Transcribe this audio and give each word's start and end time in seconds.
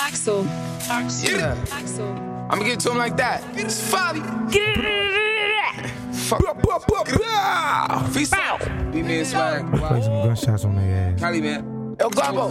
Axel. 0.00 0.44
Yeah. 1.22 1.56
Axel. 1.70 2.08
I'm 2.08 2.58
gonna 2.58 2.64
give 2.64 2.72
it 2.74 2.80
to 2.80 2.90
him 2.90 2.98
like 2.98 3.16
that. 3.18 3.44
It's 3.54 3.80
Fabi. 3.80 4.20
Fuck. 6.12 6.40
Feast 8.12 8.34
Beat 8.92 9.04
me 9.04 9.18
and 9.18 9.26
swag. 9.26 9.70
Play 9.72 10.02
some 10.02 10.12
gunshots 10.24 10.64
on 10.64 10.74
their 10.76 11.12
ass. 11.12 11.20
Cali, 11.20 11.40
man. 11.40 11.96
El 12.00 12.10
Gabo. 12.10 12.50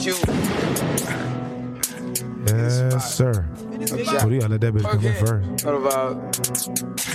Q. 0.00 1.35
Yes, 2.46 3.14
sir. 3.14 3.44
So 3.86 3.96
you 3.96 4.04
gotta 4.40 4.48
let 4.48 4.60
that 4.60 4.74
bitch 4.74 4.82
come 4.90 5.04
in 5.04 5.14
first. 5.26 5.64
What 5.64 5.74
about 5.74 6.16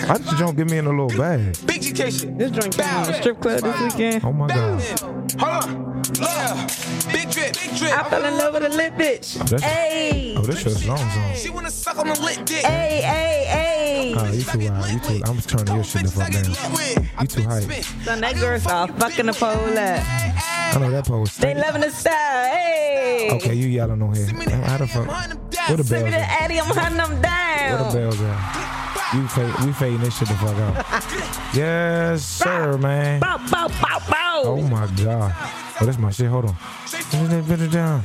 Why 0.09 0.17
did 0.17 0.31
you 0.31 0.37
don't 0.37 0.55
give 0.57 0.69
me 0.69 0.77
in 0.77 0.85
a 0.85 0.89
little 0.89 1.07
bag? 1.17 1.57
Big 1.65 1.81
GK 1.81 2.19
shit? 2.19 2.37
This 2.37 2.51
drink 2.51 2.75
came 2.75 2.85
on 2.95 3.13
strip 3.13 3.41
club 3.41 3.61
this 3.61 3.81
weekend. 3.81 4.23
Oh 4.25 4.33
my 4.33 4.47
god. 4.47 4.81
Hold 5.39 5.41
on. 5.41 6.03
Yeah. 6.19 6.67
Big 7.11 7.29
drip. 7.31 7.53
Big 7.53 7.75
drip. 7.77 7.97
I 7.97 8.09
fell 8.09 8.25
in 8.25 8.37
love 8.37 8.53
with 8.53 8.65
a 8.65 8.69
lit 8.69 8.95
bitch. 8.95 9.39
Oh, 9.39 9.43
that's, 9.45 9.63
Hey, 9.63 10.35
oh, 10.37 10.41
this 10.41 10.59
shit's 10.59 10.85
long 10.87 10.97
song. 10.97 11.33
She 11.35 11.49
wanna 11.49 11.71
suck 11.71 11.97
on 11.97 12.07
the 12.07 12.19
lit 12.21 12.45
dick. 12.45 12.65
hey, 12.65 13.01
hey, 13.01 13.45
hey. 13.47 14.15
Oh, 14.17 14.31
you 14.31 14.43
too 14.43 14.67
high. 14.73 14.91
You 14.91 14.99
too. 14.99 15.21
I'm 15.25 15.35
just 15.37 15.49
turning 15.49 15.75
your 15.75 15.83
shit 15.83 16.03
the 16.03 16.11
fuck 16.11 16.31
down. 16.31 16.45
You 17.21 17.27
too 17.27 17.43
hype. 17.43 17.83
So 18.03 18.15
that 18.15 18.35
girl 18.35 18.59
started 18.59 18.99
fucking 18.99 19.25
the 19.27 19.33
pole 19.33 19.77
up. 19.77 20.50
I 20.73 20.79
know 20.79 20.91
that 20.91 21.05
post. 21.05 21.39
They 21.41 21.53
loving 21.53 21.81
the 21.81 21.89
style. 21.89 22.49
Hey. 22.51 23.29
Okay, 23.33 23.53
you 23.53 23.67
yelling 23.67 24.01
on 24.01 24.13
here. 24.15 24.25
How 24.27 24.77
the 24.77 24.87
fuck? 24.87 25.07
Where 25.67 25.77
the 25.77 25.83
Send 25.83 26.05
me 26.05 26.11
the 26.11 26.17
at? 26.19 26.41
Addy, 26.43 26.59
I'm 26.59 26.65
hunting 26.65 26.97
them 26.97 27.09
Where 27.21 27.77
the 27.77 27.83
down. 27.83 27.93
bells 27.93 28.21
at? 28.21 29.13
You 29.13 29.27
fade, 29.27 29.65
we 29.65 29.73
fading 29.73 29.99
this 29.99 30.17
shit 30.17 30.27
the 30.29 30.35
fuck 30.35 30.55
out. 30.57 30.85
Yes, 31.55 32.23
sir, 32.23 32.77
man. 32.77 33.19
Bow, 33.19 33.37
bow, 33.51 33.67
bow, 33.67 33.99
bow. 34.09 34.41
Oh 34.45 34.61
my 34.61 34.87
god. 35.03 35.33
Oh, 35.81 35.85
that's 35.85 35.97
my 35.97 36.11
shit. 36.11 36.27
Hold 36.27 36.45
on. 36.45 36.55
Bend 37.11 37.33
it, 37.33 37.47
bend 37.47 37.61
it 37.63 37.71
down. 37.71 38.03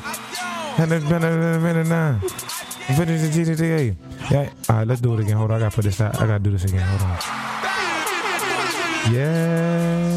Bend 0.76 0.92
it, 0.92 1.08
bend 1.08 1.24
it, 1.24 1.62
bend 1.62 1.78
it 1.78 1.88
down. 1.88 2.20
Bend 2.20 3.00
it, 3.00 3.06
bend 3.06 3.10
it, 3.48 3.58
bend 3.58 3.60
it. 3.60 3.96
Yeah. 4.30 4.50
All 4.68 4.76
right, 4.78 4.86
let's 4.86 5.00
do 5.00 5.14
it 5.14 5.20
again. 5.20 5.36
Hold 5.36 5.52
on. 5.52 5.58
I 5.58 5.60
gotta 5.60 5.76
put 5.76 5.84
this 5.84 6.00
out. 6.00 6.20
I 6.20 6.26
gotta 6.26 6.40
do 6.40 6.50
this 6.50 6.64
again. 6.64 6.80
Hold 6.80 7.02
on. 7.02 7.18
Yes, 9.12 10.15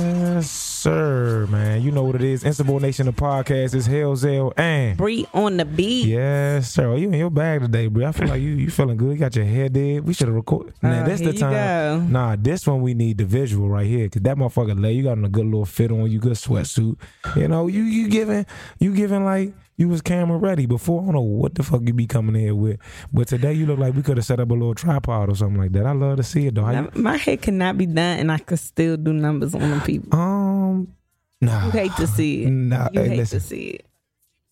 sir, 0.79 1.45
man. 1.47 1.81
You 1.81 1.91
know 1.91 2.03
what 2.03 2.15
it 2.15 2.23
is. 2.23 2.43
Insubordination 2.43 3.05
the 3.05 3.11
podcast 3.13 3.75
is 3.75 3.87
Hellzell 3.87 4.53
and 4.57 4.97
Bree 4.97 5.27
on 5.33 5.57
the 5.57 5.65
beat. 5.65 6.07
Yes, 6.07 6.71
sir. 6.71 6.87
Oh, 6.87 6.95
you 6.95 7.07
in 7.07 7.13
your 7.13 7.29
bag 7.29 7.61
today, 7.61 7.87
bro. 7.87 8.07
I 8.07 8.11
feel 8.11 8.27
like 8.27 8.41
you 8.41 8.51
you 8.51 8.69
feeling 8.71 8.97
good. 8.97 9.11
You 9.11 9.17
got 9.17 9.35
your 9.35 9.45
head 9.45 9.73
dead. 9.73 10.05
We 10.05 10.13
should 10.13 10.27
have 10.27 10.35
recorded. 10.35 10.73
Now 10.81 11.01
Uh, 11.01 11.05
this 11.05 11.19
the 11.21 11.33
time. 11.33 12.11
Nah, 12.11 12.35
this 12.39 12.65
one 12.65 12.81
we 12.81 12.93
need 12.93 13.17
the 13.17 13.25
visual 13.25 13.69
right 13.69 13.85
here, 13.85 14.07
cause 14.09 14.21
that 14.21 14.37
motherfucker 14.37 14.79
lay. 14.81 14.93
You 14.93 15.03
got 15.03 15.17
on 15.17 15.25
a 15.25 15.29
good 15.29 15.45
little 15.45 15.65
fit 15.65 15.91
on. 15.91 16.09
You 16.09 16.19
good 16.19 16.33
sweatsuit. 16.33 16.97
You 17.35 17.47
know, 17.47 17.67
you 17.67 17.83
you 17.83 18.07
giving 18.07 18.45
you 18.79 18.93
giving 18.95 19.25
like 19.25 19.53
you 19.79 19.87
was 19.87 20.01
camera 20.01 20.37
ready 20.37 20.65
before. 20.65 21.01
I 21.01 21.05
don't 21.05 21.13
know 21.15 21.21
what 21.21 21.55
the 21.55 21.63
fuck 21.63 21.81
you 21.85 21.93
be 21.93 22.05
coming 22.05 22.35
in 22.35 22.41
here 22.41 22.53
with, 22.55 22.79
but 23.13 23.29
today 23.29 23.53
you 23.53 23.65
look 23.65 23.79
like 23.79 23.95
we 23.95 24.03
could 24.03 24.17
have 24.17 24.25
set 24.25 24.39
up 24.39 24.51
a 24.51 24.53
little 24.53 24.75
tripod 24.75 25.29
or 25.29 25.35
something 25.35 25.59
like 25.59 25.71
that. 25.71 25.85
I 25.85 25.93
love 25.93 26.17
to 26.17 26.23
see 26.23 26.47
it 26.47 26.55
though. 26.55 26.69
Now, 26.69 26.89
My 26.95 27.15
head 27.15 27.41
cannot 27.41 27.77
be 27.77 27.85
done, 27.85 28.19
and 28.19 28.29
I 28.31 28.39
could 28.39 28.59
still 28.59 28.97
do 28.97 29.13
numbers 29.13 29.55
on 29.55 29.61
them 29.61 29.81
people. 29.81 30.19
um, 30.19 30.93
nah. 31.39 31.65
You 31.67 31.71
hate 31.71 31.93
to 31.95 32.07
see 32.07 32.43
it. 32.43 32.49
Nah, 32.49 32.89
you 32.91 32.99
hey, 32.99 33.07
hate 33.09 33.17
listen. 33.17 33.39
to 33.39 33.45
see 33.45 33.65
it. 33.69 33.85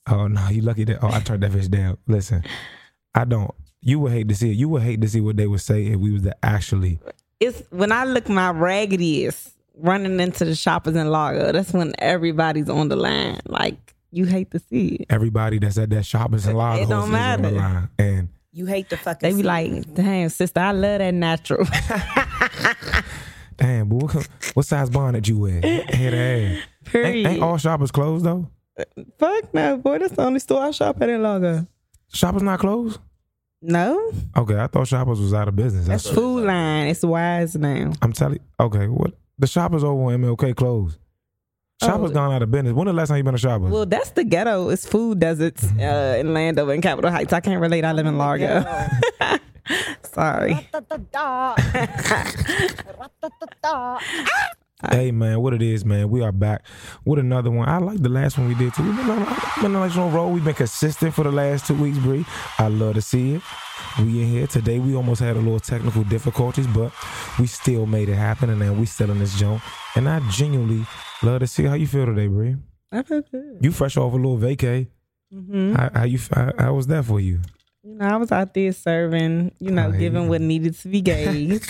Oh 0.07 0.27
no, 0.27 0.47
you 0.47 0.61
lucky 0.61 0.85
that. 0.85 0.99
Oh, 1.03 1.09
I 1.11 1.19
turned 1.19 1.43
that 1.43 1.51
bitch 1.51 1.69
down. 1.69 1.97
Listen, 2.07 2.41
I 3.13 3.25
don't. 3.25 3.53
You 3.81 3.99
would 3.99 4.13
hate 4.13 4.29
to 4.29 4.35
see 4.35 4.51
it. 4.51 4.55
You 4.57 4.69
would 4.69 4.81
hate 4.81 5.01
to 5.01 5.09
see 5.09 5.19
what 5.19 5.35
they 5.35 5.47
would 5.47 5.59
say 5.61 5.87
if 5.87 5.97
we 5.97 6.11
was 6.11 6.21
to 6.23 6.35
actually. 6.43 6.99
It's 7.41 7.61
when 7.69 7.91
I 7.91 8.05
look 8.05 8.29
my 8.29 8.51
raggediest 8.51 9.51
running 9.75 10.19
into 10.21 10.45
the 10.45 10.55
shoppers 10.55 10.95
in 10.95 11.09
Largo. 11.09 11.51
That's 11.51 11.73
when 11.73 11.93
everybody's 11.99 12.69
on 12.69 12.87
the 12.87 12.95
line. 12.95 13.39
Like 13.45 13.93
you 14.11 14.25
hate 14.25 14.51
to 14.51 14.59
see 14.59 14.87
it. 14.99 15.05
Everybody 15.09 15.59
that's 15.59 15.77
at 15.77 15.89
that 15.91 16.05
shoppers 16.05 16.45
and 16.45 16.57
log 16.57 16.79
It 16.79 16.87
don't 16.89 16.99
is 16.99 17.03
on 17.05 17.11
the 17.11 17.17
matter. 17.17 17.51
line, 17.51 17.89
and 17.99 18.29
You 18.51 18.65
hate 18.65 18.89
the 18.89 18.97
fucking. 18.97 19.27
They 19.29 19.33
be 19.35 19.37
scene. 19.37 19.45
like, 19.45 19.93
"Damn, 19.93 20.29
sister, 20.29 20.59
I 20.59 20.71
love 20.71 20.99
that 20.99 21.13
natural." 21.13 21.65
damn, 23.57 23.87
boy, 23.89 23.97
what, 24.07 24.27
what 24.53 24.65
size 24.65 24.89
bonnet 24.89 25.27
you 25.27 25.39
wear? 25.39 25.61
Head 25.61 26.13
ass. 26.13 26.57
Ain't, 26.57 26.63
Period. 26.85 27.27
ain't 27.27 27.41
all 27.43 27.57
shoppers 27.57 27.91
closed 27.91 28.25
though? 28.25 28.47
Fuck 29.17 29.53
no, 29.53 29.77
boy. 29.77 29.97
That's 29.99 30.13
the 30.13 30.23
only 30.23 30.39
store 30.39 30.63
I 30.65 30.71
shop 30.71 31.01
at 31.01 31.09
in 31.09 31.21
Largo. 31.21 31.65
Shoppers 32.13 32.43
not 32.43 32.59
closed? 32.59 32.99
No, 33.61 34.11
Okay, 34.37 34.55
I 34.57 34.67
thought 34.67 34.87
shoppers 34.87 35.19
was 35.19 35.33
out 35.33 35.47
of 35.47 35.55
business. 35.55 35.87
that's 35.87 36.03
That's, 36.03 36.15
Food 36.15 36.45
Line. 36.45 36.87
It's 36.87 37.01
wise 37.03 37.55
now. 37.55 37.91
I'm 38.03 38.13
telling. 38.13 38.35
You, 38.59 38.65
okay, 38.65 38.87
what 38.87 39.13
the 39.39 39.47
shoppers 39.47 39.83
over 39.83 40.03
on 40.13 40.21
MLK 40.21 40.55
closed? 40.55 40.99
Shoppers 41.83 42.09
Oh. 42.09 42.13
gone 42.13 42.33
out 42.33 42.41
of 42.41 42.49
business. 42.49 42.73
When 42.73 42.87
the 42.87 42.93
last 42.93 43.09
time 43.09 43.17
you 43.17 43.23
been 43.23 43.33
to 43.33 43.37
shoppers? 43.37 43.69
Well, 43.69 43.85
that's 43.85 44.09
the 44.11 44.23
ghetto. 44.23 44.69
It's 44.69 44.87
food 44.87 45.19
deserts 45.19 45.63
uh, 45.79 46.17
in 46.19 46.33
Landover 46.33 46.73
and 46.73 46.81
Capitol 46.81 47.11
Heights. 47.11 47.33
I 47.33 47.39
can't 47.39 47.61
relate. 47.61 47.85
I 47.85 47.91
live 47.91 48.05
in 48.07 48.17
Largo. 48.17 48.65
Sorry. 50.03 50.67
Hey 54.91 55.09
man, 55.11 55.41
what 55.41 55.55
it 55.55 55.61
is, 55.63 55.83
man? 55.83 56.09
We 56.11 56.21
are 56.21 56.31
back 56.31 56.63
with 57.03 57.17
another 57.17 57.49
one. 57.49 57.67
I 57.67 57.79
like 57.79 57.99
the 57.99 58.09
last 58.09 58.37
one 58.37 58.47
we 58.47 58.53
did 58.53 58.75
too. 58.75 58.83
We've 58.83 58.95
been 58.95 59.09
on, 59.09 59.25
been 59.59 59.75
on 59.75 59.83
a 59.83 59.87
nice 59.87 59.95
roll. 59.95 60.31
We've 60.31 60.45
been 60.45 60.53
consistent 60.53 61.15
for 61.15 61.23
the 61.23 61.31
last 61.31 61.65
two 61.65 61.73
weeks, 61.73 61.97
Bree. 61.97 62.25
I 62.59 62.67
love 62.67 62.93
to 62.93 63.01
see 63.01 63.33
it. 63.35 63.41
We 63.99 64.21
in 64.21 64.27
here 64.29 64.45
today. 64.45 64.77
We 64.77 64.95
almost 64.95 65.19
had 65.19 65.35
a 65.35 65.39
little 65.39 65.59
technical 65.59 66.03
difficulties, 66.03 66.67
but 66.67 66.93
we 67.39 67.47
still 67.47 67.87
made 67.87 68.07
it 68.07 68.15
happen, 68.15 68.51
and 68.51 68.61
then 68.61 68.79
we 68.79 68.85
still 68.85 69.09
in 69.09 69.17
this 69.17 69.37
joint. 69.39 69.63
And 69.95 70.07
I 70.07 70.19
genuinely 70.29 70.85
love 71.23 71.39
to 71.41 71.47
see 71.47 71.63
how 71.63 71.73
you 71.73 71.87
feel 71.87 72.05
today, 72.05 72.27
Bree. 72.27 72.55
I 72.91 73.03
feel 73.03 73.21
good. 73.21 73.59
You 73.61 73.71
fresh 73.71 73.97
off 73.97 74.13
a 74.13 74.15
little 74.15 74.37
vacay. 74.37 74.87
hmm 75.31 75.73
How, 75.75 75.89
how 75.93 76.03
you? 76.03 76.19
How, 76.33 76.51
how 76.57 76.73
was 76.73 76.87
that 76.87 77.05
for 77.05 77.19
you? 77.19 77.39
You 77.83 77.95
know, 77.95 78.05
I 78.05 78.15
was 78.17 78.31
out 78.31 78.53
there 78.53 78.71
serving, 78.73 79.53
you 79.59 79.71
know, 79.71 79.87
Oh, 79.87 79.91
yeah. 79.91 79.97
giving 79.99 80.27
what 80.27 80.41
needed 80.41 80.75
to 80.79 80.87
be 80.89 80.99
gave, 81.01 81.61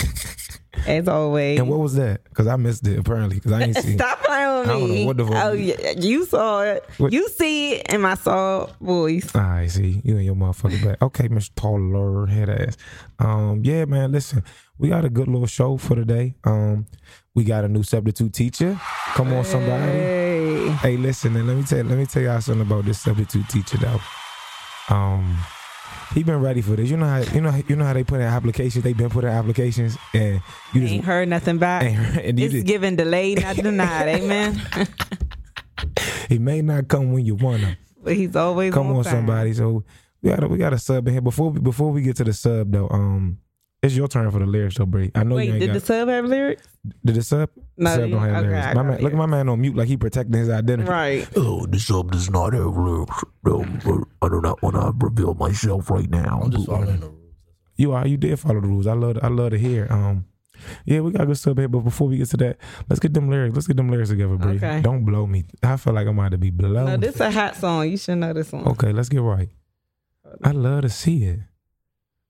as 0.87 1.07
always. 1.07 1.59
And 1.59 1.69
what 1.69 1.79
was 1.79 1.93
that? 1.95 2.23
Because 2.23 2.47
I 2.47 2.55
missed 2.55 2.87
it 2.87 2.97
apparently. 2.97 3.35
Because 3.35 3.51
I 3.51 3.61
ain't 3.63 3.77
see. 3.77 3.93
Stop 3.97 4.23
playing 4.23 4.67
with 4.81 4.89
me. 4.89 5.05
what 5.05 5.17
the 5.17 5.25
fuck- 5.27 5.35
Oh, 5.45 5.51
yeah, 5.53 5.91
you 5.91 6.25
saw 6.25 6.61
it. 6.63 6.83
What- 6.97 7.13
You 7.13 7.29
see 7.29 7.73
it 7.75 7.93
in 7.93 8.01
my 8.01 8.15
soft 8.15 8.79
voice. 8.81 9.35
I 9.35 9.67
see 9.67 10.01
you 10.03 10.15
and 10.17 10.25
your 10.25 10.33
motherfucker 10.35 10.83
back. 10.83 11.01
Okay, 11.03 11.29
Mr. 11.29 11.51
Taller 11.55 12.25
head 12.25 12.49
ass. 12.49 12.77
Um, 13.19 13.61
yeah, 13.63 13.85
man. 13.85 14.11
Listen, 14.11 14.43
we 14.79 14.89
got 14.89 15.05
a 15.05 15.09
good 15.11 15.27
little 15.27 15.45
show 15.47 15.77
for 15.77 15.95
today. 15.95 16.33
Um, 16.45 16.87
we 17.37 17.43
got 17.43 17.63
a 17.63 17.67
new 17.69 17.83
substitute 17.83 18.33
teacher. 18.33 18.75
Come 19.13 19.31
on, 19.31 19.45
somebody. 19.45 19.91
Hey. 19.91 20.69
Hey, 20.81 20.97
listen, 20.97 21.35
and 21.35 21.47
let 21.47 21.55
me 21.55 21.63
tell 21.63 21.83
let 21.85 21.95
me 21.97 22.05
tell 22.07 22.23
y'all 22.23 22.41
something 22.41 22.65
about 22.65 22.85
this 22.85 22.99
substitute 22.99 23.47
teacher 23.47 23.77
though. 23.77 23.99
Um, 24.89 25.37
he 26.15 26.23
been 26.23 26.41
ready 26.41 26.61
for 26.61 26.75
this. 26.75 26.89
You 26.89 26.97
know 26.97 27.05
how 27.05 27.19
you 27.19 27.39
know 27.41 27.53
you 27.67 27.75
know 27.75 27.85
how 27.85 27.93
they 27.93 28.03
put 28.03 28.21
in 28.21 28.25
applications. 28.25 28.83
They 28.83 28.93
been 28.93 29.11
putting 29.11 29.29
applications, 29.29 29.97
and 30.15 30.41
you 30.73 30.81
just 30.81 30.93
Ain't 30.93 31.05
heard 31.05 31.29
nothing 31.29 31.59
back. 31.59 31.83
and 31.83 32.39
It's 32.39 32.53
just, 32.53 32.65
given 32.65 32.95
delayed, 32.95 33.41
not 33.43 33.55
denied. 33.55 34.07
Amen. 34.07 34.59
he 36.29 36.39
may 36.39 36.63
not 36.63 36.87
come 36.87 37.11
when 37.13 37.23
you 37.23 37.35
want 37.35 37.59
him. 37.61 37.77
but 38.03 38.15
he's 38.15 38.35
always 38.35 38.73
Come 38.73 38.87
on, 38.95 39.03
time. 39.03 39.13
somebody. 39.13 39.53
So 39.53 39.83
we 40.23 40.31
got 40.31 40.43
a, 40.43 40.47
we 40.47 40.57
got 40.57 40.73
a 40.73 40.79
sub 40.79 41.07
in 41.07 41.13
here 41.13 41.21
before 41.21 41.51
we, 41.51 41.59
before 41.59 41.91
we 41.91 42.01
get 42.01 42.15
to 42.17 42.23
the 42.23 42.33
sub 42.33 42.71
though. 42.71 42.89
Um, 42.89 43.37
it's 43.83 43.95
your 43.95 44.07
turn 44.07 44.29
for 44.31 44.39
the 44.39 44.45
lyrics 44.45 44.77
though, 44.77 44.85
Bree. 44.85 45.11
I 45.13 45.23
know 45.23 45.31
you 45.31 45.35
Wait, 45.35 45.49
ain't 45.49 45.59
did 45.59 45.67
got. 45.67 45.73
the 45.73 45.79
sub 45.81 46.09
have 46.09 46.25
lyrics? 46.25 46.63
did 47.05 47.15
the 47.15 47.21
sub? 47.21 47.49
No, 47.77 47.91
sub 47.91 48.09
don't 48.09 48.21
have 48.21 48.45
okay, 48.45 48.47
lyrics. 48.47 48.75
My 48.75 48.83
man, 48.83 49.01
look 49.01 49.11
at 49.13 49.17
my 49.17 49.25
man 49.25 49.49
on 49.49 49.61
mute 49.61 49.75
like 49.75 49.87
he 49.87 49.97
protecting 49.97 50.39
his 50.39 50.49
identity. 50.49 50.89
Right. 50.89 51.27
Oh, 51.35 51.65
the 51.65 51.79
sub 51.79 52.11
does 52.11 52.29
not 52.29 52.53
have 52.53 52.75
lyrics. 52.75 53.23
No, 53.45 53.65
but 53.85 54.27
I 54.27 54.29
do 54.29 54.41
not 54.41 54.61
want 54.63 54.75
to 54.75 54.93
reveal 55.05 55.35
myself 55.35 55.89
right 55.91 56.09
now. 56.09 56.41
I'm 56.43 56.51
just 56.51 56.65
following 56.65 56.99
the 56.99 57.07
rules. 57.07 57.33
You 57.75 57.91
are 57.91 58.07
you 58.07 58.17
did 58.17 58.39
follow 58.39 58.61
the 58.61 58.67
rules. 58.67 58.87
I 58.87 58.93
love 58.93 59.19
I 59.21 59.27
love 59.27 59.51
to 59.51 59.59
hear. 59.59 59.87
Um, 59.91 60.25
yeah, 60.85 61.01
we 61.01 61.11
got 61.11 61.21
a 61.21 61.25
good 61.27 61.37
sub 61.37 61.59
here, 61.59 61.67
but 61.67 61.81
before 61.81 62.07
we 62.07 62.17
get 62.17 62.29
to 62.29 62.37
that, 62.37 62.57
let's 62.89 62.99
get 62.99 63.13
them 63.13 63.29
lyrics. 63.29 63.55
Let's 63.55 63.67
get 63.67 63.77
them 63.77 63.89
lyrics 63.89 64.09
together, 64.09 64.35
Bree. 64.37 64.55
Okay. 64.55 64.81
Don't 64.81 65.05
blow 65.05 65.27
me. 65.27 65.45
I 65.61 65.77
feel 65.77 65.93
like 65.93 66.07
I'm 66.07 66.17
about 66.17 66.31
to 66.31 66.39
be 66.39 66.49
blown. 66.49 66.85
No, 66.85 66.97
this 66.97 67.19
a 67.19 67.29
hot 67.29 67.55
song. 67.55 67.89
You 67.89 67.97
should 67.97 68.17
know 68.17 68.33
this 68.33 68.51
one. 68.51 68.67
Okay, 68.69 68.91
let's 68.91 69.09
get 69.09 69.21
right. 69.21 69.49
I 70.43 70.51
love 70.51 70.81
to 70.81 70.89
see 70.89 71.23
it. 71.25 71.39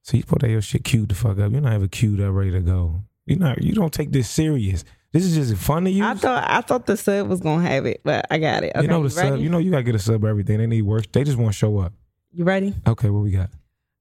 So 0.07 0.15
you 0.15 0.23
put 0.23 0.39
that 0.39 0.49
your 0.49 0.61
shit 0.61 0.85
queued 0.85 1.09
the 1.09 1.15
fuck 1.15 1.37
up. 1.37 1.51
You're 1.51 1.59
not 1.59 1.73
even 1.73 1.89
queued 1.89 2.21
up, 2.21 2.33
ready 2.33 2.51
to 2.51 2.61
go. 2.61 3.01
You 3.25 3.35
not. 3.35 3.61
You 3.61 3.73
don't 3.73 3.91
take 3.91 4.13
this 4.13 4.29
serious. 4.29 4.85
This 5.11 5.25
is 5.25 5.35
just 5.35 5.61
fun 5.61 5.83
to 5.83 5.89
you. 5.91 6.05
I 6.05 6.13
thought 6.13 6.49
I 6.49 6.61
thought 6.61 6.85
the 6.85 6.95
sub 6.95 7.27
was 7.27 7.41
gonna 7.41 7.67
have 7.67 7.85
it, 7.85 7.99
but 8.05 8.25
I 8.31 8.37
got 8.37 8.63
it. 8.63 8.71
Okay, 8.73 8.83
you 8.83 8.87
know 8.87 8.99
the 8.99 9.09
you 9.09 9.09
sub. 9.09 9.39
You 9.41 9.49
know 9.49 9.57
you 9.57 9.69
gotta 9.69 9.83
get 9.83 9.95
a 9.95 9.99
sub. 9.99 10.23
Everything 10.23 10.59
they 10.59 10.65
need 10.65 10.83
work. 10.83 11.11
They 11.11 11.25
just 11.25 11.37
want 11.37 11.51
to 11.51 11.57
show 11.57 11.79
up. 11.79 11.91
You 12.31 12.45
ready? 12.45 12.73
Okay, 12.87 13.09
what 13.09 13.19
we 13.19 13.31
got? 13.31 13.49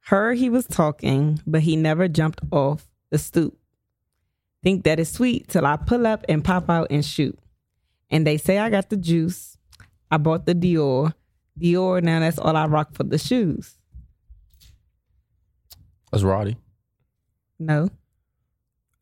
Her 0.02 0.34
he 0.34 0.48
was 0.48 0.64
talking, 0.64 1.40
but 1.44 1.62
he 1.62 1.74
never 1.74 2.06
jumped 2.06 2.40
off 2.52 2.86
the 3.10 3.18
stoop. 3.18 3.58
Think 4.62 4.84
that 4.84 5.00
is 5.00 5.10
sweet 5.10 5.48
till 5.48 5.66
I 5.66 5.74
pull 5.74 6.06
up 6.06 6.24
and 6.28 6.44
pop 6.44 6.70
out 6.70 6.86
and 6.88 7.04
shoot. 7.04 7.36
And 8.10 8.24
they 8.24 8.36
say 8.36 8.60
I 8.60 8.70
got 8.70 8.90
the 8.90 8.96
juice. 8.96 9.58
I 10.08 10.18
bought 10.18 10.46
the 10.46 10.54
Dior. 10.54 11.14
Dior, 11.60 12.00
now 12.00 12.20
that's 12.20 12.38
all 12.38 12.56
I 12.56 12.66
rock 12.66 12.94
for 12.94 13.02
the 13.02 13.18
shoes. 13.18 13.76
That's 16.16 16.24
Roddy. 16.24 16.56
No. 17.58 17.90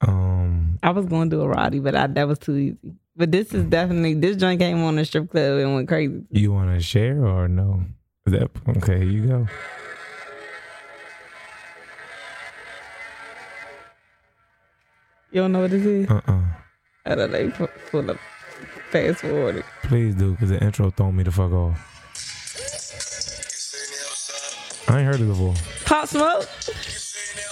Um, 0.00 0.80
I 0.82 0.90
was 0.90 1.06
going 1.06 1.30
to 1.30 1.36
do 1.36 1.42
a 1.42 1.46
Roddy, 1.46 1.78
but 1.78 1.94
I, 1.94 2.08
that 2.08 2.26
was 2.26 2.40
too 2.40 2.56
easy. 2.56 2.76
But 3.14 3.30
this 3.30 3.54
is 3.54 3.62
definitely, 3.66 4.14
this 4.14 4.36
joint 4.36 4.58
came 4.58 4.82
on 4.82 4.96
the 4.96 5.04
strip 5.04 5.30
club 5.30 5.60
and 5.60 5.76
went 5.76 5.86
crazy. 5.86 6.24
you 6.32 6.52
want 6.52 6.76
to 6.76 6.80
share 6.82 7.24
or 7.24 7.46
no? 7.46 7.84
Is 8.26 8.32
that 8.32 8.50
okay? 8.78 8.98
Here 8.98 9.04
you 9.04 9.26
go. 9.28 9.46
You 15.30 15.42
don't 15.42 15.52
know 15.52 15.60
what 15.60 15.70
this 15.70 15.86
is? 15.86 16.10
Uh 16.10 16.20
uh 16.26 16.42
I 17.06 17.14
don't 17.14 17.30
know. 17.30 17.68
Pull 17.92 18.10
up, 18.10 18.16
fast 18.90 19.20
forward 19.20 19.54
it. 19.58 19.64
Please 19.84 20.16
do, 20.16 20.32
because 20.32 20.48
the 20.48 20.60
intro 20.60 20.90
throwing 20.90 21.14
me 21.14 21.22
the 21.22 21.30
fuck 21.30 21.52
off. 21.52 21.78
I 24.88 24.98
ain't 24.98 25.06
heard 25.06 25.20
it 25.20 25.28
before. 25.28 25.54
Pop 25.84 26.08
Smoke. 26.08 26.48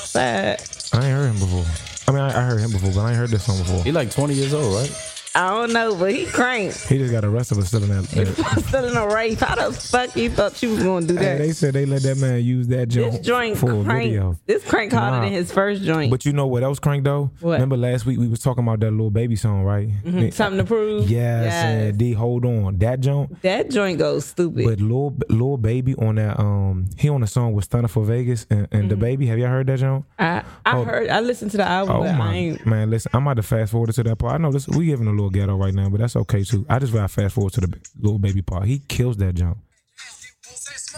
Sad. 0.05 0.63
I 0.93 1.07
ain't 1.07 1.17
heard 1.17 1.31
him 1.31 1.39
before. 1.39 1.65
I 2.09 2.13
mean, 2.13 2.21
I, 2.21 2.41
I 2.41 2.45
heard 2.45 2.61
him 2.61 2.73
before, 2.73 2.93
but 2.93 3.01
I 3.01 3.11
ain't 3.11 3.19
heard 3.19 3.31
this 3.31 3.45
song 3.45 3.59
before. 3.59 3.83
He 3.85 3.93
like 3.93 4.11
20 4.11 4.35
years 4.35 4.53
old, 4.53 4.75
right? 4.75 5.12
I 5.35 5.49
don't 5.49 5.73
know, 5.73 5.95
but 5.95 6.13
he 6.15 6.27
cranked. 6.27 6.89
He 6.89 6.99
just 6.99 7.11
got 7.13 7.25
arrested 7.25 7.55
for 7.57 7.65
stealing 7.65 7.89
that. 7.89 8.05
that- 8.09 8.65
Still 8.69 8.85
in 8.85 8.97
a 8.97 9.07
race. 9.15 9.41
How 9.41 9.55
the 9.55 9.73
fuck 9.73 10.15
you 10.15 10.29
thought 10.29 10.63
you 10.63 10.71
was 10.75 10.83
gonna 10.83 11.07
do 11.07 11.17
Hey, 11.17 11.25
that? 11.25 11.39
they 11.39 11.53
said 11.53 11.73
they 11.75 11.87
let 11.87 12.03
that 12.03 12.19
man 12.19 12.43
use 12.45 12.69
that 12.69 12.91
this 12.91 12.95
joint, 12.95 13.23
joint 13.25 13.57
for 13.57 13.71
a 13.73 13.83
video. 13.83 14.23
crank. 14.23 14.39
This 14.47 14.65
crank 14.65 14.93
harder 14.93 15.17
Nah. 15.17 15.25
than 15.25 15.33
his 15.33 15.51
first 15.51 15.83
joint. 15.83 16.11
But 16.11 16.27
you 16.27 16.33
know 16.35 16.47
what 16.47 16.63
else 16.63 16.79
crank 16.79 17.05
though? 17.05 17.31
What? 17.41 17.55
Remember 17.55 17.77
last 17.79 18.05
week 18.05 18.19
we 18.19 18.29
was 18.29 18.41
talking 18.41 18.63
about 18.63 18.81
that 18.81 18.91
Lil 18.91 19.11
Baby 19.11 19.37
song, 19.37 19.63
right? 19.63 19.89
Mhm. 20.05 20.33
Something 20.35 20.59
to 20.59 20.65
prove. 20.65 21.11
Yes, 21.11 21.45
Yes. 21.45 21.65
and 21.65 21.99
D, 21.99 22.13
hold 22.13 22.45
on, 22.45 22.77
that 22.79 23.01
joint. 23.01 23.41
That 23.43 23.71
joint 23.71 23.99
goes 23.99 24.27
stupid. 24.27 24.65
But 24.67 24.81
little 24.81 25.15
Lil 25.31 25.57
Baby 25.57 25.95
on 25.95 26.17
that 26.17 26.39
um 26.39 26.87
he 26.99 27.09
on 27.09 27.23
a 27.23 27.27
song 27.27 27.55
with 27.55 27.69
Stunna 27.71 27.89
4 27.89 28.05
Vegas 28.05 28.47
and, 28.51 28.69
and 28.71 28.91
DaBaby. 28.91 29.27
Have 29.29 29.39
y'all 29.39 29.49
heard 29.49 29.67
that 29.69 29.79
joint? 29.79 30.05
I 30.19 30.43
I 30.67 30.77
Oh. 30.77 30.85
heard 30.85 31.09
I 31.09 31.21
listened 31.21 31.51
to 31.53 31.57
the 31.57 31.67
album, 31.67 31.97
Oh 31.97 32.01
but 32.01 32.11
I 32.11 32.19
my 32.19 32.35
ain't. 32.35 32.67
man, 32.67 32.91
listen, 32.91 33.11
I'm 33.15 33.23
about 33.23 33.37
to 33.37 33.43
fast 33.43 33.73
forward 33.73 33.91
to 33.93 34.03
that 34.03 34.17
part. 34.19 34.35
I 34.35 34.39
know 34.39 34.53
this 34.53 34.69
we 34.69 34.87
giving 34.87 35.07
a 35.07 35.11
little 35.11 35.22
ghetto 35.31 35.57
right 35.57 35.75
now, 35.75 35.89
but 35.89 36.01
that's 36.01 36.17
okay 36.17 36.45
too. 36.45 36.67
I 36.69 36.79
just 36.79 36.93
gotta 36.93 37.09
fast 37.09 37.35
forward 37.35 37.53
to 37.55 37.61
the 37.63 37.81
Lil 37.99 38.19
Baby 38.19 38.43
part. 38.43 38.67
He 38.67 38.79
kills 38.81 39.17
that 39.19 39.35
jump. 39.35 39.59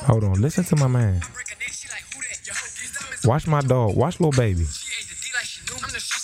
Hold 0.07 0.25
on, 0.25 0.41
listen 0.41 0.65
to 0.65 0.77
my 0.77 0.87
man. 0.87 1.21
Watch 3.25 3.47
my 3.47 3.61
dog. 3.61 3.97
Watch 3.97 4.21
Lil 4.21 4.33
Baby. 4.33 4.67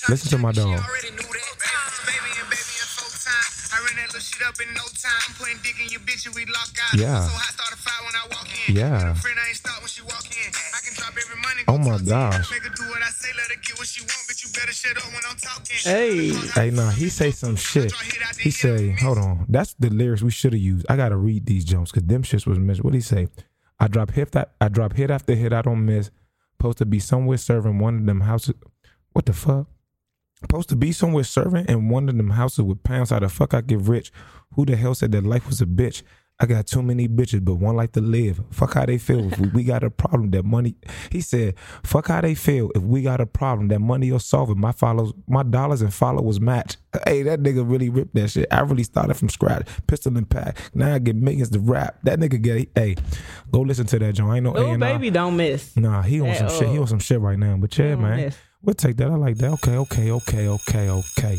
Listen 0.08 0.30
to 0.30 0.38
my 0.38 0.52
dog. 0.52 0.80
Yeah. 6.94 7.24
so 7.26 7.32
i 7.34 7.50
started 7.52 7.78
fightin' 7.78 8.06
when 8.06 8.16
i 8.16 8.24
walk 8.34 8.48
in 8.68 8.76
Yeah. 8.76 9.14
Friend, 9.14 9.38
I 9.38 9.48
ain't 9.48 9.56
start 9.56 9.80
when 9.80 9.88
she 9.88 10.02
walk 10.02 10.24
in. 10.26 10.50
I 10.52 10.78
can 10.84 10.94
drop 10.94 11.14
every 11.16 11.40
money. 11.40 11.62
Oh 11.68 11.78
my 11.78 11.98
gosh. 12.04 12.50
Hey, 15.84 16.32
Hey, 16.54 16.70
nah, 16.70 16.90
he 16.90 17.08
say 17.08 17.30
some 17.30 17.56
shit. 17.56 17.92
He 18.38 18.50
say, 18.50 18.90
hold 18.90 19.18
on, 19.18 19.46
that's 19.48 19.74
the 19.74 19.90
lyrics 19.90 20.22
we 20.22 20.30
should 20.30 20.52
have 20.52 20.62
used. 20.62 20.86
I 20.88 20.96
gotta 20.96 21.16
read 21.16 21.46
these 21.46 21.64
jumps 21.64 21.90
because 21.90 22.06
them 22.06 22.22
shits 22.22 22.46
was 22.46 22.58
missed. 22.58 22.82
What 22.84 22.94
he 22.94 23.00
say? 23.00 23.28
I 23.78 23.88
drop 23.88 24.10
hit 24.12 24.32
that 24.32 24.52
I 24.60 24.68
drop 24.68 24.92
hit 24.94 25.10
after 25.10 25.34
hit. 25.34 25.52
I 25.52 25.62
don't 25.62 25.84
miss. 25.84 26.10
Supposed 26.58 26.78
to 26.78 26.86
be 26.86 26.98
somewhere 26.98 27.38
serving 27.38 27.78
one 27.78 27.96
of 27.96 28.06
them 28.06 28.20
houses. 28.20 28.54
What 29.12 29.24
the 29.26 29.32
fuck? 29.32 29.66
Supposed 30.40 30.68
to 30.70 30.76
be 30.76 30.90
somewhere 30.92 31.24
serving 31.24 31.66
in 31.66 31.88
one 31.90 32.08
of 32.08 32.16
them 32.16 32.30
houses 32.30 32.62
with 32.62 32.82
pounds. 32.82 33.10
How 33.10 33.18
the 33.18 33.28
fuck 33.28 33.52
I 33.52 33.60
get 33.60 33.80
rich? 33.80 34.10
Who 34.54 34.64
the 34.64 34.74
hell 34.74 34.94
said 34.94 35.12
that 35.12 35.24
life 35.24 35.46
was 35.46 35.60
a 35.60 35.66
bitch? 35.66 36.02
I 36.42 36.46
got 36.46 36.66
too 36.66 36.82
many 36.82 37.06
bitches, 37.06 37.44
but 37.44 37.56
one 37.56 37.76
like 37.76 37.92
to 37.92 38.00
live. 38.00 38.40
Fuck 38.50 38.72
how 38.72 38.86
they 38.86 38.96
feel. 38.96 39.30
If 39.30 39.38
we, 39.38 39.48
we 39.48 39.62
got 39.64 39.84
a 39.84 39.90
problem, 39.90 40.30
that 40.30 40.46
money. 40.46 40.74
He 41.10 41.20
said, 41.20 41.54
"Fuck 41.84 42.08
how 42.08 42.22
they 42.22 42.34
feel. 42.34 42.70
If 42.74 42.82
we 42.82 43.02
got 43.02 43.20
a 43.20 43.26
problem, 43.26 43.68
that 43.68 43.80
money 43.80 44.10
will 44.10 44.20
solve 44.20 44.48
it. 44.48 44.56
My 44.56 44.72
follows, 44.72 45.12
my 45.28 45.42
dollars 45.42 45.82
and 45.82 45.92
followers 45.92 46.40
match." 46.40 46.78
Hey, 47.06 47.22
that 47.24 47.40
nigga 47.40 47.70
really 47.70 47.90
ripped 47.90 48.14
that 48.14 48.30
shit. 48.30 48.48
I 48.50 48.60
really 48.60 48.84
started 48.84 49.14
from 49.14 49.28
scratch, 49.28 49.68
pistol 49.86 50.16
and 50.16 50.28
pack. 50.28 50.56
Now 50.72 50.94
I 50.94 50.98
get 50.98 51.14
millions 51.14 51.50
to 51.50 51.60
rap. 51.60 51.98
That 52.04 52.18
nigga 52.18 52.40
get. 52.40 52.70
Hey, 52.74 52.96
go 53.52 53.60
listen 53.60 53.84
to 53.88 53.98
that, 53.98 54.14
John. 54.14 54.30
I 54.30 54.36
ain't 54.36 54.44
no 54.44 54.56
A&R. 54.56 54.78
baby 54.78 55.10
don't 55.10 55.36
miss. 55.36 55.76
Nah, 55.76 56.00
he 56.00 56.22
on 56.22 56.28
At 56.28 56.38
some 56.38 56.48
shit. 56.48 56.68
He 56.70 56.78
on 56.78 56.86
some 56.86 57.00
shit 57.00 57.20
right 57.20 57.38
now. 57.38 57.58
But 57.58 57.76
yeah, 57.76 57.96
man, 57.96 58.16
miss. 58.16 58.38
We'll 58.62 58.74
take 58.74 58.96
that. 58.98 59.08
I 59.10 59.14
like 59.16 59.36
that. 59.38 59.50
Okay, 59.52 59.76
okay, 59.76 60.10
okay, 60.10 60.48
okay, 60.48 60.88
okay. 60.90 61.38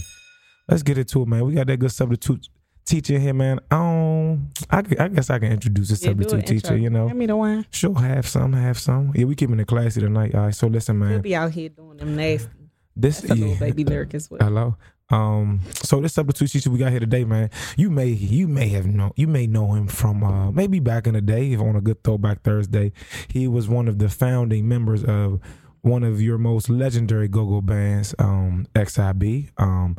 Let's 0.68 0.84
get 0.84 0.98
into 0.98 1.22
it, 1.22 1.28
man. 1.28 1.46
We 1.46 1.54
got 1.54 1.68
that 1.68 1.78
good 1.78 1.92
substitute 1.92 2.48
teacher 2.86 3.20
here, 3.20 3.34
man. 3.34 3.60
Um, 3.70 4.50
I, 4.70 4.80
I 5.00 5.08
guess 5.10 5.30
I 5.30 5.40
can 5.40 5.52
introduce 5.52 5.90
the 5.90 6.08
Yeah, 6.08 6.14
do 6.14 6.24
substitute 6.24 6.48
teacher. 6.48 6.74
intro. 6.74 6.76
You 6.84 6.90
know, 6.90 7.08
Hand 7.08 7.20
me 7.20 7.26
the 7.26 7.36
wine. 7.36 7.66
sure, 7.72 7.98
have 8.00 8.28
some, 8.28 8.54
have 8.54 8.80
some. 8.80 9.12
Yeah, 9.16 9.26
we 9.26 9.36
keeping 9.36 9.60
it 9.60 9.68
classy 9.68 10.02
tonight. 10.02 10.34
All 10.36 10.42
right, 10.46 10.56
so 10.56 10.68
listen, 10.68 11.00
He'll 11.00 11.10
man. 11.10 11.22
be 11.22 11.36
out 11.36 11.52
here 11.52 11.70
doing 11.70 11.98
them 11.98 12.16
nasty. 12.16 12.50
This 12.96 13.22
That's 13.22 13.32
a 13.32 13.36
little 13.36 13.54
yeah. 13.54 13.60
baby 13.60 13.84
lyric 13.86 14.14
as 14.14 14.30
well. 14.30 14.40
Hello. 14.42 14.76
Um, 15.10 15.60
so 15.74 16.00
this 16.00 16.14
substitute 16.14 16.52
teacher 16.52 16.70
we 16.70 16.78
got 16.80 16.92
here 16.92 17.00
today, 17.02 17.26
man. 17.26 17.50
You 17.76 17.90
may 17.90 18.08
you 18.08 18.48
may 18.48 18.70
have 18.70 18.86
known 18.86 19.12
you 19.18 19.28
may 19.28 19.46
know 19.46 19.74
him 19.74 19.88
from 19.88 20.24
uh 20.24 20.52
maybe 20.52 20.80
back 20.80 21.06
in 21.08 21.14
the 21.16 21.22
day, 21.22 21.52
if 21.52 21.60
on 21.60 21.76
a 21.76 21.82
good 21.82 22.02
throwback 22.04 22.44
Thursday. 22.44 22.94
He 23.28 23.46
was 23.48 23.68
one 23.68 23.88
of 23.90 24.00
the 24.00 24.08
founding 24.08 24.70
members 24.70 25.04
of 25.04 25.42
one 25.82 26.04
of 26.04 26.22
your 26.22 26.38
most 26.38 26.70
legendary 26.70 27.28
go-go 27.28 27.62
bands, 27.62 28.14
um, 28.20 28.68
XIB. 28.76 29.50
Um, 29.58 29.96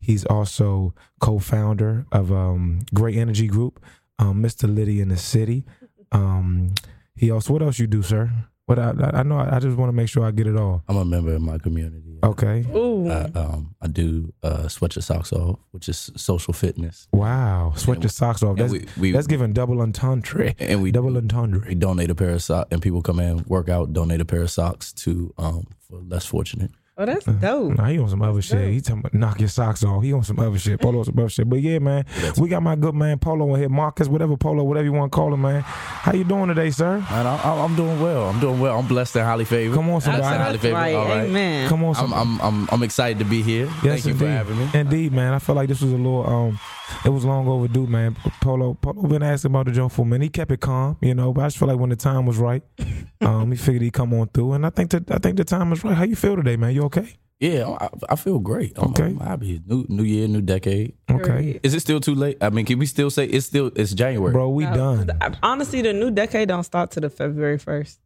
he's 0.00 0.24
also 0.24 0.94
co-founder 1.20 2.06
of 2.12 2.32
um 2.32 2.80
Great 2.94 3.16
Energy 3.16 3.46
Group, 3.46 3.80
um, 4.18 4.42
Mr. 4.42 4.72
Liddy 4.72 5.00
in 5.00 5.08
the 5.08 5.16
City. 5.16 5.64
Um, 6.12 6.74
he 7.14 7.30
also 7.30 7.52
what 7.52 7.62
else 7.62 7.78
you 7.78 7.86
do, 7.86 8.02
sir? 8.02 8.30
What 8.66 8.80
I 8.80 8.90
I 8.90 9.20
I 9.20 9.22
know 9.22 9.38
I 9.38 9.60
just 9.60 9.76
want 9.76 9.88
to 9.90 9.92
make 9.92 10.08
sure 10.08 10.24
I 10.24 10.32
get 10.32 10.48
it 10.48 10.56
all. 10.56 10.82
I'm 10.88 10.96
a 10.96 11.04
member 11.04 11.32
of 11.34 11.40
my 11.40 11.56
community. 11.58 12.02
Okay. 12.24 12.64
Ooh, 12.74 13.08
Uh, 13.08 13.28
um, 13.36 13.74
I 13.80 13.86
do 13.86 14.32
uh, 14.42 14.66
sweat 14.66 14.96
your 14.96 15.02
socks 15.02 15.32
off, 15.32 15.60
which 15.70 15.88
is 15.88 16.10
social 16.16 16.52
fitness. 16.52 17.06
Wow. 17.12 17.74
Sweat 17.76 17.98
And 17.98 18.04
your 18.04 18.10
socks 18.10 18.42
off. 18.42 18.56
That's 18.56 18.72
we- 18.72 18.86
we- 18.98 19.12
that's 19.12 19.28
giving 19.28 19.52
double 19.52 19.80
entendre. 19.80 20.54
And 20.58 20.82
we 20.82 20.90
Double 20.90 21.16
entendre. 21.16 21.64
we 21.68 21.76
donate 21.76 22.10
a 22.10 22.14
pair 22.16 22.30
of 22.30 22.42
socks, 22.42 22.68
and 22.72 22.82
people 22.82 23.02
come 23.02 23.20
in, 23.20 23.44
work 23.46 23.68
out, 23.68 23.92
donate 23.92 24.20
a 24.20 24.24
pair 24.24 24.42
of 24.42 24.50
socks 24.50 24.92
to 25.04 25.32
um 25.38 25.66
for 25.78 26.00
less 26.00 26.26
fortunate. 26.26 26.72
Oh, 26.96 27.06
that's 27.06 27.24
dope. 27.24 27.76
Nah, 27.76 27.86
he 27.86 27.98
on 27.98 28.08
some 28.08 28.22
other 28.22 28.42
shit. 28.42 28.72
He 28.72 28.80
talking 28.80 29.00
about 29.00 29.14
knock 29.14 29.40
your 29.40 29.48
socks 29.48 29.84
off. 29.84 30.02
He 30.02 30.12
on 30.12 30.22
some 30.22 30.38
other 30.38 30.58
shit. 30.58 30.80
Polo 30.80 31.00
on 31.00 31.04
some 31.04 31.18
other 31.18 31.28
shit. 31.28 31.48
But 31.48 31.60
yeah, 31.60 31.78
man, 31.78 32.04
we 32.38 32.48
got 32.48 32.62
my 32.62 32.76
good 32.76 32.94
man 32.94 33.18
Polo 33.18 33.54
in 33.54 33.60
here. 33.60 33.68
Marcus, 33.68 34.08
whatever 34.08 34.36
Polo, 34.36 34.64
whatever 34.64 34.84
you 34.84 34.92
want 34.92 35.12
to 35.12 35.16
call 35.16 35.32
him, 35.32 35.42
man. 35.42 35.62
How 35.62 36.12
you 36.12 36.24
doing 36.24 36.48
today, 36.48 36.70
sir? 36.70 36.96
And 36.96 37.28
I, 37.28 37.36
I, 37.36 37.64
I'm 37.64 37.76
doing 37.76 38.00
well. 38.00 38.28
I'm 38.28 38.40
doing 38.40 38.60
well. 38.60 38.78
I'm 38.78 38.86
blessed 38.86 39.16
and 39.16 39.24
highly 39.24 39.44
favored. 39.44 39.74
Come 39.74 39.88
on, 39.90 40.00
Blessed 40.00 40.08
and 40.08 40.22
somebody. 40.22 40.42
highly 40.42 40.58
favored. 40.58 40.74
right. 40.76 40.94
All 40.94 41.04
right. 41.04 41.28
Amen. 41.28 41.68
Come 41.68 41.84
on, 41.84 41.90
I'm, 41.90 41.94
somebody. 41.94 42.22
I'm 42.22 42.40
I'm 42.40 42.68
I'm 42.72 42.82
excited 42.82 43.18
to 43.18 43.24
be 43.24 43.42
here. 43.42 43.66
Yes, 43.82 44.02
Thank 44.02 44.06
you 44.06 44.14
for 44.14 44.26
having 44.26 44.58
me. 44.58 44.68
Indeed, 44.74 45.12
man. 45.12 45.32
I 45.32 45.38
feel 45.38 45.54
like 45.54 45.68
this 45.68 45.80
was 45.80 45.92
a 45.92 45.96
little 45.96 46.26
um 46.28 46.58
it 47.04 47.10
was 47.10 47.24
long 47.24 47.48
overdue, 47.48 47.86
man. 47.86 48.16
Polo 48.40 48.74
Polo 48.74 49.02
been 49.08 49.22
asking 49.22 49.50
about 49.50 49.66
the 49.66 49.72
joint 49.72 49.92
for 49.92 50.02
a 50.02 50.04
minute. 50.04 50.24
He 50.24 50.28
kept 50.30 50.50
it 50.52 50.60
calm, 50.60 50.96
you 51.00 51.14
know, 51.14 51.32
but 51.32 51.42
I 51.42 51.46
just 51.46 51.58
feel 51.58 51.68
like 51.68 51.78
when 51.78 51.90
the 51.90 51.96
time 51.96 52.26
was 52.26 52.38
right, 52.38 52.62
um, 53.20 53.50
he 53.50 53.56
figured 53.56 53.82
he'd 53.82 53.92
come 53.92 54.14
on 54.14 54.28
through. 54.28 54.52
And 54.52 54.64
I 54.66 54.70
think 54.70 54.90
that 54.90 55.10
I 55.10 55.18
think 55.18 55.36
the 55.36 55.44
time 55.44 55.72
is 55.72 55.82
right. 55.84 55.94
How 55.94 56.04
you 56.04 56.16
feel 56.16 56.36
today, 56.36 56.56
man? 56.56 56.74
You 56.74 56.84
okay? 56.86 57.16
Yeah, 57.38 57.68
I, 57.68 57.88
I 58.08 58.16
feel 58.16 58.38
great. 58.38 58.72
I'm, 58.78 58.90
Okay. 58.92 59.04
I'm 59.04 59.18
happy. 59.20 59.60
New 59.66 59.84
New 59.90 60.04
year, 60.04 60.26
new 60.26 60.40
decade. 60.40 60.94
Okay. 61.10 61.60
Is 61.62 61.74
it 61.74 61.80
still 61.80 62.00
too 62.00 62.14
late? 62.14 62.38
I 62.40 62.48
mean, 62.48 62.64
can 62.64 62.78
we 62.78 62.86
still 62.86 63.10
say 63.10 63.26
it's 63.26 63.44
still 63.46 63.70
it's 63.76 63.92
January? 63.92 64.32
Bro, 64.32 64.50
we 64.50 64.64
No, 64.64 64.74
done. 65.04 65.38
Honestly, 65.42 65.82
the 65.82 65.92
new 65.92 66.10
decade 66.10 66.48
don't 66.48 66.62
start 66.64 66.92
to 66.92 67.00
the 67.00 67.10
February 67.10 67.58
first. 67.58 68.00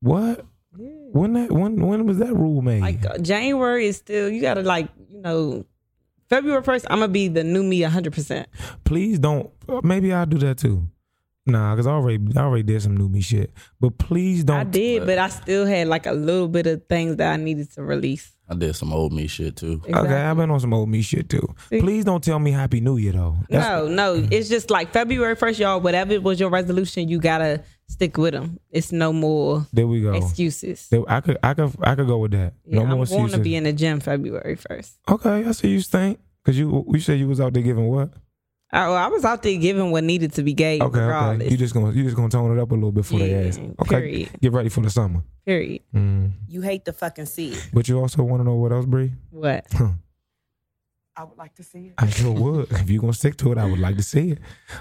What? 0.00 0.46
When 0.78 1.32
that 1.32 1.50
when 1.50 1.80
when 1.84 2.06
was 2.06 2.18
that 2.18 2.34
rule 2.34 2.62
made? 2.62 2.82
Like 2.82 3.04
uh, 3.04 3.18
January 3.18 3.86
is 3.86 3.96
still 3.96 4.28
you 4.30 4.40
gotta 4.40 4.62
like 4.62 4.88
you 5.10 5.20
know 5.22 5.64
February 6.28 6.62
first. 6.62 6.86
I'm 6.90 7.00
gonna 7.00 7.08
be 7.10 7.28
the 7.28 7.42
new 7.42 7.62
me 7.64 7.82
100. 7.82 8.12
percent 8.12 8.48
please 8.84 9.18
don't. 9.18 9.50
uh, 9.68 9.80
Maybe 9.82 10.12
I'll 10.12 10.26
do 10.26 10.38
that 10.38 10.58
too. 10.58 10.86
Nah, 11.48 11.76
cause 11.76 11.86
I 11.86 11.92
already 11.92 12.18
I 12.36 12.40
already 12.40 12.64
did 12.64 12.82
some 12.82 12.96
new 12.96 13.08
me 13.08 13.20
shit. 13.20 13.52
But 13.80 13.98
please 13.98 14.42
don't. 14.42 14.56
I 14.56 14.64
did, 14.64 15.06
but 15.06 15.16
I 15.18 15.28
still 15.28 15.64
had 15.64 15.86
like 15.86 16.06
a 16.06 16.12
little 16.12 16.48
bit 16.48 16.66
of 16.66 16.82
things 16.88 17.16
that 17.16 17.32
I 17.32 17.36
needed 17.36 17.70
to 17.74 17.82
release. 17.84 18.32
I 18.48 18.54
did 18.54 18.74
some 18.74 18.92
old 18.92 19.12
me 19.12 19.26
shit 19.28 19.56
too. 19.56 19.80
Okay, 19.88 20.14
I've 20.14 20.36
been 20.36 20.50
on 20.50 20.58
some 20.60 20.74
old 20.74 20.88
me 20.88 21.02
shit 21.02 21.28
too. 21.28 21.46
See? 21.68 21.80
Please 21.80 22.04
don't 22.04 22.22
tell 22.22 22.38
me 22.40 22.50
Happy 22.52 22.80
New 22.80 22.96
Year 22.96 23.12
though. 23.12 23.36
That's- 23.48 23.68
No, 23.68 23.88
no, 23.88 24.26
it's 24.30 24.48
just 24.48 24.70
like 24.70 24.92
February 24.92 25.34
first, 25.36 25.58
y'all. 25.60 25.80
Whatever 25.80 26.20
was 26.20 26.38
your 26.40 26.50
resolution, 26.50 27.08
you 27.08 27.18
gotta 27.20 27.62
stick 27.88 28.16
with 28.16 28.34
them. 28.34 28.58
It's 28.70 28.90
no 28.92 29.12
more 29.12 29.66
There 29.72 29.86
we 29.86 30.00
go. 30.02 30.14
excuses. 30.14 30.88
There- 30.90 31.02
I 31.08 31.20
could 31.20 31.38
I 31.44 31.54
could 31.54 31.72
I 31.80 31.94
could 31.94 32.06
go 32.08 32.18
with 32.18 32.32
that. 32.32 32.54
Yeah, 32.64 32.78
no 32.78 32.82
I'm 32.86 32.96
more 32.96 33.06
going 33.06 33.30
to 33.30 33.38
be 33.38 33.54
in 33.56 33.64
the 33.64 33.72
gym 33.72 34.00
February 34.00 34.56
first. 34.56 34.96
okay, 35.08 35.44
I 35.44 35.52
see 35.52 35.68
you 35.68 35.80
stink. 35.80 36.18
Cause 36.44 36.56
you 36.56 36.84
you 36.92 37.00
said 37.00 37.18
you 37.18 37.26
was 37.28 37.40
out 37.40 37.52
there 37.52 37.62
giving 37.62 37.86
what? 37.88 38.10
I, 38.72 38.86
I 38.86 39.06
was 39.08 39.24
out 39.24 39.42
there 39.42 39.56
giving 39.58 39.90
what 39.92 40.02
needed 40.04 40.32
to 40.34 40.42
be 40.42 40.52
gave, 40.52 40.82
Okay, 40.82 40.98
regardless. 41.00 41.46
okay. 41.46 41.50
You 41.52 41.56
just 41.56 41.72
gonna 41.72 41.92
you 41.92 42.02
just 42.04 42.16
gonna 42.16 42.28
tone 42.28 42.56
it 42.56 42.60
up 42.60 42.70
a 42.72 42.74
little 42.74 42.92
bit 42.92 43.04
for 43.06 43.14
Yeah, 43.18 43.42
the 43.42 43.48
ass. 43.48 43.58
Okay, 43.58 43.88
period. 43.96 44.30
get 44.42 44.52
ready 44.52 44.68
for 44.68 44.80
the 44.80 44.90
summer. 44.90 45.22
Period. 45.44 45.82
Mm. 45.94 46.32
You 46.48 46.62
hate 46.62 46.84
to 46.86 46.92
fucking 46.92 47.26
see 47.26 47.50
it. 47.52 47.70
But 47.72 47.88
you 47.88 47.98
also 48.00 48.22
want 48.24 48.40
to 48.40 48.44
know 48.44 48.56
what 48.56 48.72
else, 48.72 48.84
Bree? 48.84 49.12
What? 49.30 49.64
I 51.18 51.24
would 51.24 51.38
like 51.38 51.54
to 51.54 51.62
see 51.62 51.86
it. 51.86 51.94
I 51.96 52.08
sure 52.10 52.32
would. 52.32 52.70
if 52.72 52.90
you're 52.90 53.00
gonna 53.00 53.12
stick 53.14 53.36
to 53.38 53.52
it, 53.52 53.58
I 53.58 53.64
would 53.64 53.78
like 53.78 53.96
to 53.96 54.02
see 54.02 54.32
it. 54.32 54.38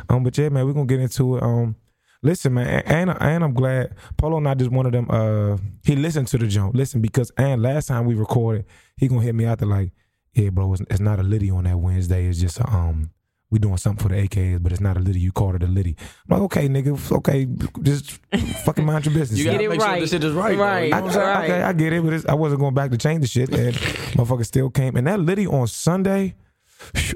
Um, 0.10 0.24
but 0.24 0.38
yeah, 0.38 0.50
man, 0.50 0.66
we're 0.66 0.74
gonna 0.74 0.86
get 0.86 1.00
into 1.00 1.38
it. 1.38 1.44
Um, 1.44 1.76
listen, 2.24 2.56
man, 2.56 2.84
and 2.88 3.10
and 3.22 3.44
I'm 3.44 3.54
glad 3.54 3.96
Polo 4.18 4.40
not 4.40 4.58
just 4.58 4.72
one 4.72 4.86
of 4.86 4.92
them. 4.92 5.08
Uh, 5.10 5.58
he 5.86 5.96
listened 5.96 6.28
to 6.30 6.38
the 6.38 6.48
jump. 6.48 6.76
Listen, 6.76 7.02
because 7.02 7.32
and 7.38 7.62
last 7.62 7.86
time 7.88 8.06
we 8.06 8.16
recorded, 8.16 8.66
he 8.98 9.08
gonna 9.08 9.22
hit 9.22 9.36
me 9.36 9.46
out 9.46 9.60
there 9.60 9.68
like, 9.70 9.92
yeah, 10.34 10.50
bro, 10.50 10.74
it's, 10.74 10.82
it's 10.90 11.00
not 11.00 11.20
a 11.20 11.24
Liddy 11.24 11.52
on 11.52 11.64
that 11.66 11.78
Wednesday. 11.78 12.26
It's 12.28 12.40
just 12.42 12.60
a, 12.60 12.68
um 12.70 13.12
we 13.52 13.60
doing 13.60 13.78
something 13.78 14.02
for 14.02 14.14
the 14.14 14.28
AKs, 14.28 14.62
but 14.62 14.72
it's 14.72 14.82
not 14.82 14.98
a 14.98 15.00
Liddy. 15.00 15.20
You 15.20 15.32
called 15.32 15.56
it 15.56 15.64
a 15.64 15.68
Liddy. 15.68 15.96
I'm 16.00 16.38
like, 16.38 16.42
okay, 16.44 16.68
nigga, 16.68 17.12
okay, 17.18 17.48
just 17.84 18.12
fucking 18.66 18.86
mind 18.86 19.06
your 19.06 19.14
business. 19.14 19.40
You 19.40 19.46
gotta 19.46 19.58
Get 19.58 19.66
it 19.66 19.70
make 19.70 19.82
sure 19.82 19.90
right. 19.90 20.02
this 20.02 20.10
shit 20.10 20.24
is 20.24 20.34
right. 20.34 20.58
though. 20.58 20.64
Right. 20.64 20.86
You 20.86 20.92
know 20.92 20.98
I, 20.98 21.02
what 21.02 21.08
I'm 21.10 21.14
saying? 21.14 21.52
Okay, 21.52 21.62
I 21.62 21.74
get 21.74 21.94
it, 21.94 22.04
but 22.04 22.14
it's, 22.14 22.26
I 22.26 22.34
wasn't 22.34 22.62
going 22.62 22.74
back 22.74 22.92
to 22.92 22.98
change 22.98 23.22
the 23.22 23.28
shit, 23.28 23.50
and 23.50 23.76
motherfucker 23.76 24.46
still 24.46 24.70
came. 24.70 24.96
And 24.96 25.08
that 25.08 25.20
Liddy 25.20 25.48
on 25.48 25.68
Sunday, 25.68 26.36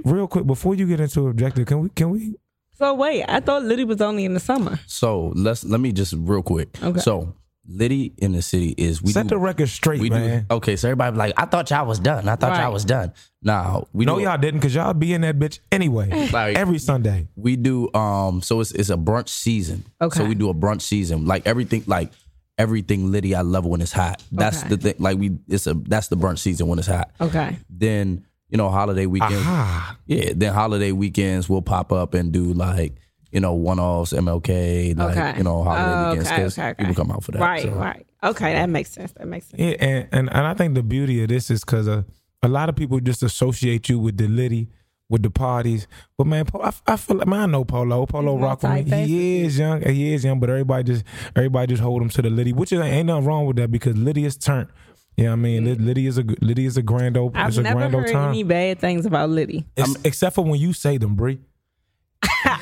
real 0.05 0.27
quick 0.27 0.45
before 0.45 0.75
you 0.75 0.87
get 0.87 0.99
into 0.99 1.27
objective, 1.27 1.65
can 1.65 1.79
we 1.79 1.89
can 1.89 2.09
we 2.11 2.35
So 2.73 2.93
wait, 2.93 3.25
I 3.27 3.39
thought 3.39 3.63
Liddy 3.63 3.83
was 3.83 4.01
only 4.01 4.25
in 4.25 4.33
the 4.33 4.39
summer. 4.39 4.79
So 4.87 5.33
let's 5.35 5.63
let 5.63 5.79
me 5.79 5.91
just 5.91 6.13
real 6.17 6.43
quick. 6.43 6.69
Okay. 6.81 6.99
So 6.99 7.33
Liddy 7.71 8.13
in 8.17 8.31
the 8.31 8.41
city 8.41 8.73
is 8.77 9.01
we 9.01 9.11
set 9.11 9.23
do, 9.27 9.29
the 9.35 9.37
record 9.37 9.67
straight, 9.69 10.01
we 10.01 10.09
man? 10.09 10.45
do 10.49 10.55
okay. 10.55 10.75
So 10.75 10.87
everybody 10.87 11.15
like, 11.15 11.33
I 11.37 11.45
thought 11.45 11.69
y'all 11.69 11.85
was 11.85 11.99
done. 11.99 12.27
I 12.27 12.35
thought 12.35 12.51
Right. 12.51 12.63
y'all 12.63 12.73
was 12.73 12.83
done. 12.85 13.13
Now 13.43 13.87
we 13.93 14.05
No, 14.05 14.17
do 14.17 14.23
y'all 14.23 14.37
didn't, 14.39 14.59
cause 14.61 14.73
y'all 14.73 14.93
be 14.93 15.13
in 15.13 15.21
that 15.21 15.37
bitch 15.37 15.59
anyway. 15.71 16.09
Like- 16.33 16.57
every 16.57 16.79
Sunday. 16.79 17.27
we 17.35 17.55
do 17.55 17.93
um 17.93 18.41
so 18.41 18.59
it's 18.59 18.71
it's 18.71 18.89
a 18.89 18.97
brunch 18.97 19.29
season. 19.29 19.83
Okay. 20.01 20.17
So 20.19 20.25
we 20.25 20.33
do 20.35 20.49
a 20.49 20.53
brunch 20.53 20.81
season. 20.81 21.25
Like 21.25 21.45
everything 21.45 21.83
like 21.85 22.11
everything 22.57 23.11
Liddy 23.11 23.35
I 23.35 23.41
love 23.41 23.65
when 23.65 23.81
it's 23.81 23.91
hot. 23.91 24.21
That's 24.31 24.59
Okay. 24.61 24.69
the 24.69 24.77
thing. 24.77 24.95
Like 24.99 25.17
we 25.17 25.37
it's 25.47 25.67
a 25.67 25.73
that's 25.75 26.07
the 26.07 26.17
brunch 26.17 26.39
season 26.39 26.67
when 26.67 26.79
it's 26.79 26.87
hot. 26.87 27.11
Okay. 27.21 27.57
Then, 27.69 28.25
you 28.49 28.57
know, 28.57 28.69
holiday 28.69 29.05
weekends. 29.05 29.35
Aha. 29.35 29.97
Yeah, 30.07 30.31
then 30.35 30.53
holiday 30.53 30.91
weekends 30.91 31.47
we'll 31.47 31.61
pop 31.61 31.91
up 31.91 32.13
and 32.15 32.31
do 32.31 32.51
like, 32.53 32.95
you 33.31 33.39
know, 33.39 33.53
one 33.53 33.79
offs, 33.79 34.13
MLK, 34.13 34.97
like 34.97 35.17
Okay. 35.17 35.37
you 35.37 35.43
know, 35.43 35.63
holiday 35.63 35.83
Oh, 35.85 36.09
weekends 36.11 36.29
okay, 36.31 36.41
'cause 36.43 36.57
okay, 36.59 36.69
okay. 36.69 36.83
people 36.85 36.95
come 37.03 37.11
out 37.11 37.23
for 37.23 37.31
that. 37.33 37.41
Right, 37.41 37.63
so. 37.63 37.69
right. 37.71 38.05
Okay, 38.23 38.53
that 38.53 38.69
makes 38.69 38.91
sense. 38.91 39.11
That 39.13 39.27
makes 39.27 39.47
sense. 39.47 39.61
Yeah, 39.61 39.75
and, 39.79 40.07
and 40.11 40.29
and 40.33 40.47
I 40.47 40.53
think 40.53 40.73
the 40.75 40.83
beauty 40.83 41.21
of 41.23 41.29
this 41.29 41.49
is 41.51 41.63
because 41.63 41.87
uh, 41.87 42.03
a 42.43 42.47
lot 42.47 42.69
of 42.69 42.75
people 42.75 42.99
just 42.99 43.23
associate 43.23 43.87
you 43.89 43.99
with 43.99 44.17
the 44.17 44.27
Liddy, 44.27 44.67
with 45.09 45.23
the 45.23 45.29
parties. 45.29 45.87
But 46.17 46.27
man, 46.27 46.45
I, 46.61 46.73
I 46.87 46.95
feel 46.97 47.17
like 47.17 47.27
man, 47.27 47.39
I 47.41 47.45
know 47.45 47.63
Polo. 47.65 48.05
Polo 48.05 48.35
He's 48.35 48.43
rock 48.43 48.63
with 48.63 48.71
me. 48.73 48.83
multifaceted. 48.83 49.05
He 49.05 49.41
is 49.41 49.57
young. 49.59 49.81
He 49.83 50.13
is 50.13 50.23
young, 50.25 50.39
but 50.39 50.49
everybody 50.49 50.83
just 50.83 51.05
everybody 51.35 51.67
just 51.73 51.81
hold 51.81 52.01
him 52.01 52.09
to 52.09 52.21
the 52.21 52.29
Liddy, 52.29 52.51
which 52.53 52.73
is, 52.73 52.79
ain't 52.81 53.07
nothing 53.07 53.25
wrong 53.25 53.45
with 53.45 53.55
that 53.57 53.71
because 53.71 53.95
Liddy 53.95 54.25
is 54.25 54.37
turned. 54.37 54.67
You 55.15 55.25
know 55.25 55.31
what 55.31 55.33
I 55.33 55.41
mean? 55.41 55.65
Lid- 55.65 55.81
Liddy 55.81 56.07
is 56.07 56.17
a 56.17 56.23
good- 56.23 56.41
Liddy 56.41 56.65
is 56.65 56.77
a 56.77 56.81
grand 56.81 57.17
old. 57.17 57.35
I've 57.35 57.49
it's 57.49 57.57
a 57.57 57.61
never 57.61 57.75
grand 57.79 57.93
heard 57.93 58.11
time. 58.11 58.29
any 58.29 58.43
bad 58.43 58.79
things 58.79 59.05
about 59.05 59.29
Liddy. 59.29 59.65
Except 60.05 60.33
for 60.35 60.45
when 60.45 60.59
you 60.61 60.71
say 60.71 60.97
them, 60.97 61.15
Bree. 61.15 61.39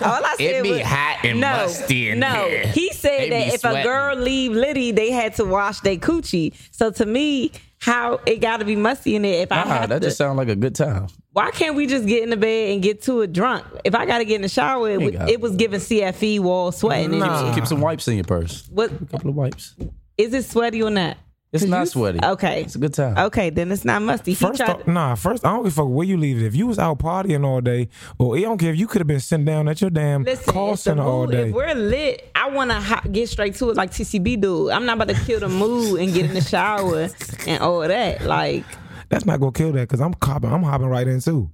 All 0.01 0.23
I 0.25 0.35
said 0.37 0.63
be 0.63 0.71
was, 0.71 0.81
hot 0.81 1.19
and 1.23 1.39
no, 1.39 1.47
musty 1.47 2.09
in 2.09 2.19
no. 2.19 2.27
here. 2.47 2.67
He 2.67 2.91
said 2.93 3.31
that 3.31 3.53
if 3.53 3.63
a 3.63 3.83
girl 3.83 4.15
leave 4.15 4.51
Liddy, 4.51 4.91
they 4.91 5.11
had 5.11 5.35
to 5.35 5.45
wash 5.45 5.79
their 5.81 5.95
coochie. 5.97 6.53
So 6.71 6.91
to 6.91 7.05
me, 7.05 7.51
how 7.79 8.19
it 8.25 8.37
got 8.41 8.57
to 8.57 8.65
be 8.65 8.75
musty 8.75 9.15
in 9.15 9.21
there? 9.21 9.43
If 9.43 9.51
I 9.51 9.57
have 9.57 9.89
that 9.89 10.01
to, 10.01 10.07
just 10.07 10.17
sounds 10.17 10.37
like 10.37 10.49
a 10.49 10.55
good 10.55 10.73
time. 10.75 11.07
why 11.33 11.51
can't 11.51 11.75
we 11.75 11.85
just 11.85 12.07
get 12.07 12.23
in 12.23 12.29
the 12.31 12.37
bed 12.37 12.71
and 12.73 12.81
get 12.81 13.03
to 13.03 13.21
it 13.21 13.33
drunk? 13.33 13.65
If 13.85 13.93
I 13.95 14.05
got 14.05 14.17
to 14.19 14.25
get 14.25 14.35
in 14.37 14.41
the 14.41 14.49
shower, 14.49 14.89
it, 14.89 14.99
was- 15.01 15.29
it 15.29 15.39
was 15.41 15.55
giving 15.55 15.79
CFE 15.79 16.39
wall 16.39 16.71
sweating. 16.71 17.19
Nah. 17.19 17.45
shit. 17.47 17.55
Keep 17.55 17.67
some 17.67 17.81
wipes 17.81 18.07
in 18.07 18.15
your 18.15 18.23
purse. 18.23 18.67
What 18.71 18.91
A 18.91 19.05
couple 19.05 19.29
of 19.29 19.35
wipes. 19.35 19.75
is 20.17 20.33
it 20.33 20.45
sweaty 20.45 20.81
or 20.81 20.89
not? 20.89 21.17
It's 21.53 21.63
'Cause 21.63 21.69
not 21.69 21.79
you- 21.81 21.85
sweaty. 21.85 22.19
Okay. 22.21 22.61
It's 22.63 22.75
a 22.75 22.79
good 22.79 22.93
time. 22.93 23.17
Okay, 23.17 23.49
then 23.49 23.71
it's 23.71 23.85
not 23.85 24.01
musty. 24.01 24.31
He 24.31 24.35
First, 24.35 24.57
tried 24.57 24.69
off, 24.81 24.87
nah. 24.87 25.15
First, 25.15 25.45
I 25.45 25.51
don't 25.51 25.63
give 25.63 25.71
a 25.71 25.75
fuck 25.75 25.87
where 25.87 26.05
you 26.05 26.17
leave 26.17 26.41
it. 26.41 26.45
If 26.45 26.55
you 26.55 26.67
was 26.67 26.77
out 26.77 26.99
partying 26.99 27.45
all 27.45 27.61
day, 27.61 27.87
or 28.19 28.35
I 28.37 28.41
don't 28.41 28.57
care 28.57 28.71
if 28.73 28.77
you 28.77 28.85
could 28.85 28.99
have 28.99 29.07
been 29.07 29.21
sitting 29.21 29.45
down 29.45 29.69
at 29.69 29.79
your 29.79 29.89
damn 29.89 30.23
Listen, 30.23 30.53
call 30.53 30.71
if, 30.71 30.79
the 30.79 30.81
center 30.81 31.03
all 31.03 31.21
mood, 31.21 31.31
day. 31.31 31.47
if 31.49 31.55
we're 31.55 31.73
lit, 31.73 32.29
I 32.35 32.49
want 32.49 32.71
to 32.71 33.09
get 33.09 33.29
straight 33.29 33.55
to 33.55 33.69
it 33.69 33.77
like 33.77 33.91
TCB 33.91 34.41
do. 34.41 34.69
I'm 34.69 34.85
not 34.85 34.97
about 35.01 35.07
to 35.15 35.25
kill 35.25 35.39
the 35.39 35.47
mood 35.47 36.01
and 36.01 36.13
get 36.13 36.25
in 36.25 36.33
the 36.33 36.41
shower 36.41 37.07
and 37.47 37.63
all 37.63 37.79
that. 37.79 38.23
Like, 38.25 38.65
That's 39.09 39.25
not 39.25 39.39
gonna 39.39 39.53
kill 39.53 39.71
that 39.71 39.87
because 39.87 40.01
I'm 40.01 40.13
copping. 40.15 40.51
I'm 40.51 40.63
hopping 40.63 40.87
right 40.87 41.07
in 41.07 41.21
too. 41.21 41.49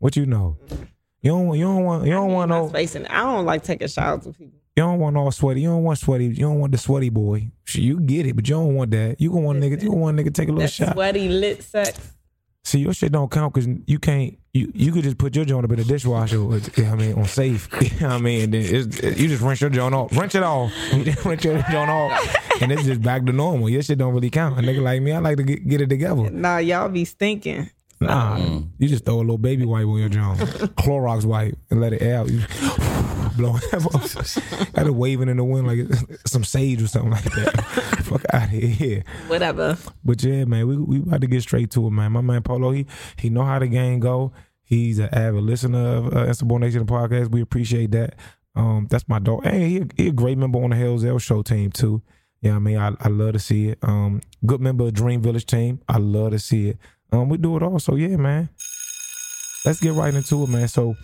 What 0.00 0.16
you 0.16 0.26
know? 0.26 0.56
You 1.22 1.30
don't. 1.30 1.54
You 1.56 1.64
don't 1.66 1.84
want. 1.84 2.04
You 2.04 2.12
don't 2.14 2.32
want 2.32 2.48
no. 2.48 2.68
space 2.68 2.96
and 2.96 3.06
I 3.06 3.20
don't 3.22 3.44
like 3.46 3.62
taking 3.62 3.86
showers 3.86 4.26
with 4.26 4.36
people. 4.36 4.58
You 4.76 4.82
don't 4.82 4.98
want 4.98 5.16
all 5.16 5.32
sweaty. 5.32 5.62
You 5.62 5.68
don't 5.70 5.84
want 5.84 5.98
sweaty. 5.98 6.26
You 6.26 6.34
don't 6.34 6.60
want 6.60 6.72
the 6.72 6.78
sweaty 6.78 7.08
boy. 7.08 7.50
Shit, 7.64 7.82
You 7.82 7.98
get 7.98 8.26
it, 8.26 8.36
but 8.36 8.46
you 8.46 8.56
don't 8.56 8.74
want 8.74 8.90
that. 8.90 9.18
You 9.18 9.30
gonna 9.30 9.40
want 9.40 9.58
nigga. 9.58 9.82
You 9.82 9.88
gonna 9.88 10.00
want 10.00 10.18
nigga 10.18 10.34
take 10.34 10.48
a 10.50 10.52
little 10.52 10.66
That 10.66 10.72
shot. 10.72 10.92
sweaty 10.92 11.30
lit 11.30 11.62
sex. 11.62 12.12
See, 12.62 12.80
your 12.80 12.92
shit 12.92 13.12
don't 13.12 13.30
count 13.30 13.54
because 13.54 13.70
you 13.86 13.98
can't. 13.98 14.36
You 14.52 14.70
you 14.74 14.92
could 14.92 15.04
just 15.04 15.16
put 15.16 15.34
your 15.34 15.46
joint 15.46 15.64
up 15.64 15.70
in 15.70 15.78
the 15.78 15.84
dishwasher. 15.84 16.44
With, 16.44 16.76
you 16.76 16.84
know 16.84 16.90
what 16.90 17.00
I 17.00 17.06
mean, 17.06 17.14
on 17.14 17.24
safe. 17.24 17.68
You 17.80 18.00
know 18.00 18.08
what 18.08 18.16
I 18.16 18.18
mean, 18.18 18.42
and 18.42 18.54
then 18.54 18.62
it's, 18.64 19.02
you 19.18 19.28
just 19.28 19.40
rinse 19.40 19.62
your 19.62 19.70
joint 19.70 19.94
off. 19.94 20.14
Rinse 20.14 20.34
it 20.34 20.42
off. 20.42 20.70
Rinse 20.92 21.44
your 21.44 21.62
joint 21.62 21.90
off, 21.90 22.36
and 22.60 22.70
it's 22.70 22.82
just 22.82 23.00
back 23.00 23.24
to 23.24 23.32
normal. 23.32 23.70
Your 23.70 23.82
shit 23.82 23.96
don't 23.96 24.12
really 24.12 24.30
count. 24.30 24.58
A 24.58 24.62
nigga 24.62 24.82
like 24.82 25.00
me, 25.00 25.12
I 25.12 25.20
like 25.20 25.38
to 25.38 25.42
get, 25.42 25.66
get 25.66 25.80
it 25.80 25.88
together. 25.88 26.28
Nah, 26.28 26.58
y'all 26.58 26.88
be 26.90 27.06
stinking. 27.06 27.70
Nah, 28.00 28.36
mm. 28.36 28.68
you 28.78 28.88
just 28.88 29.06
throw 29.06 29.16
a 29.16 29.20
little 29.20 29.38
baby 29.38 29.64
wipe 29.64 29.86
on 29.86 29.98
your 29.98 30.10
joint, 30.10 30.38
Clorox 30.76 31.24
wipe, 31.24 31.56
and 31.70 31.80
let 31.80 31.94
it 31.94 32.02
out. 32.02 32.28
You 33.26 33.36
blowing 33.36 33.60
got 33.72 34.86
it 34.86 34.94
waving 34.94 35.28
in 35.28 35.36
the 35.36 35.44
wind 35.44 35.66
like 35.66 36.18
some 36.26 36.44
sage 36.44 36.82
or 36.82 36.86
something 36.86 37.10
like 37.10 37.24
that. 37.24 37.64
Fuck 38.04 38.24
out 38.32 38.44
of 38.44 38.50
here. 38.50 39.04
Whatever. 39.28 39.76
But 40.04 40.22
yeah, 40.22 40.44
man, 40.44 40.66
we 40.66 40.76
we 40.76 40.98
about 40.98 41.20
to 41.22 41.26
get 41.26 41.42
straight 41.42 41.70
to 41.72 41.86
it, 41.86 41.90
man. 41.90 42.12
My 42.12 42.20
man 42.20 42.42
Polo, 42.42 42.70
he 42.70 42.86
he 43.18 43.30
know 43.30 43.44
how 43.44 43.58
the 43.58 43.66
game 43.66 44.00
go. 44.00 44.32
He's 44.62 44.98
an 44.98 45.08
avid 45.12 45.42
listener 45.42 45.96
of 45.96 46.16
uh, 46.16 46.24
Insubordination 46.26 46.86
podcast. 46.86 47.30
We 47.30 47.40
appreciate 47.40 47.92
that. 47.92 48.14
Um, 48.54 48.86
that's 48.90 49.08
my 49.08 49.18
dog. 49.18 49.44
Hey, 49.44 49.68
he, 49.68 49.82
he 49.96 50.08
a 50.08 50.12
great 50.12 50.38
member 50.38 50.62
on 50.62 50.70
the 50.70 50.76
Hells 50.76 51.04
L 51.04 51.18
show 51.18 51.42
team 51.42 51.70
too. 51.70 52.02
Yeah, 52.40 52.56
I 52.56 52.58
mean, 52.58 52.78
I, 52.78 52.92
I 53.00 53.08
love 53.08 53.32
to 53.32 53.38
see 53.38 53.68
it. 53.68 53.78
Um, 53.82 54.20
good 54.44 54.60
member 54.60 54.86
of 54.86 54.94
Dream 54.94 55.20
Village 55.20 55.46
team. 55.46 55.80
I 55.88 55.98
love 55.98 56.32
to 56.32 56.38
see 56.38 56.70
it. 56.70 56.78
Um, 57.12 57.28
we 57.28 57.38
do 57.38 57.56
it 57.56 57.62
all. 57.62 57.78
So 57.78 57.94
yeah, 57.96 58.16
man. 58.16 58.48
Let's 59.66 59.80
get 59.80 59.94
right 59.94 60.14
into 60.14 60.44
it, 60.44 60.48
man. 60.48 60.68
So, 60.68 60.94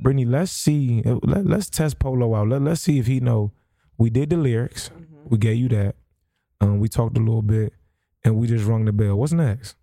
Brittany, 0.00 0.24
let's 0.24 0.52
see. 0.52 1.02
Let, 1.04 1.46
let's 1.46 1.68
test 1.70 1.98
Polo 1.98 2.34
out. 2.34 2.48
Let, 2.48 2.62
let's 2.62 2.80
see 2.82 2.98
if 2.98 3.06
he 3.06 3.20
know. 3.20 3.52
We 3.96 4.10
did 4.10 4.30
the 4.30 4.36
lyrics. 4.36 4.90
We 5.24 5.38
gave 5.38 5.56
you 5.56 5.68
that. 5.70 5.96
Um, 6.60 6.78
we 6.80 6.88
talked 6.88 7.16
a 7.16 7.20
little 7.20 7.42
bit, 7.42 7.72
and 8.24 8.36
we 8.36 8.46
just 8.46 8.64
rung 8.64 8.84
the 8.84 8.92
bell. 8.92 9.16
What's 9.16 9.32
next? 9.32 9.76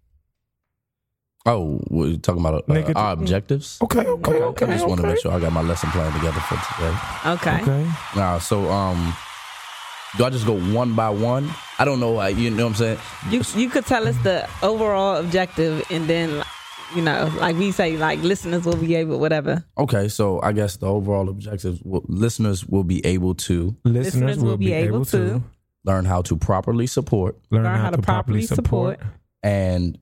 Oh, 1.46 1.80
we're 1.90 2.18
talking 2.18 2.42
about 2.42 2.64
uh, 2.68 2.74
Nigga, 2.74 2.96
our 2.96 3.14
objectives. 3.14 3.78
Okay, 3.84 4.00
okay, 4.00 4.32
okay. 4.42 4.66
I 4.66 4.70
just 4.72 4.88
want 4.88 5.00
to 5.02 5.08
make 5.08 5.20
sure 5.20 5.32
I 5.32 5.40
got 5.40 5.52
my 5.54 5.62
lesson 5.62 5.90
plan 5.92 6.12
together 6.14 6.40
for 6.40 6.56
today. 6.56 6.98
Okay. 7.26 7.62
Okay. 7.62 7.92
Now, 8.16 8.40
so 8.40 8.68
um, 8.72 9.14
do 10.18 10.26
I 10.26 10.32
just 10.32 10.48
go 10.48 10.60
one 10.74 10.96
by 10.96 11.10
one? 11.10 11.52
I 11.78 11.86
don't 11.86 12.00
know. 12.00 12.20
uh, 12.20 12.28
You 12.28 12.50
know 12.50 12.64
what 12.64 12.70
I'm 12.72 12.76
saying? 12.76 12.98
You 13.30 13.44
you 13.56 13.70
could 13.70 13.86
tell 13.86 14.08
us 14.08 14.18
the 14.24 14.50
overall 14.64 15.18
objective 15.18 15.84
and 15.92 16.08
then 16.08 16.44
you 16.96 17.01
know, 17.01 17.32
like 17.39 17.56
we 17.58 17.72
say, 17.72 17.98
like 17.98 18.20
listeners 18.22 18.65
will 18.65 18.75
be 18.75 18.96
able 18.96 19.20
whatever. 19.20 19.63
Okay, 19.77 20.08
so 20.08 20.42
I 20.42 20.51
guess 20.51 20.77
the 20.77 20.88
overall 20.88 21.30
objective: 21.30 21.80
will, 21.84 22.06
listeners 22.08 22.65
will 22.65 22.84
be 22.84 23.06
able 23.06 23.34
to 23.36 23.75
Listeners, 23.84 24.38
will 24.39 24.58
be 24.58 24.74
able 24.74 25.06
to 25.06 25.42
learn 25.84 26.06
how 26.06 26.22
to 26.24 26.36
properly 26.36 26.88
support 26.88 27.38
learn, 27.51 27.65
how, 27.65 27.89
to 27.92 27.98
properly 28.01 28.42
support, 28.42 29.00
and 29.44 29.98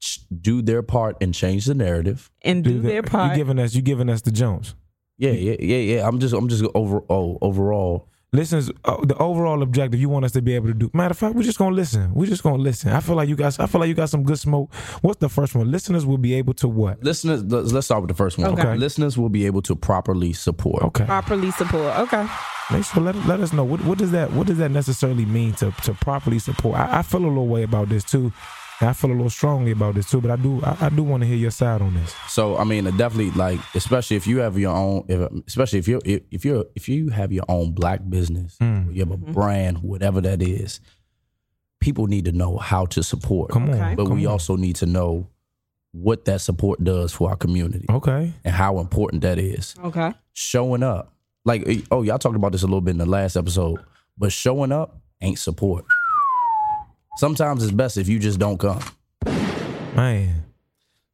ch- 0.00 0.20
do 0.40 0.62
their 0.62 0.82
part 0.82 1.16
and 1.20 1.34
change 1.34 1.66
the 1.66 1.74
narrative. 1.74 2.30
and 2.42 2.64
do, 2.64 2.70
do 2.74 2.80
the- 2.82 2.88
their 2.88 3.02
part. 3.02 3.32
You 3.32 3.36
giving 3.36 3.58
us, 3.58 3.74
you 3.74 3.82
giving 3.82 4.08
us 4.08 4.22
the 4.22 4.30
Jones. 4.30 4.74
Yeah, 5.16 5.32
yeah, 5.32 5.56
yeah, 5.58 5.76
yeah. 5.78 6.06
I'm 6.08 6.20
just, 6.20 6.32
I'm 6.32 6.48
just 6.48 6.64
over, 6.74 7.02
oh, 7.10 7.38
overall. 7.42 8.08
Listeners, 8.30 8.70
uh, 8.84 9.04
the 9.06 9.16
overall 9.16 9.62
objective 9.62 9.98
you 9.98 10.10
want 10.10 10.26
us 10.26 10.32
to 10.32 10.42
be 10.42 10.54
able 10.54 10.66
to 10.66 10.74
do. 10.74 10.90
Matter 10.92 11.12
of 11.12 11.18
fact, 11.18 11.34
we're 11.34 11.42
just 11.42 11.58
gonna 11.58 11.74
listen. 11.74 12.12
We're 12.12 12.26
just 12.26 12.42
gonna 12.42 12.62
listen. 12.62 12.92
I 12.92 13.00
feel 13.00 13.16
like 13.16 13.26
you 13.26 13.36
guys. 13.36 13.58
I 13.58 13.66
feel 13.66 13.80
like 13.80 13.88
you 13.88 13.94
got 13.94 14.10
some 14.10 14.22
good 14.22 14.38
smoke. 14.38 14.74
What's 15.00 15.18
the 15.18 15.30
first 15.30 15.54
one? 15.54 15.70
Listeners 15.70 16.04
will 16.04 16.18
be 16.18 16.34
able 16.34 16.52
to 16.54 16.68
what? 16.68 17.02
Listeners, 17.02 17.42
let's, 17.44 17.72
let's 17.72 17.86
start 17.86 18.02
with 18.02 18.08
the 18.08 18.14
first 18.14 18.36
one. 18.36 18.48
Okay. 18.58 18.76
Listeners 18.76 19.16
will 19.16 19.30
be 19.30 19.46
able 19.46 19.62
to 19.62 19.74
properly 19.74 20.34
support. 20.34 20.82
Okay. 20.82 21.06
properly 21.06 21.50
support. 21.52 21.96
Okay. 22.00 22.26
Make 22.70 22.84
sure 22.84 23.02
let 23.02 23.16
let 23.26 23.40
us 23.40 23.54
know 23.54 23.64
what 23.64 23.82
what 23.84 23.96
does 23.96 24.10
that 24.10 24.30
what 24.34 24.46
does 24.46 24.58
that 24.58 24.72
necessarily 24.72 25.24
mean 25.24 25.54
to 25.54 25.70
to 25.84 25.94
properly 25.94 26.38
support. 26.38 26.78
I, 26.78 26.98
I 26.98 27.02
feel 27.02 27.24
a 27.24 27.28
little 27.28 27.48
way 27.48 27.62
about 27.62 27.88
this 27.88 28.04
too. 28.04 28.30
And 28.80 28.88
I 28.88 28.92
feel 28.92 29.10
a 29.10 29.12
little 29.12 29.30
strongly 29.30 29.72
about 29.72 29.96
this 29.96 30.08
too. 30.10 30.20
But 30.20 30.30
I 30.30 30.36
do 30.36 30.60
I, 30.62 30.76
I 30.82 30.88
do 30.88 31.02
want 31.02 31.22
to 31.22 31.26
hear 31.26 31.36
your 31.36 31.50
side 31.50 31.82
on 31.82 31.94
this. 31.94 32.14
So 32.28 32.56
I 32.56 32.64
mean, 32.64 32.86
uh, 32.86 32.92
definitely 32.92 33.32
like, 33.32 33.58
especially 33.74 34.16
if 34.16 34.26
you 34.26 34.38
have 34.38 34.58
your 34.58 34.74
own, 34.74 35.04
if, 35.08 35.30
especially 35.46 35.80
if 35.80 35.88
you 35.88 36.00
if, 36.04 36.22
if 36.30 36.44
you're 36.44 36.64
if 36.76 36.88
you 36.88 37.08
have 37.10 37.32
your 37.32 37.44
own 37.48 37.72
black 37.72 38.00
business, 38.08 38.56
hmm. 38.58 38.88
or 38.88 38.92
you 38.92 39.00
have 39.00 39.10
a 39.10 39.16
mm-hmm. 39.16 39.32
brand, 39.32 39.78
whatever 39.78 40.20
that 40.20 40.42
is, 40.42 40.80
people 41.80 42.06
need 42.06 42.24
to 42.26 42.32
know 42.32 42.56
how 42.56 42.86
to 42.86 43.02
support. 43.02 43.50
Come 43.50 43.68
Okay. 43.68 43.80
on, 43.80 43.96
but 43.96 44.06
come 44.06 44.16
we 44.16 44.26
on. 44.26 44.32
also 44.32 44.56
need 44.56 44.76
to 44.76 44.86
know 44.86 45.28
what 45.92 46.26
that 46.26 46.40
support 46.40 46.82
does 46.84 47.12
for 47.12 47.30
our 47.30 47.36
community 47.36 47.86
okay. 47.88 48.32
and 48.44 48.54
how 48.54 48.78
important 48.78 49.22
that 49.22 49.38
is. 49.38 49.74
Okay. 49.82 50.12
Showing 50.34 50.82
up, 50.82 51.14
like 51.44 51.66
oh, 51.90 52.02
y'all 52.02 52.18
talked 52.18 52.36
about 52.36 52.52
this 52.52 52.62
a 52.62 52.66
little 52.66 52.80
bit 52.80 52.92
in 52.92 52.98
the 52.98 53.06
last 53.06 53.36
episode, 53.36 53.80
but 54.16 54.30
showing 54.32 54.70
up 54.70 55.00
ain't 55.20 55.38
support. 55.38 55.84
Sometimes 57.18 57.64
it's 57.64 57.72
best 57.72 57.96
if 57.96 58.08
you 58.08 58.20
just 58.20 58.38
don't 58.38 58.58
come. 58.58 58.80
Man, 59.26 60.44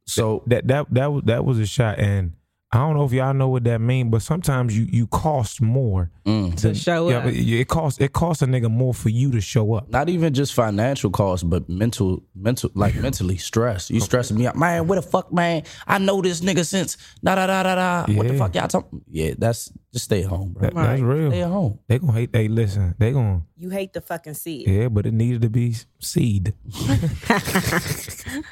So 0.05 0.43
that 0.49 0.67
that 0.69 0.93
that 0.93 1.11
was 1.11 1.23
that 1.25 1.47
was 1.47 1.59
a 1.59 1.65
shot, 1.65 1.99
and 1.99 2.35
I 2.75 2.79
don't 2.79 2.97
know 2.97 3.05
if 3.05 3.13
y'all 3.13 3.33
know 3.35 3.49
what 3.49 3.65
that 3.65 3.81
mean, 3.81 4.11
but 4.11 4.23
sometimes 4.23 4.77
you 4.77 4.87
you 4.91 5.07
cost 5.07 5.61
more 5.61 6.11
Mm. 6.25 6.57
To 6.63 6.75
show 6.75 7.11
yeah, 7.11 7.19
up. 7.19 7.27
It 7.27 7.69
costs 7.69 8.01
it 8.01 8.15
costs 8.15 8.43
a 8.43 8.47
nigga 8.47 8.71
more 8.71 8.95
for 8.95 9.11
you 9.11 9.31
to 9.33 9.43
show 9.43 9.75
up. 9.75 9.91
Not 9.91 10.09
even 10.09 10.33
just 10.33 10.55
financial 10.55 11.11
costs, 11.11 11.45
but 11.45 11.69
mental, 11.69 12.23
mental, 12.35 12.71
like 12.75 12.95
mentally 12.95 13.37
stress. 13.37 13.91
You 13.91 14.01
stressing 14.01 14.39
me 14.39 14.47
out, 14.47 14.57
man. 14.57 14.87
What 14.87 14.95
the 14.95 15.03
fuck, 15.03 15.31
man? 15.35 15.65
I 15.87 15.99
know 15.99 16.23
this 16.23 16.41
nigga 16.41 16.65
since 16.65 16.97
da 17.23 17.35
da 17.35 17.47
da 17.47 17.63
da 17.63 17.75
da. 17.75 18.13
What 18.15 18.27
the 18.29 18.39
fuck 18.39 18.55
y'all 18.55 18.69
talking? 18.69 19.03
Yeah, 19.11 19.35
that's 19.37 19.71
just 19.93 20.07
stay 20.07 20.23
at 20.23 20.31
home, 20.31 20.55
bro. 20.55 20.63
That, 20.63 20.75
That's 20.75 21.03
real. 21.03 21.31
Stay 21.31 21.43
at 21.43 21.51
home. 21.51 21.79
They 21.87 21.99
gonna 21.99 22.13
hate. 22.13 22.33
They 22.33 22.49
listen. 22.49 22.95
They 22.99 23.13
gonna 23.13 23.43
You 23.59 23.69
hate 23.69 23.93
the 23.93 24.01
fucking 24.01 24.35
seed. 24.35 24.67
yeah, 24.67 24.89
but 24.89 25.05
it 25.05 25.13
needed 25.13 25.43
to 25.43 25.51
be 25.51 25.75
seed. 26.01 26.55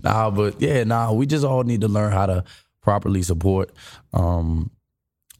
Nah, 0.00 0.30
but 0.30 0.60
yeah, 0.60 0.84
nah. 0.84 1.12
We 1.12 1.26
just 1.26 1.44
all 1.44 1.64
need 1.64 1.80
to 1.80 1.88
learn 1.88 2.12
how 2.12 2.26
to 2.26 2.44
properly 2.86 3.20
support 3.20 3.72
um 4.12 4.70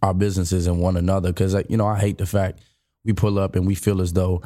our 0.02 0.12
businesses 0.12 0.66
and 0.66 0.80
one 0.80 0.96
another. 0.96 1.30
Because 1.32 1.54
you 1.68 1.76
know, 1.76 1.86
I 1.86 1.98
hate 1.98 2.18
the 2.18 2.26
fact 2.26 2.60
we 3.04 3.12
pull 3.12 3.38
up 3.38 3.54
and 3.56 3.66
we 3.66 3.76
feel 3.76 4.02
as 4.02 4.12
though 4.12 4.42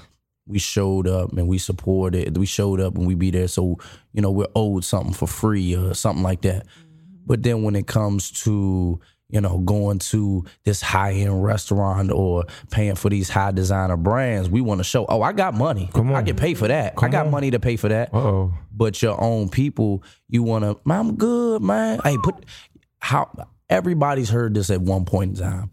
we 0.47 0.59
showed 0.59 1.09
up 1.09 1.33
and 1.33 1.49
we 1.49 1.57
supported. 1.59 2.37
We 2.37 2.47
showed 2.47 2.78
up 2.80 2.97
and 2.97 3.07
we 3.07 3.14
be 3.14 3.30
there, 3.30 3.49
so 3.49 3.78
you 4.12 4.21
know 4.23 4.30
we're 4.30 4.52
owed 4.54 4.85
something 4.85 5.14
for 5.14 5.26
free 5.26 5.75
or 5.75 5.95
something 5.95 6.23
like 6.23 6.42
that. 6.42 6.66
But 7.26 7.42
then 7.42 7.62
when 7.62 7.75
it 7.75 7.87
comes 7.87 8.30
to 8.45 9.00
you 9.28 9.40
know 9.40 9.59
going 9.59 9.99
to 10.12 10.45
this 10.64 10.80
high 10.83 11.12
end 11.12 11.42
restaurant 11.45 12.11
or 12.11 12.45
paying 12.71 12.97
for 12.97 13.09
these 13.11 13.28
high 13.30 13.52
designer 13.52 13.97
brands, 13.97 14.50
we 14.50 14.61
want 14.61 14.78
to 14.80 14.85
show. 14.85 15.07
Oh, 15.09 15.23
I 15.23 15.33
got 15.33 15.54
money. 15.54 15.88
Come 15.95 16.12
I 16.12 16.19
on. 16.19 16.26
can 16.26 16.37
pay 16.37 16.54
for 16.54 16.69
that. 16.69 16.95
I 17.00 17.09
got 17.09 17.26
on. 17.26 17.33
money 17.33 17.50
to 17.52 17.61
pay 17.61 17.76
for 17.76 17.88
that 17.88 18.12
Uh 18.12 18.19
oh. 18.19 18.54
but 18.73 19.00
your 19.02 19.21
own 19.21 19.49
people, 19.49 20.02
you 20.28 20.42
want 20.42 20.64
to, 20.64 20.78
I'm 20.90 21.14
good, 21.16 21.62
man. 21.62 22.00
Hey, 22.02 22.16
put 22.23 22.45
how 23.00 23.30
everybody's 23.69 24.30
heard 24.30 24.54
this 24.54 24.71
at 24.71 24.80
one 24.80 25.04
point 25.04 25.38
in 25.38 25.45
time. 25.45 25.71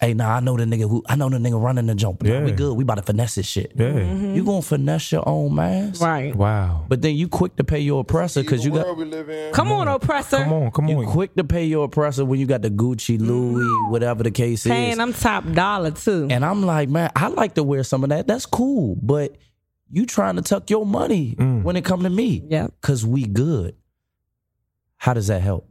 Hey, 0.00 0.14
nah, 0.14 0.34
I 0.34 0.40
know 0.40 0.56
the 0.56 0.64
nigga 0.64 0.90
who 0.90 1.04
I 1.08 1.14
know 1.14 1.28
the 1.28 1.36
nigga 1.38 1.62
running 1.62 1.86
the 1.86 1.94
jump. 1.94 2.24
Nah, 2.24 2.40
we 2.40 2.50
good. 2.50 2.74
We 2.76 2.82
about 2.82 2.96
to 2.96 3.02
finesse 3.02 3.36
this 3.36 3.46
shit. 3.46 3.72
Yeah. 3.76 3.92
Mm-hmm. 3.92 4.34
You 4.34 4.44
gonna 4.44 4.60
finesse 4.60 5.12
your 5.12 5.22
own 5.28 5.54
man, 5.54 5.92
Right. 6.00 6.34
Wow. 6.34 6.86
But 6.88 7.02
then 7.02 7.14
you 7.14 7.28
quick 7.28 7.54
to 7.56 7.62
pay 7.62 7.78
your 7.78 8.00
oppressor 8.00 8.42
because 8.42 8.64
you 8.64 8.72
got 8.72 8.96
we 8.96 9.04
live 9.04 9.28
in. 9.30 9.52
Come 9.52 9.70
on, 9.70 9.86
mm-hmm. 9.86 9.94
oppressor. 9.94 10.38
Come 10.38 10.52
on. 10.54 10.70
Come 10.72 10.86
on. 10.86 10.90
you 10.90 10.98
on. 10.98 11.06
quick 11.06 11.36
to 11.36 11.44
pay 11.44 11.66
your 11.66 11.84
oppressor 11.84 12.24
when 12.24 12.40
you 12.40 12.46
got 12.46 12.62
the 12.62 12.70
Gucci, 12.70 13.16
mm-hmm. 13.16 13.28
Louis, 13.28 13.90
whatever 13.92 14.24
the 14.24 14.32
case 14.32 14.64
Paying 14.66 14.92
is. 14.92 14.98
them 14.98 15.12
top 15.12 15.48
dollar 15.52 15.92
too. 15.92 16.26
And 16.32 16.44
I'm 16.44 16.64
like, 16.64 16.88
man, 16.88 17.12
I 17.14 17.28
like 17.28 17.54
to 17.54 17.62
wear 17.62 17.84
some 17.84 18.02
of 18.02 18.10
that. 18.10 18.26
That's 18.26 18.44
cool, 18.46 18.96
but 19.00 19.36
you 19.88 20.04
trying 20.04 20.34
to 20.34 20.42
tuck 20.42 20.68
your 20.68 20.84
money 20.84 21.36
Mm. 21.38 21.62
when 21.62 21.76
it 21.76 21.84
come 21.84 22.02
to 22.02 22.10
me. 22.10 22.42
Yeah. 22.48 22.66
Cause 22.80 23.06
we 23.06 23.24
good. 23.24 23.76
How 24.96 25.14
does 25.14 25.28
that 25.28 25.42
help? 25.42 25.68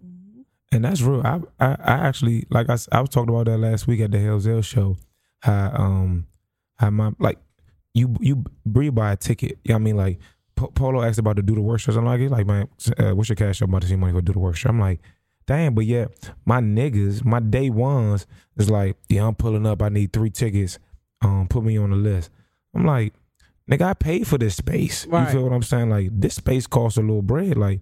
And 0.72 0.86
that's 0.86 1.01
real. 1.01 1.22
I, 1.25 1.42
I, 1.60 1.72
I 1.80 2.08
actually 2.08 2.48
like 2.50 2.70
I, 2.70 2.78
I 2.92 3.01
was 3.01 3.10
talking 3.10 3.30
about 3.30 3.46
that 3.46 3.58
last 3.58 3.88
week 3.88 4.00
at 4.00 4.12
the 4.12 4.20
Hell's 4.20 4.66
show. 4.66 4.98
How 5.42 5.72
um 5.74 6.28
how 6.78 6.90
my 6.92 7.12
like 7.20 7.40
you 7.94 8.16
you 8.20 8.44
breathe 8.66 8.96
by 8.96 9.12
a 9.12 9.18
ticket. 9.18 9.60
You 9.63 9.70
know 9.70 9.75
what 9.75 9.80
I 9.80 9.84
mean? 9.84 9.98
Like 9.98 10.20
Po- 10.62 10.68
Polo 10.68 11.01
asked 11.01 11.18
about 11.20 11.38
to 11.38 11.42
do 11.42 11.56
the 11.56 11.62
work 11.62 11.80
shows. 11.80 11.96
I'm 11.96 12.06
like, 12.06 12.22
like, 12.30 12.46
man, 12.46 12.68
uh, 13.00 13.16
what's 13.16 13.30
your 13.30 13.36
cash? 13.36 13.62
I'm 13.62 13.70
about 13.70 13.82
to 13.82 13.88
see 13.88 13.96
money 13.96 14.13
for 14.13 14.22
do 14.22 14.34
the 14.34 14.40
work 14.40 14.56
show. 14.56 14.70
I'm 14.70 14.80
like, 14.80 15.00
damn, 15.48 15.74
but 15.74 15.86
yeah, 15.86 16.06
my 16.46 16.60
niggas, 16.62 17.25
my 17.25 17.40
day 17.40 17.70
ones 17.72 18.28
is 18.58 18.70
like, 18.70 18.96
yeah, 19.10 19.25
I'm 19.25 19.34
pulling 19.34 19.66
up. 19.66 19.82
I 19.82 19.90
need 19.90 20.13
three 20.13 20.30
tickets. 20.30 20.78
Um, 21.22 21.48
put 21.48 21.63
me 21.63 21.78
on 21.78 21.90
the 21.90 21.96
list. 21.96 22.30
I'm 22.75 22.86
like, 22.86 23.13
nigga, 23.70 23.82
I 23.82 23.94
paid 23.94 24.28
for 24.28 24.38
this 24.38 24.56
space. 24.56 25.08
Right. 25.08 25.25
You 25.25 25.32
feel 25.32 25.44
what 25.44 25.54
I'm 25.54 25.63
saying? 25.63 25.90
Like 25.90 26.10
this 26.12 26.36
space 26.36 26.68
costs 26.68 26.98
a 26.98 27.01
little 27.01 27.24
bread. 27.24 27.58
Like 27.58 27.82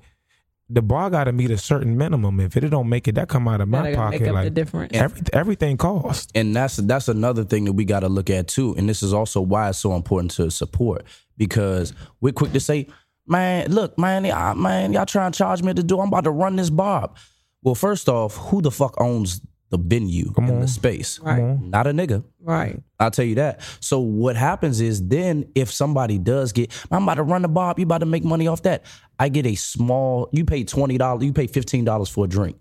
the 0.71 0.81
bar 0.83 1.09
got 1.09 1.23
to 1.23 1.31
meet 1.31 1.49
a 1.49 1.57
certain 1.57 1.97
minimum. 1.97 2.39
If 2.39 2.55
it 2.55 2.61
don't 2.69 2.89
make 2.89 3.07
it, 3.07 3.15
that 3.15 3.27
come 3.27 3.47
out 3.47 3.59
of 3.59 3.67
my 3.69 3.93
pocket. 3.95 4.21
make 4.21 4.29
up 4.29 4.35
the 4.35 4.43
Like 4.43 4.53
difference. 4.53 4.91
every, 4.93 5.21
everything 5.33 5.77
costs. 5.77 6.31
and 6.35 6.55
that's 6.55 6.75
that's 6.77 7.07
another 7.07 7.43
thing 7.43 7.65
that 7.65 7.73
we 7.73 7.85
got 7.85 8.01
to 8.01 8.09
look 8.09 8.29
at 8.29 8.47
too 8.47 8.75
and 8.77 8.87
this 8.87 9.01
is 9.01 9.11
also 9.13 9.41
why 9.41 9.69
it's 9.69 9.79
so 9.79 9.95
important 9.95 10.31
to 10.31 10.51
support 10.51 11.03
because 11.37 11.93
we're 12.21 12.33
quick 12.33 12.51
to 12.53 12.59
say 12.59 12.87
man 13.25 13.71
look 13.71 13.97
man 13.97 14.25
y'all, 14.25 14.53
man 14.55 14.93
y'all 14.93 15.05
trying 15.05 15.31
to 15.31 15.37
charge 15.37 15.63
me 15.63 15.73
to 15.73 15.81
do 15.83 15.99
i'm 15.99 16.07
about 16.09 16.23
to 16.25 16.31
run 16.31 16.55
this 16.55 16.69
bar. 16.69 17.09
well 17.63 17.75
first 17.75 18.07
off 18.07 18.35
who 18.37 18.61
the 18.61 18.71
fuck 18.71 18.93
owns 19.01 19.41
the 19.69 19.77
venue 19.77 20.31
Come 20.33 20.45
in 20.45 20.55
on. 20.55 20.61
the 20.61 20.67
space 20.67 21.19
Right. 21.19 21.59
not 21.61 21.87
a 21.87 21.91
nigga 21.91 22.23
Right. 22.41 22.81
I'll 22.99 23.11
tell 23.11 23.25
you 23.25 23.35
that. 23.35 23.61
So 23.79 23.99
what 23.99 24.35
happens 24.35 24.81
is 24.81 25.07
then 25.07 25.45
if 25.55 25.71
somebody 25.71 26.17
does 26.17 26.51
get, 26.51 26.71
I'm 26.89 27.03
about 27.03 27.15
to 27.15 27.23
run 27.23 27.41
the 27.41 27.47
bob, 27.47 27.77
you 27.79 27.83
about 27.83 27.99
to 27.99 28.05
make 28.05 28.23
money 28.23 28.47
off 28.47 28.63
that. 28.63 28.85
I 29.19 29.29
get 29.29 29.45
a 29.45 29.55
small, 29.55 30.29
you 30.31 30.45
pay 30.45 30.63
twenty 30.63 30.97
dollars, 30.97 31.23
you 31.25 31.33
pay 31.33 31.47
fifteen 31.47 31.85
dollars 31.85 32.09
for 32.09 32.25
a 32.25 32.27
drink. 32.27 32.57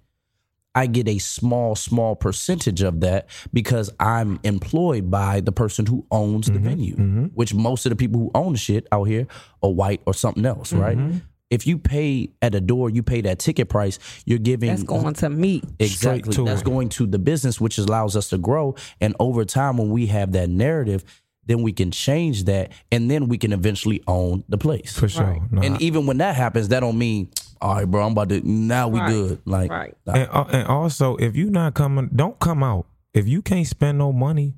I 0.74 0.86
get 0.86 1.08
a 1.08 1.18
small, 1.18 1.74
small 1.74 2.14
percentage 2.14 2.82
of 2.82 3.00
that 3.00 3.28
because 3.52 3.90
I'm 3.98 4.38
employed 4.44 5.10
by 5.10 5.40
the 5.40 5.50
person 5.50 5.86
who 5.86 6.06
owns 6.10 6.46
the 6.46 6.52
mm-hmm. 6.52 6.64
venue, 6.64 6.94
mm-hmm. 6.94 7.24
which 7.34 7.52
most 7.54 7.86
of 7.86 7.90
the 7.90 7.96
people 7.96 8.20
who 8.20 8.30
own 8.34 8.52
the 8.52 8.58
shit 8.58 8.86
out 8.92 9.04
here 9.04 9.26
are 9.62 9.70
white 9.70 10.02
or 10.06 10.14
something 10.14 10.46
else, 10.46 10.72
right? 10.72 10.96
Mm-hmm. 10.96 11.18
If 11.50 11.66
you 11.66 11.78
pay 11.78 12.30
at 12.42 12.54
a 12.54 12.60
door, 12.60 12.90
you 12.90 13.02
pay 13.02 13.22
that 13.22 13.38
ticket 13.38 13.68
price, 13.68 13.98
you're 14.26 14.38
giving 14.38 14.68
That's 14.68 14.82
going 14.82 15.14
to 15.14 15.30
me. 15.30 15.62
Exactly. 15.78 16.34
to 16.34 16.44
That's 16.44 16.60
it. 16.60 16.64
going 16.64 16.90
to 16.90 17.06
the 17.06 17.18
business, 17.18 17.60
which 17.60 17.78
allows 17.78 18.16
us 18.16 18.28
to 18.30 18.38
grow. 18.38 18.74
And 19.00 19.14
over 19.18 19.44
time, 19.44 19.78
when 19.78 19.90
we 19.90 20.06
have 20.06 20.32
that 20.32 20.50
narrative, 20.50 21.04
then 21.46 21.62
we 21.62 21.72
can 21.72 21.90
change 21.90 22.44
that, 22.44 22.72
and 22.92 23.10
then 23.10 23.26
we 23.28 23.38
can 23.38 23.54
eventually 23.54 24.02
own 24.06 24.44
the 24.50 24.58
place. 24.58 24.92
For 24.98 25.08
sure. 25.08 25.24
Right. 25.24 25.52
Nah. 25.52 25.62
And 25.62 25.80
even 25.80 26.04
when 26.06 26.18
that 26.18 26.34
happens, 26.36 26.68
that 26.68 26.80
don't 26.80 26.98
mean, 26.98 27.30
all 27.62 27.76
right, 27.76 27.90
bro, 27.90 28.04
I'm 28.04 28.12
about 28.12 28.28
to 28.28 28.46
now 28.46 28.88
we 28.88 29.00
Right. 29.00 29.10
good. 29.10 29.38
Like, 29.46 29.70
Right. 29.70 29.96
nah. 30.06 30.12
And, 30.12 30.28
uh, 30.30 30.44
and 30.52 30.66
also, 30.68 31.16
if 31.16 31.34
you 31.34 31.48
not 31.48 31.72
coming, 31.72 32.10
don't 32.14 32.38
come 32.38 32.62
out. 32.62 32.84
If 33.14 33.26
you 33.26 33.40
can't 33.40 33.66
spend 33.66 33.96
no 33.96 34.12
money, 34.12 34.52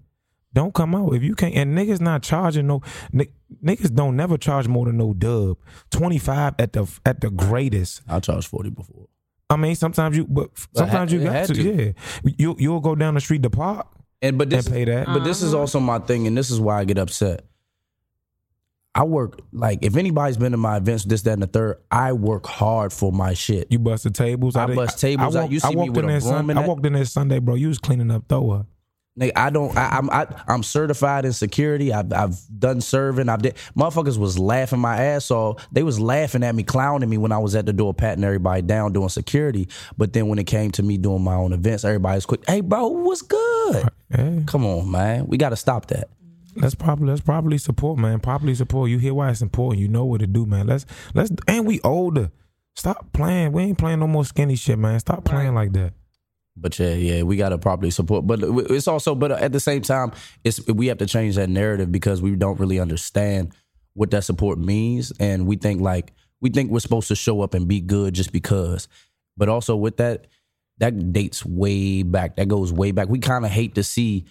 don't 0.53 0.75
come 0.75 0.95
out. 0.95 1.15
If 1.15 1.23
you 1.23 1.35
can't, 1.35 1.55
and 1.55 1.77
niggas 1.77 2.01
not 2.01 2.23
charging 2.23 2.67
no, 2.67 2.83
ni- 3.13 3.31
niggas 3.65 3.95
don't 3.95 4.17
never 4.17 4.37
charge 4.37 4.67
more 4.69 4.87
than 4.87 4.97
no 4.97 5.15
dub. 5.15 5.59
Twenty 5.91 6.19
five 6.19 6.55
at 6.59 6.73
the 6.73 6.87
at 7.07 7.21
the 7.21 7.31
greatest. 7.31 8.03
I 8.09 8.21
charged 8.21 8.49
forty 8.49 8.71
before. 8.71 9.07
I 9.49 9.57
mean, 9.57 9.75
sometimes 9.75 10.17
you, 10.17 10.27
but 10.27 10.51
sometimes 10.75 11.13
you 11.13 11.25
got 11.25 11.47
to, 11.47 11.55
to. 11.55 11.63
Yeah, 11.63 11.93
you 12.39 12.57
you'll 12.59 12.81
go 12.81 12.95
down 12.95 13.15
the 13.15 13.21
street 13.21 13.43
to 13.43 13.51
park 13.51 13.87
And 14.23 14.39
but 14.39 14.49
this 14.51 14.67
and 14.67 14.75
pay 14.75 14.85
that. 14.85 15.07
But 15.07 15.25
this 15.25 15.43
is 15.43 15.55
also 15.55 15.81
my 15.81 15.99
thing, 15.99 16.27
and 16.27 16.37
this 16.37 16.51
is 16.51 16.61
why 16.61 16.79
I 16.79 16.85
get 16.85 16.99
upset. 16.99 17.45
I 18.93 19.05
work 19.05 19.41
like 19.53 19.81
if 19.83 19.97
anybody's 19.97 20.37
been 20.37 20.51
to 20.53 20.59
my 20.59 20.77
events, 20.77 21.05
this, 21.05 21.23
that, 21.23 21.33
and 21.35 21.43
the 21.43 21.47
third, 21.47 21.79
I 21.93 22.13
work 22.13 22.45
hard 22.47 22.93
for 22.93 23.13
my 23.13 23.35
shit. 23.35 23.69
You 23.71 23.79
bust 23.79 24.03
the 24.03 24.11
tables. 24.11 24.57
I 24.57 24.67
did- 24.67 24.75
bust 24.77 24.99
tables 25.01 25.37
out. 25.37 25.51
You 25.51 25.61
see 25.61 25.77
me 25.77 25.91
with 25.91 25.99
in 26.05 26.11
a 26.11 26.19
broom 26.21 26.51
I 26.51 26.55
that- 26.55 26.69
walked 26.69 26.85
in 26.85 26.95
there 26.95 27.05
Sunday, 27.05 27.39
bro. 27.39 27.55
You 27.55 27.69
was 27.69 27.79
cleaning 27.79 28.11
up 28.11 28.25
throw 28.29 28.51
up. 28.51 28.67
Nigga, 29.19 29.33
I 29.35 29.51
don't. 29.51 29.77
I, 29.77 29.97
I'm. 29.99 30.09
I, 30.11 30.27
I'm 30.47 30.63
certified 30.63 31.25
in 31.25 31.33
security. 31.33 31.93
I've, 31.93 32.13
I've 32.13 32.37
done 32.59 32.81
serving. 32.81 33.29
I've 33.29 33.43
did. 33.43 33.57
Motherfuckers 33.77 34.17
was 34.17 34.39
laughing 34.39 34.79
my 34.79 34.97
ass 34.97 35.31
off. 35.31 35.67
They 35.73 35.83
was 35.83 35.99
laughing 35.99 36.45
at 36.45 36.55
me, 36.55 36.63
clowning 36.63 37.11
me 37.11 37.19
when 37.19 37.33
I 37.33 37.39
was 37.39 37.57
at 37.57 37.67
the 37.67 37.73
door, 37.73 37.93
patting 37.93 38.23
everybody 38.23 38.63
down, 38.63 38.93
doing 38.93 39.09
security. 39.09 39.69
But 39.99 40.13
then 40.13 40.29
when 40.29 40.39
it 40.39 40.45
came 40.45 40.71
to 40.73 40.83
me 40.83 40.97
doing 40.97 41.23
my 41.23 41.35
own 41.35 41.53
events, 41.53 41.85
everybody's 41.85 42.25
quick. 42.25 42.43
Hey, 42.47 42.61
bro, 42.61 42.87
what's 42.87 43.23
good? 43.23 43.89
Yeah, 44.17 44.41
Come 44.47 44.65
on, 44.65 44.91
man. 44.91 45.27
We 45.27 45.37
got 45.39 45.51
to 45.51 45.57
stop 45.57 45.87
that. 45.87 46.09
let's 46.57 46.77
probably 46.77 47.09
let's 47.09 47.21
probably 47.21 47.59
support, 47.59 47.99
man. 47.99 48.21
Properly 48.21 48.55
support. 48.55 48.91
You 48.91 48.99
hear 48.99 49.13
why 49.13 49.31
it's 49.31 49.43
important. 49.43 49.81
You 49.83 49.89
know 49.89 50.05
what 50.05 50.21
to 50.21 50.27
do, 50.29 50.47
man. 50.47 50.69
Let's 50.69 50.87
let's 51.15 51.33
and 51.49 51.67
we 51.67 51.81
older. 51.83 52.31
Stop 52.77 53.13
playing. 53.13 53.51
We 53.53 53.65
ain't 53.65 53.79
playing 53.79 53.99
no 53.99 54.07
more 54.07 54.25
skinny 54.25 54.55
shit, 54.55 54.79
man. 54.79 54.99
Stop 55.01 55.25
playing 55.25 55.55
like 55.55 55.73
that. 55.73 55.93
But 56.57 56.79
yeah, 56.79 56.95
yeah, 56.95 57.23
we 57.23 57.37
got 57.37 57.51
to 57.51 57.59
properly 57.59 57.91
support. 57.91 58.27
But 58.27 58.41
it's 58.43 58.89
also, 58.89 59.15
but 59.15 59.33
at 59.33 59.53
the 59.53 59.61
same 59.61 59.83
time, 59.83 60.13
it's 60.45 60.65
we 60.67 60.89
have 60.89 60.99
to 60.99 61.07
change 61.07 61.37
that 61.37 61.49
narrative 61.49 61.91
because 61.91 62.21
we 62.21 62.35
don't 62.37 62.59
really 62.59 62.79
understand 62.79 63.55
what 63.95 64.11
that 64.11 64.25
support 64.25 64.59
means, 64.59 65.13
and 65.19 65.47
we 65.47 65.57
think 65.57 65.81
like 65.81 66.13
we 66.41 66.51
think 66.51 66.71
we're 66.71 66.81
supposed 66.81 67.09
to 67.09 67.15
show 67.15 67.43
up 67.43 67.55
and 67.55 67.69
be 67.69 67.81
good 67.81 68.15
just 68.15 68.33
because. 68.33 68.89
But 69.37 69.49
also 69.49 69.77
with 69.77 69.97
that, 69.99 70.27
that 70.79 71.13
dates 71.13 71.45
way 71.45 72.03
back. 72.03 72.37
That 72.37 72.49
goes 72.49 72.73
way 72.73 72.93
back. 72.93 73.09
We 73.09 73.19
kind 73.19 73.45
of 73.45 73.51
hate 73.51 73.75
to 73.77 73.85
see 73.85 74.27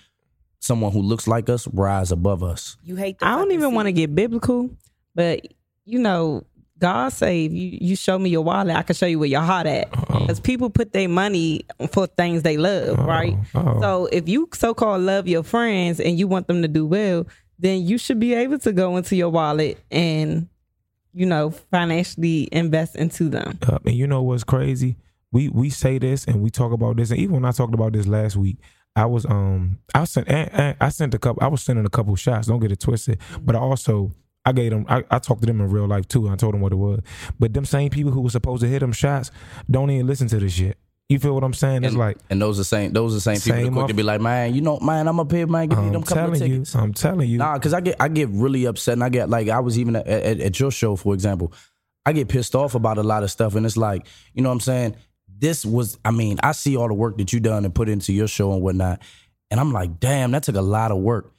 someone 0.60 0.92
who 0.92 1.02
looks 1.02 1.28
like 1.28 1.50
us 1.50 1.68
rise 1.68 2.12
above 2.12 2.44
us. 2.44 2.78
You 2.84 2.96
hate 2.96 3.20
the 3.20 3.28
I 3.28 3.36
don't 3.36 3.52
even 3.52 3.74
want 3.74 3.88
to 3.88 3.92
get 3.92 4.14
biblical, 4.14 4.70
but 5.16 5.48
you 5.86 6.00
know, 6.00 6.44
God 6.80 7.10
save 7.14 7.54
you 7.54 7.78
you 7.82 7.96
show 7.96 8.18
me 8.18 8.30
your 8.30 8.44
wallet, 8.44 8.76
I 8.76 8.82
can 8.84 8.96
show 8.96 9.06
you 9.06 9.20
where 9.20 9.30
your 9.30 9.42
heart 9.42 9.68
at. 9.68 9.92
Because 9.92 10.40
people 10.40 10.70
put 10.70 10.94
their 10.94 11.10
money 11.10 11.66
for 11.92 12.08
things 12.08 12.44
they 12.44 12.58
love, 12.58 12.98
right? 13.00 13.36
uh-oh. 13.54 13.82
So 13.82 14.06
if 14.12 14.28
you 14.30 14.50
so 14.54 14.74
called 14.74 15.02
love 15.02 15.28
your 15.28 15.44
friends 15.44 16.00
and 16.00 16.18
you 16.18 16.28
want 16.28 16.48
them 16.48 16.62
to 16.62 16.68
do 16.68 16.86
well, 16.86 17.28
then 17.60 17.86
you 17.86 17.98
should 17.98 18.20
be 18.20 18.34
able 18.34 18.60
to 18.60 18.72
go 18.72 18.98
into 18.98 19.16
your 19.16 19.30
wallet 19.30 19.78
and 19.92 20.48
you 21.14 21.26
know 21.26 21.52
financially 21.52 22.48
invest 22.52 22.96
into 22.96 23.30
them. 23.30 23.60
up. 23.68 23.86
And 23.86 23.96
you 23.96 24.08
know 24.08 24.22
what's 24.22 24.44
crazy? 24.44 24.98
We 25.32 25.50
we 25.50 25.70
say 25.70 26.00
this 26.00 26.26
and 26.26 26.42
we 26.42 26.50
talk 26.50 26.72
about 26.72 26.98
this, 26.98 27.12
and 27.12 27.20
even 27.20 27.36
when 27.36 27.46
I 27.46 27.52
talked 27.52 27.74
about 27.74 27.94
this 27.94 28.08
last 28.08 28.36
week, 28.36 28.58
I 28.96 29.06
was 29.06 29.26
um 29.26 29.80
I 29.94 30.06
sent 30.06 30.28
and 30.30 30.76
I 30.80 30.90
sent 30.90 31.14
a 31.14 31.20
couple. 31.20 31.44
I 31.44 31.48
was 31.48 31.62
sending 31.62 31.86
a 31.86 31.90
couple 31.90 32.16
shots. 32.16 32.48
Don't 32.48 32.60
get 32.60 32.72
it 32.72 32.80
twisted. 32.80 33.20
But 33.42 33.56
I 33.56 33.60
also 33.60 34.12
I 34.50 34.52
gave 34.52 34.72
them. 34.72 34.86
I, 34.90 35.04
I 35.12 35.20
talked 35.20 35.42
to 35.42 35.46
them 35.46 35.62
in 35.62 35.70
real 35.70 35.88
life 35.88 36.08
too. 36.08 36.26
And 36.26 36.34
I 36.34 36.36
told 36.36 36.56
them 36.56 36.62
what 36.62 36.72
it 36.72 36.78
was. 36.78 37.02
But 37.38 37.54
them 37.54 37.66
same 37.66 37.92
people 37.92 38.12
who 38.12 38.22
were 38.22 38.32
supposed 38.32 38.62
to 38.62 38.68
hit 38.68 38.80
them 38.80 38.92
shots 38.92 39.30
don't 39.70 39.92
even 39.92 40.08
listen 40.08 40.28
to 40.30 40.40
this 40.40 40.54
shit. 40.54 40.78
You 41.08 41.20
feel 41.20 41.34
what 41.34 41.44
I'm 41.44 41.54
saying? 41.54 41.84
It's 41.84 41.94
and, 41.94 42.00
like 42.00 42.18
and 42.30 42.42
those 42.42 42.60
are 42.60 42.64
same 42.64 42.94
those 42.94 43.14
are 43.14 43.18
the 43.18 43.22
same 43.22 43.40
people 43.40 43.72
that 43.72 43.72
quick 43.72 43.88
to 43.88 43.94
be 43.96 44.04
like, 44.04 44.22
man, 44.22 44.54
you 44.54 44.62
know, 44.62 44.80
man, 44.80 45.08
I'm 45.08 45.20
up 45.20 45.32
here, 45.32 45.48
man, 45.48 45.68
give 45.68 45.80
me 45.80 45.88
I'm 45.88 45.94
them 45.94 46.04
couple 46.04 46.24
of 46.24 46.34
telling 46.34 46.52
you, 46.52 46.58
tickets. 46.58 46.76
I'm 46.76 46.94
telling 46.94 47.30
you. 47.30 47.38
Nah, 47.40 47.56
because 47.56 47.74
I 47.74 47.82
get 47.82 47.96
I 48.00 48.08
get 48.10 48.30
really 48.30 48.66
upset, 48.66 48.94
and 48.94 49.04
I 49.04 49.10
get 49.10 49.30
like 49.30 49.50
I 49.50 49.60
was 49.60 49.80
even 49.80 49.96
at, 49.96 50.06
at, 50.08 50.40
at 50.40 50.60
your 50.60 50.70
show, 50.70 50.96
for 50.96 51.16
example, 51.16 51.52
I 52.06 52.14
get 52.14 52.28
pissed 52.28 52.56
off 52.56 52.76
about 52.76 53.00
a 53.00 53.04
lot 53.04 53.24
of 53.24 53.32
stuff, 53.32 53.56
and 53.56 53.66
it's 53.66 53.78
like, 53.78 54.06
you 54.34 54.44
know 54.44 54.50
what 54.50 54.54
I'm 54.54 54.60
saying? 54.60 54.96
This 55.28 55.66
was, 55.66 55.98
I 56.06 56.12
mean, 56.12 56.38
I 56.44 56.52
see 56.52 56.76
all 56.76 56.88
the 56.88 56.94
work 56.94 57.18
that 57.18 57.34
you 57.34 57.40
done 57.40 57.66
and 57.66 57.74
put 57.74 57.90
into 57.90 58.14
your 58.14 58.28
show 58.28 58.54
and 58.54 58.62
whatnot, 58.62 59.02
and 59.50 59.60
I'm 59.60 59.72
like, 59.72 60.00
damn, 60.00 60.30
that 60.32 60.44
took 60.44 60.58
a 60.58 60.62
lot 60.62 60.92
of 60.92 61.00
work. 61.00 61.34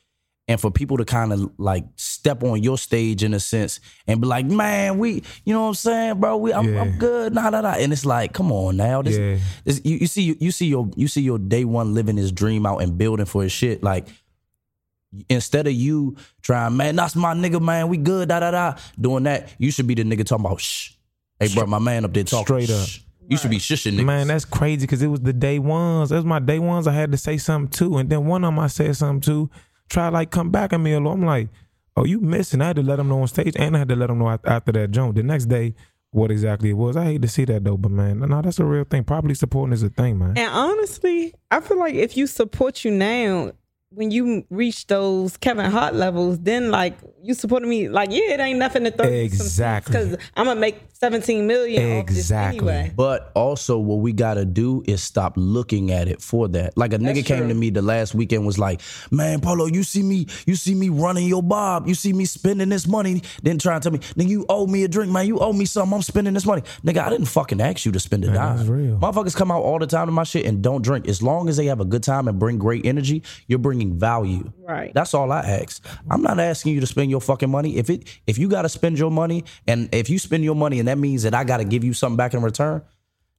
And 0.51 0.61
for 0.61 0.69
people 0.69 0.97
to 0.97 1.05
kind 1.05 1.33
of 1.33 1.49
like 1.59 1.85
step 1.95 2.43
on 2.43 2.61
your 2.61 2.77
stage 2.77 3.23
in 3.23 3.35
a 3.35 3.39
sense 3.39 3.79
and 4.09 4.21
be 4.21 4.27
like, 4.27 4.47
man, 4.47 4.99
we, 4.99 5.23
you 5.45 5.55
know 5.55 5.63
what 5.63 5.69
I'm 5.69 5.75
saying, 5.75 6.19
bro, 6.19 6.39
we, 6.39 6.53
I'm, 6.53 6.75
Yeah. 6.75 6.81
I'm 6.81 6.99
good, 6.99 7.33
nah, 7.33 7.51
nah, 7.51 7.61
nah. 7.61 7.75
And 7.75 7.93
it's 7.93 8.05
like, 8.05 8.33
come 8.33 8.51
on 8.51 8.77
now, 8.77 9.01
this, 9.01 9.17
Yeah. 9.17 9.39
this 9.65 9.81
you, 9.85 9.99
you 9.99 10.07
see, 10.09 10.37
you 10.41 10.51
see 10.51 10.67
your, 10.67 10.91
you 10.97 11.07
see 11.07 11.21
your 11.21 11.39
day 11.39 11.65
one 11.65 11.95
living 11.95 12.17
his 12.17 12.33
dream 12.33 12.67
out 12.67 12.79
and 12.83 12.99
building 12.99 13.27
for 13.27 13.45
his 13.45 13.53
shit, 13.53 13.85
like 13.85 14.09
instead 15.29 15.69
of 15.69 15.73
you 15.73 16.17
trying, 16.43 16.77
man, 16.77 16.97
that's 16.97 17.15
my 17.15 17.33
nigga, 17.33 17.61
man, 17.63 17.89
we 17.89 17.97
good, 17.97 18.29
da 18.29 18.41
da 18.41 18.51
da, 18.51 18.75
doing 19.01 19.23
that, 19.25 19.51
you 19.59 19.71
should 19.71 19.87
be 19.87 19.95
the 19.95 20.03
nigga 20.03 20.25
talking 20.25 20.47
about 20.47 20.61
shh. 20.61 20.91
Hey, 21.39 21.49
bro, 21.55 21.67
my 21.67 21.79
man 21.79 22.05
up 22.05 22.13
there 22.13 22.25
talking 22.25 22.45
Straight 22.67 22.71
up. 22.71 22.89
shh. 22.89 23.01
You 23.29 23.37
should 23.37 23.51
be 23.51 23.59
shushing 23.59 23.93
niggas. 23.97 24.05
Man, 24.05 24.27
that's 24.27 24.45
crazy 24.45 24.81
because 24.81 25.01
it 25.01 25.07
was 25.07 25.21
the 25.21 25.33
day 25.33 25.61
ones. 25.61 26.09
That 26.11 26.17
was 26.17 26.25
my 26.25 26.41
day 26.41 26.59
ones. 26.59 26.89
I 26.89 26.93
had 26.93 27.13
to 27.13 27.19
say 27.19 27.39
something 27.39 27.71
too, 27.71 27.99
and 27.99 28.11
then 28.11 28.27
one 28.27 28.43
of 28.43 28.49
them 28.49 28.59
I 28.59 28.67
said 28.67 28.97
something 28.97 29.21
to. 29.33 29.49
Try 29.91 30.09
like 30.09 30.31
come 30.31 30.51
back 30.51 30.73
at 30.73 30.81
me 30.81 30.93
a 30.93 30.99
little. 30.99 31.13
I'm 31.13 31.25
like, 31.25 31.49
oh, 31.97 32.05
you 32.05 32.21
missing? 32.21 32.63
I 32.63 32.69
had 32.69 32.77
to 32.77 32.83
let 32.83 32.97
them 32.97 33.09
know 33.09 33.21
on 33.21 33.29
stage, 33.29 33.55
and 33.57 33.77
I 33.77 33.81
had 33.81 33.89
to 33.89 33.97
let 33.97 34.07
them 34.07 34.19
know 34.19 34.39
after 34.45 34.73
that 34.73 34.91
jump. 34.93 35.17
The 35.17 35.23
next 35.23 35.47
day, 35.47 35.75
what 36.13 36.31
exactly 36.31 36.71
it 36.71 36.75
was. 36.75 36.97
I 36.97 37.05
hate 37.05 37.23
to 37.23 37.29
see 37.29 37.45
that 37.47 37.65
though, 37.65 37.77
but 37.77 37.91
man, 37.91 38.21
no, 38.21 38.43
that's 38.43 38.59
a 38.59 38.65
real 38.65 38.85
thing. 38.85 39.05
Probably 39.05 39.35
supporting 39.35 39.73
is 39.73 39.83
a 39.83 39.89
thing, 39.89 40.19
man. 40.19 40.35
And 40.37 40.53
honestly, 40.53 41.35
I 41.51 41.61
feel 41.61 41.79
like 41.79 41.95
if 41.95 42.17
you 42.17 42.27
support 42.27 42.85
you 42.85 42.91
now, 42.91 43.53
when 43.93 44.13
you 44.13 44.45
reach 44.51 44.87
those 44.87 45.37
Kevin 45.37 45.69
Hart 45.69 45.97
levels, 45.97 46.39
then 46.39 46.71
like 46.71 46.97
you 47.25 47.35
supporting 47.35 47.69
me, 47.69 47.89
like 47.89 48.11
yeah, 48.13 48.35
it 48.35 48.41
ain't 48.41 48.59
nothing 48.59 48.85
to 48.85 48.93
throw 48.93 49.05
Exactly. 49.07 49.93
because 49.93 50.17
I'm 50.37 50.47
gonna 50.47 50.61
make 50.61 50.81
17 50.93 51.45
million 51.47 51.99
off 51.99 52.07
this 52.07 52.19
Exactly. 52.19 52.59
anyway. 52.59 52.93
But 52.95 53.33
also, 53.35 53.79
what 53.79 53.97
we 53.97 54.13
gotta 54.13 54.45
do 54.45 54.85
is 54.87 55.03
stop 55.03 55.33
looking 55.37 55.91
at 55.91 56.07
it 56.07 56.23
for 56.23 56.47
that. 56.49 56.77
Like 56.79 56.93
a 56.93 56.99
nigga 56.99 57.25
came 57.27 57.49
to 57.49 57.55
me 57.55 57.71
the 57.71 57.83
last 57.83 58.15
weekend 58.15 58.47
was 58.47 58.59
like, 58.61 58.81
"Man, 59.11 59.41
Polo, 59.41 59.67
you 59.67 59.83
see 59.83 60.05
me, 60.05 60.27
you 60.47 60.55
see 60.55 60.75
me 60.77 60.89
running 60.89 61.27
your 61.27 61.43
bob, 61.43 61.89
you 61.89 61.95
see 61.95 62.13
me 62.13 62.27
spending 62.27 62.69
this 62.69 62.87
money." 62.87 63.23
Then 63.43 63.59
trying 63.59 63.81
to 63.81 63.91
tell 63.91 63.93
me, 63.93 63.99
"Nigga, 64.15 64.29
you 64.29 64.47
owe 64.49 64.69
me 64.69 64.85
a 64.85 64.89
drink, 64.89 65.11
man. 65.11 65.27
You 65.27 65.41
owe 65.41 65.53
me 65.53 65.65
something. 65.65 65.95
I'm 65.97 66.03
spending 66.03 66.35
this 66.35 66.47
money, 66.47 66.63
nigga. 66.85 66.99
I 67.05 67.11
didn't 67.11 67.27
fucking 67.27 67.61
ask 67.61 67.85
you 67.85 67.91
to 67.93 67.99
spend 68.01 68.23
a 68.25 68.29
Man, 68.29 68.37
dime. 68.37 68.57
that's 68.59 68.69
real. 68.69 68.99
Motherfuckers 68.99 69.35
come 69.35 69.51
out 69.51 69.63
all 69.63 69.81
the 69.81 69.87
time 69.89 70.07
to 70.07 70.13
my 70.13 70.23
shit 70.25 70.47
and 70.47 70.63
don't 70.63 70.83
drink. 70.83 71.09
As 71.09 71.21
long 71.23 71.49
as 71.49 71.57
they 71.57 71.67
have 71.67 71.81
a 71.81 71.85
good 71.85 72.05
time 72.05 72.29
and 72.29 72.39
bring 72.39 72.57
great 72.57 72.87
energy, 72.87 73.25
you're 73.49 73.59
bringing 73.59 73.80
value. 73.89 74.53
Right. 74.67 74.93
That's 74.95 75.15
all 75.15 75.33
I 75.33 75.41
ask. 75.41 75.85
I'm 76.11 76.23
not 76.23 76.39
asking 76.39 76.75
you 76.75 76.81
to 76.81 76.87
spend 76.87 77.11
your 77.11 77.21
fucking 77.21 77.51
money. 77.51 77.77
If 77.77 77.91
it 77.91 78.07
if 78.27 78.39
you 78.39 78.49
gotta 78.49 78.69
spend 78.69 78.99
your 78.99 79.11
money 79.11 79.45
and 79.67 79.89
if 79.95 80.11
you 80.11 80.19
spend 80.19 80.45
your 80.45 80.55
money 80.55 80.79
and 80.79 80.89
that 80.89 80.99
means 80.99 81.23
that 81.23 81.35
I 81.35 81.45
gotta 81.45 81.65
give 81.65 81.83
you 81.85 81.93
something 81.93 82.17
back 82.17 82.35
in 82.35 82.43
return, 82.43 82.83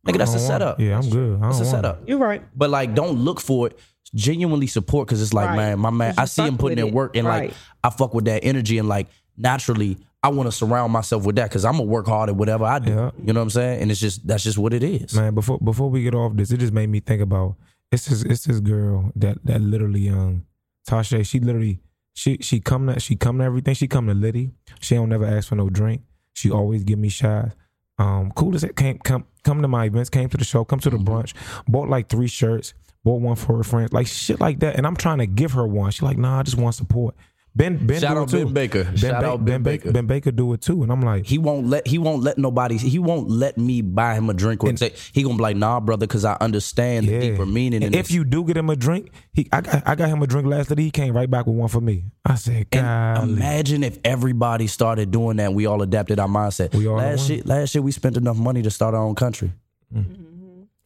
nigga, 0.08 0.18
that's 0.18 0.34
a 0.34 0.40
setup. 0.40 0.80
Yeah, 0.80 0.98
I'm 0.98 1.10
good. 1.10 1.38
I 1.38 1.42
don't 1.42 1.50
It's 1.52 1.60
a 1.60 1.66
setup. 1.66 2.08
You're 2.08 2.18
right. 2.20 2.42
But 2.56 2.70
like, 2.70 2.94
don't 2.96 3.20
look 3.20 3.40
for 3.42 3.68
it. 3.68 3.78
Genuinely 4.14 4.68
support 4.68 5.08
because 5.08 5.22
it's 5.22 5.34
like, 5.34 5.50
Right. 5.50 5.56
man, 5.56 5.80
my 5.80 5.90
man, 5.90 6.16
I 6.18 6.26
see 6.26 6.42
him 6.44 6.58
putting 6.58 6.78
with 6.78 6.84
in 6.84 6.88
it. 6.90 6.94
work 6.94 7.16
and 7.16 7.26
like 7.28 7.54
I 7.84 7.90
fuck 7.90 8.14
with 8.14 8.26
that 8.26 8.44
energy 8.44 8.78
and 8.78 8.88
like 8.90 9.08
naturally 9.38 9.98
I 10.24 10.28
want 10.30 10.46
to 10.48 10.52
surround 10.52 10.94
myself 10.94 11.26
with 11.26 11.38
that 11.38 11.50
because 11.50 11.66
I'm 11.66 11.74
gonna 11.74 11.86
work 11.86 12.06
hard 12.08 12.30
at 12.30 12.36
whatever 12.36 12.66
I 12.66 12.78
do. 12.80 12.92
Yeah. 12.92 13.12
You 13.26 13.34
know 13.34 13.40
what 13.40 13.46
I'm 13.46 13.50
saying? 13.50 13.82
And 13.82 13.90
it's 13.90 14.00
just 14.00 14.28
that's 14.28 14.44
just 14.44 14.58
what 14.58 14.74
it 14.74 14.84
is. 14.84 15.16
Man, 15.16 15.34
before 15.34 15.58
before 15.60 15.90
we 15.90 16.04
get 16.04 16.14
off 16.14 16.36
this, 16.36 16.52
it 16.52 16.58
just 16.60 16.74
made 16.74 16.90
me 16.90 17.00
think 17.00 17.22
about 17.22 17.56
it's 17.92 18.06
this 18.06 18.24
it's 18.24 18.46
this 18.46 18.60
girl 18.60 19.12
that 19.16 19.38
that 19.44 19.62
literally 19.62 20.10
um 20.10 20.46
Tasha, 20.88 21.26
she 21.26 21.40
literally 21.40 21.80
she 22.14 22.38
she 22.42 22.60
come 22.60 22.88
to 22.88 23.00
she 23.00 23.16
come 23.16 23.38
to 23.40 23.44
everything. 23.44 23.74
She 23.74 23.88
come 23.88 24.08
to 24.08 24.14
Liddy. 24.14 24.52
She 24.80 24.96
don't 24.96 25.10
never 25.10 25.26
ask 25.26 25.50
for 25.50 25.56
no 25.56 25.70
drink. 25.70 26.02
She 26.34 26.50
always 26.50 26.84
give 26.84 27.00
me 27.00 27.10
shots. 27.10 27.56
Um, 27.98 28.32
cool 28.36 28.56
as 28.56 28.64
it 28.64 28.76
came 28.76 28.98
come 29.00 29.26
come 29.44 29.62
to 29.62 29.68
my 29.68 29.86
events, 29.86 30.10
came 30.10 30.30
to 30.30 30.38
the 30.38 30.44
show, 30.44 30.66
come 30.66 30.80
to 30.80 30.90
the 30.90 30.98
brunch, 30.98 31.34
bought 31.68 31.90
like 31.90 32.10
three 32.10 32.28
shirts, 32.28 32.74
bought 33.04 33.22
one 33.22 33.36
for 33.36 33.58
her 33.58 33.64
friends, 33.64 33.94
like 33.94 34.08
shit 34.08 34.40
like 34.40 34.60
that. 34.60 34.76
And 34.76 34.88
I'm 34.88 34.96
trying 34.96 35.20
to 35.20 35.28
give 35.28 35.52
her 35.54 35.68
one. 35.68 35.92
She 35.92 36.04
like, 36.06 36.18
nah, 36.18 36.40
I 36.40 36.44
just 36.44 36.58
want 36.58 36.76
support. 36.76 37.16
Ben 37.54 37.86
Ben 37.86 38.00
Shout 38.00 38.16
do 38.16 38.22
out 38.22 38.28
it 38.30 38.32
too. 38.32 38.46
Ben 38.46 38.54
Baker. 38.54 38.84
Ben, 38.86 38.96
Shout 38.96 39.22
Ba- 39.22 39.28
out 39.28 39.44
Ben 39.46 39.62
Ba- 39.62 39.72
Baker. 39.72 39.92
Ben 39.92 40.06
Baker 40.08 40.32
do 40.32 40.54
it 40.54 40.62
too. 40.62 40.84
And 40.84 40.92
I'm 40.92 41.02
like, 41.02 41.26
he 41.26 41.38
won't 41.38 41.68
let 41.68 41.86
he 41.86 41.98
won't 41.98 42.24
let 42.24 42.38
nobody 42.38 42.78
he 42.78 42.98
won't 42.98 43.30
let 43.30 43.58
me 43.58 43.82
buy 43.82 44.16
him 44.16 44.30
a 44.30 44.34
drink 44.34 44.64
or 44.64 44.76
say 44.78 44.94
he 45.12 45.24
gonna 45.24 45.36
be 45.36 45.42
like 45.42 45.58
nah 45.58 45.80
brother 45.82 46.08
because 46.08 46.24
I 46.24 46.38
understand 46.40 47.08
the 47.10 47.20
deeper 47.20 47.46
meaning 47.46 47.82
in 47.82 47.88
And 47.88 47.96
if 47.96 48.08
this. 48.08 48.16
you 48.16 48.24
do 48.24 48.46
get 48.46 48.56
him 48.56 48.70
a 48.70 48.76
drink, 48.78 49.12
he 49.34 49.50
I 49.52 49.60
got 49.62 49.86
I 49.86 49.96
got 49.96 50.08
him 50.08 50.22
a 50.24 50.28
drink 50.28 50.48
last 50.48 50.70
night. 50.70 50.80
He 50.80 50.92
came 50.92 51.14
right 51.14 51.30
back 51.30 51.46
with 51.46 51.58
one 51.58 51.68
for 51.68 51.82
me. 51.82 52.06
I 52.26 52.36
said, 52.36 52.70
God, 52.70 53.24
imagine 53.28 53.84
if 53.84 54.00
everybody 54.06 54.68
started 54.68 55.12
doing 55.12 55.36
that 55.38 55.48
and 55.48 55.56
we 55.56 55.66
all 55.66 55.82
adapted 55.82 56.20
our 56.20 56.30
mindset. 56.30 56.74
We 56.74 56.88
all 56.88 56.98
last 56.98 57.20
won. 57.20 57.28
shit 57.28 57.46
last 57.46 57.76
year 57.76 57.82
we 57.82 57.92
spent 57.92 58.16
enough 58.16 58.38
money 58.38 58.62
to 58.62 58.72
start 58.72 58.96
our 58.96 59.04
own 59.04 59.16
country. 59.16 59.52
Mm. 59.94 60.00
Mm-hmm. 60.06 60.31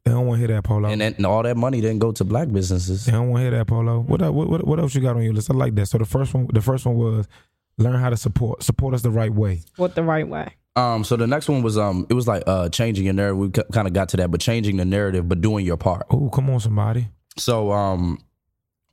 They 0.06 0.12
don't 0.12 0.28
want 0.28 0.40
to 0.40 0.48
hear 0.48 0.56
that 0.56 0.64
polo. 0.64 0.88
And, 0.88 1.02
that, 1.02 1.18
and 1.18 1.26
all 1.26 1.44
that 1.44 1.58
money 1.58 1.82
didn't 1.82 2.00
go 2.00 2.12
to 2.12 2.24
black 2.24 2.52
businesses. 2.52 3.06
they 3.06 3.12
don't 3.12 3.30
want 3.30 3.40
to 3.42 3.50
hear 3.50 3.58
that 3.58 3.66
polo. 3.68 4.00
What, 4.02 4.22
what 4.22 4.48
what 4.48 4.66
what 4.66 4.80
else 4.80 4.94
you 4.94 5.02
got 5.02 5.16
on 5.16 5.24
your 5.24 5.34
list? 5.34 5.50
I 5.50 5.56
like 5.56 5.76
that. 5.76 5.88
So 5.88 5.98
the 5.98 6.06
first 6.06 6.34
one 6.34 6.48
the 6.54 6.62
first 6.62 6.86
one 6.86 6.96
was 6.96 7.28
learn 7.78 8.00
how 8.00 8.10
to 8.10 8.18
support 8.18 8.64
support 8.64 8.94
us 8.94 9.02
the 9.02 9.12
right 9.12 9.34
way. 9.34 9.62
What 9.78 9.96
the 9.96 10.04
right 10.04 10.28
way? 10.28 10.56
Um, 10.76 11.04
so 11.04 11.16
the 11.16 11.26
next 11.26 11.48
one 11.48 11.64
was 11.64 11.78
um, 11.78 12.06
it 12.10 12.14
was 12.14 12.28
like 12.28 12.44
uh, 12.46 12.70
changing 12.70 13.06
your 13.06 13.14
narrative. 13.14 13.38
We 13.38 13.50
kind 13.50 13.88
of 13.88 13.94
got 13.94 14.10
to 14.10 14.18
that, 14.18 14.30
but 14.30 14.42
changing 14.42 14.78
the 14.78 14.86
narrative, 14.86 15.28
but 15.28 15.42
doing 15.42 15.66
your 15.66 15.78
part. 15.78 16.06
Oh, 16.12 16.30
come 16.30 16.50
on, 16.50 16.60
somebody. 16.60 17.08
So 17.38 17.72
um, 17.72 18.20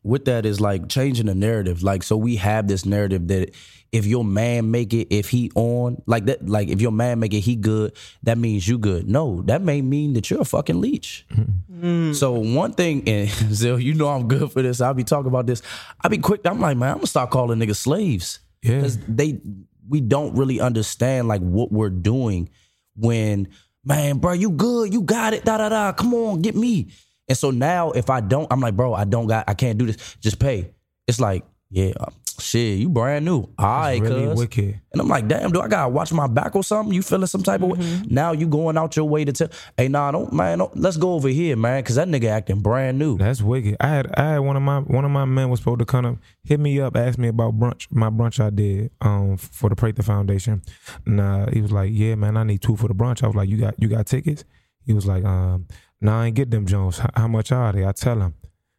with 0.05 0.25
that 0.25 0.45
is 0.47 0.61
like 0.61 0.89
changing 0.89 1.27
the 1.27 1.35
narrative. 1.35 1.83
Like, 1.83 2.03
so 2.03 2.17
we 2.17 2.37
have 2.37 2.67
this 2.69 2.85
narrative 2.85 3.29
that 3.29 3.55
if 3.93 4.07
your 4.07 4.25
man 4.25 4.71
make 4.71 4.93
it, 4.95 5.09
if 5.15 5.29
he 5.29 5.51
on 5.55 6.03
like 6.07 6.25
that, 6.27 6.49
like 6.49 6.69
if 6.69 6.81
your 6.81 6.91
man 6.93 7.21
make 7.21 7.35
it, 7.35 7.41
he 7.41 7.57
good. 7.57 7.93
That 8.23 8.39
means 8.39 8.67
you 8.67 8.79
good. 8.79 9.09
No, 9.09 9.43
that 9.43 9.63
may 9.63 9.83
mean 9.83 10.15
that 10.15 10.31
you're 10.31 10.41
a 10.41 10.45
fucking 10.45 10.81
leech. 10.81 11.27
Mm-hmm. 11.35 12.13
So 12.15 12.33
one 12.33 12.73
thing, 12.73 13.03
and 13.09 13.29
Zil, 13.29 13.79
you 13.79 13.95
know 13.95 14.09
I'm 14.09 14.29
good 14.29 14.51
for 14.51 14.63
this. 14.63 14.81
I'll 14.81 14.95
be 14.95 15.05
talking 15.05 15.29
about 15.29 15.47
this. 15.47 15.63
I'll 16.01 16.11
be 16.11 16.19
quick. 16.19 16.41
I'm 16.47 16.61
like, 16.61 16.77
man, 16.77 16.91
I'm 16.91 16.97
gonna 16.97 17.07
start 17.07 17.31
calling 17.31 17.59
niggas 17.59 17.77
slaves 17.77 18.41
Yeah. 18.63 18.77
because 18.77 18.99
they 19.07 19.41
we 19.89 20.01
don't 20.01 20.35
really 20.37 20.61
understand 20.61 21.29
like 21.29 21.41
what 21.43 21.71
we're 21.71 21.91
doing 21.91 22.49
when 22.97 23.49
man 23.85 24.19
bro 24.19 24.33
you 24.33 24.49
good 24.51 24.93
you 24.95 25.03
got 25.03 25.35
it 25.35 25.45
da 25.45 25.59
da 25.59 25.69
da 25.69 25.93
come 25.93 26.15
on 26.15 26.41
get 26.41 26.55
me 26.55 26.89
and 27.29 27.39
so 27.39 27.51
now 27.51 27.91
if 27.93 28.11
i 28.11 28.21
don't 28.21 28.51
i'm 28.53 28.61
like 28.61 28.75
bro 28.75 28.95
i 28.95 29.05
don't 29.05 29.27
got 29.27 29.45
i 29.49 29.55
can't 29.55 29.79
do 29.79 29.87
this 29.87 30.17
just 30.21 30.39
pay 30.39 30.71
it's 31.07 31.21
like 31.21 31.45
yeah 31.71 31.93
uh, 32.01 32.07
shit 32.39 32.79
you 32.79 32.89
brand 32.89 33.25
new 33.25 33.49
all 33.59 33.81
right 33.81 34.01
really 34.03 34.27
cuz. 34.27 34.39
wicked. 34.39 34.81
and 34.93 35.01
i'm 35.01 35.09
like 35.09 35.29
damn 35.29 35.53
do 35.53 35.61
i 35.61 35.69
gotta 35.69 35.89
watch 35.89 36.13
my 36.13 36.27
back 36.27 36.57
or 36.57 36.65
something 36.65 36.93
you 36.95 37.03
feeling 37.03 37.27
some 37.27 37.43
type 37.43 37.63
of 37.63 37.69
way 37.71 38.01
now 38.07 38.33
you 38.33 38.47
going 38.47 38.77
out 38.77 38.97
your 38.97 39.05
way 39.05 39.25
to 39.25 39.33
tell 39.33 39.49
hey 39.77 39.87
nah 39.87 40.11
don't 40.11 40.33
man 40.33 40.59
don't, 40.59 40.77
let's 40.77 40.97
go 40.97 41.15
over 41.15 41.29
here 41.29 41.57
man 41.57 41.83
because 41.83 41.97
that 41.97 42.09
nigga 42.09 42.29
acting 42.29 42.61
brand 42.61 42.99
new 42.99 43.17
That's 43.17 43.43
wicked. 43.43 43.77
I 43.81 43.89
had 43.89 44.13
I 44.15 44.33
had 44.33 44.39
one 44.41 44.57
of 44.57 44.63
my 44.63 44.81
one 44.81 45.05
of 45.05 45.11
my 45.11 45.25
men 45.25 45.51
was 45.51 45.61
supposed 45.61 45.79
to 45.81 45.85
come 45.85 46.05
up, 46.05 46.17
hit 46.43 46.59
me 46.59 46.81
up, 46.81 46.97
ask 46.97 47.19
me 47.19 47.29
about 47.29 47.59
brunch, 47.59 47.87
my 47.91 48.11
brunch 48.11 48.41
I 48.41 48.51
did 48.51 48.91
um 49.01 49.37
for 49.37 49.69
the 49.71 49.77
Prather 49.77 50.03
Foundation. 50.03 50.63
Nah, 51.07 51.51
he 51.51 51.61
was 51.61 51.71
like, 51.71 51.91
Yeah, 51.93 52.15
man, 52.17 52.37
I 52.37 52.45
need 52.45 52.63
two 52.63 52.77
for 52.77 52.89
the 52.89 52.95
brunch. 52.95 53.23
I 53.23 53.27
was 53.27 53.37
like, 53.37 53.49
You 53.49 53.59
got 53.59 53.81
you 53.81 53.89
got 53.89 54.07
tickets? 54.07 54.45
He 54.85 54.93
was 54.93 55.07
like, 55.07 55.25
um, 55.25 55.67
nah, 56.03 56.23
I 56.23 56.27
ain't 56.27 56.37
get 56.37 56.51
them 56.51 56.67
Jones. 56.67 56.99
How, 56.99 57.11
how 57.15 57.29
much 57.29 57.53
are 57.53 57.73
they? 57.73 57.87
I 57.87 57.93
tell 57.93 58.21
him. 58.21 58.35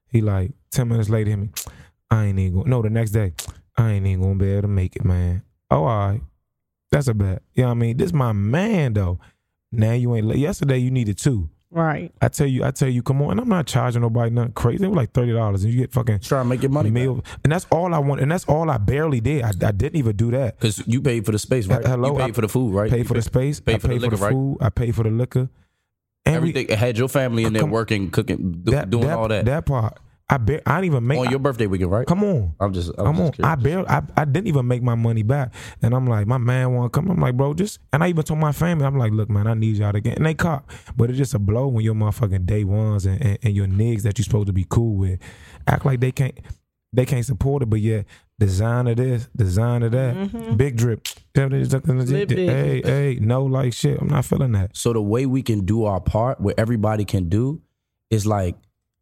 He 0.08 0.22
like 0.22 0.52
ten 0.72 0.88
minutes 0.90 1.10
later 1.10 1.32
hit 1.32 1.40
me, 1.40 1.50
I 2.12 2.26
ain't 2.26 2.40
even 2.40 2.54
going 2.54 2.70
no, 2.70 2.82
the 2.82 2.90
next 2.90 3.12
day, 3.12 3.34
I 3.78 3.92
ain't 3.94 4.06
even 4.06 4.22
gonna 4.22 4.36
be 4.36 4.50
able 4.52 4.64
to 4.64 4.68
make 4.68 4.96
it, 4.96 5.04
man. 5.04 5.42
Oh, 5.72 5.86
all 5.86 6.08
right. 6.10 6.22
That's 6.92 7.08
a 7.08 7.14
bet. 7.16 7.42
You 7.54 7.64
know 7.64 7.70
what 7.70 7.72
I 7.72 7.76
mean? 7.80 7.98
This 7.98 8.14
my 8.14 8.32
man 8.34 8.94
though. 8.94 9.20
Now 9.72 9.94
you 9.94 10.16
ain't 10.16 10.36
yesterday 10.36 10.78
you 10.78 10.92
needed 10.92 11.18
two. 11.18 11.50
Right. 11.72 12.12
I 12.22 12.28
tell 12.28 12.46
you, 12.46 12.64
I 12.64 12.70
tell 12.70 12.88
you, 12.90 13.02
come 13.02 13.20
on. 13.24 13.32
And 13.32 13.40
I'm 13.40 13.50
not 13.50 13.66
charging 13.66 14.04
nobody 14.04 14.30
nothing 14.30 14.52
crazy. 14.52 14.84
It 14.84 14.88
was 14.90 14.96
like 14.96 15.12
thirty 15.12 15.34
dollars, 15.34 15.64
and 15.64 15.74
you 15.74 15.80
get 15.80 15.92
fucking 15.92 16.20
try 16.20 16.44
to 16.44 16.46
make 16.46 16.62
your 16.62 16.70
money 16.70 16.92
meal. 16.92 17.24
And 17.44 17.52
that's 17.52 17.66
all 17.72 17.92
I 17.96 17.98
want. 17.98 18.22
And 18.22 18.32
that's 18.32 18.46
all 18.46 18.70
I 18.70 18.78
barely 18.78 19.20
did. 19.22 19.42
I, 19.42 19.48
I 19.50 19.72
didn't 19.72 19.96
even 19.96 20.16
do 20.16 20.30
that. 20.30 20.60
because 20.60 20.86
you 20.86 21.02
paid 21.02 21.26
for 21.26 21.32
the 21.32 21.40
space 21.40 21.66
right 21.66 21.84
Hello, 21.84 22.12
you 22.12 22.18
paid 22.20 22.30
I 22.30 22.32
for 22.34 22.42
the 22.42 22.48
food 22.48 22.76
right 22.76 22.92
Pay 22.92 23.00
You 23.00 23.04
for 23.06 23.16
the 23.16 23.22
paid- 23.22 23.56
space. 23.56 23.60
pay 23.60 23.74
I 23.74 23.78
for 23.80 23.88
the 23.88 23.96
liquor, 23.98 24.12
for 24.12 24.18
the 24.18 24.24
right? 24.26 24.32
food. 24.34 24.58
I 24.62 24.70
pay 24.70 24.92
for 24.92 25.02
the 25.02 25.10
liquor. 25.10 25.50
And 26.26 26.42
we- 26.42 26.50
everything 26.50 26.78
had 26.78 26.98
your 26.98 27.08
family 27.10 27.44
in 27.44 27.54
there 27.54 27.62
Come- 27.62 27.72
working 27.72 28.10
cooking 28.12 28.62
do, 28.64 28.72
that, 28.72 28.90
doing 28.90 29.08
that, 29.08 29.18
all 29.18 29.28
that 29.28 29.46
That 29.46 29.66
part. 29.66 30.00
I 30.30 30.38
bar- 30.38 30.62
I 30.66 30.76
didn't 30.80 30.86
even 30.86 31.06
make. 31.06 31.20
on 31.20 31.30
your 31.30 31.38
birthday 31.38 31.68
weekend 31.68 31.92
right 31.92 32.08
come 32.08 32.24
on. 32.24 32.54
I'm 32.60 32.74
just 32.74 32.90
I'm 32.98 33.06
Come 33.06 33.16
just 33.18 33.26
on, 33.26 33.32
curious. 33.34 33.52
I 33.52 33.56
barely, 33.56 33.88
I, 33.90 34.02
I 34.16 34.26
didn't 34.26 34.48
even 34.48 34.66
make 34.68 34.82
my 34.82 34.96
money 34.96 35.22
back, 35.22 35.54
and 35.82 35.94
I'm 35.94 36.08
like, 36.08 36.26
my 36.28 36.38
man 36.38 36.72
want 36.74 36.92
to 36.94 36.98
come. 36.98 37.12
I'm 37.12 37.20
like, 37.20 37.36
bro, 37.36 37.54
just, 37.54 37.80
and 37.92 38.02
I 38.04 38.08
even 38.08 38.24
told 38.24 38.40
my 38.40 38.54
family, 38.54 38.86
I'm 38.86 38.98
like, 38.98 39.12
look, 39.12 39.30
man, 39.30 39.48
I 39.48 39.54
need 39.54 39.76
y'all 39.76 39.92
to 39.92 40.00
get, 40.00 40.16
and 40.18 40.26
they 40.26 40.34
caught, 40.34 40.64
but 40.96 41.10
it's 41.10 41.18
just 41.20 41.34
a 41.36 41.40
blow 41.40 41.68
when 41.68 41.84
your 41.84 41.94
motherfucking 41.94 42.46
day 42.46 42.64
ones 42.64 43.06
and, 43.06 43.22
and, 43.22 43.38
and 43.44 43.54
your 43.56 43.68
niggas 43.68 44.04
that 44.04 44.18
you 44.18 44.24
supposed 44.24 44.48
to 44.48 44.54
be 44.54 44.66
cool 44.70 44.96
with 44.96 45.20
act 45.68 45.86
like 45.86 46.00
they 46.00 46.12
can't, 46.14 46.40
they 46.94 47.06
can't 47.06 47.26
support 47.26 47.62
it, 47.62 47.66
but 47.70 47.82
yet 47.82 48.06
design 48.40 48.88
of 48.88 48.98
this, 48.98 49.28
design 49.36 49.84
of 49.84 49.92
that, 49.92 50.16
Mm-hmm. 50.16 50.56
big 50.56 50.76
drip. 50.78 51.08
Flip 52.28 52.32
it. 52.32 52.50
Hey, 52.50 52.82
hey, 52.84 53.18
no, 53.22 53.44
like 53.46 53.74
shit. 53.74 54.00
I'm 54.02 54.08
not 54.08 54.26
feeling 54.26 54.52
that. 54.54 54.76
So 54.76 54.94
the 54.94 55.02
way 55.02 55.26
we 55.26 55.42
can 55.42 55.66
do 55.66 55.86
our 55.86 56.00
part, 56.02 56.40
where 56.42 56.54
everybody 56.58 57.06
can 57.06 57.30
do, 57.30 57.62
is 58.10 58.26
like 58.26 58.56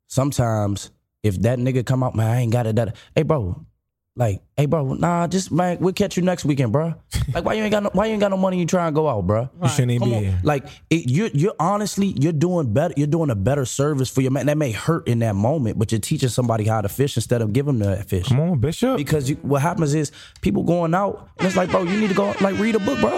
sometimes 0.08 0.92
if 1.24 1.42
that 1.42 1.60
nigga 1.60 1.86
come 1.86 2.04
out, 2.04 2.16
man, 2.16 2.30
I 2.30 2.40
ain't 2.42 2.52
got 2.52 2.68
it. 2.68 2.76
That 2.76 2.96
hey, 3.16 3.24
bro, 3.24 3.66
like, 4.16 4.42
hey, 4.58 4.66
bro, 4.66 4.94
nah, 4.94 5.26
just 5.28 5.52
man, 5.52 5.78
we'll 5.80 5.94
catch 5.94 6.18
you 6.18 6.24
next 6.24 6.44
weekend, 6.46 6.72
bro. 6.72 6.94
Like, 7.34 7.46
why 7.46 7.54
you 7.54 7.64
ain't 7.64 7.72
got 7.72 7.84
no, 7.84 7.90
why 7.94 8.08
you 8.08 8.14
ain't 8.14 8.20
got 8.20 8.32
no 8.32 8.36
money? 8.36 8.60
You 8.60 8.66
try 8.66 8.86
and 8.88 8.94
go 8.96 9.08
out, 9.08 9.26
bro. 9.26 9.48
You 9.62 9.70
shouldn't 9.70 9.92
even 9.92 10.10
be 10.10 10.16
on. 10.16 10.24
here. 10.24 10.40
Like 10.44 10.66
it, 10.90 11.10
you're 11.10 11.30
you're 11.34 11.54
honestly 11.60 12.08
you're 12.20 12.34
doing 12.34 12.74
better. 12.74 12.94
You're 12.98 13.08
doing 13.08 13.30
a 13.30 13.36
better 13.36 13.64
service 13.64 14.10
for 14.10 14.20
your 14.22 14.32
man. 14.32 14.48
That 14.48 14.58
may 14.58 14.72
hurt 14.72 15.08
in 15.08 15.20
that 15.20 15.36
moment, 15.36 15.80
but 15.80 15.92
you're 15.94 16.02
teaching 16.02 16.28
somebody 16.28 16.66
how 16.66 16.82
to 16.82 16.90
fish 16.90 17.16
instead 17.16 17.42
of 17.42 17.54
giving 17.54 17.80
them 17.80 17.90
that 17.96 18.10
fish. 18.10 18.28
Come 18.28 18.40
on, 18.42 18.60
Bishop. 18.60 18.98
Because 18.98 19.30
you, 19.30 19.36
what 19.44 19.62
happens 19.62 19.94
is 19.94 20.12
people 20.42 20.64
going 20.64 20.94
out 20.94 21.30
and 21.38 21.48
it's 21.48 21.56
like, 21.56 21.70
bro, 21.70 21.84
you 21.84 21.98
need 22.02 22.10
to 22.10 22.16
go 22.16 22.34
like 22.42 22.58
read 22.58 22.76
a 22.76 22.80
book, 22.80 23.00
bro. 23.00 23.12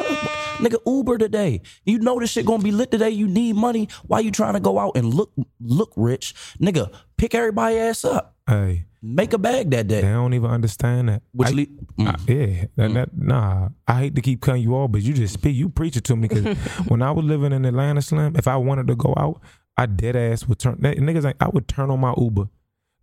Nigga, 0.58 0.78
Uber 0.86 1.18
today. 1.18 1.62
You 1.86 1.98
know 2.00 2.20
this 2.20 2.30
shit 2.30 2.46
gonna 2.46 2.62
be 2.62 2.72
lit 2.72 2.92
today. 2.92 3.10
You 3.10 3.28
need 3.28 3.56
money. 3.56 3.88
Why 4.06 4.20
you 4.20 4.30
trying 4.32 4.54
to 4.54 4.60
go 4.60 4.78
out 4.78 4.92
and 4.96 5.12
look 5.12 5.32
look 5.60 5.92
rich, 5.96 6.36
nigga? 6.60 6.94
Pick 7.18 7.34
everybody 7.34 7.78
ass 7.78 8.06
up. 8.06 8.36
Hey, 8.48 8.86
Make 9.06 9.34
a 9.34 9.38
bag 9.38 9.70
that 9.72 9.90
day. 9.90 10.00
they 10.00 10.08
don't 10.08 10.34
even 10.34 10.50
understand 10.50 11.10
that. 11.10 11.24
Which 11.34 11.50
I- 11.50 11.52
le- 11.52 11.66
mm. 11.66 12.08
I- 12.08 12.32
yeah, 12.34 12.66
that, 12.78 12.94
that, 12.94 13.10
nah. 13.18 13.68
I 13.86 14.00
hate 14.00 14.16
to 14.16 14.22
keep 14.22 14.40
cutting 14.40 14.62
you 14.64 14.76
off, 14.76 14.94
but 14.94 15.02
you 15.02 15.14
just 15.14 15.34
speak. 15.34 15.58
You 15.58 15.68
preach 15.68 15.98
it 15.98 16.06
to 16.06 16.16
me 16.16 16.30
because 16.30 16.58
when 16.88 17.02
I 17.02 17.12
was 17.12 17.26
living 17.26 17.52
in 17.52 17.66
Atlanta, 17.66 18.02
Slim, 18.02 18.38
if 18.38 18.48
I 18.48 18.56
wanted 18.56 18.88
to 18.88 18.96
go 18.96 19.14
out, 19.18 19.42
I 19.78 19.88
dead 19.88 20.16
ass 20.16 20.48
would 20.48 20.58
turn. 20.60 20.78
Niggas, 20.78 21.24
like, 21.24 21.36
I 21.42 21.50
would 21.50 21.68
turn 21.68 21.92
on 21.92 22.00
my 22.00 22.14
Uber, 22.18 22.48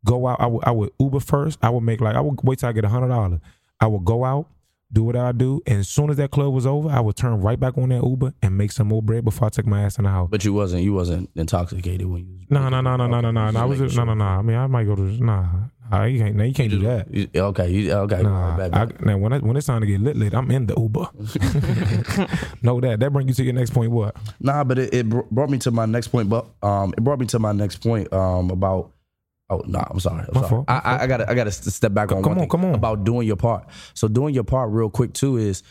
go 0.07 0.27
out. 0.27 0.41
I 0.41 0.47
would, 0.47 0.65
I 0.65 0.71
would 0.71 0.91
Uber 0.99 1.21
first. 1.21 1.59
I 1.61 1.69
would 1.69 1.83
make 1.83 2.01
like 2.01 2.17
I 2.17 2.21
would 2.23 2.39
wait 2.45 2.61
till 2.61 2.71
I 2.71 2.73
get 2.73 2.87
a 2.87 2.89
hundred 2.89 3.09
dollars. 3.09 3.41
I 3.79 3.87
would 3.87 4.07
go 4.07 4.25
out, 4.25 4.47
do 4.91 5.05
what 5.05 5.17
I 5.17 5.33
do, 5.33 5.61
and 5.67 5.81
as 5.81 5.89
soon 5.91 6.09
as 6.09 6.17
that 6.17 6.31
club 6.31 6.55
was 6.55 6.65
over, 6.65 6.89
I 6.89 7.01
would 7.01 7.17
turn 7.17 7.43
right 7.43 7.61
back 7.61 7.77
on 7.77 7.91
that 7.91 8.03
Uber 8.03 8.33
and 8.43 8.57
make 8.57 8.73
some 8.73 8.89
more 8.89 9.03
bread 9.03 9.23
before 9.25 9.47
I 9.47 9.51
took 9.51 9.67
my 9.67 9.83
ass 9.83 9.99
in 9.99 10.05
the 10.05 10.11
house. 10.11 10.29
But 10.31 10.47
you 10.47 10.55
wasn't 10.55 10.83
you 10.83 10.95
wasn't 10.95 11.29
intoxicated 11.37 12.07
when 12.07 12.27
you. 12.27 12.47
No, 12.49 12.71
no, 12.71 12.81
no, 12.81 12.97
no, 12.97 13.07
no, 13.07 13.21
no, 13.21 13.31
no. 13.51 13.61
I 13.61 13.65
was 13.67 13.95
no, 13.95 14.05
no, 14.05 14.15
no. 14.15 14.25
I 14.25 14.41
mean, 14.41 14.57
I 14.57 14.67
might 14.67 14.85
go 14.85 14.97
to 14.97 15.03
nah. 15.03 15.47
Nah 15.91 16.05
you 16.05 16.19
can't. 16.21 16.37
Nah, 16.37 16.45
you 16.45 16.55
can't 16.55 16.71
do 16.71 16.79
that. 16.81 17.13
You- 17.13 17.29
okay, 17.35 17.71
you, 17.71 17.93
okay. 17.93 18.23
Nah, 18.23 18.57
bad, 18.57 18.75
I, 18.75 19.05
now 19.05 19.19
when 19.19 19.33
I, 19.33 19.39
when 19.39 19.57
it's 19.57 19.67
time 19.67 19.81
to 19.81 19.87
get 19.87 20.01
lit, 20.01 20.17
lit, 20.17 20.35
I'm 20.35 20.51
in 20.51 20.67
the 20.67 20.75
Uber. 20.79 21.09
know 22.63 22.81
that. 22.81 23.01
That 23.01 23.13
brings 23.13 23.29
you 23.29 23.35
to 23.35 23.45
your 23.45 23.53
next 23.55 23.71
point. 23.71 23.91
What? 23.91 24.17
Nah, 24.41 24.65
but 24.65 24.79
it, 24.79 24.95
it 24.95 25.09
br- 25.09 25.21
brought 25.31 25.51
me 25.51 25.59
to 25.59 25.71
my 25.71 25.87
next 25.87 26.09
point. 26.09 26.29
But 26.29 26.47
um, 26.63 26.93
it 26.97 27.03
brought 27.03 27.19
me 27.19 27.27
to 27.27 27.39
my 27.39 27.53
next 27.53 27.77
point. 27.83 28.13
Um, 28.13 28.51
about 28.51 28.93
oh 29.49 29.63
nah, 29.67 29.85
I'm 29.91 30.01
sorry. 30.01 30.25
I'm 30.29 30.35
sorry. 30.35 30.49
fault, 30.49 30.65
I, 30.69 30.79
I, 30.79 31.03
I 31.03 31.07
gotta 31.07 31.31
I 31.31 31.35
gotta 31.35 31.51
step 31.53 31.93
back 31.95 32.13
on 32.13 32.23
Come 32.23 32.33
one 32.35 32.43
on, 32.43 32.49
come 32.49 32.65
on. 32.65 32.75
about 32.75 33.05
doing 33.05 33.27
your 33.27 33.37
part. 33.37 33.67
So 33.95 34.09
doing 34.09 34.35
your 34.35 34.45
part 34.45 34.71
real 34.71 34.91
quick 34.91 35.13
too 35.13 35.37
is 35.37 35.63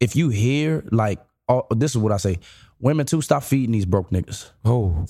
if 0.00 0.16
you 0.16 0.28
hear 0.30 0.84
like 0.90 1.20
oh, 1.48 1.66
this 1.70 1.92
is 1.92 1.98
what 1.98 2.12
I 2.12 2.16
say. 2.16 2.38
Women 2.80 3.06
too, 3.06 3.22
stop 3.22 3.42
feeding 3.42 3.72
these 3.72 3.86
broke 3.86 4.10
niggas. 4.10 4.50
Oh, 4.64 5.04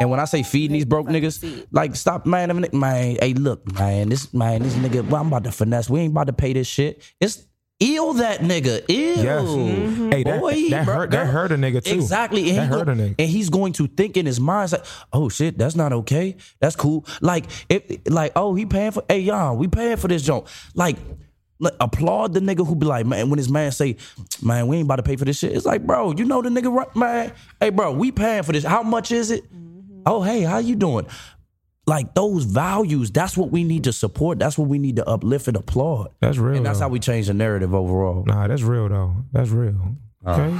And 0.00 0.10
when 0.10 0.20
I 0.20 0.24
say 0.26 0.42
feeding 0.42 0.74
these 0.74 0.84
broke 0.84 1.06
niggas, 1.06 1.66
like 1.72 1.96
stop, 1.96 2.26
man, 2.26 2.64
man. 2.72 3.16
Hey, 3.20 3.34
look, 3.34 3.70
man, 3.72 4.08
this 4.10 4.32
man, 4.34 4.62
this 4.62 4.74
nigga. 4.74 5.08
Well, 5.08 5.20
I'm 5.20 5.28
about 5.28 5.44
to 5.44 5.52
finesse. 5.52 5.88
We 5.88 6.00
ain't 6.00 6.12
about 6.12 6.26
to 6.26 6.32
pay 6.32 6.52
this 6.52 6.66
shit. 6.66 7.02
It's 7.20 7.46
ill 7.80 8.12
that 8.14 8.40
nigga. 8.40 8.86
Ew. 8.88 8.96
yes. 8.96 9.42
Mm-hmm. 9.44 10.10
Hey, 10.10 10.22
that 10.24 10.40
Boy, 10.40 10.68
that 10.70 10.84
bro, 10.84 10.94
hurt. 10.94 11.10
That 11.12 11.26
hurt 11.28 11.52
a 11.52 11.56
nigga 11.56 11.82
too. 11.82 11.94
Exactly. 11.94 12.48
And 12.50 12.58
That 12.58 12.62
he 12.64 12.68
hurt 12.68 12.86
go- 12.86 12.92
a 12.92 12.94
nigga. 12.96 13.14
And 13.18 13.28
he's 13.30 13.50
going 13.50 13.72
to 13.74 13.86
think 13.86 14.16
in 14.16 14.26
his 14.26 14.40
mind, 14.40 14.72
like, 14.72 14.84
oh 15.12 15.28
shit, 15.28 15.56
that's 15.56 15.76
not 15.76 15.92
okay. 15.92 16.36
That's 16.60 16.76
cool. 16.76 17.06
Like, 17.20 17.46
it, 17.68 18.10
like, 18.10 18.32
oh, 18.36 18.54
he 18.54 18.66
paying 18.66 18.90
for, 18.90 19.04
hey, 19.08 19.20
y'all, 19.20 19.56
we 19.56 19.68
paying 19.68 19.96
for 19.96 20.08
this 20.08 20.22
joint. 20.22 20.46
Like, 20.74 20.96
like, 21.58 21.74
applaud 21.80 22.34
the 22.34 22.40
nigga 22.40 22.66
who 22.66 22.74
be 22.74 22.86
like, 22.86 23.06
man, 23.06 23.30
when 23.30 23.38
his 23.38 23.48
man 23.48 23.72
say, 23.72 23.96
man, 24.42 24.66
we 24.68 24.76
ain't 24.76 24.86
about 24.86 24.96
to 24.96 25.02
pay 25.02 25.16
for 25.16 25.24
this 25.24 25.38
shit. 25.38 25.52
It's 25.52 25.66
like, 25.66 25.86
bro, 25.86 26.12
you 26.12 26.24
know 26.24 26.42
the 26.42 26.48
nigga, 26.48 26.72
right, 26.72 26.94
man. 26.96 27.32
Hey, 27.60 27.70
bro, 27.70 27.92
we 27.92 28.12
paying 28.12 28.42
for 28.42 28.52
this. 28.52 28.64
How 28.64 28.82
much 28.82 29.10
is 29.12 29.30
it? 29.30 29.44
Mm-hmm. 29.52 30.02
Oh, 30.06 30.22
hey, 30.22 30.42
how 30.42 30.58
you 30.58 30.76
doing? 30.76 31.06
Like 31.86 32.14
those 32.14 32.44
values, 32.44 33.10
that's 33.10 33.36
what 33.36 33.50
we 33.50 33.64
need 33.64 33.84
to 33.84 33.92
support. 33.92 34.38
That's 34.38 34.58
what 34.58 34.68
we 34.68 34.78
need 34.78 34.96
to 34.96 35.08
uplift 35.08 35.48
and 35.48 35.56
applaud. 35.56 36.08
That's 36.20 36.36
real. 36.36 36.56
And 36.58 36.66
that's 36.66 36.78
though. 36.78 36.84
how 36.84 36.88
we 36.90 37.00
change 37.00 37.28
the 37.28 37.34
narrative 37.34 37.74
overall. 37.74 38.24
Nah, 38.26 38.46
that's 38.46 38.62
real 38.62 38.88
though. 38.88 39.16
That's 39.32 39.48
real. 39.50 39.96
Uh. 40.24 40.32
Okay. 40.32 40.58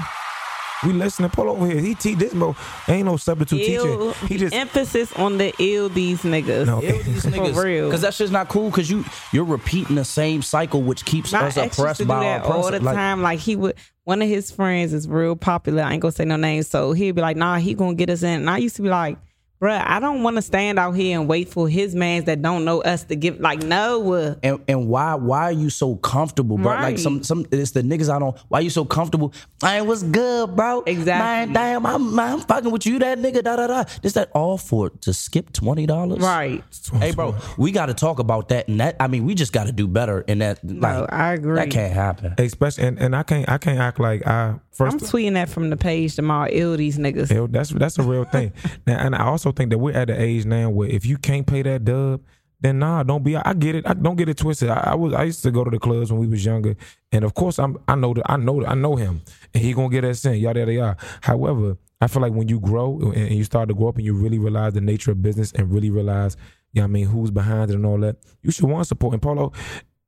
We 0.85 0.93
listening. 0.93 1.31
Pull 1.31 1.51
over 1.51 1.67
here. 1.67 1.81
He 1.81 1.95
teach 1.95 2.19
this, 2.19 2.33
bro. 2.33 2.55
Ain't 2.89 3.07
no 3.07 3.17
substitute 3.17 3.61
Ill, 3.69 4.13
teacher. 4.13 4.27
He 4.27 4.37
just 4.39 4.55
emphasis 4.55 5.13
on 5.15 5.39
the 5.39 5.53
ill 5.59 5.89
these 5.89 6.23
niggas. 6.23 6.67
No. 6.67 6.83
Ill 6.83 7.03
these 7.03 7.25
niggas, 7.25 7.55
For 7.55 7.65
real. 7.65 7.87
Because 7.87 8.03
that 8.03 8.15
shit's 8.15 8.31
not 8.31 8.49
cool. 8.49 8.71
Because 8.71 8.89
you 8.89 9.05
you're 9.33 9.45
repeating 9.45 9.97
the 9.97 10.05
same 10.05 10.43
cycle, 10.43 10.83
which 10.83 11.05
keeps 11.05 11.33
My 11.33 11.47
us 11.47 11.57
oppressed 11.57 12.07
by 12.07 12.21
that 12.21 12.45
our 12.45 12.53
all 12.53 12.71
the. 12.71 12.81
Like, 12.81 12.95
time. 12.95 13.23
Like 13.23 13.41
he 13.41 13.57
would, 13.57 13.75
one 14.05 14.23
of 14.23 14.29
his 14.29 14.51
friends 14.51 14.93
is 14.93 15.09
real 15.09 15.37
popular. 15.37 15.83
I 15.83 15.93
ain't 15.93 16.03
gonna 16.03 16.13
say 16.13 16.25
no 16.25 16.37
names, 16.37 16.69
so 16.69 16.93
he'd 16.93 17.13
be 17.13 17.23
like, 17.23 17.37
"Nah, 17.37 17.59
he 17.59 17.75
gonna 17.75 17.95
get 17.95 18.11
us 18.11 18.23
in." 18.23 18.41
And 18.41 18.51
I 18.51 18.59
used 18.59 18.77
to 18.77 18.83
be 18.83 18.89
like, 18.89 19.19
"Bruh, 19.61 19.83
I 19.85 20.01
don't 20.01 20.23
want 20.23 20.37
to 20.37 20.43
stand 20.43 20.79
out 20.79 20.93
here 20.93 21.19
and 21.19 21.29
wait 21.29 21.49
for 21.49 21.69
his 21.69 21.95
mans 21.95 22.25
that 22.27 22.43
don't 22.43 22.65
know 22.65 22.81
us 22.83 23.05
to 23.05 23.17
give." 23.17 23.41
Like, 23.41 23.63
no, 23.63 24.13
uh, 24.13 24.35
and 24.43 24.61
and 24.69 24.89
why 24.89 25.15
why 25.15 25.45
are 25.45 25.53
you 25.53 25.71
so 25.71 25.97
comfortable, 25.97 26.59
bro? 26.59 26.75
Like 26.75 26.99
some 26.99 27.23
some 27.23 27.47
it's 27.51 27.73
the 27.73 27.83
niggas 27.83 28.15
I 28.15 28.19
don't. 28.19 28.37
Why 28.49 28.61
you 28.61 28.71
so 28.71 28.85
comfortable? 28.85 29.33
Man, 29.63 29.87
what's 29.87 30.03
good, 30.03 30.55
bro? 30.55 30.83
Exactly. 30.87 31.25
Man, 31.25 31.53
damn, 31.53 31.87
I'm, 31.87 32.15
man, 32.15 32.35
I'm 32.35 32.41
fucking 32.41 32.71
with 32.71 32.87
you, 32.87 32.99
that 33.01 33.19
nigga. 33.19 33.43
Da 33.43 33.57
da 33.57 33.67
da. 33.67 33.85
This 34.03 34.13
that 34.15 34.31
all 34.35 34.59
for 34.59 34.91
to 34.91 35.13
skip 35.13 35.53
twenty 35.53 35.87
dollars, 35.87 36.21
right? 36.21 36.63
Hey, 36.95 37.13
bro, 37.13 37.37
we 37.57 37.73
got 37.73 37.87
to 37.87 37.95
talk 37.95 38.19
about 38.19 38.49
that. 38.51 38.69
And 38.69 38.81
that 38.81 38.97
I 39.01 39.09
mean, 39.09 39.25
we 39.25 39.35
just 39.35 39.53
got 39.53 39.67
to 39.67 39.73
do 39.73 39.89
better. 39.89 40.21
in 40.23 40.39
that, 40.39 40.61
like, 40.63 41.13
I 41.13 41.35
agree. 41.35 41.57
That 41.57 41.71
can't 41.71 41.93
happen. 41.93 42.35
especially 42.39 42.85
and, 42.85 42.99
and 42.99 43.17
I 43.17 43.23
can't 43.23 43.49
I 43.49 43.59
can't 43.59 43.79
act 43.79 43.99
like 43.99 44.27
I 44.27 44.55
first 44.79 44.95
I'm 44.95 45.01
tweeting 45.01 45.35
that 45.35 45.49
from 45.49 45.71
the 45.71 45.77
page 45.77 46.17
tomorrow. 46.17 46.49
Ill 46.51 46.77
these 46.77 46.99
niggas. 46.99 47.51
That's 47.53 47.71
that's 47.71 47.99
a 47.99 48.03
real 48.03 48.25
thing. 48.25 48.53
now, 48.87 48.99
and 48.99 49.15
I 49.15 49.25
also 49.25 49.53
think 49.53 49.71
that 49.71 49.79
we're 49.79 49.95
at 49.95 50.09
the 50.09 50.21
age 50.21 50.47
now 50.47 50.71
where 50.71 50.89
if 50.89 51.05
you 51.05 51.19
can't 51.19 51.47
pay 51.47 51.63
that 51.63 51.85
dub, 51.85 52.23
then 52.61 52.79
nah, 52.79 53.03
don't 53.03 53.23
be. 53.23 53.37
I 53.37 53.53
get 53.55 53.75
it. 53.75 53.87
I 53.87 53.95
don't 53.95 54.17
get 54.17 54.29
it 54.29 54.37
twisted. 54.39 54.71
I, 54.71 54.91
I 54.93 54.95
was 54.95 55.13
I 55.15 55.25
used 55.25 55.43
to 55.43 55.51
go 55.51 55.65
to 55.65 55.71
the 55.71 55.79
clubs 55.79 56.11
when 56.11 56.21
we 56.21 56.27
was 56.27 56.45
younger, 56.45 56.77
and 57.13 57.25
of 57.25 57.35
course 57.35 57.59
I'm 57.59 57.79
I 57.87 57.95
know 57.95 58.15
that 58.15 58.25
I 58.31 58.37
know 58.37 58.61
that. 58.61 58.71
I 58.71 58.75
know 58.75 58.97
him, 58.97 59.21
and 59.55 59.63
he 59.63 59.75
gonna 59.75 59.91
get 59.91 60.05
us 60.05 60.25
in. 60.25 60.35
Yada 60.35 60.61
yada 60.61 60.73
yada. 60.73 60.97
However, 61.21 61.77
I 62.01 62.07
feel 62.07 62.23
like 62.23 62.33
when 62.33 62.49
you 62.49 62.61
grow 62.61 63.13
and, 63.15 63.31
you 63.31 63.45
start 63.45 63.69
to 63.69 63.75
grow 63.75 63.89
up 63.89 63.97
and 63.97 64.05
you 64.05 64.15
really 64.15 64.39
realize 64.39 64.73
the 64.73 64.81
nature 64.81 65.11
of 65.11 65.23
business 65.23 65.53
and 65.53 65.73
really 65.73 65.91
realize, 65.91 66.37
you 66.73 66.81
know 66.81 66.85
I 66.85 66.89
mean, 66.89 67.07
who's 67.07 67.31
behind 67.31 67.71
it 67.71 67.75
and 67.75 67.87
all 67.87 67.99
that, 67.99 68.17
you 68.43 68.51
should 68.51 68.67
want 68.67 68.87
support. 68.87 69.15
And 69.15 69.23
Polo, 69.23 69.53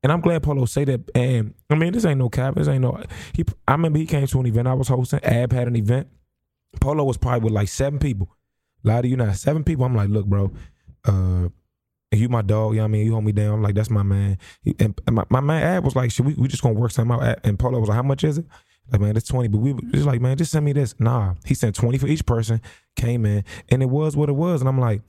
and 0.03 0.13
I'm 0.13 0.21
glad 0.21 0.43
Polo 0.43 0.65
say 0.65 0.85
that. 0.85 1.01
And 1.15 1.55
I 1.69 1.75
mean, 1.75 1.93
this 1.93 2.05
ain't 2.05 2.19
no 2.19 2.29
cap. 2.29 2.55
This 2.55 2.69
ain't 2.69 2.83
no. 2.83 3.03
He. 3.33 3.45
I 3.69 3.73
remember 3.73 3.99
he 3.99 4.07
came 4.07 4.27
to 4.27 4.41
an 4.41 4.47
event 4.47 4.69
I 4.69 4.75
was 4.75 4.89
hosting. 4.89 5.21
Ab 5.23 5.53
had 5.53 5.69
an 5.69 5.77
event. 5.77 6.09
Polo 6.81 7.05
was 7.05 7.17
probably 7.17 7.41
with 7.41 7.53
like 7.53 7.69
seven 7.69 7.99
people. 7.99 8.31
Lie 8.83 9.03
to 9.03 9.09
you 9.09 9.17
not, 9.17 9.37
seven 9.37 9.65
people. 9.65 9.85
I'm 9.85 9.95
like, 9.95 10.09
look, 10.09 10.25
bro, 10.25 10.51
uh, 11.05 11.49
you 12.13 12.29
my 12.29 12.43
dog, 12.43 12.73
you 12.73 12.79
know 12.79 12.85
what 12.85 12.89
I 12.89 12.93
mean? 12.93 13.07
You 13.07 13.13
hold 13.13 13.25
me 13.25 13.33
down. 13.33 13.55
I'm 13.55 13.63
like, 13.63 13.75
that's 13.75 13.91
my 13.91 14.03
man. 14.03 14.39
And 14.79 14.99
my, 15.11 15.25
my 15.29 15.41
man 15.41 15.63
Ab 15.63 15.85
was 15.85 15.95
like, 15.95 16.11
should 16.11 16.27
we 16.27 16.35
we 16.35 16.49
just 16.49 16.63
gonna 16.63 16.79
work 16.79 16.91
something 16.91 17.15
out? 17.15 17.39
And 17.45 17.59
Polo 17.59 17.79
was 17.79 17.89
like, 17.89 17.97
how 17.97 18.03
much 18.03 18.25
is 18.25 18.39
it? 18.39 18.47
Like, 18.91 19.01
man, 19.01 19.17
it's 19.17 19.29
20. 19.29 19.49
But 19.49 19.59
we 19.59 19.73
was 19.73 20.07
like, 20.07 20.21
man, 20.21 20.37
just 20.37 20.51
send 20.51 20.65
me 20.65 20.73
this. 20.73 20.95
Nah. 20.99 21.35
He 21.45 21.55
sent 21.55 21.77
20 21.77 21.99
for 21.99 22.09
each 22.09 22.27
person, 22.27 22.61
came 22.97 23.25
in, 23.25 23.45
and 23.69 23.83
it 23.83 23.89
was 23.89 24.17
what 24.17 24.29
it 24.29 24.33
was. 24.33 24.61
And 24.61 24.69
I'm 24.69 24.81
like, 24.81 25.03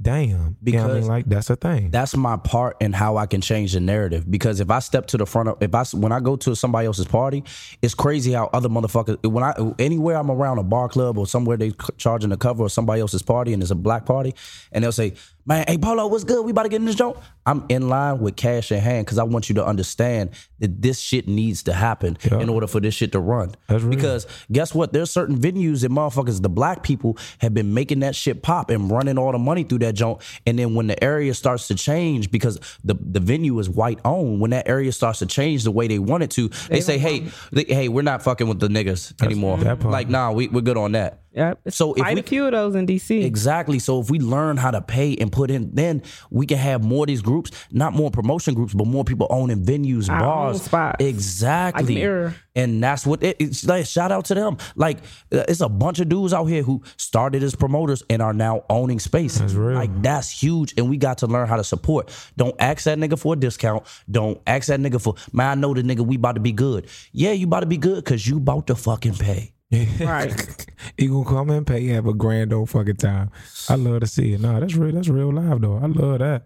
damn. 0.00 0.28
you 0.30 0.32
know 0.32 0.44
I 0.44 0.56
Because 0.62 1.00
mean? 1.00 1.08
Like, 1.08 1.26
that's 1.26 1.50
a 1.50 1.56
thing. 1.56 1.90
that's 1.90 2.16
my 2.16 2.36
part 2.36 2.76
in 2.80 2.92
how 2.92 3.16
I 3.16 3.26
can 3.26 3.40
change 3.40 3.72
the 3.72 3.80
narrative. 3.80 4.30
Because 4.30 4.60
if 4.60 4.70
I 4.70 4.78
step 4.78 5.06
to 5.08 5.16
the 5.16 5.26
front 5.26 5.48
of, 5.48 5.62
if 5.62 5.74
I 5.74 5.84
when 5.96 6.12
I 6.12 6.20
go 6.20 6.36
to 6.36 6.54
somebody 6.54 6.86
else's 6.86 7.06
party, 7.06 7.44
it's 7.82 7.94
crazy 7.94 8.32
how 8.32 8.50
other 8.52 8.68
motherfuckers 8.68 9.24
when 9.30 9.44
I 9.44 9.54
anywhere 9.78 10.16
I'm 10.16 10.30
around 10.30 10.58
a 10.58 10.62
bar 10.62 10.88
club 10.88 11.18
or 11.18 11.26
somewhere 11.26 11.56
they 11.56 11.72
charging 11.96 12.30
the 12.30 12.36
cover 12.36 12.64
of 12.64 12.72
somebody 12.72 13.00
else's 13.00 13.22
party 13.22 13.52
and 13.52 13.62
it's 13.62 13.70
a 13.70 13.74
black 13.74 14.06
party, 14.06 14.34
and 14.72 14.84
they'll 14.84 14.92
say, 14.92 15.14
"Man, 15.48 15.64
hey 15.66 15.78
Polo, 15.78 16.06
what's 16.06 16.24
good? 16.24 16.44
We 16.44 16.52
about 16.52 16.64
to 16.64 16.68
get 16.68 16.76
in 16.76 16.84
this 16.84 16.94
joint." 16.94 17.16
I'm 17.46 17.64
in 17.70 17.88
line 17.88 18.20
with 18.20 18.36
cash 18.36 18.70
in 18.70 18.78
hand 18.78 19.06
because 19.06 19.16
I 19.16 19.22
want 19.22 19.48
you 19.48 19.54
to 19.54 19.64
understand 19.64 20.30
that 20.58 20.82
this 20.82 21.00
shit 21.00 21.26
needs 21.26 21.62
to 21.62 21.72
happen 21.72 22.18
Yeah. 22.30 22.40
in 22.40 22.50
order 22.50 22.66
for 22.66 22.78
this 22.78 22.92
shit 22.92 23.12
to 23.12 23.20
run. 23.20 23.54
That's 23.68 23.82
real. 23.82 23.88
Because 23.96 24.26
guess 24.52 24.74
what? 24.74 24.92
There's 24.92 25.10
certain 25.10 25.38
venues 25.38 25.80
that 25.80 25.90
motherfuckers, 25.90 26.42
the 26.42 26.50
black 26.50 26.82
people, 26.82 27.16
have 27.38 27.54
been 27.54 27.72
making 27.72 28.00
that 28.00 28.14
shit 28.14 28.42
pop 28.42 28.68
and 28.68 28.90
running 28.90 29.16
all 29.16 29.32
the 29.32 29.38
money 29.38 29.64
through 29.64 29.78
that 29.78 29.94
joint. 29.94 30.20
And 30.46 30.58
then 30.58 30.74
when 30.74 30.88
the 30.88 31.02
area 31.02 31.32
starts 31.32 31.68
to 31.68 31.74
change, 31.74 32.30
because 32.30 32.60
the, 32.84 32.98
the 33.00 33.20
venue 33.20 33.58
is 33.60 33.70
white 33.70 34.00
owned, 34.04 34.40
when 34.40 34.50
that 34.50 34.68
area 34.68 34.92
starts 34.92 35.20
to 35.20 35.26
change 35.26 35.64
the 35.64 35.70
way 35.70 35.88
they 35.88 35.98
want 35.98 36.22
it 36.24 36.30
to, 36.32 36.48
they, 36.68 36.82
say, 36.82 36.98
hey, 36.98 37.28
they, 37.50 37.64
hey, 37.64 37.88
we're 37.88 38.02
not 38.02 38.22
fucking 38.22 38.46
with 38.46 38.60
the 38.60 38.68
niggas 38.68 39.14
anymore. 39.24 39.56
Like, 39.56 40.10
nah, 40.10 40.32
we, 40.32 40.48
we're 40.48 40.60
good 40.60 40.76
on 40.76 40.92
that. 40.92 41.22
Yep. 41.38 41.60
It's 41.66 41.76
So 41.76 41.92
if 41.94 42.02
quite 42.02 42.14
we- 42.16 42.20
a 42.20 42.24
few 42.24 42.46
of 42.46 42.52
those 42.52 42.74
in 42.74 42.84
DC. 42.86 43.22
Exactly. 43.24 43.78
So 43.78 44.00
if 44.00 44.10
we 44.10 44.18
learn 44.18 44.56
how 44.56 44.72
to 44.72 44.80
pay 44.80 45.14
and 45.16 45.30
put 45.30 45.50
in, 45.52 45.70
then 45.72 46.02
we 46.30 46.46
can 46.46 46.58
have 46.58 46.82
more 46.82 47.04
of 47.04 47.06
these 47.06 47.22
groups, 47.22 47.52
not 47.70 47.92
more 47.94 48.10
promotion 48.10 48.54
groups, 48.54 48.74
but 48.74 48.86
more 48.88 49.04
people 49.04 49.28
owning 49.30 49.64
venues, 49.64 50.10
Our 50.10 50.18
bars. 50.18 50.56
own 50.56 50.60
spots. 50.64 50.96
Exactly. 51.04 52.04
Like 52.04 52.34
And 52.56 52.82
that's 52.82 53.06
what 53.06 53.22
it, 53.22 53.36
it's 53.38 53.64
like. 53.64 53.86
Shout 53.86 54.10
out 54.10 54.24
to 54.26 54.34
them. 54.34 54.56
Like 54.74 54.98
uh, 55.32 55.44
it's 55.48 55.60
a 55.60 55.68
bunch 55.68 56.00
of 56.00 56.08
dudes 56.08 56.32
out 56.34 56.46
here 56.46 56.62
who 56.64 56.82
started 56.96 57.42
as 57.44 57.54
promoters 57.54 58.02
and 58.10 58.20
are 58.20 58.32
now 58.34 58.64
owning 58.68 58.98
spaces. 58.98 59.38
That's 59.40 59.54
real. 59.54 59.76
Like 59.78 60.02
that's 60.02 60.28
huge. 60.42 60.74
And 60.76 60.90
we 60.90 60.96
got 60.96 61.18
to 61.18 61.28
learn 61.28 61.46
how 61.46 61.56
to 61.56 61.64
support. 61.64 62.10
Don't 62.36 62.56
ask 62.58 62.82
that 62.84 62.98
nigga 62.98 63.16
for 63.16 63.34
a 63.34 63.36
discount. 63.36 63.84
Don't 64.10 64.40
ask 64.46 64.66
that 64.66 64.80
nigga 64.80 65.00
for 65.00 65.14
man. 65.32 65.46
I 65.58 65.60
know 65.60 65.72
the 65.72 65.82
nigga. 65.82 66.00
We 66.04 66.16
about 66.16 66.34
to 66.34 66.40
be 66.40 66.52
good. 66.52 66.88
Yeah, 67.12 67.30
you 67.30 67.46
about 67.46 67.60
to 67.60 67.66
be 67.66 67.76
good 67.76 68.02
because 68.04 68.26
you 68.26 68.38
about 68.38 68.66
to 68.66 68.74
fucking 68.74 69.14
pay. 69.14 69.52
Right. 69.70 70.66
he 70.96 71.08
gonna 71.08 71.24
come 71.24 71.50
and 71.50 71.66
pay, 71.66 71.86
have 71.88 72.06
a 72.06 72.14
grand 72.14 72.52
old 72.52 72.70
fucking 72.70 72.96
time. 72.96 73.30
I 73.68 73.74
love 73.74 74.00
to 74.00 74.06
see 74.06 74.32
it. 74.32 74.40
Nah, 74.40 74.60
that's 74.60 74.74
real. 74.74 74.94
That's 74.94 75.08
real 75.08 75.32
live 75.32 75.60
though. 75.60 75.76
I 75.76 75.86
love 75.86 76.18
that. 76.20 76.44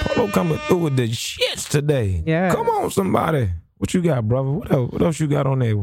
Polo 0.00 0.28
coming 0.28 0.58
through 0.58 0.78
with 0.78 0.96
the 0.96 1.08
shits 1.08 1.68
today. 1.68 2.22
Yeah. 2.26 2.52
Come 2.52 2.68
on, 2.68 2.90
somebody. 2.90 3.50
What 3.78 3.94
you 3.94 4.02
got, 4.02 4.28
brother? 4.28 4.50
What 4.50 4.70
else? 4.70 4.92
What 4.92 5.02
else 5.02 5.20
you 5.20 5.26
got 5.26 5.46
on 5.46 5.60
there? 5.60 5.76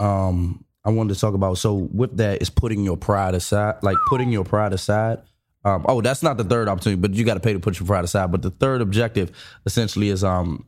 um 0.00 0.64
I 0.84 0.90
wanted 0.90 1.14
to 1.14 1.20
talk 1.20 1.34
about 1.34 1.58
so 1.58 1.74
with 1.92 2.16
that 2.16 2.40
is 2.40 2.50
putting 2.50 2.84
your 2.84 2.96
pride 2.96 3.34
aside, 3.34 3.76
like 3.82 3.98
putting 4.08 4.32
your 4.32 4.44
pride 4.44 4.72
aside. 4.72 5.18
Um, 5.62 5.84
oh, 5.86 6.00
that's 6.00 6.22
not 6.22 6.38
the 6.38 6.44
third 6.44 6.68
opportunity, 6.68 6.98
but 6.98 7.12
you 7.12 7.22
got 7.22 7.34
to 7.34 7.40
pay 7.40 7.52
to 7.52 7.60
put 7.60 7.78
your 7.78 7.86
pride 7.86 8.04
aside. 8.04 8.32
But 8.32 8.40
the 8.40 8.50
third 8.50 8.80
objective 8.80 9.30
essentially 9.66 10.08
is 10.08 10.24
um, 10.24 10.64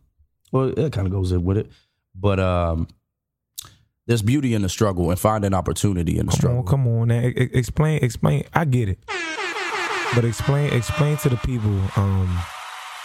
well, 0.52 0.68
it 0.78 0.92
kind 0.92 1.06
of 1.06 1.12
goes 1.12 1.32
in 1.32 1.44
with 1.44 1.56
it, 1.56 1.70
but 2.14 2.38
um, 2.38 2.88
there's 4.06 4.22
beauty 4.22 4.54
in 4.54 4.62
the 4.62 4.68
struggle 4.68 5.10
and 5.10 5.18
finding 5.18 5.54
opportunity 5.54 6.18
in 6.18 6.26
the 6.26 6.32
Come 6.32 6.38
struggle. 6.38 6.58
on, 6.60 6.66
come 6.66 6.86
on. 6.88 7.08
Now, 7.08 7.20
E- 7.20 7.50
explain, 7.52 8.02
explain. 8.02 8.44
I 8.54 8.64
get 8.64 8.88
it, 8.88 8.98
but 10.14 10.24
explain, 10.24 10.72
explain 10.72 11.16
to 11.18 11.28
the 11.28 11.36
people 11.38 11.78
um 11.96 12.38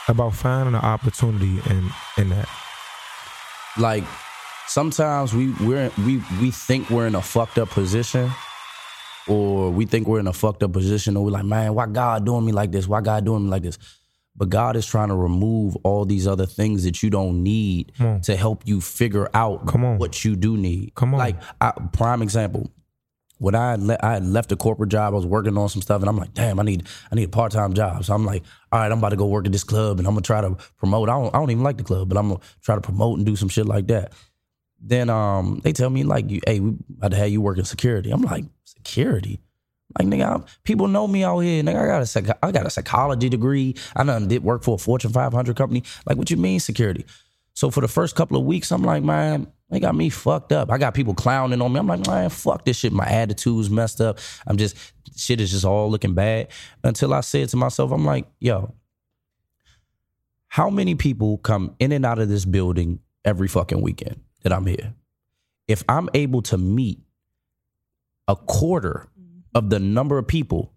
about 0.08 0.34
finding 0.34 0.76
an 0.76 0.82
opportunity 0.82 1.60
in 1.70 1.90
in 2.18 2.30
that. 2.30 2.48
like 3.78 4.04
sometimes 4.68 5.34
we 5.34 5.52
we're 5.62 5.92
we 6.06 6.22
we 6.42 6.52
think 6.52 6.90
we're 6.90 7.08
in 7.08 7.16
a 7.16 7.22
fucked 7.22 7.58
up 7.58 7.70
position 7.70 8.32
or 9.28 9.70
we 9.70 9.86
think 9.86 10.08
we're 10.08 10.20
in 10.20 10.28
a 10.28 10.34
fucked 10.34 10.64
up 10.64 10.72
position 10.74 11.16
or 11.18 11.26
we're 11.26 11.32
like 11.32 11.46
man 11.46 11.74
why 11.76 11.86
god 11.86 12.26
doing 12.26 12.46
me 12.46 12.52
like 12.52 12.72
this 12.72 12.88
why 12.88 13.02
god 13.02 13.24
doing 13.26 13.44
me 13.44 13.50
like 13.50 13.62
this 13.64 13.78
but 14.38 14.50
god 14.50 14.76
is 14.76 14.86
trying 14.86 15.10
to 15.10 15.16
remove 15.16 15.76
all 15.84 16.06
these 16.06 16.28
other 16.28 16.46
things 16.46 16.84
that 16.84 17.02
you 17.04 17.10
don't 17.10 17.44
need 17.44 17.92
to 18.24 18.36
help 18.36 18.62
you 18.66 18.80
figure 18.80 19.28
out 19.34 19.66
Come 19.68 19.84
on. 19.84 19.98
what 19.98 20.24
you 20.24 20.36
do 20.36 20.56
need 20.56 20.94
Come 20.96 21.14
on. 21.14 21.18
like 21.20 21.36
I, 21.60 21.72
prime 21.94 22.22
example 22.22 22.72
when 23.40 23.54
I 23.54 23.70
had 23.72 23.84
le- 23.84 23.98
I 24.02 24.14
had 24.14 24.26
left 24.26 24.52
a 24.52 24.56
corporate 24.56 24.90
job, 24.90 25.14
I 25.14 25.16
was 25.16 25.28
working 25.28 25.56
on 25.60 25.70
some 25.70 25.84
stuff, 25.84 26.02
and 26.02 26.10
I'm 26.10 26.18
like, 26.18 26.34
damn, 26.34 26.60
I 26.60 26.64
need 26.64 26.88
I 27.12 27.16
need 27.16 27.26
a 27.26 27.30
part 27.30 27.52
time 27.52 27.74
job. 27.74 28.04
So 28.04 28.16
I'm 28.16 28.26
like, 28.26 28.42
all 28.72 28.80
right, 28.80 28.92
I'm 28.92 28.98
about 28.98 29.10
to 29.10 29.16
go 29.16 29.28
work 29.28 29.46
at 29.46 29.52
this 29.52 29.64
club, 29.64 30.00
and 30.00 30.08
I'm 30.08 30.16
gonna 30.16 30.24
try 30.24 30.42
to 30.42 30.58
promote. 30.78 31.08
I 31.08 31.12
don't 31.12 31.36
I 31.36 31.38
don't 31.38 31.52
even 31.52 31.64
like 31.64 31.78
the 31.78 31.84
club, 31.84 32.10
but 32.10 32.18
I'm 32.18 32.30
gonna 32.30 32.40
try 32.62 32.74
to 32.74 32.82
promote 32.82 33.18
and 33.20 33.28
do 33.28 33.36
some 33.36 33.48
shit 33.48 33.68
like 33.68 33.86
that. 33.90 34.14
Then 34.82 35.12
um, 35.12 35.62
they 35.64 35.72
tell 35.72 35.92
me 35.92 36.04
like, 36.04 36.32
you, 36.32 36.40
hey, 36.48 36.60
we 36.60 36.78
about 36.98 37.12
to 37.12 37.18
have 37.18 37.30
you 37.30 37.40
working 37.42 37.64
security. 37.64 38.10
I'm 38.10 38.24
like, 38.24 38.46
security. 38.64 39.40
Like 39.98 40.08
nigga, 40.08 40.36
I'm, 40.36 40.46
people 40.64 40.88
know 40.88 41.08
me 41.08 41.24
out 41.24 41.40
here. 41.40 41.64
Nigga, 41.64 41.84
I 41.84 41.88
got 41.88 42.02
a 42.02 42.06
psych- 42.06 42.38
I 42.44 42.52
got 42.52 42.66
a 42.66 42.70
psychology 42.70 43.30
degree. 43.30 43.76
I 43.96 44.04
done 44.04 44.28
did 44.28 44.44
work 44.44 44.64
for 44.64 44.76
a 44.76 44.78
Fortune 44.78 45.12
500 45.12 45.56
company. 45.56 45.84
Like, 46.06 46.18
what 46.18 46.30
you 46.30 46.38
mean 46.38 46.60
security? 46.60 47.06
So 47.54 47.72
for 47.72 47.82
the 47.82 47.88
first 47.88 48.16
couple 48.16 48.38
of 48.38 48.46
weeks, 48.46 48.72
I'm 48.72 48.84
like, 48.84 49.02
man, 49.02 49.48
they 49.72 49.80
got 49.80 49.96
me 49.96 50.10
fucked 50.10 50.52
up. 50.52 50.72
I 50.72 50.78
got 50.78 50.94
people 50.94 51.16
clowning 51.16 51.62
on 51.62 51.74
me. 51.74 51.80
I'm 51.80 51.88
like, 51.88 52.06
man, 52.06 52.30
fuck 52.30 52.64
this 52.64 52.78
shit. 52.78 52.94
My 52.94 53.08
attitude's 53.08 53.70
messed 53.70 54.00
up. 54.00 54.20
I'm 54.46 54.58
just 54.58 54.78
shit 55.16 55.42
is 55.42 55.52
just 55.52 55.66
all 55.66 55.90
looking 55.90 56.14
bad. 56.14 56.50
Until 56.84 57.14
I 57.14 57.22
said 57.22 57.50
to 57.50 57.58
myself, 57.58 57.92
I'm 57.92 58.06
like, 58.06 58.28
yo, 58.40 58.76
how 60.48 60.70
many 60.70 60.96
people 60.96 61.40
come 61.40 61.76
in 61.80 61.92
and 61.92 62.06
out 62.06 62.20
of 62.20 62.30
this 62.30 62.46
building 62.46 63.00
every 63.26 63.48
fucking 63.48 63.82
weekend 63.82 64.22
that 64.44 64.54
I'm 64.54 64.66
here? 64.66 64.94
If 65.68 65.84
I'm 65.90 66.10
able 66.14 66.44
to 66.44 66.58
meet 66.58 67.00
a 68.28 68.36
quarter 68.36 69.08
of 69.58 69.70
the 69.70 69.80
number 69.80 70.18
of 70.18 70.28
people 70.28 70.72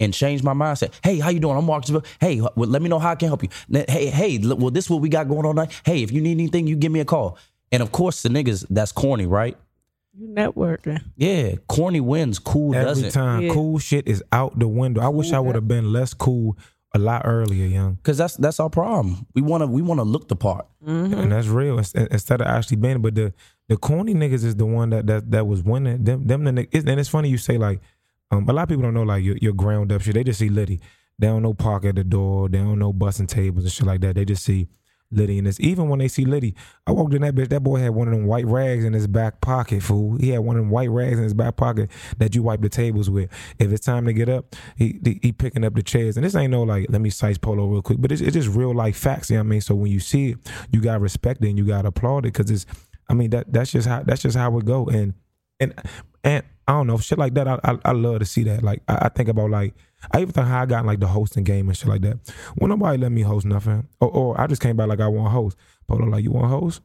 and 0.00 0.12
change 0.14 0.42
my 0.42 0.54
mindset. 0.54 0.92
Hey, 1.02 1.18
how 1.18 1.30
you 1.30 1.40
doing? 1.40 1.56
I'm 1.56 1.64
Marcus. 1.66 1.90
Hey, 2.20 2.40
well, 2.40 2.52
let 2.68 2.80
me 2.82 2.88
know 2.88 2.98
how 2.98 3.10
I 3.10 3.14
can 3.16 3.28
help 3.28 3.42
you. 3.42 3.48
Hey, 3.88 4.06
hey, 4.06 4.38
look, 4.38 4.58
well, 4.58 4.70
this 4.70 4.84
is 4.84 4.90
what 4.90 5.00
we 5.00 5.08
got 5.08 5.28
going 5.28 5.44
on. 5.46 5.56
Tonight. 5.56 5.82
Hey, 5.84 6.02
if 6.02 6.10
you 6.12 6.20
need 6.20 6.32
anything, 6.32 6.66
you 6.66 6.76
give 6.76 6.92
me 6.92 7.00
a 7.00 7.04
call. 7.04 7.38
And 7.72 7.82
of 7.82 7.92
course, 7.92 8.22
the 8.22 8.28
niggas, 8.28 8.66
that's 8.70 8.92
corny, 8.92 9.26
right? 9.26 9.56
You 10.16 10.28
networking. 10.28 11.02
Yeah, 11.16 11.56
corny 11.66 12.00
wins, 12.00 12.38
cool 12.38 12.74
Every 12.74 12.84
doesn't. 12.88 13.10
time, 13.10 13.42
Yeah. 13.42 13.52
cool 13.52 13.78
shit 13.78 14.06
is 14.06 14.22
out 14.30 14.56
the 14.58 14.68
window. 14.68 15.00
I 15.00 15.08
wish 15.08 15.32
I 15.32 15.40
would 15.40 15.56
have 15.56 15.66
been 15.66 15.92
less 15.92 16.14
cool 16.14 16.56
a 16.92 16.98
lot 17.00 17.22
earlier, 17.24 17.66
young. 17.66 17.98
Cause 18.04 18.16
that's 18.18 18.36
that's 18.36 18.60
our 18.60 18.70
problem. 18.70 19.26
We 19.34 19.42
wanna 19.42 19.66
we 19.66 19.82
wanna 19.82 20.04
look 20.04 20.28
the 20.28 20.36
part. 20.36 20.66
Mm-hmm. 20.86 21.14
and 21.14 21.32
that's 21.32 21.48
real 21.48 21.78
ins- 21.78 21.92
instead 21.94 22.40
of 22.40 22.46
actually 22.46 22.76
being. 22.76 23.02
But 23.02 23.16
the 23.16 23.32
the 23.68 23.76
corny 23.76 24.14
niggas 24.14 24.44
is 24.44 24.54
the 24.54 24.66
one 24.66 24.90
that 24.90 25.08
that 25.08 25.32
that 25.32 25.48
was 25.48 25.64
winning. 25.64 26.04
Them 26.04 26.28
them 26.28 26.44
the 26.44 26.52
niggas, 26.52 26.86
and 26.88 27.00
it's 27.00 27.08
funny 27.08 27.28
you 27.28 27.38
say 27.38 27.58
like, 27.58 27.80
um, 28.34 28.48
a 28.48 28.52
lot 28.52 28.64
of 28.64 28.68
people 28.68 28.82
don't 28.82 28.94
know 28.94 29.02
like 29.02 29.22
your, 29.22 29.36
your 29.36 29.52
ground 29.52 29.92
up 29.92 30.02
shit. 30.02 30.14
They 30.14 30.24
just 30.24 30.38
see 30.38 30.48
Liddy. 30.48 30.80
They 31.18 31.28
don't 31.28 31.42
know 31.42 31.54
park 31.54 31.84
at 31.84 31.94
the 31.94 32.04
door. 32.04 32.48
They 32.48 32.58
don't 32.58 32.78
know 32.78 32.92
busting 32.92 33.28
tables 33.28 33.64
and 33.64 33.72
shit 33.72 33.86
like 33.86 34.00
that. 34.00 34.16
They 34.16 34.24
just 34.24 34.44
see 34.44 34.68
Liddy 35.12 35.38
in 35.38 35.44
this. 35.44 35.60
Even 35.60 35.88
when 35.88 36.00
they 36.00 36.08
see 36.08 36.24
Liddy, 36.24 36.54
I 36.86 36.92
walked 36.92 37.14
in 37.14 37.22
that 37.22 37.34
bitch. 37.34 37.48
That 37.50 37.62
boy 37.62 37.78
had 37.78 37.90
one 37.90 38.08
of 38.08 38.14
them 38.14 38.26
white 38.26 38.46
rags 38.46 38.84
in 38.84 38.92
his 38.92 39.06
back 39.06 39.40
pocket. 39.40 39.82
Fool, 39.82 40.18
he 40.18 40.30
had 40.30 40.40
one 40.40 40.56
of 40.56 40.62
them 40.62 40.70
white 40.70 40.90
rags 40.90 41.18
in 41.18 41.22
his 41.22 41.34
back 41.34 41.56
pocket 41.56 41.90
that 42.18 42.34
you 42.34 42.42
wipe 42.42 42.62
the 42.62 42.68
tables 42.68 43.08
with. 43.08 43.30
If 43.58 43.70
it's 43.72 43.86
time 43.86 44.06
to 44.06 44.12
get 44.12 44.28
up, 44.28 44.56
he 44.76 44.98
he, 45.04 45.20
he 45.22 45.32
picking 45.32 45.64
up 45.64 45.74
the 45.74 45.82
chairs. 45.82 46.16
And 46.16 46.26
this 46.26 46.34
ain't 46.34 46.50
no 46.50 46.62
like 46.64 46.86
let 46.88 47.00
me 47.00 47.10
size 47.10 47.38
polo 47.38 47.66
real 47.66 47.82
quick, 47.82 48.00
but 48.00 48.10
it's, 48.10 48.20
it's 48.20 48.34
just 48.34 48.48
real 48.48 48.74
life 48.74 48.96
facts. 48.96 49.30
You 49.30 49.36
know 49.36 49.42
what 49.42 49.46
I 49.46 49.50
mean? 49.50 49.60
So 49.60 49.74
when 49.76 49.92
you 49.92 50.00
see 50.00 50.30
it, 50.30 50.38
you 50.72 50.80
gotta 50.80 51.00
respect 51.00 51.44
it 51.44 51.48
and 51.48 51.58
you 51.58 51.64
gotta 51.66 51.88
applaud 51.88 52.26
it 52.26 52.32
because 52.32 52.50
it's. 52.50 52.66
I 53.08 53.12
mean 53.12 53.30
that 53.30 53.52
that's 53.52 53.70
just 53.70 53.86
how 53.86 54.02
that's 54.02 54.22
just 54.22 54.36
how 54.36 54.56
it 54.58 54.64
go. 54.64 54.86
And 54.86 55.14
and 55.60 55.74
and 56.24 56.42
I 56.66 56.72
don't 56.72 56.86
know 56.86 56.98
shit 56.98 57.18
like 57.18 57.34
that. 57.34 57.46
I 57.48 57.58
I, 57.64 57.78
I 57.84 57.92
love 57.92 58.20
to 58.20 58.24
see 58.24 58.44
that. 58.44 58.62
Like 58.62 58.82
I, 58.88 58.94
I 59.02 59.08
think 59.08 59.28
about 59.28 59.50
like 59.50 59.74
I 60.12 60.20
even 60.20 60.32
think 60.32 60.46
how 60.46 60.62
I 60.62 60.66
got 60.66 60.80
in, 60.80 60.86
like 60.86 61.00
the 61.00 61.06
hosting 61.06 61.44
game 61.44 61.68
and 61.68 61.76
shit 61.76 61.88
like 61.88 62.02
that. 62.02 62.18
When 62.56 62.70
nobody 62.70 62.98
let 62.98 63.12
me 63.12 63.22
host 63.22 63.46
nothing, 63.46 63.88
or, 64.00 64.08
or 64.10 64.40
I 64.40 64.46
just 64.46 64.62
came 64.62 64.76
back 64.76 64.88
like 64.88 65.00
I 65.00 65.08
want 65.08 65.26
to 65.26 65.30
host. 65.30 65.56
Polo 65.86 66.06
like 66.06 66.24
you 66.24 66.30
want 66.30 66.44
to 66.44 66.48
host? 66.48 66.80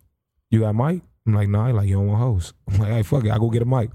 You 0.51 0.61
got 0.61 0.75
mic? 0.75 1.01
I'm 1.25 1.33
like 1.33 1.49
nah. 1.49 1.67
He 1.67 1.73
like 1.73 1.87
you 1.87 1.95
don't 1.95 2.07
want 2.07 2.19
to 2.19 2.25
host. 2.25 2.53
I'm 2.69 2.77
like 2.79 2.89
hey 2.89 3.03
fuck 3.03 3.25
it. 3.25 3.31
I 3.31 3.37
go 3.37 3.49
get 3.49 3.61
a 3.61 3.65
mic. 3.65 3.91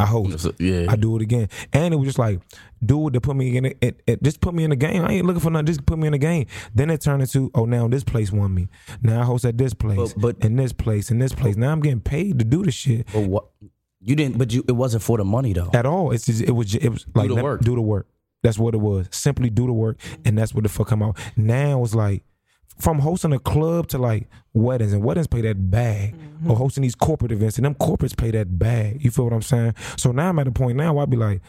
I 0.00 0.06
host. 0.06 0.46
Yeah. 0.58 0.86
I 0.88 0.96
do 0.96 1.14
it 1.16 1.20
again. 1.22 1.48
And 1.74 1.92
it 1.92 1.96
was 1.98 2.06
just 2.06 2.18
like, 2.18 2.40
dude, 2.82 3.12
to 3.12 3.20
put 3.20 3.36
me 3.36 3.54
in 3.58 3.66
it, 3.66 3.76
it, 3.82 4.02
it, 4.06 4.22
just 4.22 4.40
put 4.40 4.54
me 4.54 4.64
in 4.64 4.70
the 4.70 4.76
game. 4.76 5.04
I 5.04 5.12
ain't 5.12 5.26
looking 5.26 5.40
for 5.40 5.50
nothing. 5.50 5.66
Just 5.66 5.84
put 5.84 5.98
me 5.98 6.06
in 6.06 6.12
the 6.12 6.18
game. 6.18 6.46
Then 6.74 6.88
it 6.88 7.02
turned 7.02 7.20
into, 7.20 7.50
oh, 7.54 7.66
now 7.66 7.86
this 7.86 8.02
place 8.02 8.32
won 8.32 8.54
me. 8.54 8.68
Now 9.02 9.20
I 9.20 9.24
host 9.24 9.44
at 9.44 9.58
this 9.58 9.74
place, 9.74 10.14
But- 10.14 10.38
but- 10.38 10.44
in 10.46 10.56
this 10.56 10.72
place, 10.72 11.10
in 11.10 11.18
this 11.18 11.34
place. 11.34 11.56
Now 11.56 11.70
I'm 11.70 11.80
getting 11.82 12.00
paid 12.00 12.38
to 12.38 12.46
do 12.46 12.62
the 12.62 12.70
shit 12.70 13.08
But 13.12 13.28
what 13.28 13.48
you 14.00 14.16
didn't 14.16 14.38
but 14.38 14.52
you 14.52 14.64
it 14.66 14.72
wasn't 14.72 15.02
for 15.02 15.18
the 15.18 15.24
money 15.24 15.52
though. 15.52 15.70
at 15.74 15.86
all. 15.86 16.10
It's 16.12 16.26
just, 16.26 16.42
it 16.42 16.52
was 16.52 16.68
ju- 16.68 16.78
it 16.80 16.88
was 16.90 17.06
like 17.14 17.28
the 17.28 17.42
work. 17.42 17.60
do 17.60 17.74
the 17.74 17.82
work. 17.82 18.06
That's 18.42 18.58
what 18.58 18.74
it 18.74 18.78
was. 18.78 19.08
Simply 19.10 19.50
do 19.50 19.66
the 19.66 19.72
work, 19.72 19.98
and 20.24 20.38
that's 20.38 20.54
what 20.54 20.62
the 20.62 20.70
fuck 20.70 20.88
come 20.88 21.02
out. 21.02 21.18
Now 21.36 21.84
it's 21.84 21.94
like 21.94 22.24
from 22.78 23.00
hosting 23.00 23.32
a 23.32 23.38
club 23.38 23.88
to 23.88 23.98
like 23.98 24.28
weddings, 24.54 24.92
and 24.92 25.04
weddings 25.04 25.26
pay 25.26 25.42
that 25.42 25.70
bag, 25.70 26.14
or 26.14 26.16
mm-hmm. 26.16 26.50
hosting 26.52 26.82
these 26.82 26.94
corporate 26.94 27.32
events, 27.32 27.58
and 27.58 27.66
them 27.66 27.74
corporates 27.74 28.16
pay 28.16 28.30
that 28.30 28.58
bag. 28.58 29.04
You 29.04 29.10
feel 29.10 29.26
what 29.26 29.34
I'm 29.34 29.42
saying? 29.42 29.74
So 29.96 30.12
now 30.12 30.30
I'm 30.30 30.38
at 30.38 30.48
a 30.48 30.52
point 30.52 30.76
now 30.76 30.94
where 30.94 31.02
I 31.02 31.06
be 31.06 31.18
like, 31.18 31.42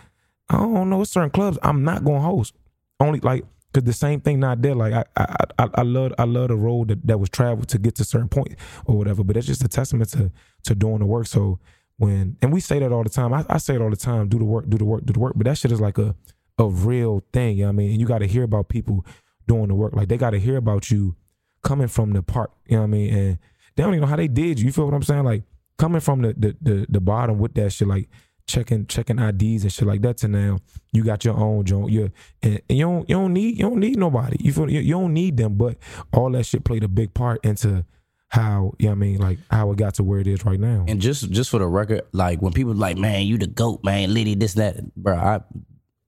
I 0.50 0.58
don't 0.58 0.90
know, 0.90 1.02
it's 1.02 1.12
certain 1.12 1.30
clubs 1.30 1.58
I'm 1.64 1.84
not 1.84 2.04
gonna 2.04 2.20
host. 2.20 2.54
Only 3.00 3.22
like 3.22 3.46
because 3.72 3.86
the 3.86 3.94
same 3.94 4.20
thing 4.20 4.42
not 4.42 4.62
there. 4.62 4.76
Like 4.76 4.94
I 4.94 5.06
I 5.16 5.46
I, 5.58 5.70
I 5.76 5.82
love 5.84 6.14
I 6.20 6.26
love 6.26 6.50
the 6.50 6.58
road 6.58 6.90
that, 6.90 7.08
that 7.08 7.20
was 7.20 7.30
traveled 7.30 7.70
to 7.70 7.78
get 7.78 7.96
to 7.96 8.04
certain 8.04 8.28
point 8.28 8.56
or 8.86 8.98
whatever. 8.98 9.24
But 9.24 9.38
it's 9.38 9.48
just 9.48 9.64
a 9.64 9.70
testament 9.70 10.10
to 10.12 10.32
to 10.64 10.76
doing 10.76 11.00
the 11.00 11.06
work. 11.06 11.28
So 11.28 11.60
when 12.02 12.36
and 12.42 12.52
we 12.52 12.60
say 12.60 12.80
that 12.80 12.92
all 12.92 13.04
the 13.04 13.10
time. 13.10 13.32
I, 13.32 13.46
I 13.48 13.58
say 13.60 13.76
it 13.76 13.82
all 13.82 13.92
the 13.92 13.96
time. 13.96 14.28
Do 14.28 14.40
the 14.40 14.46
work, 14.46 14.68
do 14.68 14.78
the 14.78 14.86
work, 14.86 15.06
do 15.06 15.14
the 15.14 15.20
work. 15.20 15.34
But 15.36 15.46
that 15.46 15.58
shit 15.60 15.72
is 15.72 15.80
like 15.80 16.00
a 16.00 16.16
a 16.58 16.68
real 16.68 17.24
thing. 17.32 17.58
You 17.58 17.64
know 17.64 17.68
what 17.68 17.74
I 17.74 17.76
mean? 17.76 17.92
And 17.92 18.02
you 18.02 18.08
got 18.08 18.20
to 18.20 18.28
hear 18.28 18.42
about 18.42 18.70
people 18.70 19.06
doing 19.48 19.68
the 19.68 19.76
work. 19.76 19.96
Like 19.96 20.08
they 20.08 20.18
got 20.18 20.32
to 20.32 20.40
hear 20.40 20.58
about 20.58 20.90
you 20.90 21.16
coming 21.62 21.88
from 21.88 22.14
the 22.14 22.24
park. 22.24 22.52
You 22.66 22.78
know 22.78 22.82
what 22.82 22.88
I 22.88 22.90
mean? 22.90 23.14
And 23.14 23.40
they 23.76 23.84
don't 23.84 23.94
even 23.94 24.02
know 24.02 24.08
how 24.08 24.16
they 24.16 24.28
did 24.28 24.60
you. 24.60 24.66
You 24.66 24.72
feel 24.72 24.86
what 24.86 24.96
I'm 24.96 25.04
saying? 25.04 25.26
Like 25.26 25.44
coming 25.78 26.02
from 26.02 26.24
the 26.24 26.34
the 26.34 26.58
the, 26.60 26.86
the 26.90 27.00
bottom 27.00 27.38
with 27.38 27.54
that 27.54 27.72
shit. 27.72 27.88
Like 27.88 28.10
checking 28.48 28.88
checking 28.88 29.20
IDs 29.20 29.62
and 29.62 29.72
shit 29.72 29.88
like 29.88 30.02
that. 30.02 30.18
To 30.18 30.28
now 30.28 30.58
you 30.92 31.04
got 31.04 31.24
your 31.24 31.38
own 31.38 31.66
joint. 31.66 31.92
You 31.92 32.12
and, 32.42 32.62
and 32.68 32.80
you 32.80 32.86
don't 32.86 33.08
you 33.08 33.16
don't 33.16 33.34
need 33.34 33.60
you 33.60 33.70
don't 33.70 33.80
need 33.80 34.00
nobody. 34.00 34.38
You 34.40 34.52
feel 34.54 34.72
you, 34.72 34.80
you 34.80 34.94
don't 34.96 35.14
need 35.14 35.38
them. 35.38 35.54
But 35.54 35.78
all 36.12 36.32
that 36.32 36.48
shit 36.48 36.64
played 36.64 36.84
a 36.84 36.88
big 36.88 37.14
part 37.14 37.46
into 37.46 37.86
how 38.32 38.74
you 38.80 38.86
know 38.86 38.92
what 38.92 38.96
I 38.96 39.00
mean 39.00 39.20
like 39.20 39.40
how 39.50 39.72
it 39.72 39.78
got 39.78 39.96
to 39.96 40.04
where 40.04 40.20
it 40.20 40.28
is 40.28 40.46
right 40.46 40.60
now. 40.60 40.86
And 40.88 41.02
just 41.02 41.30
just 41.32 41.50
for 41.50 41.60
the 41.60 41.68
record, 41.68 42.04
like 42.14 42.42
when 42.42 42.54
people 42.54 42.74
like, 42.74 42.98
man, 42.98 43.28
you 43.28 43.38
the 43.38 43.48
goat, 43.48 43.84
man, 43.84 44.14
Liddy, 44.14 44.36
this, 44.36 44.54
that, 44.54 44.96
bro, 44.96 45.16
I 45.18 45.42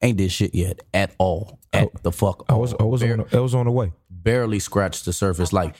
ain't 0.02 0.18
did 0.18 0.32
shit 0.32 0.56
yet 0.56 0.80
at 0.94 1.14
all. 1.18 1.60
At 1.74 1.88
oh, 1.88 1.92
the 2.02 2.12
fuck. 2.12 2.46
I 2.48 2.54
was 2.54 2.74
I 2.74 2.78
all. 2.78 2.92
was 2.92 3.04
on 3.04 3.18
the, 3.18 3.38
I 3.38 3.40
was 3.42 3.54
on 3.54 3.66
the 3.66 3.72
way. 3.72 3.92
barely 4.10 4.60
scratched 4.60 5.04
the 5.04 5.12
surface. 5.12 5.52
Like, 5.52 5.76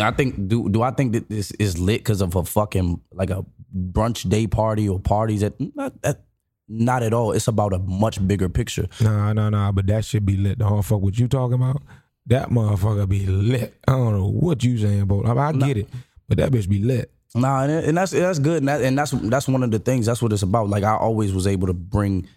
I 0.00 0.10
think 0.12 0.48
do 0.48 0.70
do 0.70 0.80
I 0.80 0.90
think 0.90 1.12
that 1.12 1.28
this 1.28 1.50
is 1.52 1.78
lit 1.78 2.00
because 2.00 2.22
of 2.22 2.34
a 2.34 2.44
fucking 2.44 3.00
like 3.12 3.30
a 3.30 3.44
brunch 3.76 4.28
day 4.28 4.46
party 4.46 4.88
or 4.88 5.00
parties 5.00 5.42
at 5.42 5.52
not 5.58 6.00
that 6.02 6.22
not 6.66 7.02
at 7.02 7.12
all. 7.12 7.32
It's 7.32 7.48
about 7.48 7.74
a 7.74 7.78
much 7.78 8.26
bigger 8.26 8.48
picture. 8.48 8.86
Nah, 9.00 9.34
nah, 9.34 9.50
nah. 9.50 9.70
But 9.70 9.86
that 9.88 10.06
should 10.06 10.24
be 10.24 10.38
lit. 10.38 10.60
The 10.60 10.64
whole 10.64 10.80
fuck 10.80 11.02
what 11.02 11.18
you 11.18 11.28
talking 11.28 11.54
about? 11.54 11.82
That 12.26 12.48
motherfucker 12.48 13.08
be 13.08 13.26
lit. 13.26 13.74
I 13.86 13.92
don't 13.92 14.16
know 14.16 14.28
what 14.28 14.64
you 14.64 14.78
saying, 14.78 15.06
but 15.06 15.26
I, 15.26 15.48
I 15.48 15.52
get 15.52 15.76
it. 15.76 15.88
But 16.28 16.38
that 16.38 16.50
bitch 16.50 16.68
be 16.68 16.78
lit. 16.78 17.10
Nah, 17.34 17.64
and, 17.64 17.72
and 17.72 17.96
that's 17.98 18.12
that's 18.12 18.38
good, 18.38 18.58
and, 18.58 18.68
that, 18.68 18.80
and 18.80 18.96
that's 18.96 19.10
that's 19.10 19.48
one 19.48 19.62
of 19.62 19.70
the 19.70 19.78
things. 19.78 20.06
That's 20.06 20.22
what 20.22 20.32
it's 20.32 20.42
about. 20.42 20.68
Like 20.68 20.84
I 20.84 20.96
always 20.96 21.32
was 21.32 21.46
able 21.46 21.66
to 21.66 21.74
bring. 21.74 22.28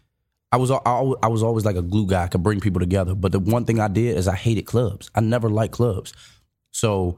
I 0.52 0.58
was 0.58 0.72
I, 0.72 0.78
I 0.78 1.28
was 1.28 1.44
always 1.44 1.66
like 1.66 1.76
a 1.76 1.82
glue 1.82 2.08
guy. 2.08 2.24
I 2.24 2.28
could 2.28 2.44
bring 2.44 2.60
people 2.60 2.80
together. 2.80 3.16
But 3.16 3.32
the 3.32 3.40
one 3.40 3.64
thing 3.64 3.80
I 3.80 3.88
did 3.88 4.18
is 4.18 4.28
I 4.28 4.36
hated 4.36 4.66
clubs. 4.66 5.10
I 5.14 5.22
never 5.22 5.50
liked 5.50 5.74
clubs. 5.74 6.14
So 6.72 7.18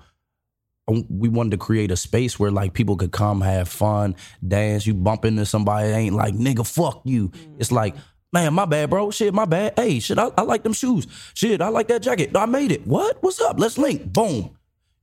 um, 0.87 1.05
we 1.09 1.29
wanted 1.29 1.51
to 1.51 1.57
create 1.57 1.89
a 1.89 1.95
space 1.95 2.37
where 2.37 2.51
like 2.51 2.73
people 2.73 2.97
could 2.97 3.11
come, 3.11 3.41
have 3.41 3.69
fun, 3.69 4.15
dance. 4.45 4.85
You 4.85 4.93
bump 4.93 5.25
into 5.25 5.45
somebody, 5.45 5.87
ain't 5.87 6.15
like 6.15 6.35
nigga, 6.35 6.67
fuck 6.67 7.01
you. 7.05 7.31
It's 7.57 7.71
like. 7.71 7.95
Man, 8.31 8.53
my 8.53 8.65
bad, 8.65 8.89
bro. 8.91 9.09
Shit, 9.11 9.33
my 9.33 9.45
bad. 9.45 9.73
Hey, 9.75 9.99
shit, 9.99 10.19
I, 10.19 10.29
I 10.37 10.41
like 10.43 10.61
them 10.63 10.73
shoes. 10.73 11.07
Shit, 11.33 11.61
I 11.61 11.69
like 11.69 11.87
that 11.87 12.01
jacket. 12.03 12.35
I 12.35 12.45
made 12.45 12.71
it. 12.71 12.85
What? 12.85 13.17
What's 13.23 13.41
up? 13.41 13.59
Let's 13.59 13.77
link. 13.77 14.13
Boom. 14.13 14.27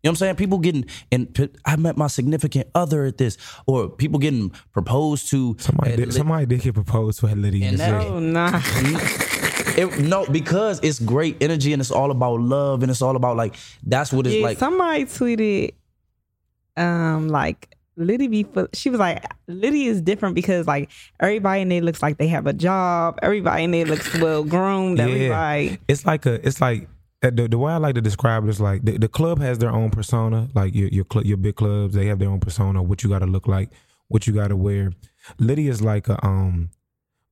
You 0.02 0.10
know 0.10 0.10
what 0.10 0.10
I'm 0.10 0.16
saying? 0.16 0.36
People 0.36 0.58
getting 0.58 0.84
and 1.10 1.34
p- 1.34 1.48
I 1.64 1.74
met 1.74 1.96
my 1.96 2.06
significant 2.06 2.68
other 2.76 3.04
at 3.06 3.18
this, 3.18 3.36
or 3.66 3.88
people 3.88 4.20
getting 4.20 4.50
proposed 4.72 5.28
to. 5.30 5.56
Somebody 5.58 5.92
at 5.92 5.96
did, 5.96 6.06
li- 6.08 6.12
somebody 6.14 6.46
did 6.46 6.60
get 6.60 6.74
proposed 6.74 7.18
to 7.20 7.26
at 7.26 7.36
Lydia. 7.36 7.66
And 7.70 7.80
and 7.80 7.94
that- 7.96 8.02
said, 8.02 8.12
Oh 8.12 8.18
nah. 8.20 8.60
it, 9.76 9.98
no, 10.04 10.24
because 10.26 10.78
it's 10.84 11.00
great 11.00 11.42
energy 11.42 11.72
and 11.72 11.80
it's 11.82 11.90
all 11.90 12.12
about 12.12 12.40
love 12.40 12.82
and 12.82 12.90
it's 12.90 13.02
all 13.02 13.16
about 13.16 13.36
like 13.36 13.56
that's 13.82 14.12
what 14.12 14.26
it's 14.28 14.36
Yeah, 14.36 14.44
like. 14.44 14.58
somebody 14.58 15.06
tweeted, 15.06 15.74
um, 16.76 17.28
like 17.28 17.74
Liddy 17.96 18.28
be. 18.28 18.46
She 18.74 18.90
was 18.90 19.00
like, 19.00 19.24
Liddy 19.48 19.86
is 19.86 20.02
different 20.02 20.34
because 20.34 20.66
like 20.66 20.90
everybody 21.20 21.62
in 21.62 21.68
there 21.68 21.80
looks 21.80 22.02
like 22.02 22.18
they 22.18 22.28
have 22.28 22.46
a 22.46 22.52
job. 22.52 23.18
Everybody 23.22 23.64
in 23.64 23.70
there 23.70 23.86
looks 23.86 24.12
well 24.18 24.44
groomed. 24.44 24.98
Yeah. 24.98 25.04
Everybody. 25.04 25.78
it's 25.88 26.04
like 26.04 26.26
a 26.26 26.46
it's 26.46 26.60
like 26.60 26.88
uh, 27.22 27.30
the, 27.30 27.48
the 27.48 27.58
way 27.58 27.72
I 27.72 27.78
like 27.78 27.94
to 27.94 28.02
describe 28.02 28.44
it 28.44 28.50
is 28.50 28.60
like 28.60 28.84
the, 28.84 28.98
the 28.98 29.08
club 29.08 29.40
has 29.40 29.58
their 29.58 29.70
own 29.70 29.90
persona 29.90 30.48
like 30.54 30.74
your 30.74 30.88
your 30.88 31.06
cl- 31.10 31.26
your 31.26 31.38
big 31.38 31.56
clubs 31.56 31.94
they 31.94 32.06
have 32.06 32.18
their 32.18 32.28
own 32.28 32.40
persona 32.40 32.82
what 32.82 33.02
you 33.02 33.08
got 33.08 33.20
to 33.20 33.26
look 33.26 33.48
like 33.48 33.70
what 34.08 34.26
you 34.26 34.32
got 34.34 34.48
to 34.48 34.56
wear 34.56 34.92
Lydia's 35.38 35.80
like 35.82 36.08
a 36.08 36.24
um 36.24 36.68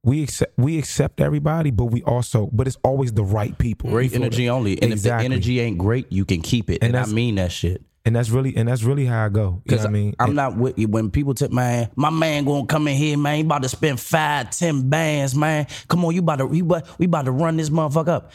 we 0.02 0.22
accept 0.22 0.58
we 0.58 0.78
accept 0.78 1.20
everybody 1.20 1.70
but 1.70 1.86
we 1.86 2.02
also 2.04 2.48
but 2.52 2.66
it's 2.66 2.78
always 2.82 3.12
the 3.12 3.24
right 3.24 3.56
people 3.58 3.90
great 3.90 4.14
energy 4.14 4.46
that? 4.46 4.52
only, 4.52 4.80
and 4.82 4.92
Exactly. 4.92 5.26
if 5.26 5.30
the 5.30 5.34
energy 5.34 5.60
ain't 5.60 5.78
great, 5.78 6.10
you 6.10 6.24
can 6.24 6.40
keep 6.42 6.70
it. 6.70 6.78
And 6.82 6.94
And, 6.96 7.06
I 7.06 7.12
mean 7.12 7.34
that 7.36 7.52
shit. 7.52 7.82
And 8.04 8.14
that's 8.14 8.30
really 8.30 8.56
and 8.56 8.68
that's 8.68 8.82
really 8.82 9.06
how 9.06 9.24
I 9.24 9.28
go 9.28 9.40
you 9.42 9.46
know 9.50 9.62
Because 9.64 9.80
what 9.80 9.88
I 9.88 9.92
mean 9.92 10.14
I'm 10.18 10.26
And- 10.28 10.36
not 10.36 10.56
with 10.56 10.78
you 10.78 10.88
when 10.88 11.10
people 11.10 11.34
tip 11.34 11.50
man, 11.52 11.90
my 11.96 12.10
man 12.10 12.44
gonna 12.44 12.66
come 12.66 12.88
in 12.88 12.96
here, 12.96 13.16
man. 13.18 13.36
He 13.36 13.40
about 13.42 13.62
to 13.62 13.68
spend 13.68 13.98
five, 14.00 14.50
ten 14.50 14.88
bands, 14.88 15.34
man. 15.34 15.66
Come 15.88 16.04
on, 16.04 16.14
you 16.14 16.20
about 16.20 16.36
to 16.40 16.50
you 16.54 16.64
about, 16.64 16.98
we 16.98 17.06
about 17.06 17.24
to 17.26 17.32
run 17.32 17.56
this 17.56 17.70
motherfucker 17.70 18.08
up. 18.08 18.32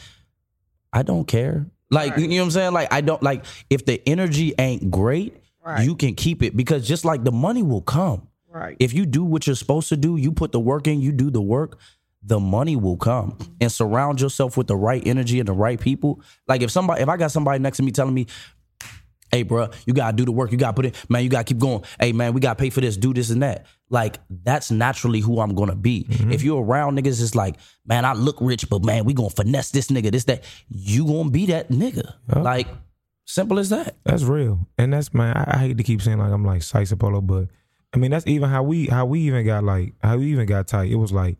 I 0.92 1.02
don't 1.02 1.24
care. 1.26 1.66
Like 1.90 2.16
you 2.18 2.28
know 2.28 2.36
what 2.36 2.42
I'm 2.44 2.50
saying? 2.52 2.72
Like 2.72 2.92
I 2.92 3.00
don't 3.00 3.22
like 3.22 3.44
if 3.68 3.84
the 3.84 4.00
energy 4.08 4.54
ain't 4.58 4.90
great, 4.90 5.36
Right. 5.64 5.84
you 5.84 5.94
can 5.96 6.14
keep 6.14 6.42
it 6.42 6.56
because 6.56 6.86
just 6.86 7.04
like 7.04 7.24
the 7.24 7.32
money 7.32 7.62
will 7.62 7.82
come. 7.82 8.28
Right. 8.48 8.76
If 8.80 8.92
you 8.94 9.06
do 9.06 9.22
what 9.24 9.46
you're 9.46 9.56
supposed 9.56 9.88
to 9.90 9.96
do, 9.96 10.16
you 10.16 10.32
put 10.32 10.50
the 10.52 10.58
work 10.60 10.86
in, 10.88 11.00
you 11.00 11.12
do 11.12 11.30
the 11.30 11.40
work, 11.40 11.78
the 12.22 12.40
money 12.40 12.74
will 12.76 12.96
come. 12.96 13.36
And 13.60 13.70
surround 13.70 14.20
yourself 14.20 14.56
with 14.56 14.66
the 14.66 14.74
right 14.76 15.02
energy 15.06 15.38
and 15.38 15.48
the 15.48 15.52
right 15.52 15.80
people. 15.80 16.20
Like 16.48 16.62
if 16.62 16.70
somebody 16.70 17.02
if 17.02 17.08
I 17.08 17.16
got 17.16 17.30
somebody 17.30 17.58
next 17.60 17.76
to 17.78 17.82
me 17.84 17.92
telling 17.92 18.14
me, 18.14 18.26
hey, 19.30 19.42
bro, 19.42 19.70
you 19.86 19.94
gotta 19.94 20.16
do 20.16 20.24
the 20.24 20.32
work. 20.32 20.52
You 20.52 20.58
gotta 20.58 20.74
put 20.74 20.86
it, 20.86 21.04
man. 21.08 21.22
You 21.22 21.28
gotta 21.28 21.44
keep 21.44 21.58
going. 21.58 21.82
Hey, 21.98 22.12
man, 22.12 22.32
we 22.32 22.40
gotta 22.40 22.58
pay 22.58 22.70
for 22.70 22.80
this, 22.80 22.96
do 22.96 23.14
this 23.14 23.30
and 23.30 23.42
that. 23.42 23.66
Like 23.88 24.18
that's 24.28 24.70
naturally 24.70 25.20
who 25.20 25.40
I'm 25.40 25.54
gonna 25.54 25.74
be. 25.74 26.04
Mm-hmm. 26.04 26.32
If 26.32 26.42
you're 26.42 26.62
around 26.62 26.98
niggas, 26.98 27.20
it's 27.22 27.34
like, 27.34 27.56
man, 27.84 28.04
I 28.04 28.12
look 28.12 28.36
rich, 28.40 28.68
but 28.70 28.84
man, 28.84 29.04
we 29.04 29.14
gonna 29.14 29.30
finesse 29.30 29.70
this 29.70 29.88
nigga, 29.88 30.12
this 30.12 30.24
that. 30.24 30.44
You 30.68 31.06
gonna 31.06 31.30
be 31.30 31.46
that 31.46 31.68
nigga. 31.70 32.14
Like 32.28 32.68
simple 33.26 33.58
as 33.58 33.70
that. 33.70 33.96
That's 34.04 34.22
real, 34.22 34.66
and 34.78 34.92
that's 34.92 35.12
man. 35.12 35.36
I, 35.36 35.54
I 35.54 35.58
hate 35.58 35.78
to 35.78 35.82
keep 35.82 36.02
saying 36.02 36.18
like 36.18 36.32
I'm 36.32 36.44
like 36.44 36.62
Sykes 36.62 36.92
Apollo, 36.92 37.22
but 37.22 37.48
I 37.92 37.98
mean 37.98 38.10
that's 38.10 38.26
even 38.26 38.48
how 38.48 38.62
we 38.62 38.86
how 38.86 39.06
we 39.06 39.20
even 39.22 39.44
got 39.44 39.64
like 39.64 39.94
how 40.02 40.16
we 40.16 40.30
even 40.32 40.46
got 40.46 40.68
tight. 40.68 40.90
It 40.90 40.96
was 40.96 41.12
like 41.12 41.36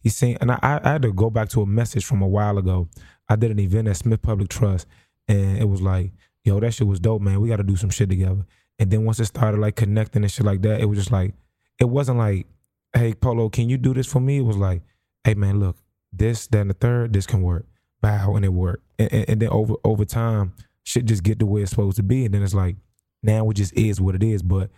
he's 0.00 0.16
saying, 0.16 0.38
and 0.40 0.52
I, 0.52 0.58
I 0.62 0.90
had 0.92 1.02
to 1.02 1.12
go 1.12 1.30
back 1.30 1.48
to 1.50 1.62
a 1.62 1.66
message 1.66 2.04
from 2.04 2.22
a 2.22 2.28
while 2.28 2.58
ago. 2.58 2.88
I 3.28 3.36
did 3.36 3.50
an 3.50 3.58
event 3.58 3.88
at 3.88 3.96
Smith 3.96 4.20
Public 4.20 4.50
Trust, 4.50 4.86
and 5.28 5.58
it 5.58 5.68
was 5.68 5.80
like, 5.80 6.12
yo, 6.44 6.60
that 6.60 6.74
shit 6.74 6.86
was 6.86 7.00
dope, 7.00 7.22
man. 7.22 7.40
We 7.40 7.48
got 7.48 7.56
to 7.56 7.62
do 7.62 7.76
some 7.76 7.90
shit 7.90 8.08
together. 8.08 8.46
And 8.78 8.90
then 8.90 9.04
once 9.04 9.18
it 9.20 9.26
started 9.26 9.60
like 9.60 9.76
connecting 9.76 10.22
and 10.22 10.30
shit 10.30 10.46
like 10.46 10.62
that, 10.62 10.80
it 10.80 10.86
was 10.86 10.98
just 10.98 11.10
like, 11.10 11.34
it 11.80 11.86
wasn't 11.86 12.18
like, 12.18 12.46
hey 12.92 13.14
Polo, 13.14 13.48
can 13.48 13.68
you 13.68 13.76
do 13.76 13.94
this 13.94 14.06
for 14.06 14.20
me? 14.20 14.38
It 14.38 14.44
was 14.44 14.56
like, 14.56 14.82
hey 15.24 15.34
man, 15.34 15.60
look, 15.60 15.76
this, 16.12 16.48
and 16.52 16.70
the 16.70 16.74
third, 16.74 17.12
this 17.12 17.26
can 17.26 17.42
work. 17.42 17.66
Bow, 18.00 18.36
and 18.36 18.44
it 18.44 18.52
worked. 18.52 18.84
And, 18.98 19.12
and, 19.12 19.28
and 19.30 19.42
then 19.42 19.48
over 19.48 19.74
over 19.82 20.04
time, 20.04 20.52
shit 20.82 21.06
just 21.06 21.22
get 21.22 21.38
to 21.38 21.46
where 21.46 21.62
it's 21.62 21.70
supposed 21.70 21.96
to 21.96 22.02
be, 22.02 22.26
and 22.26 22.34
then 22.34 22.42
it's 22.42 22.54
like, 22.54 22.76
now 23.22 23.48
it 23.48 23.54
just 23.54 23.72
is 23.74 24.00
what 24.00 24.14
it 24.14 24.22
is. 24.22 24.42
But 24.42 24.70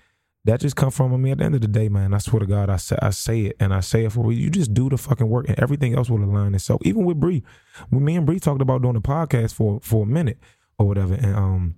that 0.44 0.60
just 0.60 0.76
come 0.76 0.92
from 0.92 1.12
I 1.12 1.16
mean, 1.16 1.32
at 1.32 1.38
the 1.38 1.44
end 1.44 1.56
of 1.56 1.60
the 1.60 1.66
day, 1.66 1.88
man. 1.88 2.14
I 2.14 2.18
swear 2.18 2.40
to 2.40 2.46
God, 2.46 2.70
I 2.70 2.76
say 2.76 2.96
I 3.02 3.10
say 3.10 3.40
it 3.46 3.56
and 3.58 3.74
I 3.74 3.80
say 3.80 4.04
it 4.04 4.12
for 4.12 4.32
you. 4.32 4.44
You 4.44 4.50
just 4.50 4.72
do 4.72 4.88
the 4.88 4.96
fucking 4.96 5.28
work, 5.28 5.48
and 5.48 5.58
everything 5.58 5.96
else 5.96 6.08
will 6.08 6.22
align 6.22 6.54
itself. 6.54 6.80
Even 6.84 7.04
with 7.04 7.18
Bree, 7.18 7.42
when 7.90 8.04
me 8.04 8.14
and 8.14 8.24
Bree 8.24 8.38
talked 8.38 8.62
about 8.62 8.82
doing 8.82 8.96
a 8.96 9.00
podcast 9.00 9.54
for 9.54 9.80
for 9.82 10.04
a 10.04 10.06
minute 10.06 10.38
or 10.78 10.86
whatever, 10.86 11.14
and 11.14 11.34
um, 11.36 11.74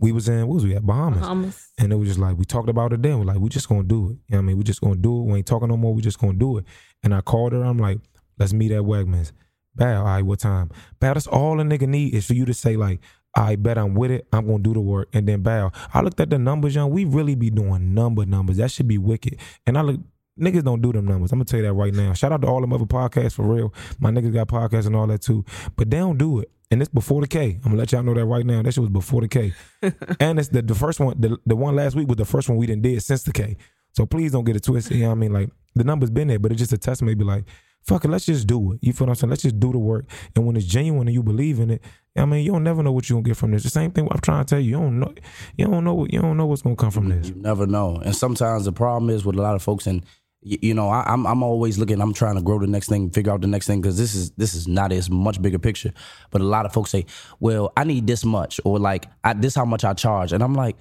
we 0.00 0.12
was 0.12 0.28
in 0.28 0.46
what 0.46 0.54
was 0.54 0.64
we 0.64 0.74
at 0.74 0.84
Bahamas, 0.84 1.20
Bahamas. 1.20 1.68
and 1.78 1.92
it 1.92 1.96
was 1.96 2.08
just 2.08 2.20
like 2.20 2.36
we 2.36 2.44
talked 2.44 2.68
about 2.68 2.92
it 2.92 3.02
then. 3.02 3.18
We're 3.18 3.24
like, 3.24 3.38
we 3.38 3.48
just 3.48 3.68
gonna 3.68 3.84
do 3.84 4.06
it. 4.06 4.08
You 4.10 4.14
know 4.14 4.18
what 4.28 4.38
I 4.38 4.42
mean? 4.42 4.58
We 4.58 4.64
just 4.64 4.80
gonna 4.80 4.96
do 4.96 5.20
it. 5.20 5.24
We 5.24 5.38
ain't 5.38 5.46
talking 5.46 5.68
no 5.68 5.76
more. 5.76 5.94
We 5.94 6.02
just 6.02 6.18
gonna 6.18 6.34
do 6.34 6.58
it. 6.58 6.64
And 7.02 7.14
I 7.14 7.20
called 7.20 7.52
her. 7.52 7.62
I'm 7.62 7.78
like, 7.78 7.98
let's 8.38 8.52
meet 8.52 8.72
at 8.72 8.82
Wegmans. 8.82 9.32
Bow, 9.76 9.98
all 10.00 10.04
right, 10.04 10.22
what 10.22 10.38
time? 10.38 10.70
Bow, 11.00 11.14
that's 11.14 11.26
all 11.26 11.60
a 11.60 11.64
nigga 11.64 11.88
need 11.88 12.14
is 12.14 12.26
for 12.26 12.34
you 12.34 12.44
to 12.44 12.54
say 12.54 12.76
like, 12.76 13.00
I 13.36 13.56
bet 13.56 13.76
I'm 13.78 13.94
with 13.94 14.10
it. 14.12 14.26
I'm 14.32 14.46
gonna 14.46 14.62
do 14.62 14.74
the 14.74 14.80
work, 14.80 15.08
and 15.12 15.26
then 15.28 15.42
bow. 15.42 15.72
I 15.92 16.00
looked 16.00 16.20
at 16.20 16.30
the 16.30 16.38
numbers, 16.38 16.74
young. 16.74 16.90
We 16.90 17.04
really 17.04 17.34
be 17.34 17.50
doing 17.50 17.92
number 17.94 18.24
numbers. 18.24 18.58
That 18.58 18.70
should 18.70 18.86
be 18.88 18.98
wicked. 18.98 19.38
And 19.66 19.76
I 19.76 19.80
look, 19.82 20.00
niggas 20.40 20.62
don't 20.62 20.80
do 20.80 20.92
them 20.92 21.06
numbers. 21.06 21.32
I'm 21.32 21.38
gonna 21.38 21.46
tell 21.46 21.58
you 21.60 21.66
that 21.66 21.72
right 21.72 21.92
now. 21.92 22.12
Shout 22.12 22.30
out 22.30 22.42
to 22.42 22.48
all 22.48 22.60
them 22.60 22.72
other 22.72 22.84
podcasts 22.84 23.32
for 23.34 23.42
real. 23.42 23.74
My 23.98 24.10
niggas 24.10 24.32
got 24.32 24.46
podcasts 24.48 24.86
and 24.86 24.94
all 24.94 25.08
that 25.08 25.22
too, 25.22 25.44
but 25.76 25.90
they 25.90 25.96
don't 25.98 26.18
do 26.18 26.38
it. 26.40 26.50
And 26.70 26.80
it's 26.80 26.90
before 26.90 27.20
the 27.20 27.28
K. 27.28 27.52
I'm 27.56 27.60
gonna 27.62 27.76
let 27.76 27.92
y'all 27.92 28.02
know 28.02 28.14
that 28.14 28.24
right 28.24 28.44
now. 28.44 28.62
That 28.62 28.72
shit 28.72 28.80
was 28.82 28.90
before 28.90 29.20
the 29.20 29.28
K. 29.28 29.52
and 30.20 30.38
it's 30.38 30.48
the, 30.48 30.62
the 30.62 30.74
first 30.74 30.98
one, 30.98 31.20
the, 31.20 31.38
the 31.46 31.56
one 31.56 31.76
last 31.76 31.94
week 31.94 32.08
was 32.08 32.16
the 32.16 32.24
first 32.24 32.48
one 32.48 32.58
we 32.58 32.66
didn't 32.66 32.82
did 32.82 33.02
since 33.02 33.22
the 33.22 33.32
K. 33.32 33.56
So 33.92 34.06
please 34.06 34.32
don't 34.32 34.44
get 34.44 34.56
it 34.56 34.64
twisted. 34.64 34.96
You 34.96 35.04
know 35.04 35.10
what 35.10 35.16
I 35.16 35.18
mean? 35.18 35.32
Like 35.32 35.50
the 35.74 35.84
number's 35.84 36.10
been 36.10 36.28
there, 36.28 36.38
but 36.38 36.52
it's 36.52 36.58
just 36.60 36.72
a 36.72 36.78
test. 36.78 37.02
Maybe 37.02 37.22
like, 37.22 37.44
fuck 37.86 38.04
it, 38.04 38.08
let's 38.08 38.26
just 38.26 38.46
do 38.46 38.72
it. 38.72 38.78
You 38.82 38.92
feel 38.92 39.06
what 39.06 39.12
I'm 39.12 39.14
saying? 39.16 39.30
Let's 39.30 39.42
just 39.42 39.60
do 39.60 39.72
the 39.72 39.78
work. 39.78 40.06
And 40.34 40.46
when 40.46 40.56
it's 40.56 40.66
genuine 40.66 41.06
and 41.06 41.14
you 41.14 41.22
believe 41.22 41.60
in 41.60 41.70
it, 41.70 41.82
I 42.16 42.24
mean, 42.24 42.44
you 42.44 42.52
don't 42.52 42.64
never 42.64 42.82
know 42.82 42.92
what 42.92 43.08
you're 43.08 43.16
gonna 43.16 43.28
get 43.28 43.36
from 43.36 43.50
this. 43.52 43.62
The 43.62 43.70
same 43.70 43.90
thing 43.90 44.08
I'm 44.10 44.20
trying 44.20 44.44
to 44.44 44.50
tell 44.50 44.60
you. 44.60 44.70
You 44.70 44.76
don't 44.84 44.98
know. 45.00 45.14
You 45.56 45.66
don't 45.66 45.84
know. 45.84 46.06
You 46.10 46.20
don't 46.20 46.36
know 46.36 46.46
what's 46.46 46.62
gonna 46.62 46.76
come 46.76 46.90
from 46.90 47.08
this. 47.08 47.28
You 47.28 47.34
never 47.36 47.66
know. 47.66 47.96
And 47.96 48.16
sometimes 48.16 48.64
the 48.64 48.72
problem 48.72 49.10
is 49.10 49.24
with 49.24 49.36
a 49.36 49.42
lot 49.42 49.54
of 49.54 49.62
folks, 49.62 49.86
and 49.86 50.00
y- 50.02 50.08
you 50.44 50.74
know, 50.74 50.90
I, 50.90 51.04
I'm 51.06 51.26
I'm 51.26 51.42
always 51.42 51.78
looking. 51.78 52.00
I'm 52.00 52.12
trying 52.12 52.36
to 52.36 52.42
grow 52.42 52.58
the 52.58 52.66
next 52.66 52.88
thing, 52.88 53.10
figure 53.10 53.32
out 53.32 53.40
the 53.40 53.46
next 53.46 53.66
thing, 53.66 53.80
because 53.80 53.96
this 53.96 54.14
is 54.14 54.30
this 54.32 54.54
is 54.54 54.68
not 54.68 54.92
as 54.92 55.10
much 55.10 55.40
bigger 55.40 55.58
picture. 55.58 55.92
But 56.30 56.42
a 56.42 56.44
lot 56.44 56.66
of 56.66 56.72
folks 56.72 56.90
say, 56.90 57.06
"Well, 57.40 57.72
I 57.76 57.84
need 57.84 58.06
this 58.06 58.24
much," 58.24 58.60
or 58.64 58.78
like, 58.78 59.06
I, 59.24 59.32
"This 59.32 59.54
how 59.54 59.64
much 59.64 59.84
I 59.84 59.94
charge," 59.94 60.32
and 60.32 60.42
I'm 60.42 60.54
like. 60.54 60.76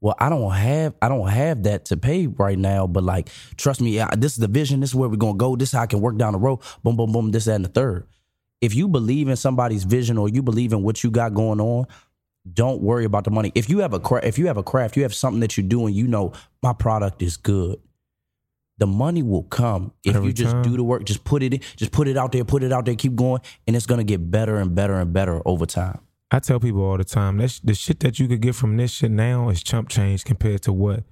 Well, 0.00 0.16
I 0.18 0.28
don't 0.28 0.50
have 0.52 0.92
I 1.00 1.08
don't 1.08 1.28
have 1.28 1.62
that 1.62 1.86
to 1.86 1.96
pay 1.96 2.26
right 2.26 2.58
now, 2.58 2.86
but 2.86 3.04
like 3.04 3.30
trust 3.56 3.80
me, 3.80 4.00
I, 4.00 4.14
this 4.16 4.32
is 4.32 4.38
the 4.38 4.48
vision. 4.48 4.80
This 4.80 4.90
is 4.90 4.94
where 4.94 5.08
we're 5.08 5.16
gonna 5.16 5.38
go. 5.38 5.56
This 5.56 5.70
is 5.70 5.72
how 5.72 5.80
I 5.80 5.86
can 5.86 6.02
work 6.02 6.18
down 6.18 6.34
the 6.34 6.38
road. 6.38 6.58
Boom, 6.82 6.96
boom, 6.96 7.10
boom. 7.10 7.30
This, 7.30 7.46
that, 7.46 7.54
and 7.54 7.64
the 7.64 7.70
third. 7.70 8.06
If 8.60 8.74
you 8.74 8.86
believe 8.86 9.28
in 9.30 9.36
somebody's 9.36 9.84
vision 9.84 10.18
or 10.18 10.28
you 10.28 10.42
believe 10.42 10.74
in 10.74 10.82
what 10.82 11.02
you 11.02 11.10
got 11.10 11.32
going 11.32 11.58
on, 11.58 11.86
don't 12.52 12.82
worry 12.82 13.06
about 13.06 13.24
the 13.24 13.30
money. 13.30 13.50
If 13.54 13.70
you 13.70 13.78
have 13.78 13.94
a 13.94 14.00
craft, 14.00 14.26
if 14.26 14.36
you 14.38 14.46
have 14.48 14.58
a 14.58 14.62
craft, 14.62 14.98
you 14.98 15.04
have 15.04 15.14
something 15.14 15.40
that 15.40 15.56
you 15.56 15.62
do, 15.62 15.86
and 15.86 15.96
you 15.96 16.06
know 16.06 16.32
my 16.62 16.74
product 16.74 17.22
is 17.22 17.38
good. 17.38 17.80
The 18.84 18.88
money 18.88 19.22
will 19.22 19.44
come 19.44 19.92
if 20.04 20.14
Every 20.14 20.26
you 20.26 20.32
just 20.34 20.52
time. 20.52 20.62
do 20.62 20.76
the 20.76 20.84
work. 20.84 21.04
Just 21.04 21.24
put 21.24 21.42
it 21.42 21.54
in, 21.54 21.60
just 21.74 21.90
put 21.90 22.06
it 22.06 22.18
out 22.18 22.32
there, 22.32 22.44
put 22.44 22.62
it 22.62 22.70
out 22.70 22.84
there, 22.84 22.94
keep 22.94 23.14
going, 23.16 23.40
and 23.66 23.74
it's 23.74 23.86
gonna 23.86 24.04
get 24.04 24.30
better 24.30 24.56
and 24.56 24.74
better 24.74 24.92
and 25.00 25.10
better 25.10 25.40
over 25.46 25.64
time. 25.64 26.00
I 26.30 26.40
tell 26.40 26.60
people 26.60 26.82
all 26.82 26.98
the 26.98 27.04
time 27.04 27.38
that 27.38 27.58
the 27.64 27.74
shit 27.74 28.00
that 28.00 28.18
you 28.18 28.28
could 28.28 28.42
get 28.42 28.54
from 28.54 28.76
this 28.76 28.90
shit 28.90 29.10
now 29.10 29.48
is 29.48 29.62
chump 29.62 29.88
change 29.88 30.22
compared 30.26 30.60
to 30.64 30.72
what 30.74 31.04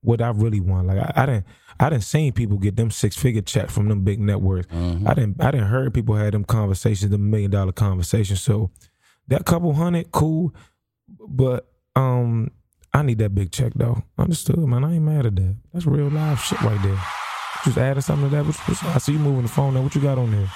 what 0.00 0.20
I 0.20 0.30
really 0.30 0.58
want. 0.58 0.88
Like 0.88 0.98
I, 0.98 1.12
I 1.22 1.26
didn't 1.26 1.46
I 1.78 1.88
didn't 1.90 2.02
seen 2.02 2.32
people 2.32 2.58
get 2.58 2.74
them 2.74 2.90
six 2.90 3.16
figure 3.16 3.42
check 3.42 3.70
from 3.70 3.86
them 3.86 4.02
big 4.02 4.18
networks. 4.18 4.66
I 4.74 5.14
didn't 5.14 5.36
I 5.40 5.52
didn't 5.52 5.68
heard 5.68 5.94
people 5.94 6.16
had 6.16 6.34
them 6.34 6.42
conversations, 6.42 7.12
the 7.12 7.18
million 7.18 7.52
dollar 7.52 7.70
conversations. 7.70 8.40
So 8.40 8.72
that 9.28 9.44
couple 9.44 9.72
hundred, 9.72 10.10
cool, 10.10 10.52
but 11.28 11.68
um 11.94 12.50
I 12.92 13.02
need 13.02 13.18
that 13.18 13.34
big 13.34 13.52
check 13.52 13.72
though. 13.74 14.02
Understood, 14.18 14.58
man. 14.58 14.84
I 14.84 14.94
ain't 14.94 15.04
mad 15.04 15.26
at 15.26 15.36
that. 15.36 15.56
That's 15.72 15.86
real 15.86 16.08
live 16.08 16.40
shit 16.40 16.60
right 16.62 16.80
there. 16.82 16.98
Just 17.64 17.78
adding 17.78 18.00
something 18.00 18.30
to 18.30 18.36
that. 18.36 18.46
What, 18.46 18.56
what, 18.56 18.84
I 18.84 18.98
see 18.98 19.12
you 19.12 19.18
moving 19.18 19.42
the 19.42 19.48
phone 19.48 19.74
now. 19.74 19.82
What 19.82 19.94
you 19.94 20.00
got 20.00 20.18
on 20.18 20.30
there? 20.30 20.48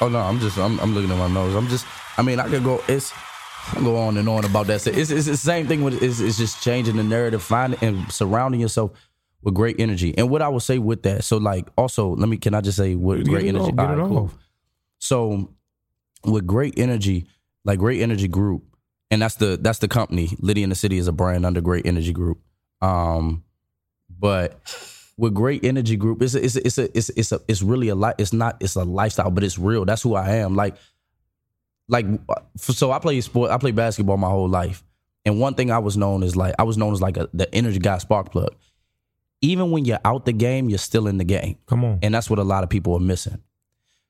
Oh 0.00 0.08
no, 0.08 0.18
I'm 0.20 0.38
just 0.40 0.58
I'm, 0.58 0.78
I'm 0.80 0.94
looking 0.94 1.10
at 1.10 1.18
my 1.18 1.28
nose. 1.28 1.54
I'm 1.54 1.68
just 1.68 1.86
I 2.16 2.22
mean 2.22 2.40
I 2.40 2.48
could 2.48 2.64
go 2.64 2.82
it's 2.88 3.12
I 3.74 3.80
go 3.80 3.96
on 3.96 4.16
and 4.16 4.28
on 4.28 4.44
about 4.44 4.66
that. 4.68 4.80
So 4.80 4.90
It's, 4.90 5.10
it's 5.10 5.26
the 5.26 5.36
same 5.36 5.66
thing 5.66 5.82
with 5.84 6.02
it's, 6.02 6.20
it's 6.20 6.38
just 6.38 6.62
changing 6.62 6.96
the 6.96 7.02
narrative, 7.02 7.42
finding 7.42 7.78
and 7.82 8.10
surrounding 8.10 8.60
yourself 8.60 8.92
with 9.42 9.54
great 9.54 9.78
energy. 9.78 10.16
And 10.16 10.30
what 10.30 10.40
I 10.42 10.48
would 10.48 10.62
say 10.62 10.78
with 10.78 11.02
that, 11.02 11.22
so 11.24 11.36
like 11.36 11.68
also 11.76 12.14
let 12.16 12.28
me 12.28 12.38
can 12.38 12.54
I 12.54 12.60
just 12.60 12.76
say 12.78 12.94
with 12.96 13.24
Get 13.24 13.30
great 13.30 13.46
energy? 13.46 13.66
off, 13.66 13.76
get 13.76 13.86
All 13.86 13.92
it 13.92 13.96
right, 13.96 14.08
cool. 14.08 14.18
off. 14.24 14.38
So 14.98 15.50
with 16.24 16.46
great 16.46 16.78
energy, 16.78 17.26
like 17.64 17.78
great 17.78 18.00
energy 18.00 18.26
group, 18.28 18.64
and 19.10 19.22
that's 19.22 19.36
the 19.36 19.58
that's 19.60 19.78
the 19.78 19.88
company. 19.88 20.30
Liddy 20.40 20.62
in 20.62 20.68
the 20.68 20.74
City 20.74 20.98
is 20.98 21.08
a 21.08 21.12
brand 21.12 21.46
under 21.46 21.60
Great 21.60 21.86
Energy 21.86 22.12
Group. 22.12 22.38
Um, 22.80 23.44
but 24.10 24.60
with 25.16 25.34
Great 25.34 25.64
Energy 25.64 25.96
Group, 25.96 26.22
it's 26.22 26.34
a, 26.34 26.44
it's 26.44 26.56
a, 26.56 26.66
it's 26.66 26.78
a, 26.78 26.96
it's 26.96 27.08
it's 27.10 27.32
a, 27.32 27.40
it's 27.48 27.62
really 27.62 27.88
a 27.88 27.94
li- 27.94 28.12
It's 28.18 28.32
not 28.32 28.56
it's 28.60 28.76
a 28.76 28.84
lifestyle, 28.84 29.30
but 29.30 29.44
it's 29.44 29.58
real. 29.58 29.84
That's 29.84 30.02
who 30.02 30.14
I 30.14 30.36
am. 30.36 30.54
Like 30.54 30.76
like 31.88 32.06
so 32.56 32.92
I 32.92 32.98
play 32.98 33.20
sport. 33.20 33.50
I 33.50 33.58
play 33.58 33.72
basketball 33.72 34.18
my 34.18 34.28
whole 34.28 34.48
life, 34.48 34.82
and 35.24 35.40
one 35.40 35.54
thing 35.54 35.70
I 35.70 35.78
was 35.78 35.96
known 35.96 36.22
as 36.22 36.36
like 36.36 36.54
I 36.58 36.64
was 36.64 36.76
known 36.76 36.92
as 36.92 37.00
like 37.00 37.16
a, 37.16 37.28
the 37.32 37.52
energy 37.54 37.78
guy, 37.78 37.98
spark 37.98 38.30
plug. 38.30 38.54
Even 39.40 39.70
when 39.70 39.84
you're 39.84 40.00
out 40.04 40.26
the 40.26 40.32
game, 40.32 40.68
you're 40.68 40.78
still 40.78 41.06
in 41.06 41.16
the 41.16 41.24
game. 41.24 41.58
Come 41.66 41.84
on. 41.84 42.00
And 42.02 42.12
that's 42.12 42.28
what 42.28 42.40
a 42.40 42.44
lot 42.44 42.64
of 42.64 42.70
people 42.70 42.94
are 42.94 43.00
missing. 43.00 43.40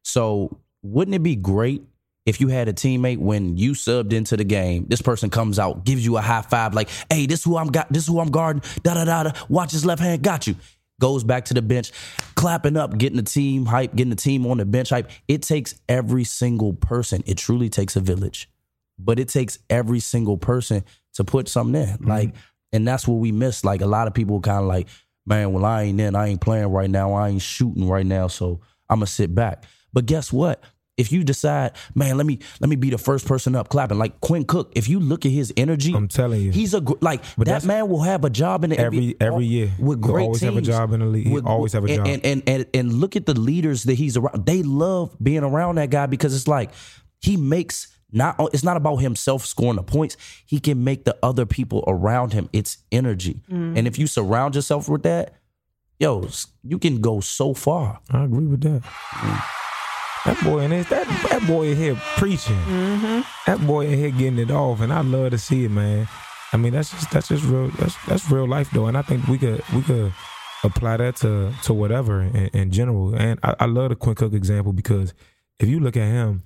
So 0.03 0.59
wouldn't 0.83 1.15
it 1.15 1.23
be 1.23 1.37
great 1.37 1.83
if 2.29 2.43
you 2.43 2.49
had 2.49 2.69
a 2.69 2.75
teammate 2.75 3.17
when 3.17 3.57
you 3.57 3.73
subbed 3.73 4.13
into 4.13 4.37
the 4.37 4.45
game, 4.45 4.85
this 4.87 5.01
person 5.01 5.31
comes 5.31 5.59
out, 5.59 5.87
gives 5.87 6.05
you 6.05 6.19
a 6.19 6.21
high 6.21 6.43
five, 6.43 6.75
like, 6.75 6.91
hey, 7.11 7.25
this 7.25 7.43
who 7.43 7.57
I'm 7.57 7.69
got, 7.69 7.91
this 7.91 8.07
who 8.07 8.21
I'm 8.21 8.31
guarding, 8.31 8.63
da 8.83 8.93
da 8.93 9.07
da 9.07 9.23
da, 9.23 9.33
watch 9.49 9.73
his 9.73 9.87
left 9.87 10.03
hand, 10.03 10.23
got 10.23 10.47
you. 10.47 10.55
Goes 11.01 11.25
back 11.25 11.47
to 11.47 11.55
the 11.55 11.63
bench, 11.63 11.91
clapping 12.35 12.77
up, 12.77 12.99
getting 12.99 13.17
the 13.17 13.23
team 13.23 13.65
hype, 13.65 13.95
getting 13.95 14.11
the 14.11 14.17
team 14.17 14.47
on 14.47 14.59
the 14.59 14.67
bench 14.67 14.91
hype. 14.91 15.11
It 15.27 15.43
takes 15.43 15.81
every 15.89 16.25
single 16.25 16.75
person. 16.75 17.23
It 17.25 17.39
truly 17.39 17.71
takes 17.71 17.97
a 17.97 18.01
village. 18.01 18.51
But 18.99 19.19
it 19.19 19.29
takes 19.29 19.59
every 19.71 20.01
single 20.01 20.37
person 20.37 20.85
to 21.15 21.25
put 21.25 21.49
something 21.49 21.81
in. 21.81 21.89
Mm-hmm. 21.89 22.09
Like, 22.09 22.35
and 22.73 22.87
that's 22.87 23.09
what 23.09 23.15
we 23.15 23.33
miss. 23.33 23.65
Like 23.65 23.81
a 23.81 23.87
lot 23.87 24.07
of 24.07 24.13
people 24.13 24.41
kind 24.41 24.59
of 24.59 24.67
like, 24.67 24.89
man, 25.25 25.53
well, 25.53 25.65
I 25.65 25.85
ain't 25.85 26.01
in, 26.01 26.15
I 26.15 26.27
ain't 26.27 26.41
playing 26.41 26.67
right 26.67 26.91
now, 26.91 27.15
I 27.15 27.29
ain't 27.29 27.43
shooting 27.43 27.89
right 27.89 28.05
now, 28.05 28.27
so 28.27 28.61
I'm 28.91 28.99
gonna 28.99 29.07
sit 29.07 29.35
back. 29.35 29.65
But 29.93 30.05
guess 30.05 30.33
what? 30.33 30.63
If 30.99 31.13
you 31.13 31.23
decide, 31.25 31.73
man, 31.95 32.17
let 32.17 32.27
me 32.27 32.41
let 32.61 32.69
me 32.69 32.77
be 32.77 32.91
the 32.91 32.99
first 32.99 33.27
person 33.27 33.55
up 33.55 33.69
clapping, 33.69 33.99
like 33.99 34.21
Quinn 34.21 34.45
Cook. 34.45 34.73
If 34.75 34.89
you 34.89 34.99
look 35.01 35.25
at 35.25 35.33
his 35.33 35.53
energy, 35.57 35.95
I'm 35.95 36.09
telling 36.09 36.43
you. 36.43 36.51
he's 36.51 36.75
a 36.75 36.81
gr- 36.81 36.99
like 37.01 37.23
But 37.39 37.47
that 37.47 37.65
man 37.65 37.89
will 37.89 38.03
have 38.03 38.25
a 38.25 38.31
job 38.31 38.65
in 38.65 38.71
the 38.71 38.79
Every- 38.79 39.15
NBA 39.15 39.17
every 39.21 39.47
year. 39.47 39.71
with 39.79 40.05
He'll 40.05 40.13
great 40.13 40.25
always 40.25 40.41
have 40.43 40.57
a 40.57 40.61
job 40.61 40.93
in 40.93 41.01
the 41.01 41.07
league. 41.07 41.29
He'll 41.29 41.47
always 41.47 41.73
have 41.73 41.85
a 41.85 41.87
and, 41.87 41.97
job. 41.97 42.07
And, 42.07 42.27
and 42.27 42.43
and 42.49 42.67
and 42.75 42.93
look 42.93 43.17
at 43.17 43.27
the 43.27 43.39
leaders 43.39 43.85
that 43.85 43.95
he's 43.95 44.17
around. 44.17 44.45
They 44.45 44.63
love 44.63 45.17
being 45.23 45.45
around 45.45 45.77
that 45.77 45.91
guy 45.91 46.07
because 46.07 46.35
it's 46.35 46.49
like 46.49 46.73
he 47.21 47.37
makes 47.37 47.87
not 48.11 48.37
it's 48.53 48.65
not 48.65 48.77
about 48.77 48.97
himself 48.97 49.47
scoring 49.47 49.77
the 49.77 49.83
points. 49.83 50.17
He 50.47 50.61
can 50.61 50.83
make 50.83 51.05
the 51.05 51.17
other 51.23 51.47
people 51.47 51.85
around 51.87 52.33
him. 52.33 52.49
It's 52.53 52.79
energy, 52.91 53.43
mm. 53.51 53.77
and 53.77 53.87
if 53.87 53.99
you 53.99 54.07
surround 54.07 54.55
yourself 54.55 54.89
with 54.89 55.03
that, 55.03 55.35
yo, 56.01 56.29
you 56.63 56.79
can 56.79 57.01
go 57.01 57.21
so 57.21 57.55
far. 57.55 58.01
I 58.11 58.25
agree 58.25 58.47
with 58.47 58.63
that. 58.63 58.83
Mm. 58.83 59.58
That 60.29 60.45
boy 60.45 60.59
in 60.61 60.71
his 60.73 60.87
that 60.91 61.07
that 61.31 61.47
boy 61.47 61.69
in 61.69 61.77
here 61.79 61.95
preaching. 62.19 62.59
That 63.47 63.67
boy 63.67 63.87
in 63.87 63.99
here 63.99 64.11
getting 64.11 64.39
it 64.39 64.51
off, 64.51 64.83
and 64.83 64.93
I 64.93 65.01
love 65.01 65.31
to 65.31 65.39
see 65.39 65.65
it, 65.65 65.71
man. 65.71 66.07
I 66.53 66.59
mean, 66.59 66.75
that's 66.75 66.91
just 66.91 67.11
that's 67.11 67.29
just 67.29 67.45
real. 67.45 67.69
That's 67.79 67.97
that's 68.05 68.31
real 68.31 68.47
life, 68.47 68.71
though, 68.71 68.87
and 68.89 68.99
I 68.99 69.01
think 69.03 69.27
we 69.27 69.39
could 69.39 69.63
we 69.75 69.81
could 69.81 70.13
apply 70.65 70.99
that 70.99 71.17
to 71.17 71.51
to 71.63 71.73
whatever 71.73 72.21
in, 72.21 72.49
in 72.49 72.71
general. 72.71 73.15
And 73.15 73.41
I, 73.43 73.55
I 73.61 73.65
love 73.65 73.89
the 73.89 73.97
Quinn 73.97 74.17
Cook 74.17 74.35
example 74.35 74.75
because 74.75 75.15
if 75.61 75.67
you 75.67 75.81
look 75.81 75.97
at 75.97 76.07
him, 76.07 76.43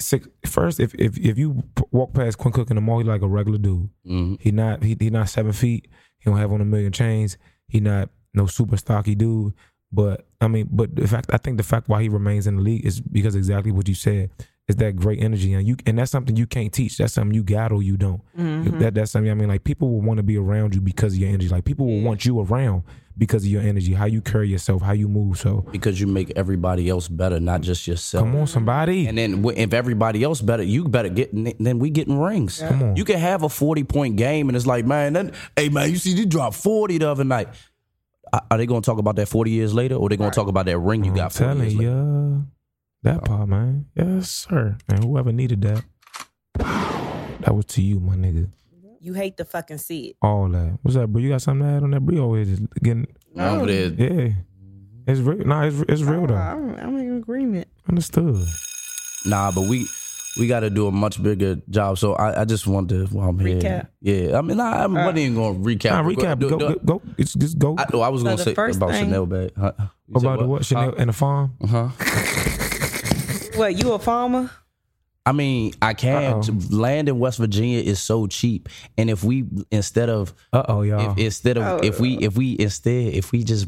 six, 0.00 0.28
first 0.46 0.78
if 0.78 0.94
if 0.94 1.18
if 1.18 1.38
you 1.38 1.64
walk 1.90 2.14
past 2.14 2.38
Quinn 2.38 2.52
Cook 2.52 2.70
in 2.70 2.76
the 2.76 2.80
mall, 2.80 2.98
he 2.98 3.04
like 3.04 3.22
a 3.22 3.26
regular 3.26 3.58
dude. 3.58 3.90
Mhm. 4.06 4.40
He 4.40 4.52
not 4.52 4.84
he, 4.84 4.96
he 4.98 5.10
not 5.10 5.28
seven 5.28 5.52
feet. 5.52 5.88
He 6.20 6.30
don't 6.30 6.38
have 6.38 6.52
on 6.52 6.60
a 6.60 6.64
million 6.64 6.92
chains. 6.92 7.36
He 7.66 7.80
not 7.80 8.10
no 8.32 8.46
super 8.46 8.76
stocky 8.76 9.16
dude. 9.16 9.54
But 9.90 10.26
I 10.40 10.48
mean, 10.48 10.68
but 10.70 10.94
the 10.94 11.08
fact 11.08 11.30
I 11.32 11.38
think 11.38 11.56
the 11.56 11.62
fact 11.62 11.88
why 11.88 12.02
he 12.02 12.08
remains 12.08 12.46
in 12.46 12.56
the 12.56 12.62
league 12.62 12.84
is 12.84 13.00
because 13.00 13.34
exactly 13.34 13.72
what 13.72 13.88
you 13.88 13.94
said 13.94 14.30
is 14.68 14.76
that 14.76 14.96
great 14.96 15.20
energy 15.22 15.54
and 15.54 15.66
you 15.66 15.76
and 15.86 15.98
that's 15.98 16.10
something 16.10 16.36
you 16.36 16.46
can't 16.46 16.72
teach. 16.72 16.98
That's 16.98 17.14
something 17.14 17.34
you 17.34 17.42
got 17.42 17.72
or 17.72 17.82
you 17.82 17.96
don't. 17.96 18.20
Mm-hmm. 18.36 18.78
That 18.80 18.94
that's 18.94 19.12
something 19.12 19.30
I 19.30 19.34
mean. 19.34 19.48
Like 19.48 19.64
people 19.64 19.90
will 19.90 20.02
want 20.02 20.18
to 20.18 20.22
be 20.22 20.36
around 20.36 20.74
you 20.74 20.80
because 20.80 21.14
of 21.14 21.20
your 21.20 21.30
energy. 21.30 21.48
Like 21.48 21.64
people 21.64 21.86
will 21.86 22.02
want 22.02 22.26
you 22.26 22.40
around 22.40 22.82
because 23.18 23.42
of 23.42 23.50
your 23.50 23.62
energy, 23.62 23.94
how 23.94 24.04
you 24.04 24.20
carry 24.20 24.48
yourself, 24.48 24.80
how 24.80 24.92
you 24.92 25.08
move. 25.08 25.38
So 25.38 25.66
Because 25.72 26.00
you 26.00 26.06
make 26.06 26.32
everybody 26.36 26.88
else 26.88 27.08
better, 27.08 27.40
not 27.40 27.62
just 27.62 27.86
yourself. 27.88 28.22
come 28.22 28.36
on, 28.36 28.36
mm-hmm. 28.36 28.46
somebody. 28.46 29.06
And 29.08 29.18
then 29.18 29.44
if 29.56 29.74
everybody 29.74 30.22
else 30.22 30.40
better, 30.40 30.62
you 30.62 30.84
better 30.84 31.08
get. 31.08 31.30
Then 31.32 31.78
we 31.78 31.90
getting 31.90 32.18
rings. 32.18 32.60
Come 32.60 32.82
on. 32.82 32.96
You 32.96 33.04
can 33.04 33.18
have 33.18 33.42
a 33.42 33.48
forty 33.48 33.84
point 33.84 34.16
game, 34.16 34.48
and 34.48 34.56
it's 34.56 34.66
like, 34.66 34.84
man, 34.84 35.14
then, 35.14 35.32
hey 35.56 35.68
man, 35.70 35.90
you 35.90 35.96
see, 35.96 36.12
you 36.12 36.26
dropped 36.26 36.56
forty 36.56 36.98
the 36.98 37.10
other 37.10 37.24
night. 37.24 37.48
Are- 38.32 38.46
Are 38.50 38.58
they 38.58 38.66
going 38.66 38.82
to 38.82 38.86
talk 38.86 38.98
about 38.98 39.16
that 39.16 39.28
forty 39.28 39.50
years 39.50 39.74
later, 39.74 39.94
or 39.96 40.08
they 40.08 40.16
going 40.16 40.30
to 40.30 40.34
talk 40.34 40.48
about 40.48 40.66
that 40.66 40.78
ring 40.78 41.04
you 41.04 41.10
I'm 41.10 41.16
got 41.16 41.32
forty 41.32 41.60
years 41.60 41.74
later? 41.74 41.90
you, 41.90 42.46
that 43.02 43.16
oh. 43.16 43.20
part, 43.20 43.48
man. 43.48 43.86
Yes, 43.94 44.30
sir. 44.30 44.76
And 44.88 45.04
whoever 45.04 45.32
needed 45.32 45.62
that, 45.62 45.84
that 46.58 47.54
was 47.54 47.64
to 47.66 47.82
you, 47.82 48.00
my 48.00 48.14
nigga. 48.16 48.50
You 49.00 49.14
hate 49.14 49.36
to 49.36 49.44
fucking 49.44 49.78
see 49.78 50.08
it. 50.08 50.16
All 50.20 50.48
that. 50.48 50.78
What's 50.82 50.96
up, 50.96 51.08
bro? 51.10 51.22
You 51.22 51.28
got 51.30 51.40
something 51.42 51.66
to 51.66 51.72
add 51.72 51.82
on 51.84 51.92
that? 51.92 52.00
Bro, 52.00 52.14
you 52.16 52.22
always 52.22 52.48
just 52.48 52.62
getting 52.82 53.06
Over 53.38 53.66
there. 53.66 53.88
yeah. 53.90 54.32
It's 55.06 55.20
real. 55.20 55.38
Nah, 55.46 55.62
it's 55.62 55.80
it's 55.88 56.02
real 56.02 56.26
though. 56.26 56.34
I'm, 56.34 56.74
I'm 56.74 56.96
in 56.98 57.16
agreement. 57.16 57.68
Understood. 57.88 58.44
Nah, 59.24 59.50
but 59.52 59.62
we 59.68 59.86
we 60.38 60.46
got 60.46 60.60
to 60.60 60.70
do 60.70 60.86
a 60.86 60.90
much 60.92 61.22
bigger 61.22 61.56
job. 61.68 61.98
So 61.98 62.14
I, 62.14 62.42
I 62.42 62.44
just 62.44 62.66
wanted 62.66 63.08
to 63.08 63.14
while 63.14 63.28
I'm 63.30 63.38
here. 63.38 63.58
Recap. 63.58 63.88
Yeah, 64.00 64.38
I 64.38 64.42
mean, 64.42 64.56
nah, 64.58 64.70
I 64.70 64.86
wasn't 64.86 65.18
even 65.18 65.34
going 65.34 65.54
to 65.54 65.68
recap. 65.68 65.90
Nah, 65.90 66.02
recap. 66.02 66.38
Do- 66.38 66.48
Go, 66.50 66.58
do- 66.58 66.66
go, 66.68 66.74
go. 66.98 67.02
It's 67.16 67.34
just 67.34 67.58
go. 67.58 67.74
I, 67.78 67.86
oh, 67.92 68.00
I 68.00 68.08
was 68.08 68.20
So 68.22 68.24
going 68.26 68.36
to 68.38 68.42
say 68.44 68.54
first 68.54 68.76
about 68.76 68.90
thing- 68.90 69.04
Chanel 69.06 69.26
bag. 69.26 69.50
Huh? 69.58 69.72
You 69.78 70.20
said 70.20 70.26
about 70.26 70.38
the 70.40 70.46
what? 70.46 70.64
Chanel 70.64 70.94
and 70.94 71.08
the 71.08 71.12
farm. 71.12 71.52
Uh 71.62 71.66
huh. 71.66 71.88
What, 73.56 73.76
you 73.82 73.92
a 73.92 73.98
farmer? 73.98 74.50
I 75.26 75.32
mean, 75.32 75.72
I 75.82 75.92
can. 75.94 76.34
Uh-oh. 76.34 76.58
Land 76.70 77.08
in 77.08 77.18
West 77.18 77.38
Virginia 77.38 77.80
is 77.80 77.98
so 78.00 78.26
cheap, 78.28 78.68
and 78.96 79.10
if 79.10 79.22
we 79.24 79.44
instead 79.70 80.08
of 80.08 80.32
Uh 80.54 80.62
oh, 80.68 80.82
y'all. 80.82 81.10
if 81.12 81.18
instead 81.18 81.58
of 81.58 81.64
Oh. 81.64 81.76
if 81.84 82.00
we 82.00 82.16
if 82.18 82.36
we 82.38 82.56
instead 82.58 83.12
if 83.14 83.30
we 83.32 83.44
just 83.44 83.66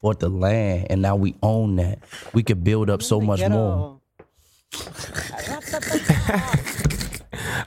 bought 0.00 0.20
the 0.20 0.28
land 0.28 0.86
and 0.90 1.02
now 1.02 1.16
we 1.16 1.34
own 1.42 1.76
that, 1.76 1.98
we 2.34 2.42
could 2.44 2.62
build 2.62 2.88
up 2.90 3.02
so 3.02 3.20
much 3.20 3.40
more. 3.48 3.95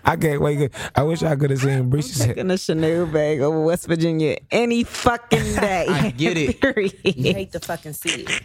I 0.05 0.15
can't 0.19 0.41
wait. 0.41 0.71
I 0.95 1.03
wish 1.03 1.21
I 1.23 1.35
could 1.35 1.51
have 1.51 1.59
seen 1.59 1.89
Bree. 1.89 2.01
She 2.01 2.09
said, 2.13 2.27
Taking 2.29 2.51
a 2.51 2.57
Chanel 2.57 3.05
bag 3.05 3.41
over 3.41 3.61
West 3.63 3.87
Virginia 3.87 4.37
any 4.51 4.83
fucking 4.83 5.55
day. 5.55 5.85
I 5.87 6.11
get 6.11 6.37
it. 6.37 6.57
You 7.17 7.33
hate 7.33 7.51
to 7.53 7.59
fucking 7.59 7.93
see 7.93 8.25
it. 8.27 8.41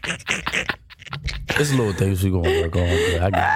It's 1.50 1.70
little 1.72 1.92
things 1.92 2.22
we 2.22 2.30
gonna 2.30 2.48
work 2.62 2.76
on. 2.76 2.82
But 2.82 3.22
I 3.22 3.30
get 3.30 3.54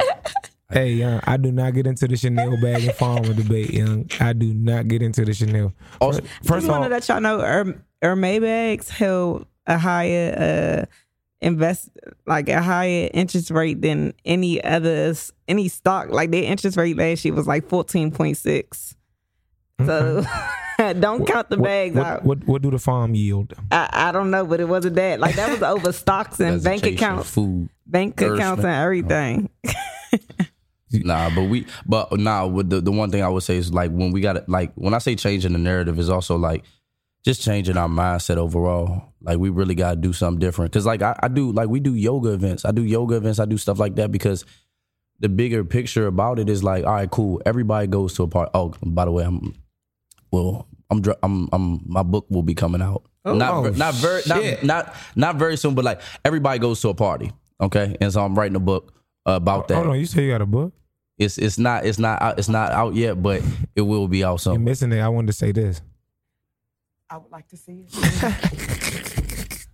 it. 0.00 0.32
"Hey, 0.70 0.92
young, 0.92 1.20
I 1.24 1.36
do 1.38 1.50
not 1.50 1.72
get 1.74 1.86
into 1.86 2.06
the 2.06 2.16
Chanel 2.16 2.60
bag 2.60 2.84
and 2.84 2.94
farmer 2.94 3.32
debate, 3.32 3.70
young. 3.70 4.08
I 4.20 4.32
do 4.34 4.52
not 4.52 4.86
get 4.88 5.02
into 5.02 5.24
the 5.24 5.32
Chanel. 5.34 5.72
Also- 6.00 6.20
First, 6.20 6.32
first 6.36 6.48
Just 6.48 6.64
of 6.64 6.70
all, 6.70 6.80
wanted 6.80 6.88
to 6.90 6.94
let 6.94 7.08
y'all 7.08 7.20
know 7.20 7.38
Herm- 7.40 7.84
Hermès 8.02 8.40
bags 8.40 8.88
held 8.90 9.46
a 9.66 9.78
higher 9.78 10.86
uh, 10.86 10.86
invest 11.40 11.88
like 12.26 12.48
a 12.48 12.60
higher 12.60 13.08
interest 13.14 13.50
rate 13.50 13.80
than 13.80 14.12
any 14.24 14.62
others 14.62 15.32
any 15.46 15.68
stock. 15.68 16.10
Like 16.10 16.30
their 16.30 16.44
interest 16.44 16.76
rate 16.76 16.96
last 16.96 17.24
year 17.24 17.34
was 17.34 17.46
like 17.46 17.68
fourteen 17.68 18.10
point 18.10 18.36
six. 18.36 18.96
So 19.84 20.24
don't 20.78 21.26
count 21.26 21.50
the 21.50 21.56
bags 21.56 21.96
what, 21.96 22.06
out. 22.06 22.24
What, 22.24 22.46
what 22.46 22.62
do 22.62 22.70
the 22.70 22.78
farm 22.78 23.14
yield? 23.14 23.54
I, 23.70 23.88
I 23.92 24.12
don't 24.12 24.30
know, 24.30 24.44
but 24.44 24.60
it 24.60 24.68
wasn't 24.68 24.96
that. 24.96 25.20
Like 25.20 25.36
that 25.36 25.50
was 25.50 25.62
over 25.62 25.92
stocks 25.92 26.40
and 26.40 26.62
bank 26.62 26.84
accounts, 26.84 27.30
food. 27.30 27.68
bank 27.86 28.20
accounts, 28.20 28.64
and 28.64 28.74
everything. 28.74 29.50
Nah, 30.90 31.28
but 31.34 31.44
we, 31.44 31.66
but 31.86 32.18
nah. 32.18 32.46
With 32.46 32.70
the 32.70 32.80
the 32.80 32.90
one 32.90 33.10
thing 33.10 33.22
I 33.22 33.28
would 33.28 33.42
say 33.42 33.56
is 33.56 33.72
like 33.72 33.90
when 33.90 34.10
we 34.10 34.22
got 34.22 34.38
it, 34.38 34.48
like 34.48 34.72
when 34.74 34.94
I 34.94 34.98
say 34.98 35.16
changing 35.16 35.52
the 35.52 35.58
narrative 35.58 35.98
is 35.98 36.08
also 36.08 36.36
like 36.36 36.64
just 37.24 37.42
changing 37.42 37.76
our 37.76 37.88
mindset 37.88 38.36
overall. 38.36 39.12
Like 39.20 39.38
we 39.38 39.50
really 39.50 39.74
got 39.74 39.90
to 39.90 39.96
do 39.96 40.12
something 40.12 40.38
different. 40.38 40.72
Cause 40.72 40.86
like 40.86 41.02
I, 41.02 41.18
I 41.22 41.28
do, 41.28 41.52
like 41.52 41.68
we 41.68 41.80
do 41.80 41.94
yoga 41.94 42.30
events. 42.32 42.64
I 42.64 42.70
do 42.70 42.82
yoga 42.84 43.16
events. 43.16 43.38
I 43.38 43.44
do 43.44 43.58
stuff 43.58 43.78
like 43.78 43.96
that 43.96 44.10
because 44.12 44.44
the 45.20 45.28
bigger 45.28 45.64
picture 45.64 46.06
about 46.06 46.38
it 46.38 46.48
is 46.48 46.62
like, 46.62 46.84
all 46.84 46.92
right, 46.94 47.10
cool. 47.10 47.42
Everybody 47.44 47.86
goes 47.88 48.14
to 48.14 48.22
a 48.22 48.28
party. 48.28 48.50
Oh, 48.54 48.72
by 48.84 49.04
the 49.04 49.10
way, 49.10 49.24
I'm 49.24 49.54
well. 50.30 50.68
I'm, 50.90 51.02
dr- 51.02 51.18
I'm, 51.22 51.48
I'm, 51.52 51.82
my 51.84 52.02
book 52.02 52.26
will 52.30 52.42
be 52.44 52.54
coming 52.54 52.80
out. 52.80 53.02
not, 53.24 53.52
Oh, 53.52 53.68
not 53.70 53.94
very, 53.94 54.22
not, 54.26 54.62
not, 54.64 54.96
not 55.16 55.36
very 55.36 55.56
soon, 55.58 55.74
but 55.74 55.84
like 55.84 56.00
everybody 56.24 56.58
goes 56.58 56.80
to 56.80 56.88
a 56.88 56.94
party. 56.94 57.30
Okay. 57.60 57.94
And 58.00 58.10
so 58.10 58.24
I'm 58.24 58.34
writing 58.34 58.56
a 58.56 58.60
book 58.60 58.94
about 59.26 59.68
that. 59.68 59.74
Hold 59.74 59.88
on, 59.88 59.98
you 59.98 60.06
say 60.06 60.24
you 60.24 60.30
got 60.30 60.40
a 60.40 60.46
book? 60.46 60.72
It's 61.18 61.36
it's 61.36 61.58
not 61.58 61.84
it's 61.84 61.98
not 61.98 62.22
out, 62.22 62.38
it's 62.38 62.48
not 62.48 62.70
out 62.70 62.94
yet, 62.94 63.20
but 63.20 63.42
it 63.74 63.80
will 63.82 64.06
be 64.06 64.22
out 64.24 64.34
You're 64.46 64.54
soon. 64.54 64.64
missing 64.64 64.92
it. 64.92 65.00
I 65.00 65.08
wanted 65.08 65.26
to 65.26 65.32
say 65.32 65.50
this. 65.52 65.82
I 67.10 67.16
would 67.16 67.30
like 67.30 67.48
to 67.48 67.56
see 67.56 67.86
it. 67.88 69.54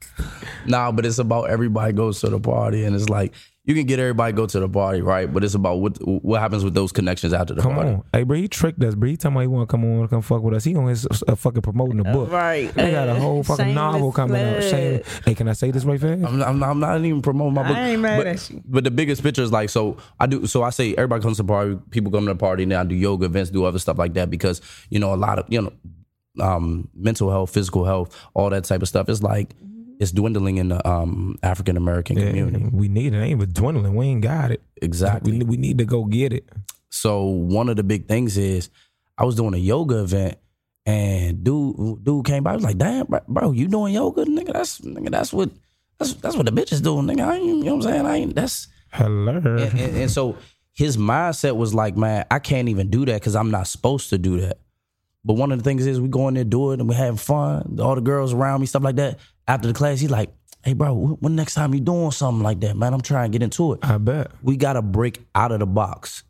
Nah, 0.67 0.93
but 0.93 1.05
it's 1.05 1.19
about 1.19 1.51
everybody 1.51 1.93
goes 1.93 2.21
to 2.21 2.31
the 2.31 2.41
party, 2.41 2.85
and 2.85 2.97
it's 2.97 3.09
like 3.09 3.35
you 3.65 3.75
can 3.75 3.85
get 3.85 3.99
everybody 3.99 4.33
go 4.33 4.47
to 4.47 4.61
the 4.61 4.69
party, 4.69 5.03
right? 5.03 5.31
But 5.31 5.45
it's 5.45 5.55
about 5.55 5.81
what 5.81 5.99
what 5.99 6.41
happens 6.41 6.65
with 6.65 6.75
those 6.75 6.93
connections 6.93 7.33
after 7.33 7.55
the 7.55 7.63
Come 7.63 7.75
party. 7.75 7.91
on, 7.91 8.05
hey, 8.13 8.23
bro, 8.23 8.37
he 8.37 8.49
tricked 8.49 8.83
us, 8.83 8.95
bro. 8.95 9.09
He 9.11 9.17
talking 9.17 9.37
about 9.37 9.41
he 9.43 9.47
want 9.49 9.69
to 9.69 9.71
come 9.71 9.85
on, 9.85 10.09
come 10.09 10.23
fuck 10.23 10.43
with 10.43 10.55
us. 10.55 10.65
He 10.65 10.75
on 10.77 10.87
his 10.87 11.07
uh, 11.29 11.35
fucking 11.35 11.63
promoting 11.63 11.99
the 11.99 12.05
book. 12.05 12.31
Right. 12.31 12.73
They 12.73 12.93
got 12.93 13.09
a 13.09 13.15
whole 13.15 13.43
fucking 13.43 13.63
Shameless 13.63 13.75
novel 13.75 14.13
coming 14.13 14.41
out. 14.41 14.59
plug. 14.59 14.71
Shame. 14.71 15.03
Hey, 15.25 15.35
can 15.35 15.49
I 15.49 15.53
say 15.53 15.71
this 15.71 15.85
right 15.85 16.01
fast? 16.01 16.25
I'm 16.25 16.39
not, 16.39 16.49
I'm, 16.49 16.63
I'm 16.63 16.81
not 16.81 17.05
even 17.05 17.21
promoting 17.21 17.55
my 17.55 17.69
book. 17.69 17.77
I 17.77 17.91
ain't 17.91 18.01
mad 18.01 18.17
but, 18.19 18.27
at 18.27 18.51
you. 18.51 18.63
But 18.65 18.85
the 18.85 18.91
biggest 18.91 19.23
picture 19.23 19.43
is 19.43 19.53
like, 19.53 19.69
so 19.71 19.99
I 20.19 20.27
do, 20.27 20.47
so 20.47 20.63
I 20.63 20.71
say 20.71 20.95
everybody 20.95 21.23
comes 21.23 21.37
to 21.37 21.43
the 21.43 21.49
party, 21.49 21.79
people 21.91 22.11
come 22.11 22.25
to 22.27 22.33
the 22.33 22.39
party, 22.39 22.65
now 22.65 22.81
I 22.81 22.85
do 22.85 22.95
yoga 22.95 23.27
events, 23.27 23.51
do 23.51 23.65
other 23.65 23.79
stuff 23.79 23.99
like 23.99 24.15
that 24.15 24.31
because, 24.31 24.63
you 24.89 24.99
know, 24.99 25.13
a 25.13 25.17
lot 25.17 25.39
of, 25.39 25.47
you 25.49 25.61
know, 25.61 25.73
um, 26.41 26.89
mental 26.95 27.31
health, 27.31 27.51
physical 27.53 27.85
health, 27.85 28.17
all 28.35 28.51
that 28.51 28.65
type 28.65 28.83
of 28.83 28.89
stuff. 28.89 29.09
It's 29.09 29.23
like, 29.23 29.51
it's 30.01 30.11
dwindling 30.13 30.57
in 30.59 30.69
the 30.69 30.87
um, 30.89 31.39
African 31.43 31.77
American 31.77 32.19
Yeah, 32.19 32.27
community. 32.29 32.69
we 32.73 32.89
need 32.89 33.15
it. 33.15 33.19
Ain't 33.19 33.31
even 33.31 33.53
dwindling. 33.53 33.95
We 33.95 34.07
ain't 34.07 34.23
got 34.23 34.51
it. 34.51 34.61
Exactly. 34.83 35.39
We, 35.39 35.45
we 35.45 35.57
need 35.57 35.79
to 35.79 35.85
go 35.85 36.05
get 36.05 36.33
it. 36.33 36.49
So 36.91 37.25
one 37.25 37.69
of 37.69 37.77
the 37.77 37.85
big 37.85 38.07
things 38.09 38.37
is 38.37 38.71
I 39.17 39.25
was 39.25 39.37
doing 39.37 39.55
a 39.55 39.59
yoga 39.59 40.01
event 40.01 40.39
and 40.87 41.43
dude 41.45 42.05
dude 42.05 42.25
came 42.27 42.43
by. 42.43 42.53
I 42.53 42.55
was 42.57 42.65
like, 42.65 42.79
damn, 42.79 43.07
bro, 43.07 43.21
bro, 43.29 43.53
you 43.53 43.69
doing 43.69 43.95
yoga? 43.95 44.25
Nigga, 44.25 44.53
that's 44.53 44.81
nigga, 44.81 45.11
that's 45.11 45.33
what 45.33 45.51
that's 45.99 46.15
that's 46.15 46.37
what 46.37 46.47
the 46.47 46.53
bitches 46.53 46.83
doing, 46.83 47.07
nigga. 47.07 47.23
I 47.27 47.37
ain't, 47.37 47.45
you 47.47 47.65
know 47.65 47.77
what 47.77 47.87
I'm 47.87 47.93
saying? 47.93 48.07
I 48.07 48.17
ain't 48.17 48.35
that's 48.35 48.69
Hello. 48.93 49.37
and, 49.39 49.59
and, 49.59 49.97
and 49.97 50.11
so 50.11 50.37
his 50.73 50.97
mindset 50.97 51.57
was 51.57 51.73
like, 51.73 51.97
man, 51.97 52.27
I 52.31 52.39
can't 52.41 52.69
even 52.69 52.91
do 52.91 53.05
that 53.07 53.15
because 53.21 53.37
I'm 53.37 53.51
not 53.51 53.67
supposed 53.69 54.11
to 54.11 54.19
do 54.19 54.41
that. 54.41 54.59
But 55.25 55.35
one 55.35 55.53
of 55.53 55.59
the 55.59 55.65
things 55.65 55.87
is 55.87 56.01
we 56.01 56.09
go 56.09 56.29
in 56.29 56.35
there, 56.35 56.45
do 56.45 56.73
it, 56.73 56.81
and 56.81 56.89
we 56.89 56.95
having 56.95 57.17
fun. 57.17 57.79
All 57.81 57.95
the 57.95 58.01
girls 58.01 58.35
around 58.35 58.61
me, 58.61 58.67
stuff 58.67 58.83
like 58.83 58.97
that. 58.97 59.19
After 59.49 59.69
the 59.69 59.75
class, 59.75 60.01
he's 60.01 60.11
like, 60.11 60.31
hey, 60.63 60.75
bro, 60.75 60.95
when 60.95 61.13
when 61.21 61.37
next 61.37 61.55
time 61.55 61.75
you 61.75 61.81
doing 61.81 62.11
something 62.11 62.43
like 62.43 62.61
that, 62.61 62.77
man? 62.77 62.93
I'm 62.93 63.01
trying 63.01 63.31
to 63.31 63.39
get 63.39 63.43
into 63.43 63.73
it. 63.73 63.81
I 63.83 63.99
bet. 63.99 64.31
We 64.43 64.57
got 64.57 64.75
to 64.75 64.83
break 64.83 65.21
out 65.35 65.53
of 65.53 65.61
the 65.61 65.67
box. 65.67 66.25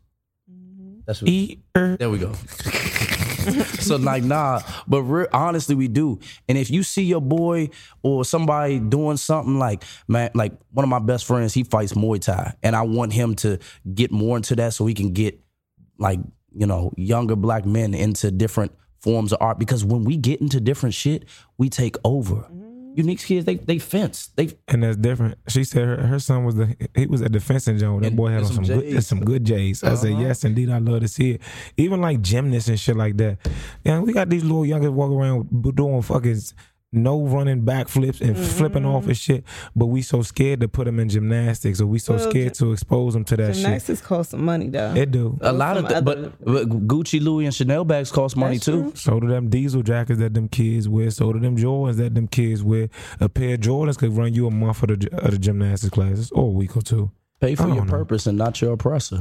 That's 1.05 1.21
what, 1.21 1.29
E 1.29 1.59
er. 1.77 1.97
there 1.97 2.09
we 2.09 2.17
go. 2.17 2.33
so 3.79 3.97
like 3.97 4.23
nah, 4.23 4.59
but 4.87 5.03
re- 5.03 5.27
honestly, 5.31 5.75
we 5.75 5.87
do. 5.87 6.19
And 6.49 6.57
if 6.57 6.71
you 6.71 6.81
see 6.83 7.03
your 7.03 7.21
boy 7.21 7.69
or 8.01 8.25
somebody 8.25 8.79
doing 8.79 9.17
something 9.17 9.59
like 9.59 9.83
man, 10.07 10.31
like 10.33 10.53
one 10.71 10.83
of 10.83 10.89
my 10.89 10.99
best 10.99 11.25
friends, 11.25 11.53
he 11.53 11.63
fights 11.63 11.93
Muay 11.93 12.19
Thai, 12.19 12.55
and 12.63 12.75
I 12.75 12.81
want 12.81 13.13
him 13.13 13.35
to 13.35 13.59
get 13.93 14.11
more 14.11 14.35
into 14.35 14.55
that 14.55 14.73
so 14.73 14.85
he 14.87 14.93
can 14.93 15.13
get 15.13 15.39
like 15.99 16.19
you 16.53 16.65
know 16.65 16.91
younger 16.97 17.35
black 17.35 17.65
men 17.65 17.93
into 17.93 18.31
different 18.31 18.71
forms 19.05 19.31
of 19.33 19.37
art. 19.41 19.57
Because 19.59 19.85
when 19.85 20.03
we 20.03 20.17
get 20.17 20.41
into 20.41 20.59
different 20.59 20.95
shit, 20.95 21.25
we 21.59 21.69
take 21.69 21.95
over. 22.03 22.39
Unique 22.97 23.19
kids, 23.19 23.45
they 23.45 23.55
they 23.55 23.77
fence. 23.77 24.17
They 24.37 24.47
And 24.69 24.81
that's 24.83 24.95
different. 24.95 25.37
She 25.49 25.63
said 25.65 25.83
her, 25.85 25.97
her 26.07 26.19
son 26.19 26.45
was 26.45 26.55
the 26.55 26.67
he 26.95 27.05
was 27.07 27.21
at 27.21 27.33
the 27.33 27.41
fencing 27.41 27.77
zone. 27.77 28.01
That 28.01 28.07
And- 28.07 28.15
boy 28.17 28.29
had 28.31 28.43
on 28.43 28.45
some 28.45 28.63
some 28.65 28.79
good 28.79 28.83
J's. 28.93 29.07
some 29.07 29.19
good 29.31 29.43
J's. 29.43 29.83
I 29.83 29.95
said 29.95 30.13
Uh-huh. 30.13 30.21
yes, 30.21 30.43
indeed. 30.45 30.69
I 30.69 30.77
love 30.79 31.01
to 31.01 31.09
see 31.09 31.31
it. 31.31 31.41
Even 31.77 31.99
like 31.99 32.21
gymnasts 32.21 32.69
and 32.69 32.79
shit 32.79 32.95
like 32.95 33.17
that. 33.17 33.37
Yeah, 33.83 33.99
we 33.99 34.13
got 34.13 34.29
these 34.29 34.43
little 34.45 34.65
youngers 34.65 34.91
walking 34.91 35.17
around 35.17 35.61
b- 35.61 35.71
doing 35.73 36.01
fucking 36.01 36.39
no 36.95 37.21
running 37.21 37.61
backflips 37.63 38.21
and 38.21 38.37
flipping 38.37 38.85
off 38.85 39.01
mm-hmm. 39.01 39.09
and 39.09 39.17
shit. 39.17 39.43
But 39.75 39.87
we 39.87 40.01
so 40.01 40.21
scared 40.21 40.61
to 40.61 40.67
put 40.67 40.85
them 40.85 40.99
in 40.99 41.09
gymnastics, 41.09 41.81
or 41.81 41.87
we 41.87 41.99
so 41.99 42.15
Well, 42.15 42.29
scared 42.29 42.53
to 42.55 42.71
expose 42.71 43.13
them 43.13 43.23
to 43.25 43.37
that 43.37 43.55
shit. 43.55 43.63
Gymnastics 43.63 44.01
cost 44.01 44.31
some 44.31 44.43
money 44.45 44.69
though. 44.69 44.93
It 44.95 45.11
do. 45.11 45.37
a 45.41 45.51
lot 45.51 45.77
of, 45.77 45.83
some 45.83 45.89
th- 45.89 45.97
other- 45.97 46.29
but, 46.39 46.45
but 46.45 46.87
Gucci, 46.87 47.21
Louis, 47.21 47.45
and 47.45 47.53
Chanel 47.53 47.85
bags 47.85 48.11
cost 48.11 48.35
money 48.37 48.55
That's 48.55 48.65
too. 48.65 48.81
true. 48.83 48.93
So 48.95 49.19
do 49.19 49.27
them 49.27 49.49
diesel 49.49 49.81
jackets 49.83 50.19
that 50.19 50.33
them 50.33 50.47
kids 50.47 50.87
wear. 50.89 51.11
So 51.11 51.31
do 51.33 51.39
them 51.39 51.57
Jordans 51.57 51.97
that 51.97 52.15
them 52.15 52.27
kids 52.27 52.63
wear. 52.63 52.89
A 53.19 53.29
pair 53.29 53.55
of 53.55 53.59
Jordans 53.61 53.97
could 53.97 54.11
run 54.15 54.33
you 54.33 54.47
a 54.47 54.51
month 54.51 54.83
of 54.83 54.99
the, 54.99 55.09
of 55.17 55.31
the 55.31 55.37
gymnastics 55.37 55.91
classes 55.93 56.31
or 56.31 56.45
a 56.45 56.51
week 56.51 56.75
or 56.77 56.81
two. 56.81 57.11
Pay 57.41 57.55
for 57.55 57.67
your 57.67 57.83
know. 57.85 57.91
purpose 57.91 58.27
and 58.27 58.37
not 58.37 58.61
your 58.61 58.73
oppressor. 58.73 59.19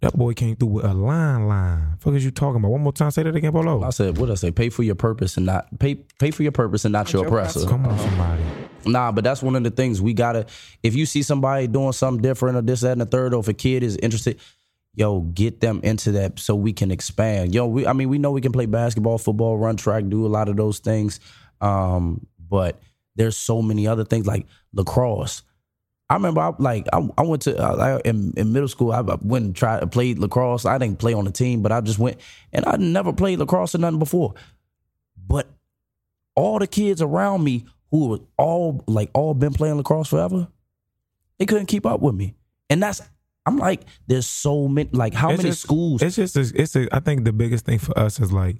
That 0.00 0.16
boy 0.16 0.32
came 0.32 0.56
through 0.56 0.68
with 0.68 0.84
a 0.86 0.94
line 0.94 1.46
line. 1.46 1.96
Fuck 1.98 2.14
is 2.14 2.24
you 2.24 2.30
talking 2.30 2.56
about? 2.56 2.70
One 2.70 2.80
more 2.80 2.92
time, 2.92 3.10
say 3.10 3.22
that 3.22 3.36
again, 3.36 3.52
Polo. 3.52 3.82
I 3.82 3.90
said, 3.90 4.16
what 4.16 4.30
I 4.30 4.34
say? 4.34 4.50
Pay 4.50 4.70
for 4.70 4.82
your 4.82 4.94
purpose 4.94 5.36
and 5.36 5.44
not 5.44 5.78
pay 5.78 5.96
pay 6.18 6.30
for 6.30 6.42
your 6.42 6.52
purpose 6.52 6.86
and 6.86 6.92
not 6.92 7.12
your 7.12 7.26
oppressor. 7.26 7.68
Come 7.68 7.84
on, 7.84 7.98
somebody. 7.98 8.42
Nah, 8.86 9.12
but 9.12 9.24
that's 9.24 9.42
one 9.42 9.56
of 9.56 9.62
the 9.62 9.70
things 9.70 10.00
we 10.00 10.14
gotta. 10.14 10.46
If 10.82 10.94
you 10.94 11.04
see 11.04 11.22
somebody 11.22 11.66
doing 11.66 11.92
something 11.92 12.22
different 12.22 12.56
or 12.56 12.62
this, 12.62 12.80
that, 12.80 12.92
and 12.92 13.00
the 13.02 13.06
third, 13.06 13.34
or 13.34 13.40
if 13.40 13.48
a 13.48 13.52
kid 13.52 13.82
is 13.82 13.98
interested, 13.98 14.40
yo, 14.94 15.20
get 15.20 15.60
them 15.60 15.80
into 15.82 16.12
that 16.12 16.38
so 16.38 16.54
we 16.54 16.72
can 16.72 16.90
expand. 16.90 17.54
Yo, 17.54 17.66
we, 17.66 17.86
I 17.86 17.92
mean, 17.92 18.08
we 18.08 18.16
know 18.16 18.30
we 18.30 18.40
can 18.40 18.52
play 18.52 18.64
basketball, 18.64 19.18
football, 19.18 19.58
run 19.58 19.76
track, 19.76 20.04
do 20.08 20.24
a 20.24 20.28
lot 20.28 20.48
of 20.48 20.56
those 20.56 20.78
things, 20.78 21.20
um, 21.60 22.26
but 22.48 22.80
there's 23.16 23.36
so 23.36 23.60
many 23.60 23.86
other 23.86 24.04
things 24.04 24.26
like 24.26 24.46
lacrosse. 24.72 25.42
I 26.10 26.14
remember, 26.14 26.40
I, 26.40 26.52
like, 26.58 26.86
I, 26.92 27.08
I 27.16 27.22
went 27.22 27.42
to 27.42 27.56
uh, 27.56 27.76
I, 28.04 28.08
in, 28.08 28.34
in 28.36 28.52
middle 28.52 28.68
school. 28.68 28.90
I 28.92 29.00
went 29.00 29.44
and 29.44 29.56
tried 29.56 29.90
played 29.92 30.18
lacrosse. 30.18 30.66
I 30.66 30.76
didn't 30.76 30.98
play 30.98 31.14
on 31.14 31.24
the 31.24 31.30
team, 31.30 31.62
but 31.62 31.70
I 31.70 31.80
just 31.80 32.00
went 32.00 32.18
and 32.52 32.64
I 32.66 32.76
never 32.76 33.12
played 33.12 33.38
lacrosse 33.38 33.74
or 33.76 33.78
nothing 33.78 34.00
before. 34.00 34.34
But 35.26 35.48
all 36.34 36.58
the 36.58 36.66
kids 36.66 37.00
around 37.00 37.44
me 37.44 37.64
who 37.92 38.08
were 38.08 38.18
all 38.36 38.82
like 38.88 39.10
all 39.14 39.34
been 39.34 39.52
playing 39.52 39.76
lacrosse 39.76 40.08
forever, 40.08 40.48
they 41.38 41.46
couldn't 41.46 41.66
keep 41.66 41.86
up 41.86 42.00
with 42.00 42.14
me. 42.16 42.34
And 42.68 42.82
that's 42.82 43.00
I'm 43.46 43.56
like, 43.56 43.82
there's 44.06 44.26
so 44.26 44.66
many 44.68 44.90
like 44.92 45.14
how 45.14 45.30
It's 45.30 45.38
many 45.38 45.50
just- 45.50 45.62
schools 45.62 46.02
It's 46.02 46.16
just, 46.16 46.36
a, 46.36 46.40
it's. 46.60 46.76
A, 46.76 46.88
I 46.94 47.00
think 47.00 47.24
the 47.24 47.32
biggest 47.32 47.64
thing 47.64 47.78
for 47.78 47.96
us 47.98 48.20
is 48.20 48.32
like 48.32 48.56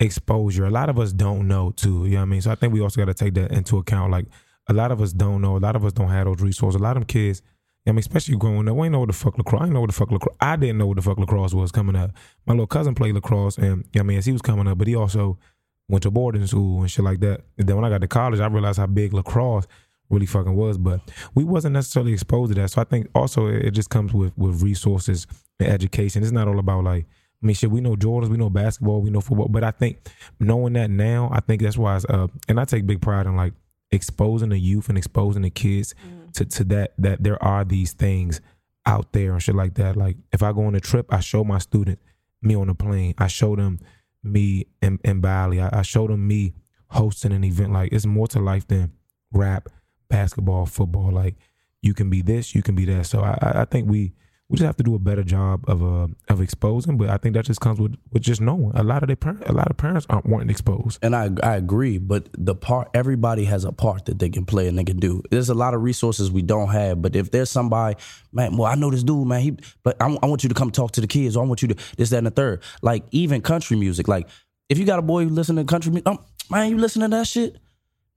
exposure. 0.00 0.64
A 0.64 0.70
lot 0.70 0.88
of 0.88 0.98
us 0.98 1.12
don't 1.12 1.46
know 1.48 1.70
too. 1.70 2.06
You 2.06 2.12
know 2.12 2.16
what 2.18 2.22
I 2.22 2.24
mean? 2.26 2.40
So 2.42 2.50
I 2.50 2.54
think 2.54 2.72
we 2.72 2.80
also 2.80 3.00
got 3.00 3.06
to 3.06 3.14
take 3.14 3.34
that 3.34 3.52
into 3.52 3.76
account. 3.78 4.10
Like 4.10 4.26
a 4.68 4.72
lot 4.72 4.90
of 4.92 5.00
us 5.00 5.12
don't 5.12 5.42
know. 5.42 5.56
A 5.56 5.58
lot 5.58 5.76
of 5.76 5.84
us 5.84 5.92
don't 5.92 6.08
have 6.08 6.26
those 6.26 6.40
resources. 6.40 6.80
A 6.80 6.82
lot 6.82 6.96
of 6.96 7.02
them 7.02 7.06
kids. 7.06 7.42
I 7.86 7.90
mean, 7.90 7.98
especially 7.98 8.36
growing 8.36 8.66
up, 8.66 8.76
we 8.76 8.86
ain't 8.86 8.92
know 8.92 9.00
what 9.00 9.08
the 9.08 9.12
fuck 9.12 9.36
lacrosse. 9.36 9.60
I 9.60 9.66
didn't 9.66 9.74
know 9.74 9.80
what 9.80 9.88
the 9.88 9.92
fuck 9.92 10.10
lacrosse. 10.10 10.36
I 10.40 10.56
didn't 10.56 10.78
know 10.78 10.86
what 10.86 10.96
the 10.96 11.02
fuck 11.02 11.18
lacrosse 11.18 11.52
was 11.52 11.70
coming 11.70 11.96
up. 11.96 12.12
My 12.46 12.54
little 12.54 12.66
cousin 12.66 12.94
played 12.94 13.14
lacrosse, 13.14 13.58
and 13.58 13.84
I 13.94 14.02
mean, 14.02 14.16
as 14.16 14.24
he 14.24 14.32
was 14.32 14.40
coming 14.40 14.66
up, 14.66 14.78
but 14.78 14.86
he 14.86 14.94
also 14.94 15.38
went 15.88 16.02
to 16.04 16.10
boarding 16.10 16.46
school 16.46 16.80
and 16.80 16.90
shit 16.90 17.04
like 17.04 17.20
that. 17.20 17.42
And 17.58 17.68
then 17.68 17.76
when 17.76 17.84
I 17.84 17.90
got 17.90 18.00
to 18.00 18.08
college, 18.08 18.40
I 18.40 18.46
realized 18.46 18.78
how 18.78 18.86
big 18.86 19.12
lacrosse 19.12 19.66
really 20.08 20.24
fucking 20.24 20.54
was. 20.56 20.78
But 20.78 21.00
we 21.34 21.44
wasn't 21.44 21.74
necessarily 21.74 22.14
exposed 22.14 22.54
to 22.54 22.60
that. 22.62 22.70
So 22.70 22.80
I 22.80 22.84
think 22.84 23.08
also 23.14 23.48
it 23.48 23.66
it 23.66 23.70
just 23.72 23.90
comes 23.90 24.14
with 24.14 24.32
with 24.38 24.62
resources 24.62 25.26
and 25.60 25.68
education. 25.68 26.22
It's 26.22 26.32
not 26.32 26.48
all 26.48 26.58
about 26.58 26.84
like. 26.84 27.04
I 27.42 27.46
mean, 27.46 27.54
shit. 27.54 27.70
We 27.70 27.82
know 27.82 27.94
Jordans, 27.94 28.30
we 28.30 28.38
know 28.38 28.48
basketball, 28.48 29.02
we 29.02 29.10
know 29.10 29.20
football, 29.20 29.48
but 29.48 29.62
I 29.62 29.70
think 29.70 29.98
knowing 30.40 30.72
that 30.74 30.88
now, 30.88 31.28
I 31.30 31.40
think 31.40 31.60
that's 31.60 31.76
why. 31.76 31.96
It's, 31.96 32.06
uh, 32.06 32.28
and 32.48 32.58
I 32.58 32.64
take 32.64 32.86
big 32.86 33.02
pride 33.02 33.26
in 33.26 33.36
like 33.36 33.52
exposing 33.94 34.50
the 34.50 34.58
youth 34.58 34.88
and 34.88 34.98
exposing 34.98 35.42
the 35.42 35.50
kids 35.50 35.94
to 36.34 36.44
to 36.44 36.64
that 36.64 36.92
that 36.98 37.22
there 37.22 37.42
are 37.42 37.64
these 37.64 37.92
things 37.92 38.40
out 38.86 39.12
there 39.12 39.32
and 39.32 39.42
shit 39.42 39.54
like 39.54 39.74
that. 39.74 39.96
Like 39.96 40.16
if 40.32 40.42
I 40.42 40.52
go 40.52 40.64
on 40.66 40.74
a 40.74 40.80
trip, 40.80 41.06
I 41.12 41.20
show 41.20 41.44
my 41.44 41.58
student 41.58 41.98
me 42.42 42.54
on 42.54 42.68
a 42.68 42.74
plane. 42.74 43.14
I 43.18 43.28
show 43.28 43.56
them 43.56 43.78
me 44.22 44.66
in, 44.82 44.98
in 45.04 45.20
Bali. 45.20 45.60
I, 45.60 45.78
I 45.80 45.82
show 45.82 46.06
them 46.06 46.26
me 46.26 46.54
hosting 46.88 47.32
an 47.32 47.44
event. 47.44 47.72
Like 47.72 47.92
it's 47.92 48.04
more 48.06 48.26
to 48.28 48.40
life 48.40 48.66
than 48.68 48.92
rap, 49.32 49.68
basketball, 50.08 50.66
football. 50.66 51.10
Like 51.12 51.36
you 51.82 51.94
can 51.94 52.10
be 52.10 52.20
this, 52.22 52.54
you 52.54 52.62
can 52.62 52.74
be 52.74 52.84
that. 52.86 53.06
So 53.06 53.20
I- 53.22 53.60
I 53.62 53.64
think 53.64 53.88
we 53.88 54.12
we 54.50 54.58
just 54.58 54.66
have 54.66 54.76
to 54.76 54.84
do 54.84 54.94
a 54.94 54.98
better 54.98 55.22
job 55.24 55.64
of 55.68 55.82
uh, 55.82 56.06
of 56.28 56.40
exposing. 56.42 56.98
But 56.98 57.08
I 57.08 57.16
think 57.16 57.34
that 57.34 57.46
just 57.46 57.60
comes 57.60 57.80
with 57.80 57.96
with 58.12 58.22
just 58.22 58.40
knowing. 58.40 58.72
A 58.74 58.82
lot 58.82 59.02
of 59.02 59.06
their 59.06 59.16
parents, 59.16 59.44
a 59.46 59.52
lot 59.52 59.70
of 59.70 59.76
parents 59.78 60.06
aren't 60.10 60.26
wanting 60.26 60.50
exposed. 60.50 60.98
and 61.02 61.16
I 61.16 61.30
I 61.42 61.56
agree, 61.56 61.96
but 61.98 62.28
the 62.36 62.54
part 62.54 62.90
everybody 62.94 63.44
has 63.44 63.64
a 63.64 63.72
part 63.72 64.04
that 64.04 64.18
they 64.18 64.28
can 64.28 64.44
play 64.44 64.68
and 64.68 64.78
they 64.78 64.84
can 64.84 64.98
do. 64.98 65.22
There's 65.30 65.48
a 65.48 65.54
lot 65.54 65.72
of 65.72 65.82
resources 65.82 66.30
we 66.30 66.42
don't 66.42 66.68
have, 66.68 67.00
but 67.00 67.16
if 67.16 67.30
there's 67.30 67.50
somebody, 67.50 67.96
man, 68.32 68.56
well, 68.56 68.70
I 68.70 68.74
know 68.74 68.90
this 68.90 69.02
dude, 69.02 69.26
man, 69.26 69.40
he, 69.40 69.56
but 69.82 69.96
I, 70.00 70.06
I 70.22 70.26
want 70.26 70.42
you 70.42 70.48
to 70.50 70.54
come 70.54 70.70
talk 70.70 70.92
to 70.92 71.00
the 71.00 71.06
kids. 71.06 71.36
Or 71.36 71.44
I 71.44 71.46
want 71.46 71.62
you 71.62 71.68
to 71.68 71.76
this, 71.96 72.10
that, 72.10 72.18
and 72.18 72.26
the 72.26 72.30
third. 72.30 72.62
Like 72.82 73.04
even 73.12 73.40
country 73.40 73.78
music. 73.78 74.08
Like 74.08 74.28
if 74.68 74.76
you 74.78 74.84
got 74.84 74.98
a 74.98 75.02
boy 75.02 75.24
who 75.24 75.30
listen 75.30 75.56
to 75.56 75.64
country 75.64 75.90
music, 75.90 76.06
um, 76.06 76.18
man, 76.50 76.68
you 76.70 76.76
listen 76.76 77.00
to 77.00 77.08
that 77.08 77.26
shit, 77.26 77.56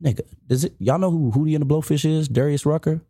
nigga. 0.04 0.22
Does 0.46 0.66
it? 0.66 0.74
Y'all 0.80 1.00
know 1.00 1.10
who 1.10 1.32
Hootie 1.32 1.56
and 1.56 1.62
the 1.62 1.74
Blowfish 1.74 2.04
is? 2.04 2.28
Darius 2.28 2.66
Rucker. 2.66 3.02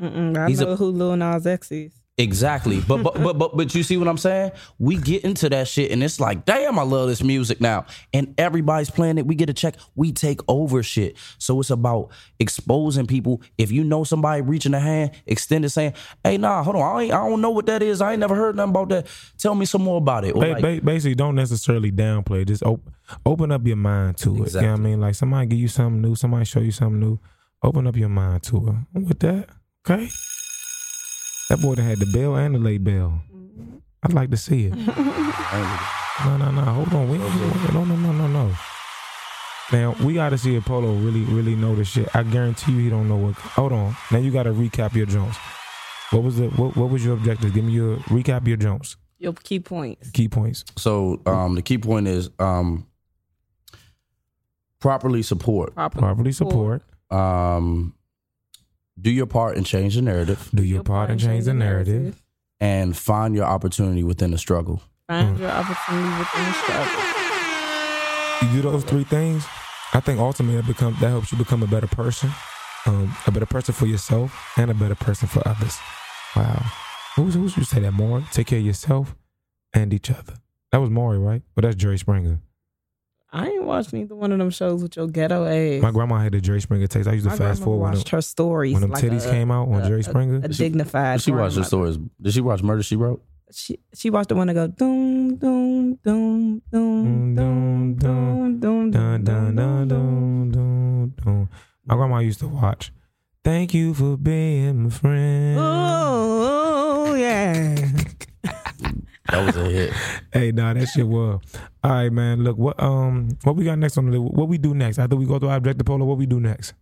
Mm-mm, 0.00 0.36
I 0.36 0.48
He's 0.48 0.60
a- 0.60 0.64
know 0.64 0.76
who 0.76 0.90
Lil 0.90 1.16
Nas 1.16 1.46
X 1.46 1.70
is. 1.70 1.92
Exactly. 2.18 2.80
But 2.80 3.02
but 3.02 3.22
but 3.22 3.36
but 3.36 3.54
but 3.54 3.74
you 3.74 3.82
see 3.82 3.98
what 3.98 4.08
I'm 4.08 4.16
saying? 4.16 4.52
We 4.78 4.96
get 4.96 5.22
into 5.22 5.50
that 5.50 5.68
shit 5.68 5.90
and 5.90 6.02
it's 6.02 6.18
like, 6.18 6.46
damn, 6.46 6.78
I 6.78 6.82
love 6.82 7.08
this 7.08 7.22
music 7.22 7.60
now. 7.60 7.84
And 8.14 8.34
everybody's 8.38 8.88
playing 8.88 9.18
it. 9.18 9.26
We 9.26 9.34
get 9.34 9.50
a 9.50 9.52
check. 9.52 9.76
We 9.96 10.12
take 10.12 10.40
over 10.48 10.82
shit. 10.82 11.18
So 11.36 11.60
it's 11.60 11.68
about 11.68 12.10
exposing 12.38 13.06
people. 13.06 13.42
If 13.58 13.70
you 13.70 13.84
know 13.84 14.02
somebody 14.02 14.40
reaching 14.40 14.72
a 14.72 14.80
hand, 14.80 15.10
extend 15.26 15.66
it 15.66 15.70
saying, 15.70 15.92
hey, 16.24 16.38
nah, 16.38 16.62
hold 16.62 16.76
on. 16.76 16.82
I, 16.96 17.02
ain't, 17.02 17.12
I 17.12 17.28
don't 17.28 17.42
know 17.42 17.50
what 17.50 17.66
that 17.66 17.82
is. 17.82 18.00
I 18.00 18.12
ain't 18.12 18.20
never 18.20 18.34
heard 18.34 18.56
nothing 18.56 18.70
about 18.70 18.88
that. 18.88 19.06
Tell 19.36 19.54
me 19.54 19.66
some 19.66 19.82
more 19.82 19.98
about 19.98 20.24
it. 20.24 20.34
Or 20.34 20.40
Ba- 20.40 20.52
like- 20.52 20.62
ba- 20.62 20.80
basically, 20.82 21.16
don't 21.16 21.34
necessarily 21.34 21.92
downplay. 21.92 22.46
Just 22.46 22.62
op- 22.62 22.88
open 23.26 23.52
up 23.52 23.66
your 23.66 23.76
mind 23.76 24.16
to 24.18 24.42
it. 24.42 24.54
You 24.54 24.60
know 24.62 24.70
what 24.70 24.80
I 24.80 24.82
mean? 24.82 25.00
Like 25.02 25.16
somebody 25.16 25.48
give 25.48 25.58
you 25.58 25.68
something 25.68 26.00
new, 26.00 26.14
somebody 26.14 26.46
show 26.46 26.60
you 26.60 26.72
something 26.72 26.98
new. 26.98 27.18
Open 27.62 27.86
up 27.86 27.96
your 27.96 28.08
mind 28.08 28.42
to 28.44 28.68
it. 28.94 29.00
With 29.06 29.18
that, 29.18 29.50
okay. 29.86 30.08
That 31.50 31.60
boy 31.60 31.74
done 31.76 31.84
had 31.86 31.98
the 31.98 32.06
bell 32.06 32.36
and 32.36 32.54
the 32.54 32.58
late 32.58 32.82
bell. 32.82 33.22
I'd 34.02 34.12
like 34.12 34.30
to 34.30 34.36
see 34.36 34.66
it. 34.66 34.74
No, 36.24 36.34
no, 36.38 36.50
no. 36.50 36.62
Hold 36.62 36.94
on. 36.94 37.10
We 37.10 37.18
ain't, 37.18 37.74
no, 37.74 37.84
no, 37.84 37.94
no, 37.94 38.10
no, 38.10 38.26
no. 38.26 38.54
Now 39.70 39.94
we 40.02 40.14
got 40.14 40.30
to 40.30 40.38
see 40.38 40.56
if 40.56 40.64
Polo 40.64 40.94
really, 40.94 41.20
really 41.24 41.54
know 41.54 41.74
this 41.76 41.88
shit. 41.88 42.08
I 42.16 42.22
guarantee 42.22 42.72
you, 42.72 42.78
he 42.78 42.88
don't 42.88 43.06
know 43.06 43.16
what. 43.16 43.34
Hold 43.34 43.72
on. 43.72 43.94
Now 44.10 44.16
you 44.16 44.30
got 44.30 44.44
to 44.44 44.52
recap 44.52 44.94
your 44.94 45.04
Jones. 45.04 45.36
What 46.12 46.22
was 46.22 46.38
the 46.38 46.46
what, 46.48 46.74
what 46.74 46.88
was 46.88 47.04
your 47.04 47.12
objective? 47.12 47.52
Give 47.52 47.64
me 47.64 47.74
your 47.74 47.98
recap 48.08 48.46
your 48.48 48.56
Jones 48.56 48.96
Your 49.18 49.34
key 49.34 49.60
points. 49.60 50.10
key 50.12 50.26
points. 50.26 50.64
So 50.78 51.20
um, 51.26 51.54
the 51.54 51.60
key 51.60 51.76
point 51.76 52.08
is 52.08 52.30
um, 52.38 52.86
properly 54.80 55.22
support. 55.22 55.74
Proper. 55.74 55.98
Properly 55.98 56.32
support. 56.32 56.82
Um, 57.10 57.94
do 59.00 59.10
your 59.10 59.26
part 59.26 59.56
and 59.56 59.66
change 59.66 59.94
the 59.94 60.02
narrative, 60.02 60.48
Do 60.54 60.62
your 60.64 60.82
part 60.82 61.10
and 61.10 61.20
change 61.20 61.44
the 61.44 61.54
narrative. 61.54 62.22
and 62.60 62.96
find 62.96 63.34
your 63.34 63.44
opportunity 63.44 64.02
within 64.02 64.30
the 64.30 64.38
struggle. 64.38 64.82
Find 65.08 65.38
your 65.38 65.50
opportunity 65.50 66.18
within 66.18 66.44
the 66.44 66.52
struggle. 66.52 67.02
You 68.42 68.62
do 68.62 68.70
those 68.70 68.84
three 68.84 69.04
things. 69.04 69.44
I 69.94 70.00
think 70.00 70.20
ultimately 70.20 70.56
that 70.60 70.66
become 70.66 70.96
that 71.00 71.08
helps 71.08 71.32
you 71.32 71.38
become 71.38 71.62
a 71.62 71.66
better 71.66 71.86
person, 71.86 72.30
um, 72.86 73.14
a 73.26 73.30
better 73.30 73.46
person 73.46 73.72
for 73.72 73.86
yourself, 73.86 74.34
and 74.56 74.70
a 74.70 74.74
better 74.74 74.94
person 74.94 75.26
for 75.28 75.46
others. 75.48 75.78
Wow. 76.34 76.62
Who's 77.16 77.34
who's 77.34 77.56
you 77.56 77.64
say 77.64 77.80
that 77.80 77.92
more? 77.92 78.22
Take 78.32 78.48
care 78.48 78.58
of 78.58 78.64
yourself 78.64 79.14
and 79.72 79.94
each 79.94 80.10
other. 80.10 80.34
That 80.72 80.78
was 80.78 80.90
Maury, 80.90 81.18
right? 81.18 81.42
But 81.54 81.62
that's 81.62 81.76
Jerry 81.76 81.98
Springer. 81.98 82.40
I 83.32 83.48
ain't 83.48 83.64
watched 83.64 83.92
neither 83.92 84.14
one 84.14 84.32
of 84.32 84.38
them 84.38 84.50
shows 84.50 84.82
with 84.82 84.96
your 84.96 85.08
ghetto 85.08 85.44
ass. 85.44 85.82
My 85.82 85.90
grandma 85.90 86.18
had 86.18 86.32
the 86.32 86.40
Jerry 86.40 86.60
Springer 86.60 86.86
tapes. 86.86 87.06
I 87.06 87.12
used 87.12 87.24
to 87.24 87.30
My 87.30 87.36
fast 87.36 87.58
grandma 87.60 87.64
forward 87.64 87.82
when 87.90 87.92
them, 87.94 88.02
her 88.10 88.20
stories. 88.22 88.72
when 88.72 88.82
them 88.82 88.90
like 88.92 89.02
titties 89.04 89.26
a- 89.26 89.30
came 89.30 89.50
out 89.50 89.68
on 89.68 89.74
uh, 89.82 89.84
a- 89.84 89.88
Jerry 89.88 90.02
Springer. 90.04 90.36
A, 90.44 90.48
dignified. 90.48 91.18
Did 91.18 91.24
she 91.24 91.32
watch 91.32 91.54
the 91.54 91.64
stories? 91.64 91.98
Did 92.20 92.32
she 92.32 92.40
watch 92.40 92.62
Murder 92.62 92.82
She 92.82 92.96
Wrote? 92.96 93.22
She 93.52 93.78
she 93.94 94.10
watched 94.10 94.28
the 94.30 94.34
one 94.34 94.46
that 94.48 94.54
go 94.54 94.66
doom 94.66 95.36
doom 95.36 95.94
doom 96.02 96.62
doom 96.72 97.34
doom 97.34 97.98
doom 98.04 98.58
doom 98.60 98.90
Dun, 98.90 99.22
dun, 99.22 99.54
dun, 99.54 99.54
doom 99.54 99.88
dun, 99.96 100.50
dun, 100.50 101.14
dun. 101.24 101.48
My 101.84 101.94
grandma 101.94 102.18
used 102.18 102.40
to 102.40 102.48
watch. 102.48 102.92
Thank 103.44 103.72
you 103.74 103.94
for 103.94 104.16
being 104.16 104.84
my 104.84 104.90
friend. 104.90 105.58
Oh 105.60 107.14
yeah. 107.14 107.76
That 109.30 109.44
was 109.46 109.56
a 109.56 109.64
hit. 109.68 109.92
Hey, 110.32 110.52
nah, 110.52 110.74
that 110.74 110.86
shit 110.86 111.06
was. 111.06 111.40
All 111.82 111.90
right, 111.90 112.12
man. 112.12 112.44
Look, 112.44 112.58
what 112.58 112.80
um, 112.82 113.30
what 113.44 113.56
we 113.56 113.64
got 113.64 113.78
next 113.78 113.96
on 113.98 114.10
the 114.10 114.20
what 114.20 114.48
we 114.48 114.58
do 114.58 114.74
next 114.74 114.98
after 114.98 115.16
we 115.16 115.24
go 115.26 115.38
through 115.38 115.48
our 115.48 115.56
objective 115.56 115.86
polo? 115.86 116.04
What 116.04 116.18
we 116.18 116.26
do 116.26 116.40
next? 116.40 116.74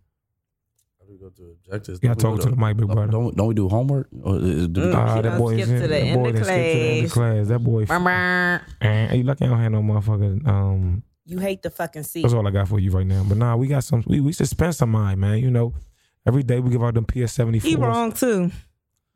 I 1.01 1.07
think 1.07 1.21
we 1.21 1.27
go 1.29 1.31
to 1.31 1.57
objectives? 1.65 2.01
You 2.03 2.09
gotta 2.09 2.21
talk 2.21 2.41
to 2.41 2.51
the 2.51 2.57
mic, 2.57 2.77
big 2.77 2.87
brother. 2.87 3.07
Don't, 3.13 3.37
don't 3.37 3.47
we 3.49 3.55
do 3.55 3.69
homework? 3.69 4.09
Or 4.23 4.37
is- 4.39 4.69
do 4.69 4.81
Mm. 4.81 4.95
Ah, 4.95 5.21
that 5.21 5.39
boy 5.39 5.55
is 5.57 5.71
in, 5.71 5.77
to 5.77 5.83
the 5.83 5.89
that 5.89 6.01
end 6.03 6.23
boy 6.23 6.29
of 6.31 6.35
done 6.37 6.45
skipped 6.45 6.59
to 6.59 6.79
the 6.79 6.85
end 6.85 7.05
of 7.07 7.13
class. 7.13 7.35
class. 7.35 7.49
That 7.49 7.59
boy. 7.61 7.85
Brr. 7.87 8.61
Eh, 8.81 9.15
you 9.15 9.23
lucky 9.25 9.45
I 9.45 9.49
don't 9.49 9.59
have 9.61 9.73
no 9.73 9.83
motherfucking 9.83 10.47
um. 10.49 11.03
You 11.27 11.39
hate 11.39 11.63
the 11.63 11.71
fucking 11.71 12.03
seat. 12.03 12.23
That's 12.23 12.35
all 12.35 12.47
I 12.47 12.51
got 12.51 12.69
for 12.69 12.79
you 12.79 12.91
right 12.91 13.07
now. 13.07 13.25
But 13.27 13.39
nah, 13.39 13.57
we 13.57 13.67
got 13.69 13.85
some. 13.85 14.03
We 14.07 14.21
we 14.21 14.33
suspend 14.33 14.75
some 14.75 14.91
mind, 14.91 15.21
man. 15.21 15.39
You 15.39 15.51
know, 15.51 15.73
every 16.27 16.43
day 16.43 16.61
we 16.61 16.71
give 16.71 16.83
out 16.83 16.95
them 16.95 17.05
PS 17.07 17.33
seventy 17.33 17.61
He 17.61 17.77
wrong 17.77 18.13
too. 18.13 18.51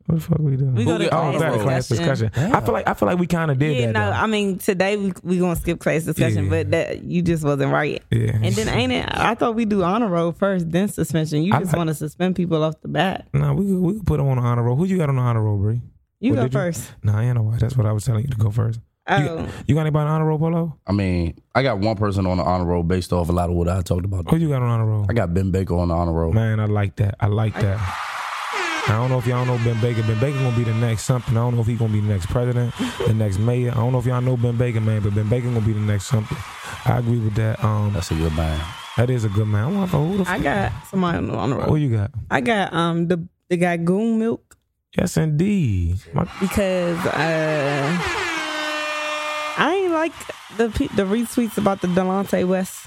What 0.09 0.15
the 0.15 0.21
fuck 0.21 0.39
we 0.39 0.55
doing? 0.55 0.73
We 0.73 0.85
go 0.85 0.97
to 0.97 1.03
Who 1.03 1.09
get- 1.09 1.13
Oh, 1.13 1.37
class 1.37 1.39
back 1.39 1.61
class 1.61 1.87
discussion. 1.87 2.27
discussion. 2.29 2.53
I 2.55 2.61
feel 2.61 2.73
like 2.73 2.87
I 2.89 2.93
feel 2.95 3.07
like 3.07 3.19
we 3.19 3.27
kind 3.27 3.51
of 3.51 3.59
did 3.59 3.77
Yeah, 3.77 3.85
that. 3.87 3.91
no, 3.93 4.05
though. 4.07 4.11
I 4.17 4.25
mean 4.25 4.57
today 4.57 4.97
we 4.97 5.13
we 5.23 5.37
gonna 5.37 5.55
skip 5.55 5.79
class 5.79 6.03
discussion, 6.03 6.45
Yeah. 6.45 6.49
but 6.49 6.71
that 6.71 7.03
you 7.03 7.21
just 7.21 7.43
wasn't 7.43 7.71
right. 7.71 8.01
yeah. 8.09 8.31
And 8.41 8.55
then 8.55 8.67
ain't 8.69 8.91
it? 8.91 9.05
I 9.07 9.35
thought 9.35 9.53
we 9.53 9.65
do 9.65 9.83
honor 9.83 10.07
roll 10.07 10.31
first, 10.31 10.71
then 10.71 10.87
suspension. 10.87 11.43
You 11.43 11.53
I 11.53 11.59
just 11.59 11.73
like- 11.73 11.77
want 11.77 11.89
to 11.89 11.93
suspend 11.93 12.35
people 12.35 12.63
off 12.63 12.81
the 12.81 12.87
bat. 12.87 13.27
Nah, 13.33 13.53
we 13.53 13.65
we 13.75 13.93
could 13.93 14.07
put 14.07 14.17
them 14.17 14.27
on 14.29 14.37
the 14.37 14.43
honor 14.43 14.63
roll. 14.63 14.75
Who 14.75 14.85
you 14.85 14.97
got 14.97 15.09
on 15.09 15.15
the 15.17 15.21
honor 15.21 15.43
roll, 15.43 15.57
Bree? 15.57 15.81
You 16.19 16.31
What 16.31 16.35
go 16.37 16.43
did 16.43 16.53
you- 16.53 16.59
first. 16.59 16.91
Nah, 17.03 17.19
I 17.19 17.23
ain't 17.25 17.35
know 17.35 17.43
why. 17.43 17.57
That's 17.59 17.77
what 17.77 17.85
I 17.85 17.91
was 17.91 18.03
telling 18.03 18.23
you 18.23 18.29
to 18.31 18.37
go 18.37 18.49
first. 18.49 18.79
Oh, 19.11 19.47
You 19.65 19.73
got 19.73 19.81
anybody 19.81 20.07
on 20.07 20.15
honor 20.15 20.25
roll, 20.25 20.37
Polo? 20.37 20.77
I 20.85 20.91
mean, 20.91 21.33
I 21.55 21.63
got 21.63 21.79
one 21.79 21.95
person 21.95 22.25
on 22.27 22.37
the 22.37 22.43
honor 22.43 22.65
roll 22.65 22.83
based 22.83 23.11
off 23.11 23.29
a 23.29 23.31
lot 23.31 23.49
of 23.49 23.55
what 23.55 23.67
I 23.67 23.81
talked 23.81 24.05
about. 24.05 24.29
Who 24.29 24.37
you 24.37 24.49
got 24.49 24.61
on 24.61 24.69
honor 24.69 24.85
roll? 24.85 25.05
I 25.09 25.13
got 25.13 25.33
Ben 25.33 25.49
Baker 25.51 25.75
on 25.77 25.87
the 25.87 25.95
honor 25.95 26.13
roll. 26.13 26.31
Man, 26.31 26.59
I 26.59 26.65
like 26.65 26.95
that. 26.97 27.15
I 27.19 27.27
like 27.27 27.53
that. 27.55 27.77
I 27.79 28.18
don't 28.87 29.09
know 29.09 29.19
if 29.19 29.27
y'all 29.27 29.45
know 29.45 29.57
Ben 29.63 29.79
Baker. 29.81 30.01
Ben 30.03 30.19
Baker 30.19 30.39
gonna 30.39 30.55
be 30.57 30.63
the 30.63 30.73
next 30.73 31.03
something. 31.03 31.35
I 31.37 31.41
don't 31.41 31.55
know 31.55 31.61
if 31.61 31.67
he 31.67 31.75
gonna 31.75 31.93
be 31.93 31.99
the 32.01 32.07
next 32.07 32.27
president, 32.27 32.73
the 33.07 33.13
next 33.13 33.37
mayor. 33.39 33.71
I 33.71 33.75
don't 33.75 33.91
know 33.91 33.99
if 33.99 34.05
y'all 34.05 34.21
know 34.21 34.35
Ben 34.37 34.57
Baker, 34.57 34.81
man, 34.81 35.01
but 35.01 35.13
Ben 35.13 35.27
Baker 35.29 35.47
gonna 35.47 35.61
be 35.61 35.73
the 35.73 35.79
next 35.79 36.05
something. 36.07 36.37
I 36.85 36.97
agree 36.99 37.19
with 37.19 37.35
that. 37.35 37.63
Um, 37.63 37.93
That's 37.93 38.09
a 38.11 38.15
good 38.15 38.33
man. 38.35 38.59
that 38.97 39.09
is 39.09 39.25
a 39.25 39.29
good 39.29 39.47
man. 39.47 39.63
I 39.63 39.67
want 39.77 39.91
who 39.91 40.23
the 40.23 40.29
I 40.29 40.39
got 40.39 40.71
somebody 40.89 41.17
on 41.29 41.49
the 41.51 41.55
road. 41.55 41.69
Who 41.69 41.75
you 41.75 41.95
got? 41.97 42.11
I 42.31 42.41
got 42.41 42.73
um 42.73 43.07
the 43.07 43.27
the 43.49 43.57
guy 43.57 43.77
Goon 43.77 44.17
Milk 44.19 44.57
Yes, 44.97 45.17
indeed. 45.17 45.99
My, 46.13 46.27
because 46.39 46.97
uh 47.05 47.97
I 49.61 49.75
ain't 49.83 49.93
like 49.93 50.13
the 50.57 50.67
the 50.95 51.03
retweets 51.03 51.57
about 51.57 51.81
the 51.81 51.87
Delonte 51.87 52.47
West 52.47 52.85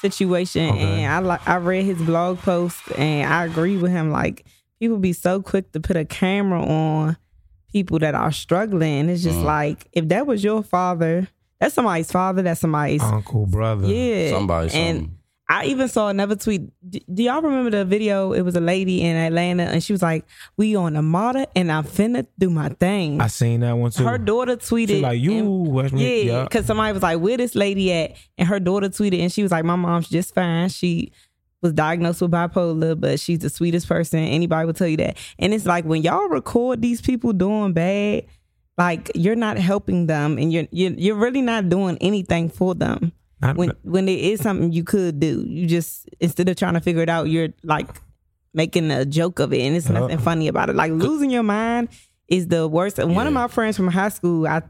situation, 0.00 0.68
Okay. 0.70 0.80
and 1.04 1.12
I 1.12 1.18
like 1.20 1.48
I 1.48 1.56
read 1.56 1.84
his 1.84 2.02
blog 2.02 2.38
post, 2.38 2.80
and 2.98 3.32
I 3.32 3.44
agree 3.44 3.76
with 3.76 3.92
him. 3.92 4.10
Like 4.10 4.44
people 4.82 4.98
be 4.98 5.12
so 5.12 5.40
quick 5.40 5.70
to 5.70 5.78
put 5.78 5.96
a 5.96 6.04
camera 6.04 6.60
on 6.60 7.16
people 7.72 8.00
that 8.00 8.16
are 8.16 8.32
struggling. 8.32 9.08
It's 9.08 9.22
just 9.22 9.38
Mm. 9.38 9.44
like 9.44 9.86
if 9.92 10.08
that 10.08 10.26
was 10.26 10.42
your 10.42 10.62
father, 10.64 11.28
that's 11.60 11.74
somebody's 11.74 12.10
father. 12.10 12.42
That's 12.42 12.60
somebody's 12.60 13.00
uncle, 13.02 13.46
brother. 13.46 13.86
yeah. 13.86 14.30
Somebody, 14.30 14.72
and 14.74 14.96
something. 14.98 15.18
I 15.48 15.66
even 15.66 15.86
saw 15.86 16.08
another 16.08 16.34
tweet. 16.34 16.62
D- 16.88 17.04
do 17.12 17.22
y'all 17.22 17.42
remember 17.42 17.70
the 17.70 17.84
video? 17.84 18.32
It 18.32 18.40
was 18.42 18.56
a 18.56 18.60
lady 18.60 19.02
in 19.02 19.14
Atlanta, 19.16 19.64
and 19.64 19.82
she 19.84 19.92
was 19.92 20.02
like, 20.02 20.24
"We 20.56 20.74
on 20.74 20.96
a 20.96 21.02
martyr, 21.02 21.46
and 21.54 21.70
I'm 21.70 21.84
finna 21.84 22.26
do 22.38 22.50
my 22.50 22.70
thing." 22.70 23.20
I 23.20 23.26
seen 23.28 23.60
that 23.60 23.76
one 23.76 23.90
too. 23.92 24.02
her 24.04 24.18
daughter 24.18 24.56
tweeted, 24.56 24.88
She 24.88 25.00
like 25.00 25.20
you, 25.20 25.32
and- 25.38 25.68
West 25.68 25.94
yeah, 25.94 26.08
yeah. 26.08 26.42
because 26.44 26.66
somebody 26.66 26.92
was 26.92 27.02
like, 27.02 27.20
"Where 27.20 27.36
this 27.36 27.54
lady 27.54 27.92
at?" 27.92 28.16
And 28.38 28.48
her 28.48 28.58
daughter 28.60 28.88
tweeted, 28.88 29.20
and 29.20 29.30
she 29.30 29.42
was 29.44 29.52
like, 29.52 29.64
"My 29.64 29.76
mom's 29.76 30.08
just 30.08 30.34
fine. 30.34 30.68
She 30.70 31.12
was 31.62 31.72
diagnosed 31.72 32.20
with 32.20 32.30
bipolar, 32.30 32.98
but 32.98 33.18
she's 33.20 33.38
the 33.38 33.48
sweetest 33.50 33.88
person. 33.88 34.18
Anybody 34.20 34.66
will 34.66 34.74
tell 34.74 34.88
you 34.88 34.96
that." 34.98 35.16
And 35.38 35.54
it's 35.54 35.64
like 35.66 35.84
when 35.84 36.02
y'all 36.02 36.28
record 36.28 36.82
these 36.82 37.00
people 37.00 37.32
doing 37.32 37.72
bad, 37.72 38.24
like 38.78 39.10
you're 39.14 39.36
not 39.36 39.56
helping 39.58 40.06
them, 40.06 40.38
and 40.38 40.52
you're 40.52 40.66
you're, 40.72 40.92
you're 40.92 41.16
really 41.16 41.42
not 41.42 41.68
doing 41.68 41.96
anything 42.00 42.48
for 42.48 42.74
them. 42.74 43.12
Not- 43.40 43.56
When 43.56 43.72
when 43.82 44.06
there 44.06 44.16
is 44.18 44.40
something 44.40 44.72
you 44.72 44.84
could 44.84 45.20
do, 45.20 45.44
you 45.46 45.66
just 45.66 46.08
instead 46.20 46.48
of 46.48 46.56
trying 46.56 46.74
to 46.74 46.80
figure 46.80 47.02
it 47.02 47.08
out, 47.08 47.28
you're 47.28 47.48
like 47.62 47.88
making 48.54 48.90
a 48.90 49.04
joke 49.04 49.38
of 49.38 49.52
it, 49.52 49.60
and 49.62 49.76
it's 49.76 49.88
nothing 49.88 50.18
funny 50.18 50.48
about 50.48 50.68
it. 50.70 50.76
Like 50.76 50.92
losing 50.92 51.30
your 51.30 51.42
mind 51.42 51.88
is 52.28 52.48
the 52.48 52.66
worst. 52.68 52.98
And 52.98 53.14
One 53.16 53.26
of 53.26 53.32
my 53.32 53.48
friends 53.48 53.76
from 53.76 53.88
high 53.88 54.08
school, 54.10 54.46
I 54.46 54.62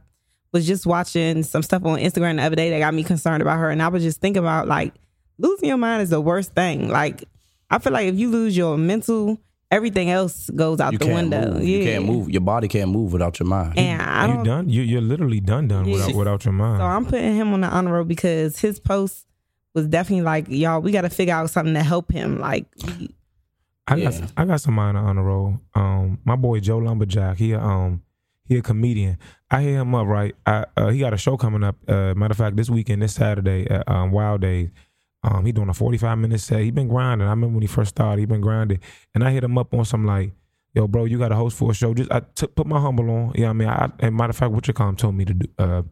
was 0.53 0.67
just 0.67 0.85
watching 0.87 1.43
some 1.43 1.63
stuff 1.63 1.85
on 1.85 1.99
Instagram 1.99 2.37
the 2.37 2.43
other 2.43 2.57
day 2.57 2.71
that 2.71 2.79
got 2.79 2.93
me 2.95 3.03
concerned 3.05 3.41
about 3.43 3.59
her, 3.59 3.71
and 3.71 3.83
I 3.83 3.89
was 3.89 4.03
just 4.03 4.21
thinking 4.21 4.43
about 4.43 4.69
like 4.69 4.95
losing 5.39 5.69
your 5.69 5.79
mind 5.79 6.03
is 6.03 6.11
the 6.11 6.21
worst 6.21 6.53
thing. 6.55 6.89
Like 6.89 7.25
I 7.71 7.79
feel 7.79 7.93
like 7.93 8.07
if 8.07 8.17
you 8.17 8.31
lose 8.31 8.57
your 8.57 8.77
mental, 8.77 9.39
everything 9.71 10.11
else 10.11 10.51
goes 10.51 10.81
out 10.81 10.93
You 10.93 10.99
the 10.99 11.07
window. 11.07 11.53
move. 11.55 11.63
Yeah. 11.65 11.79
You 11.79 11.85
can't 11.85 12.05
move. 12.07 12.31
Your 12.31 12.43
body 12.43 12.69
can't 12.69 12.91
move 12.91 13.13
without 13.13 13.39
your 13.41 13.49
mind. 13.49 13.79
And 13.79 14.03
I 14.03 14.27
you 14.29 14.35
don't. 14.35 14.45
done? 14.45 14.69
You, 14.69 14.83
you're 14.83 15.01
literally 15.01 15.41
done, 15.41 15.69
done 15.69 15.87
Yeah. 15.87 15.95
without 15.95 16.15
without 16.15 16.45
your 16.45 16.53
mind. 16.53 16.81
So 16.81 16.85
I'm 16.85 17.07
putting 17.07 17.35
him 17.35 17.53
on 17.55 17.63
the 17.63 17.69
honor 17.69 17.95
roll 17.95 18.05
because 18.05 18.59
his 18.59 18.79
post 18.79 19.27
was 19.75 19.87
definitely 19.87 20.23
like, 20.25 20.47
y'all, 20.49 20.81
we 20.81 20.93
got 20.93 21.01
to 21.03 21.09
figure 21.11 21.33
out 21.35 21.49
something 21.49 21.73
to 21.75 21.83
help 21.83 22.13
him. 22.13 22.39
Like, 22.39 22.67
we- 22.87 23.15
I 23.89 23.99
got 24.01 24.13
Yeah. 24.15 24.27
I 24.37 24.45
got 24.45 24.61
somebody 24.61 24.97
on 24.99 25.17
the 25.17 25.23
roll. 25.23 25.59
Um, 25.75 26.19
my 26.25 26.37
boy 26.37 26.61
Joe 26.61 26.79
Lumberjack. 26.79 27.37
He 27.39 27.53
a, 27.53 27.59
um 27.61 28.03
he 28.45 28.59
a 28.59 28.63
comedian. 28.63 29.19
I 29.51 29.63
hit 29.63 29.75
him 29.75 29.95
up 29.95 30.07
right. 30.07 30.37
I 30.47 30.67
uh, 30.77 30.91
he 30.91 30.99
got 31.01 31.13
a 31.15 31.17
show 31.17 31.37
coming 31.37 31.65
up. 31.65 31.77
Uh, 31.89 32.15
matter 32.15 32.31
of 32.33 32.37
fact, 32.37 32.57
this 32.57 32.71
weekend, 32.71 33.03
this 33.03 33.15
Saturday 33.15 33.67
at 33.69 33.89
um, 33.91 34.13
Wild 34.13 34.41
Days. 34.43 34.71
Um, 35.23 35.45
he 35.47 35.53
doing 35.53 35.69
a 35.69 35.75
forty 35.75 35.99
five 35.99 36.19
minute 36.19 36.41
set. 36.41 36.63
He 36.63 36.71
been 36.71 36.89
grinding. 36.89 37.27
I 37.27 37.31
remember 37.31 37.55
when 37.55 37.63
he 37.63 37.69
first 37.69 37.91
started. 37.91 38.21
He 38.21 38.27
been 38.27 38.41
grinding, 38.41 38.81
and 39.15 39.23
I 39.25 39.31
hit 39.31 39.45
him 39.45 39.57
up 39.59 39.73
on 39.75 39.85
some 39.85 40.05
like, 40.05 40.33
yo, 40.75 40.89
bro, 40.89 41.05
you 41.05 41.19
got 41.19 41.33
a 41.33 41.37
host 41.37 41.57
for 41.57 41.71
a 41.71 41.75
show. 41.75 41.95
Just 41.95 42.11
I 42.13 42.21
put 42.21 42.67
my 42.67 42.81
humble 42.81 43.09
on. 43.11 43.33
Yeah, 43.35 43.51
I 43.51 43.53
mean, 43.53 43.69
I, 43.69 43.91
and 44.01 44.17
matter 44.17 44.31
of 44.31 44.37
fact, 44.37 44.53
what 44.53 44.67
your 44.67 44.75
com 44.75 44.97
told 44.97 45.15
me 45.15 45.25
to 45.25 45.35
do. 45.35 45.47
Uh, 45.59 45.83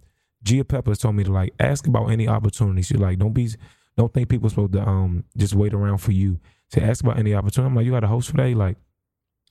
Gia 0.43 0.65
Peppers 0.65 0.99
told 0.99 1.15
me 1.17 1.25
to 1.25 1.33
like 1.33 1.53
ask 1.61 1.87
about 1.87 2.07
any 2.07 2.27
opportunities. 2.27 2.91
You 2.91 2.99
like 2.99 3.19
don't 3.19 3.33
be 3.35 3.51
don't 3.97 4.13
think 4.13 4.29
people 4.29 4.49
supposed 4.49 4.73
to 4.73 4.83
um 4.83 5.25
just 5.37 5.55
wait 5.55 5.75
around 5.75 5.99
for 5.99 6.13
you. 6.13 6.41
to 6.73 6.83
ask 6.83 7.03
about 7.05 7.19
any 7.19 7.35
opportunity. 7.35 7.69
I'm 7.69 7.75
like, 7.77 7.85
you 7.85 7.93
got 7.93 8.05
a 8.05 8.09
host 8.09 8.31
for 8.31 8.37
that? 8.39 8.57
Like, 8.57 8.77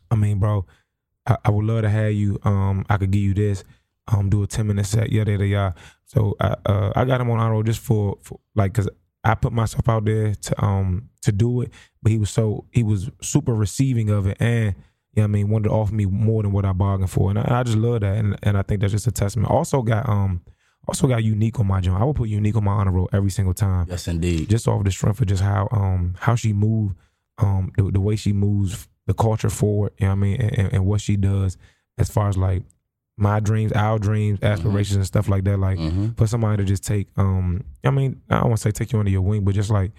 I 0.09 0.15
mean, 0.15 0.39
bro, 0.39 0.65
I, 1.27 1.37
I 1.45 1.51
would 1.51 1.65
love 1.65 1.81
to 1.83 1.89
have 1.89 2.13
you. 2.13 2.39
Um, 2.43 2.85
I 2.89 2.97
could 2.97 3.11
give 3.11 3.21
you 3.21 3.33
this. 3.33 3.63
Um, 4.07 4.29
do 4.29 4.41
a 4.43 4.47
ten 4.47 4.67
minute 4.67 4.85
set. 4.87 5.11
Yada 5.11 5.31
yada 5.31 5.45
yada. 5.45 5.75
So 6.05 6.35
I 6.39 6.55
uh 6.65 6.91
I 6.95 7.05
got 7.05 7.21
him 7.21 7.29
on 7.29 7.39
auto 7.39 7.61
just 7.63 7.79
for, 7.79 8.17
for 8.21 8.39
like 8.55 8.73
because 8.73 8.89
I 9.23 9.35
put 9.35 9.53
myself 9.53 9.87
out 9.89 10.05
there 10.05 10.33
to 10.33 10.63
um 10.63 11.09
to 11.21 11.31
do 11.31 11.61
it, 11.61 11.71
but 12.01 12.11
he 12.11 12.17
was 12.17 12.29
so 12.29 12.65
he 12.71 12.83
was 12.83 13.09
super 13.21 13.53
receiving 13.53 14.09
of 14.09 14.27
it 14.27 14.37
and. 14.39 14.75
You 15.15 15.23
know 15.23 15.25
what 15.25 15.29
I 15.29 15.31
mean, 15.31 15.49
wanted 15.49 15.69
to 15.69 15.73
offer 15.73 15.93
me 15.93 16.05
more 16.05 16.43
than 16.43 16.51
what 16.51 16.65
I 16.65 16.71
bargained 16.71 17.09
for, 17.09 17.31
and 17.31 17.39
I, 17.39 17.61
I 17.61 17.63
just 17.63 17.79
love 17.79 18.01
that, 18.01 18.15
and 18.15 18.37
and 18.43 18.55
I 18.55 18.61
think 18.61 18.79
that's 18.79 18.93
just 18.93 19.07
a 19.07 19.11
testament. 19.11 19.49
Also 19.49 19.81
got 19.81 20.07
um, 20.07 20.41
also 20.87 21.07
got 21.07 21.23
unique 21.23 21.59
on 21.59 21.65
my 21.67 21.81
joint. 21.81 21.99
I 21.99 22.05
would 22.05 22.15
put 22.15 22.29
unique 22.29 22.55
on 22.55 22.63
my 22.63 22.73
honor 22.73 22.91
roll 22.91 23.09
every 23.11 23.31
single 23.31 23.55
time 23.55 23.87
yes, 23.89 24.07
indeed. 24.07 24.49
just 24.49 24.67
off 24.67 24.83
the 24.83 24.91
strength 24.91 25.19
of 25.19 25.27
just 25.27 25.41
how 25.41 25.67
um 25.71 26.15
how 26.19 26.35
she 26.35 26.53
moved, 26.53 26.95
um 27.39 27.71
the, 27.75 27.89
the 27.91 27.99
way 27.99 28.15
she 28.15 28.33
moves 28.33 28.87
the 29.07 29.13
culture 29.15 29.49
forward, 29.49 29.93
you 29.97 30.05
know 30.05 30.11
what 30.11 30.17
I 30.17 30.19
mean, 30.19 30.41
and, 30.41 30.73
and 30.73 30.85
what 30.85 31.01
she 31.01 31.15
does 31.15 31.57
as 31.97 32.09
far 32.09 32.29
as 32.29 32.37
like 32.37 32.61
my 33.19 33.39
dreams, 33.39 33.71
our 33.73 33.99
dreams, 33.99 34.39
aspirations, 34.41 34.95
and 34.97 35.05
stuff 35.05 35.27
like 35.29 35.43
that. 35.45 35.57
Like 35.59 35.77
Mhm. 35.79 36.17
for 36.17 36.27
somebody 36.27 36.57
to 36.57 36.63
just 36.65 36.83
take, 36.83 37.07
um, 37.17 37.63
I 37.83 37.91
mean, 37.91 38.21
I 38.29 38.39
don't 38.39 38.49
want 38.49 38.57
to 38.57 38.61
say 38.61 38.71
take 38.71 38.91
you 38.93 38.99
under 38.99 39.11
your 39.11 39.21
wing, 39.21 39.43
but 39.43 39.53
just 39.55 39.69
like 39.69 39.91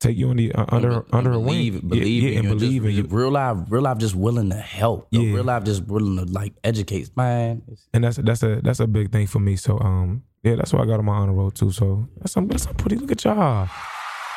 take 0.00 0.16
you 0.18 0.28
under 0.30 0.50
uh, 0.54 0.64
under 0.68 0.90
And 0.92 1.04
under 1.14 1.32
a 1.32 1.38
believe, 1.40 1.74
wing, 1.74 1.88
believe 1.88 2.22
yeah, 2.22 2.28
in 2.28 2.32
yeah, 2.34 2.40
and 2.40 2.48
believe 2.58 2.82
just, 2.82 2.98
in 2.98 3.04
you. 3.04 3.16
Real 3.16 3.30
life, 3.30 3.56
real 3.68 3.82
life, 3.82 3.98
just 3.98 4.14
willing 4.14 4.50
to 4.50 4.56
help. 4.56 5.08
Yo, 5.10 5.20
Yeah. 5.20 5.34
Real 5.36 5.44
life, 5.44 5.64
just 5.64 5.84
willing 5.86 6.16
to 6.18 6.30
like 6.32 6.52
educate. 6.64 7.16
Man, 7.16 7.62
and 7.92 8.04
that's 8.04 8.16
that's 8.18 8.42
a 8.42 8.60
that's 8.62 8.80
a 8.80 8.86
big 8.86 9.12
thing 9.12 9.26
for 9.26 9.38
me. 9.40 9.56
So 9.56 9.78
um, 9.80 10.22
yeah, 10.42 10.56
that's 10.56 10.72
why 10.72 10.82
I 10.82 10.86
got 10.86 10.98
on 10.98 11.04
my 11.06 11.14
honor 11.14 11.32
roll 11.32 11.50
too. 11.50 11.70
So 11.70 12.06
that's 12.18 12.32
some 12.32 12.48
that's 12.48 12.64
some 12.64 12.74
pretty. 12.74 12.96
Look 12.96 13.12
at 13.12 13.24
y'all 13.24 13.68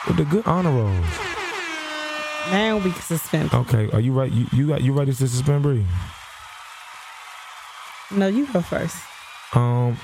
with 0.08 0.18
the 0.18 0.26
good 0.26 0.46
honor 0.48 0.72
rolls. 0.72 1.06
Now 2.52 2.78
we 2.78 2.92
can 2.92 3.02
suspend. 3.02 3.54
Okay, 3.54 3.90
are 3.92 4.00
you 4.00 4.14
right? 4.14 4.32
You 4.32 4.46
you 4.54 4.68
got 4.68 4.82
you 4.82 4.94
ready 4.94 5.12
to 5.12 5.28
suspend 5.28 5.64
Bree? 5.64 5.86
No, 8.12 8.28
you 8.28 8.48
go 8.52 8.62
first. 8.62 8.98
Um, 9.54 9.98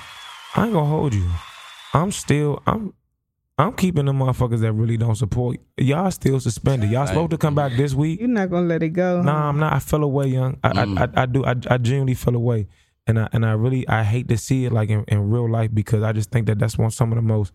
I 0.54 0.64
ain't 0.64 0.72
gonna 0.72 0.86
hold 0.86 1.14
you. 1.14 1.28
I'm 1.92 2.10
still 2.12 2.62
I'm 2.66 2.92
I'm 3.56 3.72
keeping 3.72 4.06
the 4.06 4.12
motherfuckers 4.12 4.60
that 4.60 4.72
really 4.72 4.96
don't 4.96 5.14
support. 5.14 5.58
Y'all 5.76 6.10
still 6.10 6.40
suspended. 6.40 6.90
Y'all 6.90 7.06
supposed 7.06 7.30
to 7.30 7.38
come 7.38 7.54
back 7.54 7.72
this 7.76 7.94
week. 7.94 8.18
You're 8.20 8.28
not 8.28 8.50
gonna 8.50 8.66
let 8.66 8.82
it 8.82 8.90
go. 8.90 9.22
Nah, 9.22 9.48
I'm 9.48 9.58
not. 9.58 9.72
I 9.72 9.78
fell 9.78 10.02
away, 10.02 10.26
young. 10.26 10.58
I 10.62 10.70
Mm. 10.70 10.98
I, 10.98 11.04
I, 11.04 11.22
I 11.22 11.26
do. 11.26 11.44
I, 11.44 11.54
I 11.70 11.78
genuinely 11.78 12.14
fell 12.14 12.34
away, 12.34 12.66
and 13.06 13.18
I 13.18 13.28
and 13.32 13.46
I 13.46 13.52
really 13.52 13.86
I 13.88 14.02
hate 14.02 14.28
to 14.28 14.36
see 14.36 14.64
it 14.64 14.72
like 14.72 14.90
in, 14.90 15.04
in 15.08 15.30
real 15.30 15.48
life 15.48 15.70
because 15.72 16.02
I 16.02 16.12
just 16.12 16.30
think 16.30 16.46
that 16.46 16.58
that's 16.58 16.76
one 16.76 16.90
some 16.90 17.12
of 17.12 17.16
the 17.16 17.22
most 17.22 17.52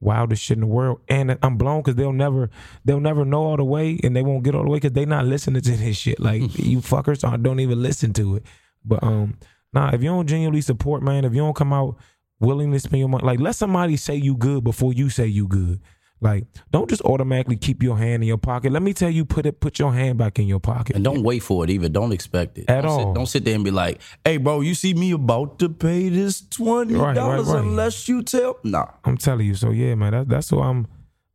wildest 0.00 0.42
shit 0.42 0.56
in 0.56 0.60
the 0.60 0.66
world. 0.66 1.00
And 1.08 1.36
I'm 1.42 1.56
blown 1.56 1.82
because 1.82 1.96
they'll 1.96 2.12
never 2.12 2.48
they'll 2.84 3.00
never 3.00 3.24
know 3.24 3.42
all 3.42 3.56
the 3.56 3.64
way, 3.64 3.98
and 4.04 4.14
they 4.14 4.22
won't 4.22 4.44
get 4.44 4.54
all 4.54 4.62
the 4.62 4.70
way 4.70 4.76
because 4.76 4.92
they 4.92 5.04
not 5.04 5.26
listening 5.26 5.62
to 5.62 5.76
this 5.76 5.96
shit. 5.96 6.20
Like 6.20 6.42
you 6.58 6.78
fuckers 6.78 7.20
don't, 7.20 7.42
don't 7.42 7.60
even 7.60 7.82
listen 7.82 8.12
to 8.14 8.36
it. 8.36 8.44
But 8.84 9.02
um, 9.02 9.36
nah, 9.72 9.90
if 9.92 10.02
you 10.02 10.08
don't 10.08 10.26
genuinely 10.26 10.60
support, 10.60 11.02
man, 11.02 11.24
if 11.24 11.34
you 11.34 11.40
don't 11.40 11.56
come 11.56 11.72
out 11.72 11.96
willing 12.38 12.72
to 12.72 12.80
spend 12.80 13.00
your 13.00 13.08
money, 13.08 13.24
like 13.24 13.40
let 13.40 13.54
somebody 13.54 13.96
say 13.96 14.14
you 14.16 14.36
good 14.36 14.64
before 14.64 14.92
you 14.92 15.10
say 15.10 15.26
you 15.26 15.46
good. 15.46 15.80
Like, 16.22 16.44
don't 16.70 16.88
just 16.88 17.00
automatically 17.02 17.56
keep 17.56 17.82
your 17.82 17.96
hand 17.96 18.22
in 18.22 18.26
your 18.28 18.36
pocket. 18.36 18.72
Let 18.72 18.82
me 18.82 18.92
tell 18.92 19.08
you, 19.08 19.24
put 19.24 19.46
it, 19.46 19.58
put 19.58 19.78
your 19.78 19.92
hand 19.94 20.18
back 20.18 20.38
in 20.38 20.46
your 20.46 20.60
pocket. 20.60 20.94
and 20.94 21.02
don't 21.02 21.22
wait 21.22 21.38
for 21.38 21.64
it 21.64 21.70
either. 21.70 21.88
Don't 21.88 22.12
expect 22.12 22.58
it 22.58 22.68
At 22.68 22.82
don't 22.82 22.90
all. 22.90 22.98
Sit, 22.98 23.14
don't 23.14 23.26
sit 23.26 23.44
there 23.46 23.54
and 23.54 23.64
be 23.64 23.70
like, 23.70 24.02
"Hey, 24.22 24.36
bro, 24.36 24.60
you 24.60 24.74
see 24.74 24.92
me 24.92 25.12
about 25.12 25.58
to 25.60 25.70
pay 25.70 26.10
this 26.10 26.42
twenty 26.46 26.92
dollars 26.92 27.46
right, 27.46 27.54
right. 27.54 27.64
unless 27.64 28.06
you 28.06 28.22
tell." 28.22 28.58
Nah, 28.62 28.86
I'm 29.04 29.16
telling 29.16 29.46
you. 29.46 29.54
So 29.54 29.70
yeah, 29.70 29.94
man, 29.94 30.12
that, 30.12 30.28
that's 30.28 30.50
who 30.50 30.60
I'm. 30.60 30.86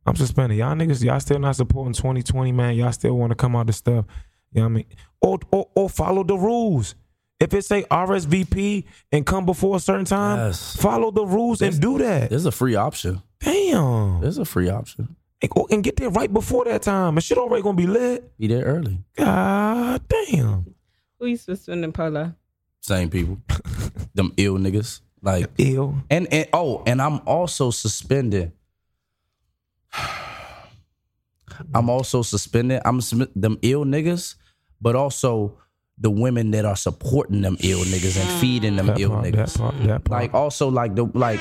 I'm 0.08 0.14
suspended. 0.14 0.56
Y'all 0.56 0.76
niggas, 0.76 1.02
y'all 1.02 1.18
still 1.18 1.40
not 1.40 1.56
supporting 1.56 1.92
2020, 1.92 2.52
man. 2.52 2.76
Y'all 2.76 2.92
still 2.92 3.18
want 3.18 3.32
to 3.32 3.34
come 3.34 3.56
out 3.56 3.66
the 3.66 3.72
stuff. 3.72 4.04
You 4.52 4.60
know 4.60 4.66
what 4.66 4.70
I 4.70 4.74
mean? 4.74 4.86
Or, 5.20 5.38
or 5.50 5.68
or 5.74 5.90
follow 5.90 6.22
the 6.22 6.36
rules. 6.38 6.94
If 7.38 7.52
it 7.52 7.64
say 7.66 7.82
RSVP 7.90 8.84
and 9.12 9.26
come 9.26 9.44
before 9.44 9.76
a 9.76 9.80
certain 9.80 10.06
time, 10.06 10.38
Yes. 10.38 10.76
follow 10.76 11.10
the 11.10 11.24
rules 11.26 11.60
and 11.60 11.78
do 11.80 11.98
that. 11.98 12.30
there's 12.30 12.46
a 12.46 12.52
free 12.52 12.74
option. 12.76 13.22
Damn. 13.40 14.20
There's 14.22 14.38
a 14.38 14.44
free 14.46 14.70
option. 14.70 15.16
And, 15.42 15.50
go- 15.50 15.66
and 15.70 15.84
get 15.84 15.96
there 15.96 16.08
right 16.08 16.32
before 16.32 16.64
that 16.64 16.80
time. 16.82 17.16
And 17.16 17.22
shit 17.22 17.36
already 17.36 17.62
gonna 17.62 17.76
be 17.76 17.86
lit. 17.86 18.36
Be 18.38 18.46
there 18.46 18.64
early. 18.64 19.00
God 19.16 20.00
damn. 20.08 20.74
Who 21.18 21.26
you 21.26 21.36
suspending, 21.36 21.92
Polo? 21.92 22.34
Same 22.80 23.10
people, 23.10 23.38
them 24.14 24.32
ill 24.38 24.56
niggas. 24.56 25.00
Like 25.22 25.50
Ill. 25.58 25.94
And 26.08 26.28
and 26.32 26.46
oh, 26.52 26.82
and 26.86 27.02
I'm 27.02 27.20
also 27.26 27.70
suspended. 27.70 28.52
I'm 31.74 31.88
also 31.90 32.22
suspended. 32.22 32.80
I'm 32.84 33.00
them 33.34 33.58
ill 33.62 33.84
niggas, 33.84 34.36
but 34.80 34.94
also 34.94 35.58
the 35.98 36.10
women 36.10 36.50
that 36.50 36.64
are 36.64 36.76
supporting 36.76 37.40
them 37.42 37.56
ill 37.60 37.80
niggas 37.80 38.20
and 38.20 38.40
feeding 38.40 38.76
them 38.76 38.86
That 38.86 39.00
ill 39.00 39.10
part, 39.10 39.24
that 39.24 39.34
niggas. 39.34 39.58
part, 39.58 39.82
that 39.84 40.04
part. 40.04 40.22
Like 40.22 40.34
also 40.34 40.68
like 40.68 40.94
the 40.94 41.04
like 41.14 41.40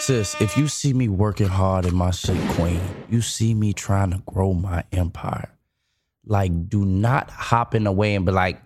sis, 0.00 0.40
if 0.40 0.56
you 0.56 0.68
see 0.68 0.92
me 0.92 1.08
working 1.08 1.48
hard 1.48 1.86
in 1.86 1.94
my 1.94 2.10
shit, 2.10 2.36
queen, 2.50 2.80
you 3.08 3.20
see 3.20 3.54
me 3.54 3.72
trying 3.72 4.10
to 4.12 4.18
grow 4.26 4.52
my 4.52 4.84
empire. 4.92 5.50
Like, 6.26 6.68
do 6.68 6.84
not 6.84 7.30
hop 7.30 7.74
in 7.74 7.84
the 7.84 7.92
way 7.92 8.14
and 8.14 8.24
be 8.26 8.32
like, 8.32 8.60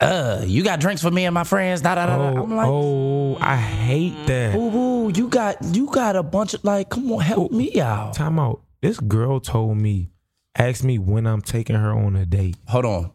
uh, 0.00 0.42
you 0.46 0.62
got 0.62 0.78
drinks 0.80 1.02
for 1.02 1.10
me 1.10 1.24
and 1.24 1.34
my 1.34 1.44
friends. 1.44 1.80
Da 1.80 1.96
da 1.96 2.06
da. 2.06 2.16
da. 2.16 2.38
oh, 2.38 2.42
I'm 2.44 2.56
like, 2.56 2.68
oh, 2.68 3.36
I 3.40 3.56
hate 3.56 4.26
that. 4.26 4.52
Boo 4.54 4.70
boo, 4.70 5.12
you 5.14 5.28
got 5.28 5.56
you 5.74 5.86
got 5.90 6.14
a 6.14 6.22
bunch 6.22 6.54
of 6.54 6.62
like, 6.64 6.88
come 6.88 7.10
on, 7.12 7.20
help 7.20 7.50
me 7.50 7.80
out. 7.80 8.14
Time 8.14 8.38
out. 8.38 8.62
This 8.80 9.00
girl 9.00 9.40
told 9.40 9.76
me, 9.78 10.10
asked 10.56 10.84
me 10.84 10.98
when 10.98 11.26
I'm 11.26 11.42
taking 11.42 11.74
her 11.74 11.90
on 11.90 12.14
a 12.14 12.24
date. 12.24 12.56
Hold 12.68 12.84
on, 12.84 13.12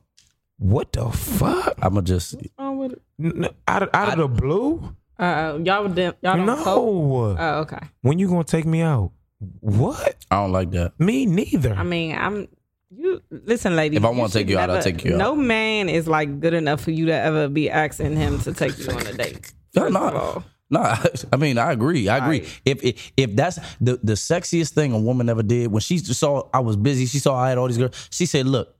What 0.64 0.94
the 0.94 1.12
fuck? 1.12 1.76
I'ma 1.82 2.00
just 2.02 2.36
Oh, 2.58 2.72
with 2.72 2.94
it? 2.94 3.02
N- 3.22 3.44
n- 3.44 3.50
out 3.68 3.84
of, 3.84 3.90
out 3.94 4.14
of 4.14 4.18
the 4.18 4.28
blue? 4.42 4.96
Uh, 5.20 5.60
y'all 5.62 5.84
would 5.84 5.98
y'all 5.98 6.14
don't 6.22 6.46
No. 6.46 6.56
cope? 6.56 7.38
Oh, 7.38 7.60
okay. 7.64 7.80
when 8.02 8.18
you 8.18 8.30
gonna 8.30 8.46
take 8.46 8.66
me 8.66 8.82
out? 8.82 9.12
What? 9.60 10.16
I 10.32 10.38
don't 10.38 10.54
like 10.54 10.72
that. 10.72 10.98
Me 11.00 11.26
neither. 11.26 11.74
I 11.74 11.84
mean, 11.84 12.16
I'm 12.16 12.48
you. 12.96 13.22
Listen, 13.30 13.76
lady. 13.76 13.98
If 13.98 14.06
I 14.06 14.10
wanna 14.10 14.30
take 14.30 14.48
you 14.48 14.58
out, 14.58 14.70
I'll 14.70 14.82
take 14.82 15.04
you 15.04 15.16
out. 15.16 15.18
No 15.18 15.36
man 15.36 15.90
is 15.90 16.08
like 16.08 16.40
good 16.40 16.54
enough 16.54 16.80
for 16.80 16.92
you 16.92 17.08
to 17.08 17.14
ever 17.14 17.50
be 17.50 17.70
asking 17.70 18.16
him 18.16 18.40
to 18.40 18.54
take 18.54 18.78
you 18.80 18.88
on 18.90 19.06
a 19.06 19.14
date. 19.14 19.52
No, 19.76 19.82
First 19.82 19.94
no, 19.94 20.00
of 20.08 20.16
all. 20.16 20.44
no. 20.70 20.96
I 21.34 21.36
mean, 21.36 21.58
I 21.58 21.74
agree. 21.74 22.08
I 22.08 22.18
agree. 22.20 22.40
Right. 22.40 22.62
If, 22.64 22.84
if 22.86 23.12
if 23.18 23.36
that's 23.36 23.58
the 23.82 24.00
the 24.02 24.14
sexiest 24.14 24.70
thing 24.72 24.94
a 24.94 25.00
woman 25.00 25.28
ever 25.28 25.44
did, 25.44 25.72
when 25.74 25.82
she 25.82 25.98
saw 25.98 26.48
I 26.54 26.60
was 26.60 26.78
busy, 26.78 27.06
she 27.06 27.20
saw 27.20 27.36
I 27.36 27.50
had 27.50 27.58
all 27.58 27.68
these 27.68 27.78
girls. 27.78 28.08
She 28.12 28.26
said, 28.26 28.46
"Look, 28.46 28.74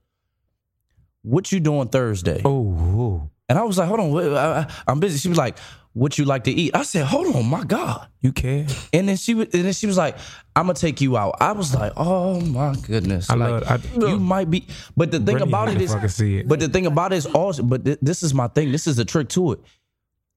what 1.24 1.50
you 1.50 1.58
doing 1.60 1.88
Thursday?" 1.88 2.40
oh. 2.44 3.30
And 3.48 3.58
I 3.58 3.62
was 3.64 3.76
like, 3.76 3.88
"Hold 3.88 4.00
on, 4.00 4.36
I, 4.36 4.66
I'm 4.86 5.00
busy." 5.00 5.18
She 5.18 5.28
was 5.28 5.36
like, 5.36 5.58
"What 5.92 6.16
you 6.16 6.24
like 6.24 6.44
to 6.44 6.50
eat?" 6.50 6.74
I 6.74 6.82
said, 6.82 7.04
"Hold 7.04 7.34
on, 7.36 7.44
my 7.44 7.62
God." 7.64 8.06
you 8.22 8.32
care? 8.32 8.66
And 8.92 9.06
then 9.08 9.16
she 9.16 9.34
was, 9.34 9.48
and 9.52 9.64
then 9.66 9.72
she 9.74 9.86
was 9.86 9.98
like, 9.98 10.16
"I'm 10.56 10.64
gonna 10.66 10.74
take 10.74 11.02
you 11.02 11.18
out." 11.18 11.34
I 11.40 11.52
was 11.52 11.74
like, 11.74 11.92
"Oh 11.96 12.40
my 12.40 12.74
goodness!" 12.86 13.28
I 13.28 13.34
like, 13.34 13.68
love- 13.68 13.82
I- 14.02 14.06
you 14.08 14.18
might 14.18 14.48
be, 14.50 14.66
but 14.96 15.10
the 15.10 15.20
thing 15.20 15.42
about 15.42 15.68
it 15.68 15.80
is, 15.80 15.92
it 15.92 16.20
it. 16.20 16.48
but 16.48 16.58
the 16.60 16.68
thing 16.68 16.86
about 16.86 17.12
it 17.12 17.16
is 17.16 17.26
also, 17.26 17.62
but 17.62 17.84
th- 17.84 17.98
this 18.00 18.22
is 18.22 18.32
my 18.32 18.48
thing. 18.48 18.72
This 18.72 18.86
is 18.86 18.96
the 18.96 19.04
trick 19.04 19.28
to 19.30 19.52
it. 19.52 19.60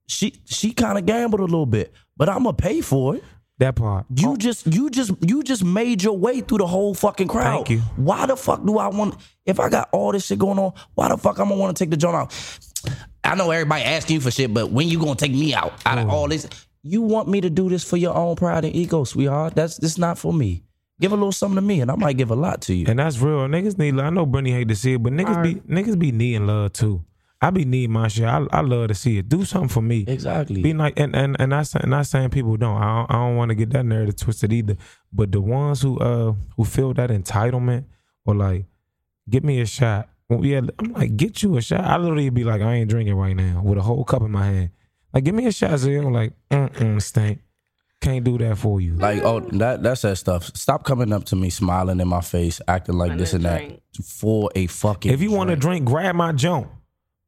She 0.10 0.34
she 0.46 0.74
kind 0.74 0.98
of 0.98 1.06
gambled 1.06 1.40
a 1.40 1.46
little 1.46 1.66
bit, 1.66 1.94
but 2.18 2.28
I'm 2.28 2.44
gonna 2.44 2.54
pay 2.54 2.82
for 2.82 3.16
it. 3.16 3.24
That 3.60 3.76
part. 3.76 4.06
You 4.16 4.32
oh. 4.34 4.36
just 4.36 4.68
you 4.68 4.90
just 4.90 5.12
you 5.22 5.42
just 5.42 5.64
made 5.64 6.04
your 6.04 6.18
way 6.18 6.42
through 6.42 6.60
the 6.60 6.68
whole 6.68 6.94
fucking 6.94 7.28
crowd. 7.28 7.66
Thank 7.66 7.70
you. 7.72 7.80
Why 7.96 8.28
the 8.28 8.38
fuck 8.38 8.64
do 8.64 8.78
I 8.78 8.88
want? 8.88 9.16
If 9.46 9.60
I 9.60 9.70
got 9.70 9.90
all 9.92 10.12
this 10.12 10.28
shit 10.28 10.38
going 10.38 10.60
on, 10.60 10.74
why 10.94 11.10
the 11.10 11.18
fuck 11.18 11.40
I'm 11.40 11.50
gonna 11.50 11.60
want 11.60 11.76
to 11.76 11.84
take 11.84 11.90
the 11.90 11.98
joint 11.98 12.16
out? 12.16 12.34
I 13.24 13.34
know 13.36 13.50
everybody 13.50 13.84
asking 13.84 14.16
you 14.16 14.22
for 14.22 14.30
shit, 14.30 14.54
but 14.54 14.72
when 14.72 14.88
you 14.88 15.00
gonna 15.00 15.16
take 15.16 15.32
me 15.32 15.56
out 15.56 15.74
out 15.86 15.98
of 15.98 16.10
all 16.10 16.28
this? 16.28 16.48
You 16.84 17.02
want 17.02 17.28
me 17.28 17.42
to 17.42 17.50
do 17.50 17.68
this 17.68 17.84
for 17.84 17.98
your 17.98 18.16
own 18.16 18.36
pride 18.36 18.64
and 18.64 18.76
ego, 18.76 19.04
sweetheart? 19.04 19.56
That's 19.56 19.78
this 19.78 19.98
not 19.98 20.18
for 20.18 20.32
me. 20.32 20.64
Give 21.00 21.12
a 21.12 21.16
little 21.16 21.32
something 21.32 21.56
to 21.56 21.62
me, 21.62 21.82
and 21.82 21.92
I 21.92 21.96
might 21.96 22.18
give 22.18 22.32
a 22.32 22.36
lot 22.36 22.62
to 22.62 22.74
you. 22.74 22.86
And 22.88 23.00
that's 23.00 23.20
real. 23.20 23.48
Niggas 23.48 23.78
need. 23.78 24.00
I 24.00 24.10
know 24.10 24.26
Brittany 24.26 24.52
hate 24.52 24.68
to 24.70 24.76
see 24.76 24.94
it, 24.94 25.04
but 25.04 25.14
niggas 25.14 25.44
be 25.44 25.56
niggas 25.56 25.98
be 25.98 26.12
needing 26.12 26.48
love 26.48 26.74
too. 26.74 27.04
I 27.42 27.52
be 27.52 27.66
needing 27.66 27.92
my 27.92 28.08
shit. 28.08 28.26
I, 28.26 28.46
I 28.52 28.62
love 28.62 28.88
to 28.88 28.96
see 28.96 29.20
it. 29.20 29.30
Do 29.30 29.46
something 29.46 29.70
for 29.70 29.82
me. 29.82 30.06
Exactly. 30.08 30.62
Be 30.62 30.74
like, 30.74 31.00
and 31.00 31.16
and 31.16 31.36
and 31.40 31.52
not 31.52 31.68
saying, 31.68 31.90
not 31.90 32.08
saying 32.08 32.32
people 32.32 32.58
don't. 32.58 32.82
I 32.82 32.96
don't, 32.98 33.12
I 33.12 33.14
don't 33.14 33.36
want 33.36 33.50
to 33.50 33.56
get 33.56 33.70
that 33.72 33.86
narrative 33.86 34.16
twisted 34.16 34.52
either. 34.52 34.76
But 35.14 35.32
the 35.32 35.42
ones 35.42 35.82
who 35.82 36.00
uh 36.00 36.34
who 36.56 36.66
feel 36.66 36.94
that 36.96 37.10
entitlement 37.12 37.86
or 38.26 38.36
like, 38.36 38.66
give 39.30 39.44
me 39.44 39.62
a 39.62 39.66
shot. 39.66 40.10
Well, 40.30 40.44
yeah, 40.44 40.62
I'm 40.80 40.94
like, 40.94 41.16
get 41.16 41.44
you 41.44 41.56
a 41.58 41.62
shot. 41.62 41.82
I 41.82 41.98
literally 41.98 42.30
be 42.30 42.44
like, 42.44 42.62
I 42.62 42.74
ain't 42.74 42.90
drinking 42.90 43.16
right 43.16 43.36
now 43.36 43.62
with 43.64 43.78
a 43.78 43.82
whole 43.82 44.04
cup 44.04 44.24
in 44.24 44.32
my 44.32 44.46
hand. 44.46 44.70
Like, 45.14 45.24
give 45.24 45.36
me 45.36 45.46
a 45.46 45.52
shot. 45.52 45.80
So 45.80 45.90
I'm 45.90 46.12
like, 46.12 46.34
mm 46.50 47.02
stink. 47.02 47.40
Can't 48.00 48.24
do 48.24 48.38
that 48.38 48.58
for 48.60 48.80
you. 48.80 48.94
Like, 48.96 49.24
oh, 49.24 49.40
that 49.40 49.82
that's 49.82 50.02
that 50.02 50.18
stuff. 50.18 50.56
Stop 50.56 50.84
coming 50.84 51.12
up 51.12 51.26
to 51.26 51.36
me, 51.36 51.50
smiling 51.50 52.00
in 52.00 52.08
my 52.08 52.22
face, 52.22 52.62
acting 52.68 52.96
like 52.96 53.10
Want 53.10 53.20
this 53.20 53.34
a 53.34 53.38
and 53.38 53.46
that 53.46 53.80
for 54.04 54.52
a 54.54 54.68
fucking. 54.68 55.12
If 55.12 55.22
you 55.22 55.32
want 55.32 55.50
to 55.50 55.56
drink, 55.56 55.86
grab 55.86 56.16
my 56.16 56.32
joint. 56.32 56.68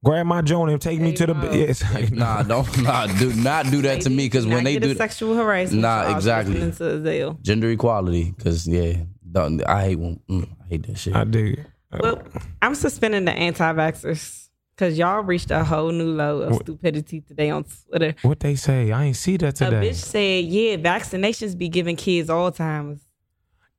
Grab 0.04 0.26
my 0.28 0.42
joint 0.42 0.72
and 0.72 0.82
take 0.82 1.00
me 1.02 1.12
to 1.14 1.28
the. 1.28 1.34
Hey, 1.34 1.68
Yes. 1.68 2.12
nah, 2.12 2.42
don't 2.44 2.66
nah, 2.84 3.08
do 3.08 3.34
not 3.34 3.66
do 3.70 3.82
that 3.82 4.02
to 4.02 4.10
me 4.10 4.26
because 4.28 4.48
when 4.48 4.64
they 4.64 4.80
do 4.80 4.96
sexual 4.96 5.36
harassment, 5.36 5.82
Nah, 5.82 6.04
charge 6.04 6.16
exactly. 6.16 6.54
listening 6.60 7.04
to 7.04 7.10
Azale. 7.10 7.42
gender 7.42 7.70
equality, 7.72 8.32
because 8.36 8.66
yeah, 8.68 8.94
don't- 9.30 9.62
I 9.68 9.84
hate 9.84 10.00
when 10.00 10.20
mm, 10.30 10.44
I 10.64 10.68
hate 10.70 10.88
that 10.88 10.98
shit. 10.98 11.16
I 11.16 11.26
do. 11.26 11.56
Well, 12.00 12.22
I'm 12.62 12.76
suspending 12.76 13.26
the 13.26 13.32
anti-vaxxers 13.34 14.48
because 14.76 14.98
y'all 14.98 15.22
reached 15.24 15.52
a 15.52 15.64
whole 15.66 15.92
new 15.92 16.12
low 16.12 16.42
of 16.44 16.52
What? 16.54 16.62
stupidity 16.62 17.20
today 17.22 17.50
on 17.50 17.66
Twitter. 17.90 18.16
What 18.22 18.40
they 18.40 18.56
say? 18.56 18.92
I 18.94 19.06
ain't 19.06 19.16
see 19.18 19.36
that 19.38 19.56
today. 19.56 19.68
A 19.68 19.80
today. 19.82 19.90
bitch 19.90 19.96
said, 19.96 20.46
"Yeah, 20.46 20.76
vaccinations 20.78 21.58
be 21.58 21.68
giving 21.68 21.96
kids 21.98 22.30
Alzheimer's." 22.30 23.02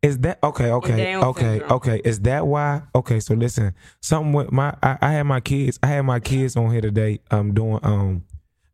Is 0.02 0.18
that 0.20 0.38
okay? 0.42 0.70
Okay, 0.70 1.16
okay, 1.16 1.60
okay. 1.60 2.00
Is 2.04 2.20
that 2.20 2.46
why? 2.46 2.82
Okay, 2.94 3.20
so 3.20 3.34
listen, 3.34 3.74
something 4.00 4.32
with 4.32 4.50
my 4.50 4.74
I, 4.82 4.96
I 5.00 5.12
had 5.12 5.24
my 5.24 5.40
kids. 5.40 5.78
I 5.82 5.88
had 5.88 6.02
my 6.02 6.20
kids 6.20 6.56
on 6.56 6.70
here 6.70 6.80
today. 6.80 7.20
Um, 7.30 7.52
doing 7.52 7.80
um, 7.82 8.24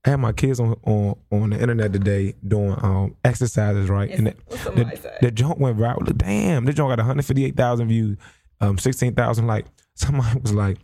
I 0.05 0.11
had 0.11 0.21
my 0.21 0.33
kids 0.33 0.61
on 0.61 0.77
on 0.85 1.17
on 1.33 1.51
the 1.51 1.61
internet 1.61 1.93
today 1.93 2.35
doing 2.47 2.77
um 2.81 3.17
exercises, 3.25 3.89
right? 3.89 4.09
And 4.09 4.29
the, 4.29 4.35
the, 4.49 5.17
the 5.23 5.31
joint 5.33 5.59
went 5.59 5.77
viral. 5.79 6.17
Damn, 6.17 6.65
the 6.65 6.73
joint 6.73 6.93
got 6.93 6.99
one 6.99 7.07
hundred 7.07 7.27
fifty 7.27 7.45
eight 7.45 7.57
thousand 7.57 7.89
views, 7.89 8.17
um, 8.61 8.79
sixteen 8.79 9.15
thousand 9.15 9.47
like. 9.49 9.67
Somebody 9.99 10.39
was 10.41 10.53
like, 10.53 10.77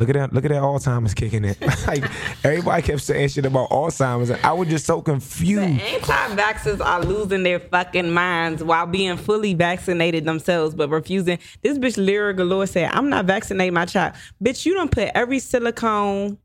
Look 0.00 0.08
at 0.08 0.14
that! 0.14 0.32
Look 0.32 0.44
at 0.46 0.50
that 0.50 0.62
Alzheimer's 0.62 1.12
kicking 1.14 1.44
in. 1.44 1.54
like 1.86 2.02
everybody 2.42 2.82
kept 2.82 3.02
saying 3.02 3.28
shit 3.28 3.44
about 3.44 3.68
Alzheimer's, 3.70 4.30
and 4.30 4.40
I 4.44 4.52
was 4.54 4.68
just 4.68 4.86
so 4.86 5.02
confused. 5.02 5.60
Anti-vaxxers 5.80 6.80
are 6.84 7.02
losing 7.04 7.42
their 7.42 7.60
fucking 7.60 8.10
minds 8.10 8.64
while 8.64 8.86
being 8.86 9.16
fully 9.18 9.54
vaccinated 9.54 10.24
themselves, 10.24 10.74
but 10.74 10.88
refusing. 10.88 11.38
This 11.62 11.78
bitch 11.78 11.96
Lira 11.96 12.34
Galore 12.34 12.66
said, 12.66 12.90
"I'm 12.92 13.10
not 13.10 13.26
vaccinating 13.26 13.74
my 13.74 13.84
child." 13.84 14.14
Bitch, 14.42 14.64
you 14.66 14.74
don't 14.74 14.90
put 14.90 15.10
every 15.14 15.38
silicone 15.38 16.38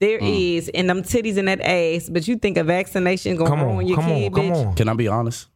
there 0.00 0.18
Mm. 0.18 0.56
is 0.56 0.68
in 0.68 0.88
them 0.88 1.02
titties 1.02 1.36
and 1.36 1.46
that 1.46 1.60
ass, 1.60 2.08
but 2.08 2.26
you 2.26 2.36
think 2.36 2.56
a 2.56 2.64
vaccination 2.64 3.36
gonna 3.36 3.50
Come 3.50 3.62
ruin 3.62 3.86
your 3.86 3.98
come 3.98 4.06
kid, 4.06 4.24
on, 4.26 4.32
come 4.32 4.44
bitch? 4.50 4.66
on. 4.68 4.74
Can 4.74 4.88
I 4.88 4.94
be 4.94 5.06
honest? 5.06 5.46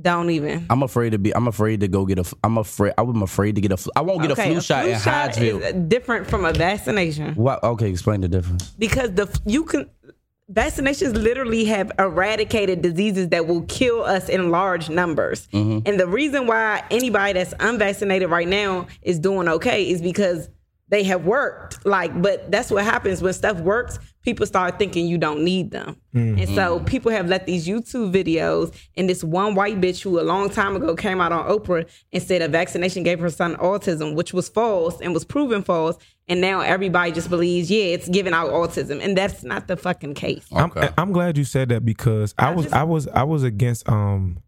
Don't 0.00 0.30
even. 0.30 0.66
I'm 0.68 0.82
afraid 0.82 1.10
to 1.10 1.18
be. 1.18 1.34
I'm 1.34 1.48
afraid 1.48 1.80
to 1.80 1.88
go 1.88 2.04
get 2.04 2.18
a. 2.18 2.36
I'm 2.44 2.58
afraid. 2.58 2.92
I'm 2.98 3.22
afraid 3.22 3.54
to 3.54 3.60
get 3.60 3.72
a. 3.72 3.90
I 3.96 4.02
won't 4.02 4.22
get 4.22 4.30
a 4.30 4.36
flu 4.36 4.60
shot 4.60 4.86
in 4.86 4.98
Hyattsville. 4.98 5.60
is 5.60 5.72
different 5.88 6.26
from 6.26 6.44
a 6.44 6.52
vaccination. 6.52 7.34
What? 7.34 7.62
Okay, 7.62 7.90
explain 7.90 8.20
the 8.20 8.28
difference. 8.28 8.70
because 8.70 9.12
the 9.14 9.40
you 9.46 9.64
can 9.64 9.88
vaccinations 10.52 11.14
literally 11.14 11.64
have 11.64 11.90
eradicated 11.98 12.82
diseases 12.82 13.30
that 13.30 13.46
will 13.46 13.62
kill 13.62 14.02
us 14.04 14.28
in 14.28 14.50
large 14.50 14.88
numbers. 14.88 15.48
Mm-hmm. 15.48 15.88
And 15.88 15.98
the 15.98 16.06
reason 16.06 16.46
why 16.46 16.84
anybody 16.90 17.32
that's 17.32 17.54
unvaccinated 17.58 18.30
right 18.30 18.46
now 18.46 18.86
is 19.02 19.18
doing 19.18 19.48
okay 19.48 19.88
is 19.88 20.00
because 20.00 20.48
they 20.88 21.02
have 21.04 21.24
worked. 21.24 21.84
Like, 21.84 22.20
but 22.22 22.50
that's 22.50 22.70
what 22.70 22.84
happens 22.84 23.20
when 23.22 23.32
stuff 23.32 23.58
works. 23.60 23.98
People 24.22 24.46
start 24.46 24.78
thinking 24.78 25.06
you 25.06 25.18
don't 25.18 25.42
need 25.44 25.70
them. 25.70 25.96
And 26.14 26.48
so 26.54 26.80
people 26.80 27.12
have 27.12 27.28
let 27.28 27.46
these 27.46 27.66
YouTube 27.68 28.12
videos 28.12 28.74
and 28.96 29.08
this 29.08 29.22
one 29.22 29.54
white 29.54 29.80
bitch 29.80 30.02
who 30.02 30.18
a 30.18 30.22
long 30.22 30.48
time 30.50 30.74
ago 30.76 30.96
came 30.96 31.20
out 31.20 31.30
on 31.30 31.46
Oprah 31.48 31.88
and 32.12 32.22
said 32.22 32.40
a 32.42 32.48
vaccination 32.48 33.02
gave 33.02 33.20
her 33.20 33.30
son 33.30 33.54
autism, 33.56 34.14
which 34.14 34.32
was 34.32 34.48
false 34.48 35.00
and 35.00 35.12
was 35.14 35.24
proven 35.24 35.62
false. 35.62 35.96
And 36.28 36.40
now 36.40 36.60
everybody 36.60 37.12
just 37.12 37.30
believes, 37.30 37.70
yeah, 37.70 37.84
it's 37.84 38.08
giving 38.08 38.32
out 38.32 38.50
autism. 38.50 39.00
And 39.04 39.16
that's 39.16 39.44
not 39.44 39.68
the 39.68 39.76
fucking 39.76 40.14
case. 40.14 40.44
Okay. 40.52 40.80
I'm, 40.88 40.94
I'm 40.98 41.12
glad 41.12 41.36
you 41.38 41.44
said 41.44 41.68
that 41.68 41.84
because 41.84 42.34
I 42.38 42.50
was 42.50 42.64
just- 42.64 42.74
I 42.74 42.82
was 42.82 43.06
I 43.08 43.22
was 43.22 43.42
against 43.44 43.88
um 43.88 44.38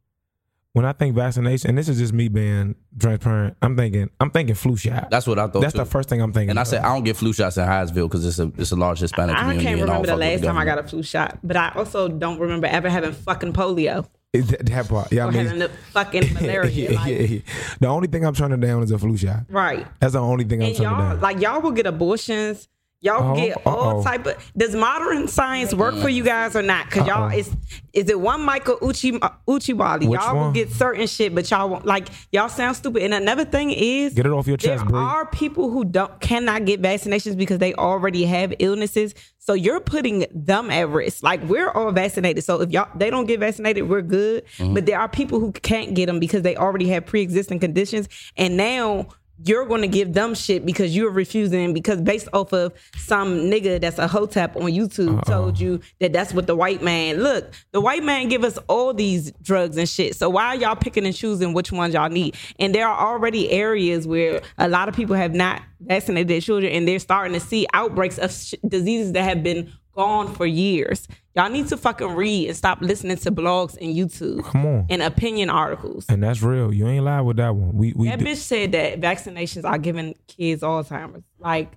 when 0.74 0.84
I 0.84 0.92
think 0.92 1.14
vaccination, 1.16 1.70
and 1.70 1.78
this 1.78 1.88
is 1.88 1.98
just 1.98 2.12
me 2.12 2.28
being 2.28 2.74
transparent. 2.98 3.56
I'm 3.62 3.76
thinking 3.76 4.10
I'm 4.20 4.30
thinking 4.30 4.54
flu 4.54 4.76
shot. 4.76 5.10
That's 5.10 5.26
what 5.26 5.38
I 5.38 5.46
thought. 5.48 5.60
That's 5.60 5.72
too. 5.72 5.78
the 5.80 5.84
first 5.86 6.08
thing 6.08 6.20
I'm 6.20 6.32
thinking. 6.32 6.50
And 6.50 6.58
I 6.58 6.62
of. 6.62 6.68
said 6.68 6.82
I 6.82 6.94
don't 6.94 7.04
get 7.04 7.16
flu 7.16 7.32
shots 7.32 7.56
in 7.56 7.64
Hyattsville 7.66 8.08
because 8.08 8.24
it's 8.26 8.38
a 8.38 8.52
it's 8.60 8.70
a 8.72 8.76
large 8.76 9.00
Hispanic 9.00 9.34
I 9.36 9.40
community. 9.40 9.64
can't 9.64 9.76
I 9.76 9.78
don't 9.80 9.88
remember 9.88 10.06
the 10.06 10.12
fuck 10.12 10.18
with 10.20 10.40
last 10.42 10.44
time 10.46 10.58
I 10.58 10.64
got 10.64 10.78
a 10.78 10.82
flu 10.88 11.02
shot, 11.02 11.38
but 11.42 11.56
I 11.56 11.72
also 11.74 12.08
don't 12.08 12.38
remember 12.38 12.66
ever 12.66 12.88
having 12.90 13.12
fucking 13.12 13.52
polio 13.54 14.06
Is 14.32 14.48
that, 14.48 14.66
that 14.66 14.88
part. 14.88 15.10
Yeah, 15.10 15.26
I 15.26 15.30
mean, 15.30 15.44
having 15.46 15.58
the 15.60 15.68
fucking 15.92 16.34
malaria. 16.34 16.90
yeah, 16.90 17.00
like- 17.00 17.08
yeah, 17.12 17.18
yeah. 17.20 17.40
The 17.80 17.86
only 17.88 18.08
thing 18.08 18.24
I'm 18.24 18.34
turning 18.34 18.60
down 18.60 18.82
is 18.82 18.90
a 18.90 18.98
flu 18.98 19.16
shot. 19.16 19.44
Right. 19.48 19.86
That's 20.00 20.12
the 20.12 20.20
only 20.20 20.44
thing 20.44 20.60
I'm 20.62 20.68
And 20.68 20.76
turning 20.76 20.92
y'all 20.92 21.08
down. 21.14 21.20
like 21.20 21.40
y'all 21.40 21.60
will 21.62 21.72
get 21.72 21.86
abortions. 21.86 22.68
Y'all 23.00 23.32
Oh, 23.32 23.36
get 23.36 23.64
all 23.64 24.00
uh-oh. 24.00 24.02
type 24.02 24.26
of. 24.26 24.52
Does 24.56 24.74
modern 24.74 25.28
science 25.28 25.72
work 25.72 25.94
for 25.96 26.08
you 26.08 26.24
guys 26.24 26.56
or 26.56 26.62
not? 26.62 26.86
Because 26.86 27.06
y'all 27.06 27.30
is 27.30 27.48
is 27.92 28.08
it 28.10 28.18
one 28.20 28.42
Michael 28.42 28.76
Uchi 28.82 29.12
Uchiwali? 29.12 30.08
Which 30.08 30.20
Y'all 30.20 30.34
will 30.36 30.50
get 30.52 30.70
certain 30.72 31.06
shit, 31.06 31.32
but 31.32 31.48
y'all 31.48 31.68
won't 31.68 31.86
like 31.86 32.08
y'all 32.32 32.48
sound 32.48 32.76
stupid. 32.76 33.04
And 33.04 33.14
another 33.14 33.44
thing 33.44 33.70
is, 33.70 34.14
Get 34.14 34.26
it 34.26 34.32
off 34.32 34.48
your 34.48 34.56
chest, 34.56 34.82
There 34.82 34.90
Bree. 34.90 34.98
are 34.98 35.26
people 35.26 35.70
who 35.70 35.84
don't 35.84 36.20
cannot 36.20 36.64
get 36.64 36.82
vaccinations 36.82 37.36
because 37.36 37.58
they 37.58 37.72
already 37.74 38.24
have 38.24 38.52
illnesses. 38.58 39.14
So 39.38 39.54
you're 39.54 39.80
putting 39.80 40.26
them 40.34 40.68
at 40.70 40.88
risk. 40.88 41.22
Like 41.22 41.40
we're 41.44 41.70
all 41.70 41.92
vaccinated. 41.92 42.42
So 42.42 42.60
if 42.62 42.70
y'all 42.72 42.88
they 42.96 43.10
don't 43.10 43.26
get 43.26 43.38
vaccinated, 43.38 43.88
we're 43.88 44.02
good. 44.02 44.44
Mm-hmm. 44.56 44.74
But 44.74 44.86
there 44.86 44.98
are 44.98 45.08
people 45.08 45.38
who 45.38 45.52
can't 45.52 45.94
get 45.94 46.06
them 46.06 46.18
because 46.18 46.42
they 46.42 46.56
already 46.56 46.88
have 46.88 47.06
pre-existing 47.06 47.60
conditions, 47.60 48.08
and 48.36 48.56
now 48.56 49.06
you're 49.44 49.66
going 49.66 49.82
to 49.82 49.88
give 49.88 50.12
them 50.12 50.34
shit 50.34 50.66
because 50.66 50.94
you're 50.94 51.10
refusing 51.10 51.72
because 51.72 52.00
based 52.00 52.28
off 52.32 52.52
of 52.52 52.72
some 52.96 53.38
nigga 53.50 53.80
that's 53.80 53.98
a 53.98 54.08
hotep 54.08 54.56
on 54.56 54.62
YouTube 54.62 55.18
uh-uh. 55.18 55.22
told 55.22 55.60
you 55.60 55.80
that 56.00 56.12
that's 56.12 56.32
what 56.32 56.46
the 56.46 56.56
white 56.56 56.82
man 56.82 57.18
look 57.18 57.52
the 57.72 57.80
white 57.80 58.02
man 58.02 58.28
give 58.28 58.44
us 58.44 58.58
all 58.68 58.92
these 58.92 59.32
drugs 59.42 59.76
and 59.76 59.88
shit. 59.88 60.16
So 60.16 60.28
why 60.28 60.46
are 60.46 60.56
y'all 60.56 60.76
picking 60.76 61.06
and 61.06 61.14
choosing 61.14 61.52
which 61.52 61.70
ones 61.70 61.94
y'all 61.94 62.08
need? 62.08 62.36
And 62.58 62.74
there 62.74 62.88
are 62.88 63.12
already 63.12 63.50
areas 63.50 64.06
where 64.06 64.40
a 64.56 64.68
lot 64.68 64.88
of 64.88 64.94
people 64.94 65.16
have 65.16 65.34
not 65.34 65.62
vaccinated 65.80 66.28
their 66.28 66.40
children 66.40 66.72
and 66.72 66.86
they're 66.86 66.98
starting 66.98 67.32
to 67.34 67.40
see 67.40 67.66
outbreaks 67.72 68.18
of 68.18 68.32
sh- 68.32 68.54
diseases 68.66 69.12
that 69.12 69.22
have 69.22 69.42
been 69.42 69.72
gone 69.94 70.32
for 70.34 70.46
years 70.46 71.08
y'all 71.38 71.48
need 71.50 71.68
to 71.68 71.76
fucking 71.76 72.08
read 72.14 72.48
and 72.48 72.56
stop 72.56 72.80
listening 72.80 73.16
to 73.16 73.30
blogs 73.30 73.76
and 73.80 73.94
YouTube 73.96 74.44
Come 74.44 74.66
on. 74.66 74.86
and 74.90 75.00
opinion 75.02 75.48
articles 75.50 76.04
and 76.08 76.22
that's 76.22 76.42
real. 76.42 76.74
You 76.74 76.88
ain't 76.88 77.04
lied 77.04 77.24
with 77.24 77.36
that 77.38 77.54
one. 77.54 77.76
We 77.76 77.92
we 77.94 78.08
that 78.08 78.18
did- 78.18 78.26
bitch 78.28 78.38
said 78.38 78.72
that 78.72 79.00
vaccinations 79.00 79.64
are 79.64 79.78
giving 79.78 80.14
kids 80.26 80.62
Alzheimer's. 80.62 81.22
Like 81.38 81.72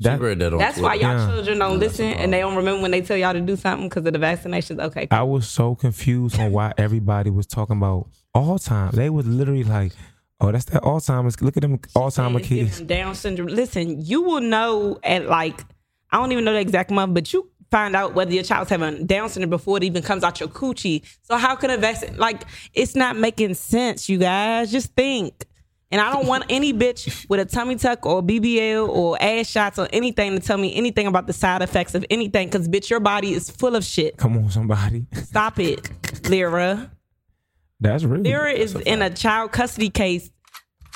She 0.00 0.08
that- 0.08 0.20
read 0.20 0.38
that 0.40 0.52
on 0.54 0.58
that's 0.58 0.78
why 0.78 0.94
y'all 0.94 1.18
Yeah. 1.18 1.26
children 1.30 1.58
don't 1.58 1.78
listen 1.78 2.06
and 2.06 2.32
they 2.32 2.40
don't 2.40 2.56
remember 2.56 2.80
when 2.82 2.90
they 2.90 3.02
tell 3.02 3.16
y'all 3.16 3.34
to 3.34 3.40
do 3.40 3.56
something 3.56 3.88
because 3.88 4.06
of 4.06 4.12
the 4.14 4.18
vaccinations. 4.18 4.80
Okay, 4.82 5.06
I 5.10 5.22
was 5.22 5.46
so 5.48 5.74
confused 5.74 6.40
on 6.40 6.50
why 6.50 6.72
everybody 6.78 7.30
was 7.30 7.46
talking 7.46 7.76
about 7.76 8.08
Alzheimer's. 8.34 8.96
They 8.96 9.10
was 9.10 9.26
literally 9.26 9.64
like, 9.64 9.92
"Oh, 10.40 10.50
that's 10.50 10.64
that 10.66 10.82
Alzheimer's. 10.82 11.40
Look 11.42 11.56
at 11.56 11.60
them 11.60 11.78
Alzheimer's 11.94 12.46
kids." 12.46 12.80
Down 12.80 13.14
syndrome. 13.14 13.48
Listen, 13.48 14.00
you 14.04 14.22
will 14.22 14.40
know 14.40 14.98
at 15.04 15.26
like 15.28 15.60
I 16.10 16.16
don't 16.18 16.30
even 16.32 16.44
know 16.44 16.52
the 16.52 16.60
exact 16.60 16.90
month, 16.90 17.12
but 17.14 17.32
you 17.32 17.48
find 17.74 17.96
out 17.96 18.14
whether 18.14 18.32
your 18.32 18.44
child's 18.44 18.70
having 18.70 19.04
Down 19.04 19.28
syndrome 19.28 19.50
before 19.50 19.78
it 19.78 19.82
even 19.82 20.00
comes 20.00 20.22
out 20.22 20.38
your 20.38 20.48
coochie. 20.48 21.02
So 21.22 21.36
how 21.36 21.56
can 21.56 21.70
a 21.70 21.76
vaccine 21.76 22.16
like 22.16 22.44
it's 22.72 22.94
not 22.94 23.16
making 23.16 23.54
sense, 23.54 24.08
you 24.08 24.16
guys? 24.16 24.70
Just 24.70 24.94
think. 24.94 25.44
And 25.90 26.00
I 26.00 26.12
don't 26.12 26.28
want 26.28 26.44
any 26.48 26.72
bitch 26.72 27.28
with 27.28 27.40
a 27.40 27.44
tummy 27.44 27.74
tuck 27.74 28.06
or 28.06 28.22
BBL 28.22 28.88
or 28.88 29.20
ass 29.20 29.48
shots 29.48 29.76
or 29.80 29.88
anything 29.92 30.38
to 30.38 30.40
tell 30.40 30.56
me 30.56 30.72
anything 30.76 31.08
about 31.08 31.26
the 31.26 31.32
side 31.32 31.62
effects 31.62 31.96
of 31.96 32.04
anything. 32.10 32.48
Cause 32.48 32.68
bitch, 32.68 32.90
your 32.90 33.00
body 33.00 33.34
is 33.34 33.50
full 33.50 33.74
of 33.74 33.84
shit. 33.84 34.16
Come 34.18 34.36
on, 34.36 34.50
somebody. 34.50 35.06
Stop 35.12 35.58
it, 35.58 36.28
Lira. 36.28 36.92
That's 37.80 38.04
real. 38.04 38.22
Lira 38.22 38.52
is 38.52 38.76
in 38.76 39.02
a 39.02 39.10
child 39.10 39.50
custody 39.50 39.90
case 39.90 40.30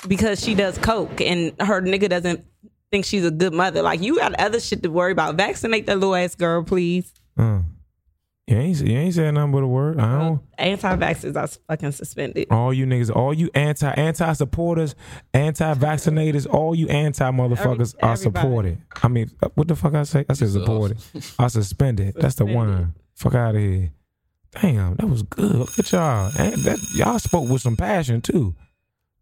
because 0.07 0.41
she 0.41 0.55
does 0.55 0.79
coke 0.79 1.21
and 1.21 1.53
her 1.61 1.83
nigga 1.83 2.09
doesn't 2.09 2.45
think 2.91 3.05
she's 3.05 3.25
a 3.25 3.31
good 3.31 3.53
mother. 3.53 3.83
Like 3.83 4.01
you 4.01 4.17
got 4.17 4.35
other 4.41 4.61
shit 4.61 4.83
to 4.83 4.89
worry 4.91 5.13
about. 5.13 5.35
Vaccinate 5.37 5.87
that 5.87 5.99
little 5.99 6.15
ass 6.15 6.35
girl, 6.35 6.63
please. 6.65 7.13
Uh, 7.37 7.61
you 8.47 8.57
ain't 8.57 8.81
you 8.81 8.97
ain't 8.97 9.15
saying 9.15 9.35
nothing 9.35 9.53
but 9.53 9.63
a 9.63 9.67
word. 9.67 10.01
I 10.01 10.19
don't. 10.21 10.41
Anti-vaxxers 10.57 11.37
are 11.37 11.49
fucking 11.69 11.93
suspended. 11.93 12.47
All 12.51 12.73
you 12.73 12.87
niggas, 12.87 13.15
all 13.15 13.35
you 13.35 13.51
anti 13.55 13.91
anti 13.91 14.33
supporters, 14.33 14.95
anti 15.35 15.75
vaccinators, 15.75 16.47
all 16.51 16.75
you 16.75 16.89
anti 16.89 17.31
motherfuckers 17.31 17.95
Every- 17.97 18.09
are 18.09 18.13
everybody. 18.13 18.21
supported. 18.21 18.79
I 19.03 19.09
mean, 19.09 19.31
uh, 19.43 19.49
what 19.55 19.69
the 19.69 19.77
fuck 19.77 19.95
I 19.95 20.05
say? 20.05 20.25
I 20.29 20.33
said 20.33 20.49
supported. 20.49 20.97
I 21.39 21.49
suspended. 21.49 22.15
That's 22.17 22.37
the 22.37 22.47
one. 22.47 22.95
Fuck 23.15 23.35
out 23.35 23.55
of 23.55 23.61
here. 23.61 23.93
Damn, 24.63 24.95
that 24.97 25.07
was 25.07 25.23
good. 25.25 25.55
Look 25.57 25.79
at 25.79 25.93
y'all. 25.93 26.33
And 26.39 26.55
that, 26.63 26.79
y'all 26.95 27.19
spoke 27.19 27.51
with 27.51 27.61
some 27.61 27.77
passion 27.77 28.23
too. 28.23 28.55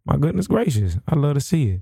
My 0.05 0.15
goodness 0.15 0.47
gracious, 0.47 0.97
I 1.05 1.15
love 1.15 1.33
to 1.33 1.41
see 1.41 1.69
it. 1.71 1.81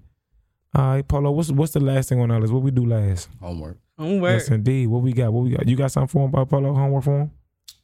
All 0.76 0.88
right, 0.88 1.08
Polo, 1.08 1.32
What's 1.32 1.52
what's 1.52 1.72
the 1.72 1.80
last 1.80 2.10
thing 2.10 2.20
on 2.20 2.30
our 2.32 2.42
list? 2.42 2.52
What 2.52 2.62
we 2.62 2.70
do 2.70 2.86
last? 2.86 3.30
homework. 3.40 3.78
Homework. 3.98 4.34
Yes, 4.34 4.50
indeed. 4.50 4.88
What 4.88 5.04
we 5.04 5.14
got? 5.14 5.32
What 5.32 5.46
we 5.46 5.52
got? 5.52 5.66
You 5.66 5.78
got 5.78 5.90
something 5.90 6.10
for 6.10 6.26
him, 6.26 6.46
Polo? 6.48 6.74
Homework 6.74 7.04
for 7.06 7.20
him? 7.22 7.32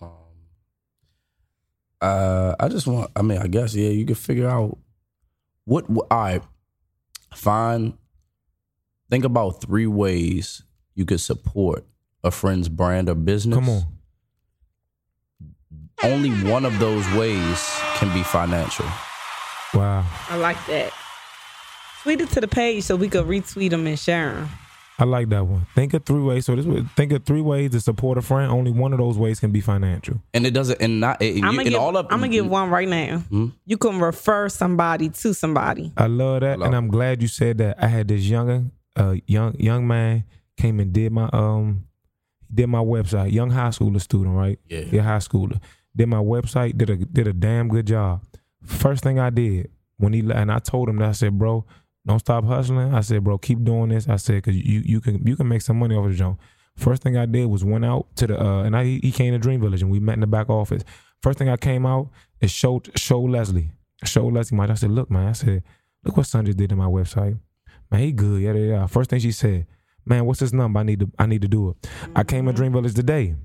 Um, 0.01 0.09
uh, 2.01 2.55
I 2.59 2.67
just 2.67 2.87
want. 2.87 3.09
I 3.15 3.21
mean, 3.21 3.37
I 3.37 3.47
guess 3.47 3.73
yeah. 3.73 3.89
You 3.89 4.05
can 4.05 4.15
figure 4.15 4.49
out 4.49 4.77
what. 5.63 5.89
what 5.89 6.07
all 6.11 6.19
right, 6.19 6.41
find. 7.33 7.93
Think 9.09 9.23
about 9.23 9.61
three 9.61 9.87
ways 9.87 10.63
you 10.93 11.05
could 11.05 11.21
support 11.21 11.85
a 12.25 12.31
friend's 12.31 12.67
brand 12.67 13.07
or 13.07 13.15
business. 13.15 13.55
Come 13.55 13.69
on. 13.69 13.83
Only 16.03 16.31
one 16.49 16.65
of 16.65 16.77
those 16.79 17.09
ways 17.13 17.81
can 17.95 18.13
be 18.13 18.23
financial. 18.23 18.85
Wow. 19.73 20.05
I 20.29 20.35
like 20.37 20.57
that. 20.67 20.91
Tweet 22.03 22.21
it 22.21 22.29
to 22.31 22.41
the 22.41 22.47
page 22.47 22.83
so 22.83 22.95
we 22.95 23.09
could 23.09 23.25
retweet 23.25 23.69
them 23.69 23.85
and 23.85 23.99
share 23.99 24.33
them. 24.33 24.49
I 24.97 25.03
like 25.05 25.29
that 25.29 25.45
one. 25.45 25.65
Think 25.73 25.93
of 25.93 26.05
three 26.05 26.21
ways. 26.21 26.45
So 26.45 26.55
this 26.55 26.65
was 26.65 26.83
think 26.95 27.11
of 27.11 27.25
three 27.25 27.41
ways 27.41 27.71
to 27.71 27.81
support 27.81 28.17
a 28.17 28.21
friend. 28.21 28.51
Only 28.51 28.71
one 28.71 28.93
of 28.93 28.99
those 28.99 29.17
ways 29.17 29.39
can 29.39 29.51
be 29.51 29.61
financial. 29.61 30.21
And 30.33 30.45
it 30.45 30.51
doesn't. 30.51 30.79
And 30.79 30.99
not. 30.99 31.21
And, 31.21 31.37
I'm 31.37 31.51
gonna 31.51 31.61
and 31.61 31.69
give. 31.69 31.79
all 31.79 31.97
of. 31.97 32.05
I'm 32.11 32.19
gonna 32.19 32.29
give 32.29 32.47
one 32.47 32.69
right 32.69 32.87
now. 32.87 33.19
Hmm? 33.29 33.47
You 33.65 33.77
can 33.77 33.99
refer 33.99 34.47
somebody 34.49 35.09
to 35.09 35.33
somebody. 35.33 35.91
I 35.97 36.05
love 36.07 36.41
that, 36.41 36.59
Love 36.59 36.67
and. 36.67 36.75
I'm 36.75 36.87
glad 36.87 37.21
you 37.21 37.27
said 37.27 37.57
that. 37.59 37.81
I 37.81 37.87
had 37.87 38.07
this 38.07 38.23
younger, 38.23 38.65
uh, 38.95 39.15
young 39.25 39.55
young 39.59 39.87
man 39.87 40.23
came 40.57 40.79
and 40.79 40.93
did 40.93 41.11
my 41.11 41.29
um, 41.33 41.85
did 42.53 42.67
my 42.67 42.79
website. 42.79 43.31
Young 43.31 43.49
high 43.49 43.69
schooler 43.69 44.01
student, 44.01 44.35
right? 44.35 44.59
Yeah. 44.67 44.85
Yeah, 44.91 45.01
high 45.01 45.17
schooler. 45.17 45.59
Did 45.95 46.09
my 46.09 46.17
website. 46.17 46.77
Did 46.77 46.89
a 46.91 46.97
did 46.97 47.27
a 47.27 47.33
damn 47.33 47.69
good 47.69 47.87
job. 47.87 48.23
First 48.63 49.03
thing 49.03 49.19
I 49.19 49.31
did 49.31 49.71
when 49.97 50.13
he 50.13 50.19
and 50.31 50.51
I 50.51 50.59
told 50.59 50.89
him 50.89 50.97
that 50.97 51.09
I 51.09 51.13
said, 51.13 51.39
bro, 51.39 51.65
don't 52.05 52.19
stop 52.19 52.43
hustling. 52.45 52.93
I 52.93 53.01
said, 53.01 53.23
bro, 53.23 53.37
keep 53.37 53.63
doing 53.63 53.89
this. 53.89 54.07
I 54.07 54.15
said, 54.15 54.43
cause 54.43 54.55
you 54.55 54.81
you 54.83 55.01
can 55.01 55.25
you 55.25 55.35
can 55.35 55.47
make 55.47 55.61
some 55.61 55.77
money 55.79 55.95
off 55.95 56.05
of 56.05 56.11
the 56.11 56.17
joint. 56.17 56.37
First 56.77 57.03
thing 57.03 57.17
I 57.17 57.25
did 57.25 57.45
was 57.45 57.63
went 57.63 57.85
out 57.85 58.07
to 58.15 58.27
the 58.27 58.41
uh, 58.41 58.63
and 58.63 58.75
I 58.75 58.83
he 58.85 59.11
came 59.11 59.33
to 59.33 59.39
Dream 59.39 59.61
Village 59.61 59.81
and 59.81 59.91
we 59.91 59.99
met 59.99 60.13
in 60.13 60.21
the 60.21 60.27
back 60.27 60.49
office. 60.49 60.83
First 61.21 61.37
thing 61.37 61.49
I 61.49 61.57
came 61.57 61.85
out 61.85 62.09
is 62.39 62.51
show 62.51 62.81
show 62.95 63.21
Leslie, 63.21 63.71
show 64.03 64.25
Leslie. 64.27 64.57
My 64.57 64.69
I 64.69 64.73
said, 64.73 64.91
look 64.91 65.11
man, 65.11 65.27
I 65.27 65.33
said, 65.33 65.63
look 66.03 66.17
what 66.17 66.25
Sandra 66.25 66.53
did 66.53 66.69
to 66.69 66.75
my 66.75 66.87
website. 66.87 67.37
Man, 67.91 68.01
he 68.01 68.11
good. 68.11 68.41
Yeah, 68.41 68.53
yeah. 68.53 68.87
First 68.87 69.09
thing 69.09 69.19
she 69.19 69.31
said, 69.31 69.67
man, 70.05 70.25
what's 70.25 70.39
this 70.39 70.53
number? 70.53 70.79
I 70.79 70.83
need 70.83 71.01
to 71.01 71.11
I 71.19 71.25
need 71.27 71.41
to 71.43 71.47
do 71.47 71.69
it. 71.69 71.89
I 72.15 72.23
came 72.23 72.47
to 72.47 72.53
Dream 72.53 72.71
Village 72.71 72.95
today. 72.95 73.35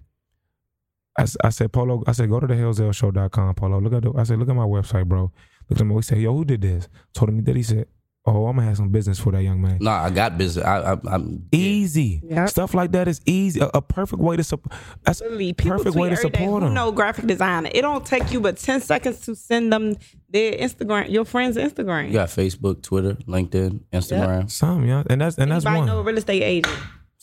I, 1.18 1.26
I 1.44 1.48
said, 1.50 1.72
Polo, 1.72 2.02
I 2.06 2.12
said, 2.12 2.28
go 2.28 2.40
to 2.40 2.46
the 2.46 2.54
hellzellshow.com, 2.54 3.54
Polo. 3.54 3.80
Look 3.80 3.94
at 3.94 4.02
the, 4.02 4.12
I 4.18 4.24
said, 4.24 4.38
look 4.38 4.50
at 4.50 4.54
my 4.54 4.66
website, 4.66 5.06
bro. 5.06 5.32
Look 5.68 5.78
at 5.78 5.80
him. 5.80 5.90
He 5.90 6.02
said, 6.02 6.18
yo, 6.18 6.34
who 6.34 6.44
did 6.44 6.60
this? 6.60 6.88
Told 7.14 7.30
him 7.30 7.36
he 7.36 7.42
did. 7.42 7.56
He 7.56 7.62
said, 7.62 7.86
oh, 8.26 8.46
I'm 8.46 8.56
gonna 8.56 8.68
have 8.68 8.76
some 8.76 8.88
business 8.90 9.18
for 9.18 9.32
that 9.32 9.42
young 9.42 9.60
man. 9.60 9.78
Nah, 9.80 10.04
I 10.04 10.10
got 10.10 10.36
business. 10.36 10.64
I, 10.64 10.92
I, 10.92 10.96
I'm 11.06 11.46
Easy. 11.52 12.20
Yep. 12.24 12.48
Stuff 12.48 12.74
like 12.74 12.92
that 12.92 13.08
is 13.08 13.20
easy. 13.26 13.60
A, 13.60 13.70
a 13.74 13.82
perfect 13.82 14.20
way 14.20 14.36
to 14.36 14.44
support. 14.44 14.76
That's 15.04 15.20
Literally, 15.20 15.52
people 15.52 15.78
perfect 15.78 15.96
way 15.96 16.10
to 16.10 16.16
support 16.16 16.62
who 16.62 16.66
them. 16.66 16.74
know 16.74 16.92
graphic 16.92 17.26
designer. 17.26 17.70
It 17.72 17.82
don't 17.82 18.04
take 18.04 18.32
you 18.32 18.40
but 18.40 18.56
ten 18.56 18.80
seconds 18.80 19.20
to 19.26 19.34
send 19.34 19.72
them 19.72 19.96
their 20.30 20.52
Instagram, 20.52 21.10
your 21.10 21.24
friend's 21.24 21.56
Instagram. 21.56 22.08
You 22.08 22.14
got 22.14 22.28
Facebook, 22.28 22.82
Twitter, 22.82 23.14
LinkedIn, 23.26 23.80
Instagram. 23.92 24.50
Some, 24.50 24.84
yeah, 24.86 25.04
and 25.08 25.20
that's 25.20 25.38
and 25.38 25.50
that's 25.50 25.64
one. 25.64 25.86
know 25.86 26.00
a 26.00 26.02
real 26.02 26.18
estate 26.18 26.42
agent? 26.42 26.76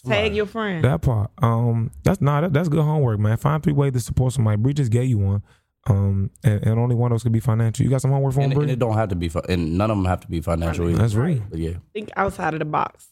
Tag 0.06 0.36
your 0.36 0.46
friend. 0.46 0.84
That 0.84 1.02
part. 1.02 1.32
Um, 1.42 1.90
that's 2.04 2.20
nah, 2.20 2.42
that, 2.42 2.52
that's 2.52 2.68
good 2.68 2.84
homework, 2.84 3.20
man. 3.20 3.38
Find 3.38 3.64
three 3.64 3.72
ways 3.72 3.94
to 3.94 4.02
support 4.02 4.34
somebody. 4.34 4.58
Bree 4.58 4.74
just 4.74 4.92
gave 4.92 5.08
you 5.08 5.18
one. 5.18 5.44
Um, 5.86 6.32
and, 6.44 6.66
and 6.66 6.80
only 6.80 6.96
one 6.96 7.12
of 7.12 7.16
those 7.16 7.24
could 7.24 7.32
be 7.34 7.42
financial. 7.42 7.84
You 7.84 7.90
got 7.90 8.02
some 8.02 8.12
homework 8.12 8.34
for 8.36 8.42
him, 8.42 8.52
And, 8.52 8.62
and 8.62 8.72
it 8.72 8.80
don't 8.80 8.94
have 8.96 9.10
to 9.10 9.16
be, 9.16 9.28
fi- 9.28 9.42
and 9.50 9.78
none 9.78 9.92
of 9.92 9.98
them 9.98 10.06
have 10.06 10.22
to 10.22 10.28
be 10.28 10.40
financial 10.40 10.88
either. 10.90 10.98
That's 10.98 11.16
right. 11.16 11.42
But 11.50 11.60
yeah, 11.60 11.74
Think 11.94 12.10
outside 12.16 12.54
of 12.54 12.60
the 12.60 12.66
box. 12.66 13.08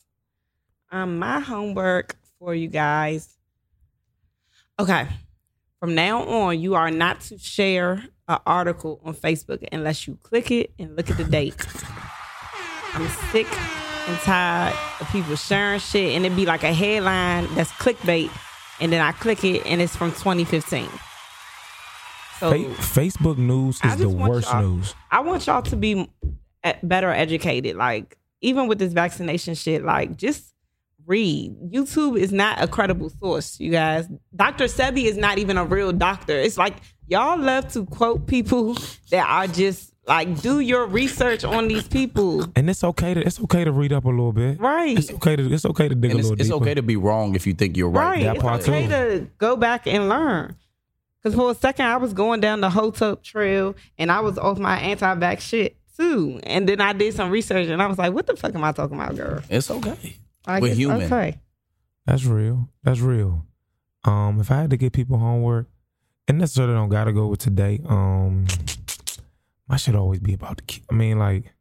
Um, 0.92 1.20
my 1.20 1.40
homework 1.40 2.16
for 2.40 2.56
you 2.56 2.68
guys. 2.70 3.38
Okay, 4.80 5.06
from 5.80 5.96
now 5.96 6.24
on, 6.24 6.60
you 6.60 6.76
are 6.76 6.90
not 6.92 7.22
to 7.22 7.38
share 7.38 8.04
an 8.28 8.40
article 8.46 9.02
on 9.04 9.14
Facebook 9.14 9.66
unless 9.72 10.08
you 10.08 10.18
click 10.24 10.50
it 10.52 10.72
and 10.80 10.96
look 10.96 11.10
at 11.10 11.18
the 11.18 11.24
date. 11.26 11.56
I'm 12.94 13.08
sick 13.32 13.48
and 14.08 14.18
tired 14.20 14.76
of 15.00 15.08
people 15.12 15.36
sharing 15.36 15.80
shit 15.80 16.16
and 16.16 16.26
it 16.26 16.36
be 16.36 16.46
like 16.46 16.64
a 16.64 16.74
headline 16.74 17.54
that's 17.56 17.72
clickbait, 17.74 18.32
and 18.80 18.92
then 18.92 19.02
I 19.02 19.12
click 19.12 19.44
it 19.44 19.66
and 19.66 19.82
it's 19.82 19.96
from 19.96 20.12
2015. 20.12 20.88
So 22.42 22.52
Fa- 22.52 23.02
Facebook 23.02 23.38
news 23.38 23.80
is 23.84 23.98
the 23.98 24.10
worst 24.10 24.54
news. 24.56 24.94
I 25.12 25.20
want 25.22 25.46
y'all 25.48 25.62
to 25.62 25.76
be 25.76 26.10
better 26.84 27.10
educated. 27.12 27.76
Like 27.76 28.18
even 28.42 28.68
with 28.68 28.80
this 28.80 28.94
vaccination 28.94 29.54
shit, 29.56 29.84
like 29.86 30.18
just 30.18 30.54
read. 31.06 31.56
YouTube 31.72 32.18
is 32.20 32.32
not 32.32 32.62
a 32.62 32.68
credible 32.68 33.10
source, 33.10 33.60
you 33.60 33.72
guys. 33.72 34.08
Dr. 34.36 34.66
Sebi 34.66 35.06
is 35.06 35.18
not 35.18 35.38
even 35.38 35.58
a 35.58 35.66
real 35.66 35.92
doctor. 35.92 36.34
It's 36.34 36.58
like 36.58 36.76
y'all 37.08 37.40
love 37.40 37.72
to 37.74 37.86
quote 37.86 38.26
people 38.28 38.76
that 39.12 39.28
are 39.30 39.48
just 39.48 39.94
like 40.08 40.42
do 40.42 40.60
your 40.62 40.88
research 40.88 41.44
on 41.44 41.68
these 41.68 41.88
people. 41.88 42.46
And 42.56 42.68
it's 42.72 42.84
okay 42.84 43.14
to 43.14 43.22
it's 43.22 43.40
okay 43.42 43.64
to 43.64 43.72
read 43.72 43.94
up 43.94 44.06
a 44.06 44.10
little 44.10 44.34
bit. 44.34 44.60
Right. 44.60 44.98
It's 44.98 45.12
okay 45.12 45.36
to 45.36 45.54
it's 45.54 45.66
okay 45.66 45.88
to 45.90 45.94
dig 45.96 46.12
and 46.12 46.20
a 46.20 46.22
it's, 46.22 46.30
little 46.30 46.42
it's 46.42 46.50
deeper. 46.50 46.64
okay 46.64 46.74
to 46.74 46.82
be 46.82 46.96
wrong 46.98 47.36
if 47.36 47.46
you 47.46 47.54
think 47.54 47.78
you're 47.78 47.90
right. 47.90 48.10
Right. 48.10 48.24
That 48.24 48.36
It's 48.38 48.42
part 48.44 48.62
okay 48.68 48.84
too. 48.86 48.90
to 48.90 49.28
go 49.38 49.56
back 49.56 49.86
and 49.86 50.10
learn. 50.10 50.56
Because 51.22 51.36
for 51.36 51.52
a 51.52 51.56
second, 51.56 51.86
I 51.86 51.98
was 51.98 52.14
going 52.14 52.40
down 52.40 52.62
the 52.62 52.70
Hotep 52.70 53.22
trail 53.24 53.76
and 53.98 54.12
I 54.12 54.22
was 54.22 54.38
off 54.38 54.58
my 54.58 54.80
anti 54.80 55.16
vax 55.16 55.42
shit 55.42 55.78
too. 55.98 56.40
And 56.44 56.68
then 56.68 56.82
I 56.82 56.94
did 56.94 57.14
some 57.14 57.30
research 57.30 57.68
and 57.68 57.82
I 57.82 57.88
was 57.88 57.98
like, 57.98 58.14
what 58.14 58.26
the 58.26 58.36
fuck 58.36 58.56
am 58.56 58.64
I 58.64 58.72
talking 58.72 58.96
about, 59.00 59.16
girl? 59.16 59.42
It's 59.50 59.70
okay. 59.70 60.18
Like, 60.48 60.62
We're 60.64 60.70
it's 60.70 60.78
human. 60.78 61.04
Okay. 61.04 61.40
That's 62.06 62.26
real. 62.26 62.70
That's 62.84 63.00
real. 63.00 63.46
Um, 64.04 64.40
if 64.40 64.50
I 64.50 64.62
had 64.62 64.72
to 64.72 64.78
give 64.78 64.94
people 64.94 65.20
homework, 65.20 65.68
and 66.28 66.40
necessarily 66.40 66.74
don't 66.74 66.90
gotta 66.90 67.12
go 67.12 67.28
with 67.28 67.40
today. 67.40 67.82
Um, 67.86 68.46
my 69.68 69.78
should 69.78 69.96
always 69.96 70.20
be 70.20 70.34
about 70.34 70.58
the. 70.58 70.64
ki- 70.64 70.84
I 70.90 70.94
mean, 70.94 71.20
like, 71.20 71.54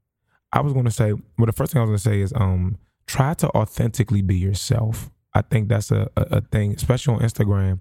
I 0.53 0.61
was 0.61 0.73
gonna 0.73 0.91
say. 0.91 1.13
Well, 1.13 1.47
the 1.47 1.53
first 1.53 1.73
thing 1.73 1.81
I 1.81 1.85
was 1.85 1.89
gonna 1.89 1.99
say 2.17 2.21
is, 2.21 2.33
um, 2.35 2.79
try 3.07 3.35
to 3.35 3.49
authentically 3.51 4.23
be 4.23 4.37
yourself. 4.37 5.11
I 5.35 5.43
think 5.43 5.69
that's 5.69 5.91
a 5.91 6.09
a, 6.17 6.23
a 6.37 6.41
thing, 6.41 6.73
especially 6.73 7.15
on 7.15 7.21
Instagram. 7.21 7.81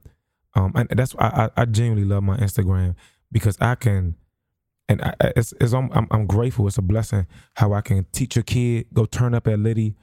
Um, 0.56 0.74
and 0.76 0.90
that's 0.90 1.16
I 1.20 1.50
I 1.56 1.66
genuinely 1.66 2.06
love 2.08 2.24
my 2.24 2.38
Instagram 2.38 2.96
because 3.32 3.58
I 3.62 3.76
can. 3.76 4.16
And 4.88 5.04
I, 5.04 5.14
it's, 5.36 5.54
it's 5.62 5.74
I'm, 5.74 5.92
I'm 5.92 6.08
I'm 6.10 6.26
grateful. 6.26 6.68
It's 6.68 6.80
a 6.80 6.82
blessing 6.82 7.28
how 7.56 7.74
I 7.74 7.82
can 7.82 8.08
teach 8.12 8.36
a 8.38 8.42
kid, 8.42 8.88
go 8.92 9.06
turn 9.06 9.36
up 9.36 9.48
at 9.48 9.60
Liddy, 9.60 9.96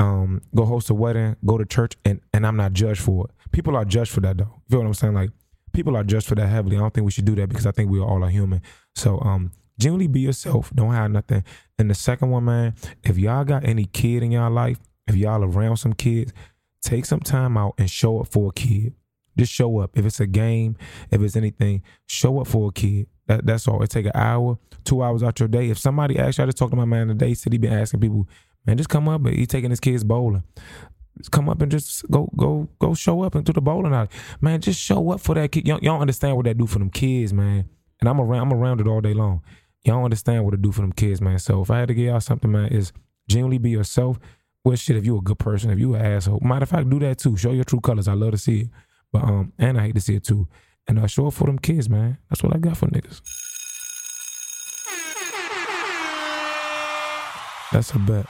um, 0.00 0.42
go 0.54 0.64
host 0.64 0.90
a 0.90 0.94
wedding, 0.94 1.36
go 1.44 1.58
to 1.58 1.64
church, 1.64 1.94
and 2.04 2.20
and 2.32 2.44
I'm 2.44 2.56
not 2.56 2.72
judged 2.72 3.00
for 3.00 3.26
it. 3.26 3.52
People 3.52 3.76
are 3.76 3.84
judged 3.84 4.10
for 4.10 4.20
that 4.22 4.38
though. 4.38 4.44
You 4.44 4.70
feel 4.70 4.80
what 4.80 4.86
I'm 4.86 4.94
saying? 4.94 5.14
Like 5.14 5.30
people 5.72 5.96
are 5.96 6.02
judged 6.02 6.26
for 6.26 6.34
that 6.34 6.48
heavily. 6.48 6.76
I 6.76 6.80
don't 6.80 6.92
think 6.92 7.04
we 7.04 7.12
should 7.12 7.24
do 7.24 7.36
that 7.36 7.48
because 7.48 7.66
I 7.66 7.70
think 7.70 7.90
we 7.90 8.00
all 8.00 8.24
are 8.24 8.30
human. 8.30 8.62
So 8.94 9.20
um, 9.20 9.52
genuinely 9.78 10.08
be 10.08 10.20
yourself. 10.20 10.70
Don't 10.74 10.90
hide 10.90 11.12
nothing. 11.12 11.44
And 11.78 11.90
the 11.90 11.94
second 11.94 12.30
one, 12.30 12.46
man, 12.46 12.74
if 13.04 13.18
y'all 13.18 13.44
got 13.44 13.64
any 13.64 13.84
kid 13.84 14.22
in 14.22 14.32
y'all 14.32 14.50
life, 14.50 14.78
if 15.06 15.14
y'all 15.14 15.44
around 15.44 15.76
some 15.76 15.92
kids, 15.92 16.32
take 16.82 17.04
some 17.04 17.20
time 17.20 17.56
out 17.56 17.74
and 17.78 17.90
show 17.90 18.20
up 18.20 18.28
for 18.28 18.48
a 18.50 18.52
kid. 18.52 18.94
Just 19.36 19.52
show 19.52 19.78
up. 19.78 19.96
If 19.96 20.06
it's 20.06 20.20
a 20.20 20.26
game, 20.26 20.76
if 21.10 21.20
it's 21.20 21.36
anything, 21.36 21.82
show 22.06 22.40
up 22.40 22.46
for 22.46 22.68
a 22.68 22.72
kid. 22.72 23.06
That, 23.26 23.44
that's 23.44 23.66
all. 23.66 23.82
It 23.82 23.90
take 23.90 24.06
an 24.06 24.12
hour, 24.14 24.58
two 24.84 25.02
hours 25.02 25.22
out 25.22 25.40
your 25.40 25.48
day. 25.48 25.68
If 25.70 25.78
somebody 25.78 26.14
you, 26.14 26.20
I 26.20 26.30
just 26.30 26.56
talked 26.56 26.72
to 26.72 26.76
my 26.76 26.84
man 26.84 27.08
today, 27.08 27.28
he 27.28 27.34
said 27.34 27.52
he 27.52 27.58
been 27.58 27.72
asking 27.72 28.00
people, 28.00 28.28
man, 28.64 28.76
just 28.76 28.88
come 28.88 29.08
up. 29.08 29.26
He 29.26 29.46
taking 29.46 29.70
his 29.70 29.80
kids 29.80 30.04
bowling. 30.04 30.44
Just 31.18 31.30
come 31.30 31.48
up 31.48 31.62
and 31.62 31.72
just 31.72 32.08
go, 32.10 32.30
go, 32.36 32.68
go 32.78 32.94
show 32.94 33.22
up 33.22 33.34
into 33.34 33.52
the 33.52 33.60
bowling 33.60 33.94
alley. 33.94 34.08
Man, 34.40 34.60
just 34.60 34.80
show 34.80 35.10
up 35.10 35.20
for 35.20 35.34
that 35.34 35.50
kid. 35.50 35.66
Y'all, 35.66 35.80
y'all 35.80 36.00
understand 36.00 36.36
what 36.36 36.44
that 36.44 36.58
do 36.58 36.66
for 36.66 36.78
them 36.78 36.90
kids, 36.90 37.32
man. 37.32 37.68
And 38.00 38.08
I'm 38.08 38.20
around, 38.20 38.42
I'm 38.42 38.52
around 38.52 38.80
it 38.80 38.86
all 38.86 39.00
day 39.00 39.14
long. 39.14 39.42
Y'all 39.84 40.04
understand 40.04 40.44
what 40.44 40.52
it 40.52 40.62
do 40.62 40.72
for 40.72 40.82
them 40.82 40.92
kids, 40.92 41.20
man. 41.20 41.38
So 41.38 41.62
if 41.62 41.70
I 41.70 41.78
had 41.78 41.88
to 41.88 41.94
give 41.94 42.06
y'all 42.06 42.20
something, 42.20 42.50
man, 42.50 42.68
is 42.68 42.92
genuinely 43.28 43.58
be 43.58 43.70
yourself. 43.70 44.18
Well, 44.64 44.76
shit, 44.76 44.96
if 44.96 45.06
you 45.06 45.16
a 45.16 45.22
good 45.22 45.38
person, 45.38 45.70
if 45.70 45.78
you 45.78 45.94
an 45.94 46.04
asshole, 46.04 46.40
matter 46.42 46.64
of 46.64 46.68
fact, 46.68 46.90
do 46.90 46.98
that 46.98 47.18
too. 47.18 47.36
Show 47.36 47.52
your 47.52 47.64
true 47.64 47.80
colors. 47.80 48.08
I 48.08 48.14
love 48.14 48.32
to 48.32 48.38
see 48.38 48.62
it. 48.62 48.68
But 49.12 49.24
um, 49.24 49.52
and 49.58 49.78
I 49.78 49.82
hate 49.86 49.94
to 49.94 50.00
see 50.00 50.16
it 50.16 50.24
too. 50.24 50.48
And 50.88 50.98
uh, 50.98 51.06
show 51.06 51.26
up 51.26 51.34
for 51.34 51.46
them 51.46 51.58
kids, 51.58 51.88
man. 51.88 52.18
That's 52.28 52.42
what 52.42 52.54
I 52.54 52.58
got 52.58 52.76
for 52.76 52.86
niggas. 52.86 53.20
That's 57.72 57.90
a 57.90 57.98
bet. 57.98 58.26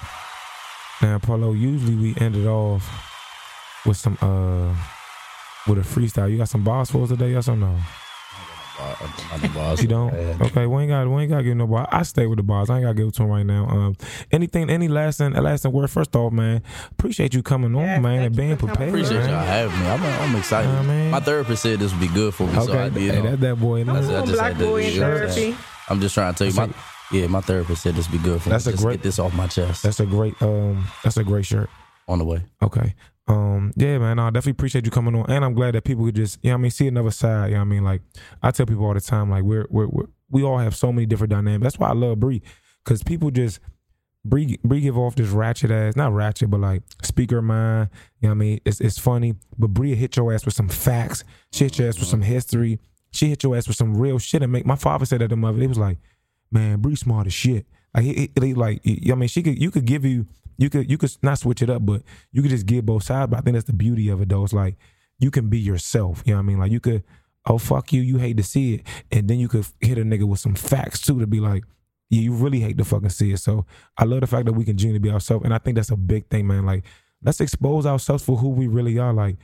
Now, 1.02 1.18
Polo, 1.18 1.52
usually 1.52 1.94
we 1.94 2.16
end 2.16 2.36
it 2.36 2.46
off 2.46 2.88
with 3.84 3.96
some 3.96 4.16
uh 4.22 4.74
with 5.68 5.78
a 5.78 5.82
freestyle. 5.82 6.30
You 6.30 6.38
got 6.38 6.48
some 6.48 6.64
bars 6.64 6.90
for 6.90 7.02
us 7.02 7.10
today, 7.10 7.32
yes 7.32 7.48
or 7.48 7.56
no? 7.56 7.76
Another 8.78 9.48
boss. 9.54 9.80
You 9.82 9.88
don't? 9.88 10.12
Okay, 10.42 10.66
we 10.66 10.82
ain't 10.82 10.90
got 10.90 11.08
we 11.08 11.22
ain't 11.22 11.30
got 11.30 11.38
to 11.38 11.42
give 11.44 11.56
no 11.56 11.66
bar. 11.66 11.88
I 11.90 12.02
stay 12.02 12.26
with 12.26 12.36
the 12.36 12.42
bars. 12.42 12.68
I 12.70 12.76
ain't 12.76 12.84
got 12.84 12.90
to 12.90 12.94
give 12.94 13.08
it 13.08 13.14
to 13.14 13.22
him 13.22 13.28
right 13.30 13.46
now. 13.46 13.66
Um, 13.66 13.96
anything, 14.30 14.68
any 14.70 14.88
lasting, 14.88 15.32
lasting 15.32 15.72
word. 15.72 15.90
First 15.90 16.14
off, 16.16 16.32
man, 16.32 16.62
appreciate 16.92 17.34
you 17.34 17.42
coming 17.42 17.74
on, 17.74 17.82
Yes, 17.82 18.02
man, 18.02 18.22
and 18.24 18.36
being 18.36 18.56
prepared. 18.56 18.88
Appreciate 18.90 19.18
man. 19.18 19.30
y'all 19.30 19.40
having 19.44 19.80
me. 19.80 19.86
I'm, 19.88 20.02
I'm 20.30 20.36
excited. 20.36 20.68
Nah, 20.68 20.82
man. 20.82 21.10
My 21.10 21.20
therapist 21.20 21.62
said 21.62 21.78
this 21.78 21.92
would 21.92 22.00
be 22.00 22.08
good 22.08 22.34
for 22.34 22.46
me. 22.46 22.54
so 22.54 22.72
I 22.72 22.84
Okay, 22.86 22.94
did. 23.00 23.14
hey, 23.14 23.20
that 23.22 23.40
that 23.40 23.60
boy. 23.60 23.84
Come 23.84 23.94
man. 23.94 24.02
That's. 24.02 24.08
I 24.14 24.18
on, 24.20 24.26
just 24.26 24.38
black 24.38 24.52
had 24.52 24.58
to- 24.60 24.64
boy 24.66 24.82
in 24.82 24.92
you 24.94 25.00
know 25.00 25.12
what 25.12 25.22
I'm 25.22 25.28
therapy. 25.30 25.56
I'm 25.88 26.00
just 26.00 26.14
trying 26.14 26.34
to 26.34 26.38
tell 26.38 26.46
you, 26.48 26.54
my 26.54 26.74
yeah, 27.12 27.26
my 27.28 27.40
therapist 27.40 27.82
said 27.82 27.94
this 27.94 28.10
would 28.10 28.20
be 28.20 28.24
good 28.24 28.42
for 28.42 28.48
That's 28.50 28.66
me. 28.66 28.70
a 28.70 28.72
Just 28.74 28.84
great- 28.84 28.94
get 28.94 29.02
this 29.04 29.18
off 29.18 29.32
my 29.34 29.46
chest. 29.46 29.82
That's 29.84 30.00
a 30.00 30.06
great 30.06 30.40
um. 30.42 30.86
That's 31.04 31.16
a 31.16 31.24
great 31.24 31.46
shirt. 31.46 31.70
on 32.08 32.18
the 32.18 32.24
way. 32.24 32.42
Okay. 32.62 32.94
Um, 33.28 33.72
yeah, 33.76 33.98
man, 33.98 34.18
I 34.18 34.30
definitely 34.30 34.52
appreciate 34.52 34.84
you 34.84 34.90
coming 34.90 35.14
on. 35.16 35.30
And 35.30 35.44
I'm 35.44 35.54
glad 35.54 35.74
that 35.74 35.84
people 35.84 36.04
could 36.04 36.14
just, 36.14 36.38
you 36.42 36.50
know 36.50 36.54
I 36.54 36.58
mean, 36.58 36.70
see 36.70 36.86
another 36.86 37.10
side. 37.10 37.48
You 37.48 37.54
know 37.54 37.60
what 37.60 37.66
I 37.66 37.68
mean? 37.68 37.84
Like 37.84 38.02
I 38.42 38.50
tell 38.50 38.66
people 38.66 38.84
all 38.84 38.94
the 38.94 39.00
time, 39.00 39.30
like 39.30 39.42
we're 39.42 39.66
we're, 39.70 39.88
we're 39.88 40.06
we 40.30 40.42
all 40.42 40.58
have 40.58 40.76
so 40.76 40.92
many 40.92 41.06
different 41.06 41.30
dynamics. 41.30 41.62
That's 41.62 41.78
why 41.78 41.88
I 41.88 41.94
love 41.94 42.20
Bree. 42.20 42.42
Cause 42.84 43.02
people 43.02 43.32
just 43.32 43.58
Bree 44.24 44.58
Bree 44.64 44.80
give 44.80 44.96
off 44.96 45.16
this 45.16 45.30
ratchet 45.30 45.70
ass, 45.70 45.96
not 45.96 46.12
ratchet, 46.12 46.50
but 46.50 46.60
like 46.60 46.82
speaker 47.02 47.42
mind. 47.42 47.90
You 48.20 48.28
know 48.28 48.34
what 48.34 48.36
I 48.36 48.38
mean? 48.38 48.60
It's 48.64 48.80
it's 48.80 48.98
funny. 48.98 49.34
But 49.58 49.68
Bree 49.68 49.94
hit 49.94 50.16
your 50.16 50.32
ass 50.32 50.44
with 50.44 50.54
some 50.54 50.68
facts. 50.68 51.24
She 51.52 51.64
hit 51.64 51.78
your 51.78 51.88
ass 51.88 51.98
with 51.98 52.08
some 52.08 52.22
history. 52.22 52.78
She 53.10 53.28
hit 53.28 53.42
your 53.42 53.56
ass 53.56 53.66
with 53.66 53.76
some 53.76 53.96
real 53.96 54.18
shit 54.18 54.42
and 54.42 54.52
make 54.52 54.66
my 54.66 54.76
father 54.76 55.06
said 55.06 55.20
that 55.20 55.28
to 55.28 55.36
mother. 55.36 55.60
It 55.60 55.68
was 55.68 55.78
like, 55.78 55.98
man, 56.50 56.80
Bree 56.80 56.96
smart 56.96 57.26
as 57.26 57.32
shit. 57.32 57.66
Like 57.94 58.04
he, 58.04 58.14
he, 58.14 58.46
he 58.46 58.54
like 58.54 58.82
I 58.86 59.14
mean, 59.14 59.28
she 59.28 59.42
could 59.42 59.60
you 59.60 59.70
could 59.70 59.84
give 59.84 60.04
you 60.04 60.26
you 60.58 60.70
could 60.70 60.90
you 60.90 60.98
could 60.98 61.10
not 61.22 61.38
switch 61.38 61.62
it 61.62 61.70
up, 61.70 61.84
but 61.84 62.02
you 62.32 62.42
could 62.42 62.50
just 62.50 62.66
give 62.66 62.86
both 62.86 63.04
sides. 63.04 63.30
But 63.30 63.38
I 63.38 63.40
think 63.42 63.54
that's 63.54 63.66
the 63.66 63.72
beauty 63.72 64.08
of 64.08 64.20
it 64.20 64.28
though. 64.28 64.44
It's 64.44 64.52
like 64.52 64.76
you 65.18 65.30
can 65.30 65.48
be 65.48 65.58
yourself. 65.58 66.22
You 66.24 66.32
know 66.32 66.38
what 66.38 66.44
I 66.44 66.46
mean? 66.46 66.58
Like 66.58 66.72
you 66.72 66.80
could, 66.80 67.04
oh 67.46 67.58
fuck 67.58 67.92
you, 67.92 68.02
you 68.02 68.18
hate 68.18 68.36
to 68.38 68.42
see 68.42 68.74
it, 68.74 68.86
and 69.10 69.28
then 69.28 69.38
you 69.38 69.48
could 69.48 69.66
hit 69.80 69.98
a 69.98 70.02
nigga 70.02 70.24
with 70.24 70.40
some 70.40 70.54
facts 70.54 71.00
too 71.00 71.20
to 71.20 71.26
be 71.26 71.40
like, 71.40 71.64
yeah, 72.10 72.20
you 72.22 72.32
really 72.32 72.60
hate 72.60 72.78
to 72.78 72.84
fucking 72.84 73.10
see 73.10 73.32
it. 73.32 73.38
So 73.38 73.66
I 73.98 74.04
love 74.04 74.20
the 74.20 74.26
fact 74.26 74.46
that 74.46 74.52
we 74.52 74.64
can 74.64 74.76
genuinely 74.76 75.08
be 75.08 75.12
ourselves, 75.12 75.44
and 75.44 75.54
I 75.54 75.58
think 75.58 75.76
that's 75.76 75.90
a 75.90 75.96
big 75.96 76.28
thing, 76.28 76.46
man. 76.46 76.64
Like 76.66 76.84
let's 77.22 77.40
expose 77.40 77.86
ourselves 77.86 78.24
for 78.24 78.36
who 78.36 78.50
we 78.50 78.66
really 78.66 78.98
are. 78.98 79.12
Like 79.12 79.36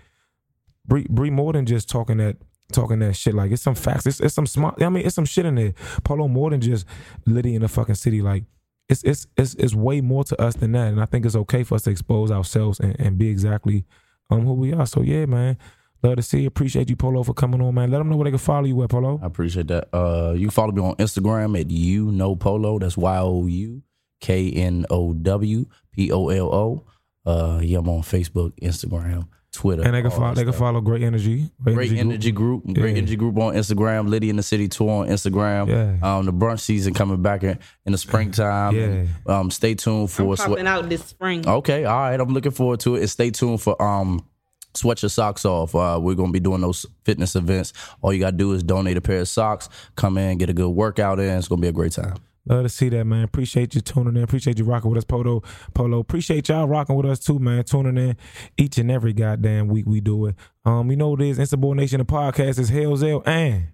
Bree, 0.86 1.06
Bree 1.08 1.30
more 1.30 1.52
than 1.52 1.66
just 1.66 1.88
talking 1.88 2.18
that 2.18 2.36
talking 2.72 3.00
that 3.00 3.14
shit. 3.14 3.34
Like 3.34 3.50
it's 3.50 3.62
some 3.62 3.74
facts. 3.74 4.06
It's, 4.06 4.20
it's 4.20 4.34
some 4.34 4.46
smart. 4.46 4.82
I 4.82 4.88
mean, 4.88 5.06
it's 5.06 5.14
some 5.14 5.24
shit 5.24 5.46
in 5.46 5.54
there. 5.54 5.74
Polo 6.04 6.28
more 6.28 6.50
than 6.50 6.60
just 6.60 6.86
Liddy 7.26 7.54
in 7.54 7.62
the 7.62 7.68
fucking 7.68 7.94
city. 7.94 8.22
Like 8.22 8.44
it's 8.88 9.02
it's 9.04 9.26
it's 9.36 9.54
it's 9.54 9.74
way 9.74 10.00
more 10.00 10.24
to 10.24 10.40
us 10.40 10.54
than 10.54 10.72
that. 10.72 10.88
And 10.88 11.00
I 11.00 11.06
think 11.06 11.24
it's 11.26 11.36
okay 11.36 11.62
for 11.64 11.76
us 11.76 11.82
to 11.82 11.90
expose 11.90 12.30
ourselves 12.30 12.80
and, 12.80 12.98
and 13.00 13.18
be 13.18 13.28
exactly 13.28 13.84
um 14.30 14.44
who 14.44 14.54
we 14.54 14.72
are. 14.72 14.86
So 14.86 15.02
yeah, 15.02 15.26
man. 15.26 15.56
Love 16.04 16.16
to 16.16 16.22
see. 16.22 16.40
you. 16.40 16.48
Appreciate 16.48 16.90
you, 16.90 16.96
Polo, 16.96 17.22
for 17.22 17.32
coming 17.32 17.60
on, 17.62 17.76
man. 17.76 17.88
Let 17.92 17.98
them 17.98 18.10
know 18.10 18.16
where 18.16 18.24
they 18.24 18.30
can 18.32 18.38
follow 18.38 18.64
you 18.64 18.82
at, 18.82 18.90
Polo. 18.90 19.20
I 19.22 19.26
appreciate 19.26 19.68
that. 19.68 19.88
Uh, 19.94 20.32
you 20.32 20.50
follow 20.50 20.72
me 20.72 20.82
on 20.82 20.96
Instagram 20.96 21.58
at 21.60 21.70
you 21.70 22.10
know 22.10 22.34
polo. 22.34 22.80
That's 22.80 22.96
Y 22.96 23.18
O 23.18 23.46
U 23.46 23.82
K 24.20 24.50
N 24.50 24.84
O 24.90 25.12
W 25.12 25.64
P 25.92 26.10
O 26.10 26.28
L 26.28 26.52
O. 26.52 26.86
Uh, 27.24 27.60
yeah, 27.62 27.78
I'm 27.78 27.88
on 27.88 28.02
Facebook, 28.02 28.50
Instagram, 28.60 29.28
Twitter, 29.52 29.82
And 29.82 29.94
they 29.94 30.02
can 30.02 30.10
follow. 30.10 30.28
that 30.28 30.34
They 30.36 30.44
can 30.44 30.52
follow 30.54 30.80
Great 30.80 31.02
Energy. 31.02 31.50
Great 31.62 31.92
Energy 31.92 32.32
Group, 32.32 32.64
Great 32.64 32.92
Yeah. 32.92 32.98
Energy 32.98 33.16
Group 33.16 33.36
on 33.38 33.54
Instagram, 33.54 34.08
Liddy 34.08 34.30
in 34.30 34.36
the 34.36 34.42
City 34.42 34.66
Tour 34.66 35.02
on 35.04 35.08
Instagram. 35.08 35.68
Yeah. 35.68 36.16
Um, 36.18 36.24
the 36.26 36.32
brunch 36.32 36.60
season 36.60 36.94
coming 36.94 37.20
back 37.22 37.42
in, 37.44 37.58
in 37.84 37.92
the 37.92 37.98
springtime. 37.98 38.74
Yeah. 38.74 39.04
Um, 39.26 39.50
stay 39.50 39.74
tuned 39.74 40.10
for 40.10 40.22
I'm 40.22 40.36
Swe- 40.36 40.46
popping 40.46 40.66
out 40.66 40.88
this 40.88 41.04
spring. 41.04 41.46
Okay, 41.46 41.84
all 41.84 41.96
right. 42.00 42.18
I'm 42.18 42.32
looking 42.32 42.52
forward 42.52 42.80
to 42.80 42.96
it. 42.96 43.00
And 43.00 43.10
stay 43.10 43.30
tuned 43.30 43.60
for 43.60 43.80
um 43.80 44.26
Sweat 44.74 45.02
Your 45.02 45.10
Socks 45.10 45.44
Off. 45.44 45.74
Uh, 45.74 45.98
we're 46.00 46.14
gonna 46.14 46.32
be 46.32 46.40
doing 46.40 46.62
those 46.62 46.86
fitness 47.04 47.36
events. 47.36 47.74
All 48.00 48.10
you 48.12 48.20
gotta 48.20 48.36
do 48.36 48.52
is 48.52 48.62
donate 48.62 48.96
a 48.96 49.02
pair 49.02 49.20
of 49.20 49.28
socks, 49.28 49.68
come 49.96 50.16
in, 50.16 50.38
get 50.38 50.48
a 50.48 50.54
good 50.54 50.70
workout 50.70 51.20
in. 51.20 51.36
It's 51.36 51.46
gonna 51.48 51.60
be 51.60 51.68
a 51.68 51.72
great 51.72 51.92
time. 51.92 52.14
Love 52.46 52.64
to 52.64 52.68
see 52.68 52.88
that, 52.88 53.04
man. 53.04 53.24
Appreciate 53.24 53.74
you 53.74 53.80
tuning 53.80 54.16
in. 54.16 54.22
Appreciate 54.22 54.58
you 54.58 54.64
rocking 54.64 54.90
with 54.90 54.98
us, 54.98 55.04
Polo. 55.04 55.42
Polo. 55.74 56.00
Appreciate 56.00 56.48
y'all 56.48 56.66
rocking 56.66 56.96
with 56.96 57.06
us 57.06 57.20
too, 57.20 57.38
man. 57.38 57.64
Tuning 57.64 57.96
in 57.96 58.16
each 58.56 58.78
and 58.78 58.90
every 58.90 59.12
goddamn 59.12 59.68
week 59.68 59.86
we 59.86 60.00
do 60.00 60.26
it. 60.26 60.34
Um, 60.64 60.90
you 60.90 60.96
know 60.96 61.10
what 61.10 61.20
it 61.20 61.28
is? 61.28 61.38
Insubordination 61.38 61.98
the 61.98 62.04
podcast 62.04 62.58
is 62.58 62.68
Hell's 62.68 63.02
L 63.02 63.22
and 63.26 63.68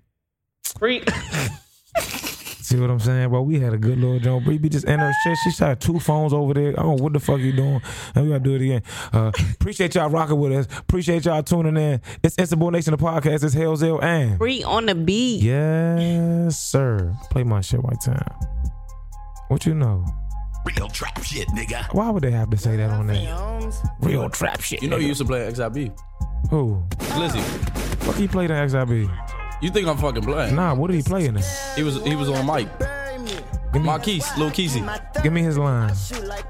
Freak. 0.78 1.08
see 2.68 2.78
what 2.78 2.90
I'm 2.90 3.00
saying? 3.00 3.30
Well, 3.30 3.44
we 3.44 3.58
had 3.58 3.72
a 3.72 3.78
good 3.78 3.98
little 3.98 4.18
joint. 4.18 4.44
Bree 4.44 4.58
be 4.58 4.68
just 4.68 4.84
in 4.84 4.98
her 4.98 5.12
shit. 5.24 5.38
She 5.44 5.50
shot 5.50 5.80
two 5.80 5.98
phones 5.98 6.32
over 6.34 6.52
there. 6.52 6.70
I 6.78 6.82
don't 6.82 6.96
know 6.96 7.02
what 7.02 7.14
the 7.14 7.20
fuck 7.20 7.40
you 7.40 7.52
doing. 7.52 7.80
And 8.14 8.24
we 8.24 8.30
gotta 8.30 8.44
do 8.44 8.54
it 8.54 8.62
again. 8.62 8.82
Uh, 9.12 9.32
appreciate 9.54 9.94
y'all 9.94 10.10
rocking 10.10 10.38
with 10.38 10.52
us. 10.52 10.78
Appreciate 10.78 11.24
y'all 11.24 11.42
tuning 11.42 11.76
in. 11.76 12.02
It's 12.22 12.36
Insubordination 12.36 12.90
the 12.90 12.98
podcast 12.98 13.44
is 13.44 13.54
Hell's 13.54 13.82
L 13.82 14.02
and 14.02 14.36
Free 14.36 14.62
on 14.62 14.86
the 14.86 14.94
beat. 14.94 15.42
Yes, 15.42 16.58
sir. 16.58 17.16
Play 17.30 17.44
my 17.44 17.62
shit 17.62 17.82
white 17.82 18.00
time. 18.02 18.57
What 19.48 19.64
you 19.66 19.74
know? 19.74 20.04
Real 20.76 20.88
trap 20.88 21.22
shit, 21.22 21.48
nigga. 21.48 21.92
Why 21.94 22.10
would 22.10 22.22
they 22.22 22.30
have 22.30 22.50
to 22.50 22.56
say 22.56 22.76
that 22.76 22.90
on 22.90 23.06
there? 23.06 23.70
Real 24.00 24.28
trap 24.28 24.60
shit. 24.60 24.82
You 24.82 24.88
know, 24.88 24.96
you 24.98 25.08
used 25.08 25.20
to 25.20 25.26
play 25.26 25.40
XIB. 25.50 25.98
Who? 26.50 26.82
Glizzy, 26.98 27.40
Fuck 28.02 28.16
he 28.16 28.28
played 28.28 28.50
in 28.50 28.56
XIB? 28.68 29.10
you 29.62 29.70
think 29.70 29.88
I'm 29.88 29.96
fucking 29.96 30.22
playing? 30.22 30.54
Nah, 30.54 30.74
what 30.74 30.88
did 30.90 30.96
he 30.96 31.02
play 31.02 31.26
in 31.26 31.36
it? 31.36 31.44
He 31.76 31.82
was 31.82 32.02
he 32.04 32.14
was 32.14 32.28
on 32.28 32.46
mic. 32.46 32.68
Give 33.72 33.82
me, 33.82 33.86
Marquise, 33.86 34.26
Lil 34.38 34.50
Keezy. 34.50 35.22
give 35.22 35.32
me 35.32 35.42
his 35.42 35.58
line, 35.58 35.92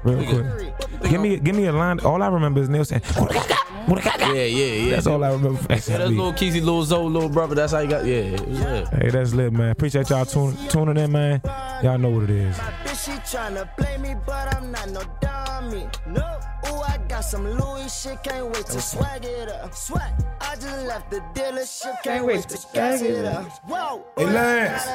real 0.03 0.23
quick. 0.25 1.09
Give 1.09 1.19
me, 1.21 1.37
give 1.37 1.55
me 1.55 1.65
a 1.65 1.73
line. 1.73 1.99
All 1.99 2.21
I 2.23 2.27
remember 2.27 2.61
is 2.61 2.69
Neil 2.69 2.85
saying, 2.85 3.01
Yeah, 3.09 4.33
yeah, 4.33 4.43
yeah. 4.45 4.91
"That's 4.91 5.07
all 5.07 5.23
I 5.23 5.31
remember." 5.31 5.57
From 5.59 5.71
Yeah, 5.71 5.77
that's 5.77 6.11
Lil 6.11 6.31
XIB. 6.33 6.37
Keezy, 6.37 6.63
Lil 6.63 6.83
Zoe, 6.83 7.09
Lil 7.09 7.29
Brother. 7.29 7.55
That's 7.55 7.73
how 7.73 7.79
you 7.79 7.89
got. 7.89 8.05
Yeah, 8.05 8.15
it 8.15 8.47
was. 8.47 8.59
Hey, 8.89 9.09
that's 9.09 9.33
lit, 9.33 9.51
man. 9.51 9.71
Appreciate 9.71 10.09
y'all 10.09 10.25
tune, 10.25 10.55
tuning 10.69 10.97
in, 10.97 11.11
man. 11.11 11.41
Y'all 11.83 11.97
know 11.97 12.09
what 12.09 12.23
it 12.23 12.29
is. 12.29 12.55
Bitch, 12.57 13.05
she 13.05 13.11
tryna 13.35 13.67
play 13.77 13.97
me, 13.97 14.15
but 14.25 14.55
I'm 14.55 14.71
not 14.71 14.89
no 14.89 15.01
dummy. 15.19 15.87
No. 16.07 16.39
Ooh, 16.67 16.81
I 16.81 16.97
got 17.07 17.21
some 17.21 17.45
Louis 17.49 17.89
shit, 18.01 18.21
can't 18.23 18.45
wait 18.47 18.65
to 18.67 18.81
swag 18.81 19.25
it 19.25 19.49
up. 19.49 19.73
Swag. 19.73 20.11
I 20.41 20.55
just 20.55 20.85
left 20.85 21.09
the 21.09 21.21
dealership, 21.33 22.01
can't, 22.03 22.25
wait 22.25 22.41
to 22.49 22.57
swag 22.57 23.01
it 23.01 23.25
up. 23.25 23.45
Whoa. 23.67 24.03
Hey, 24.17 24.25
Lance. 24.25 24.85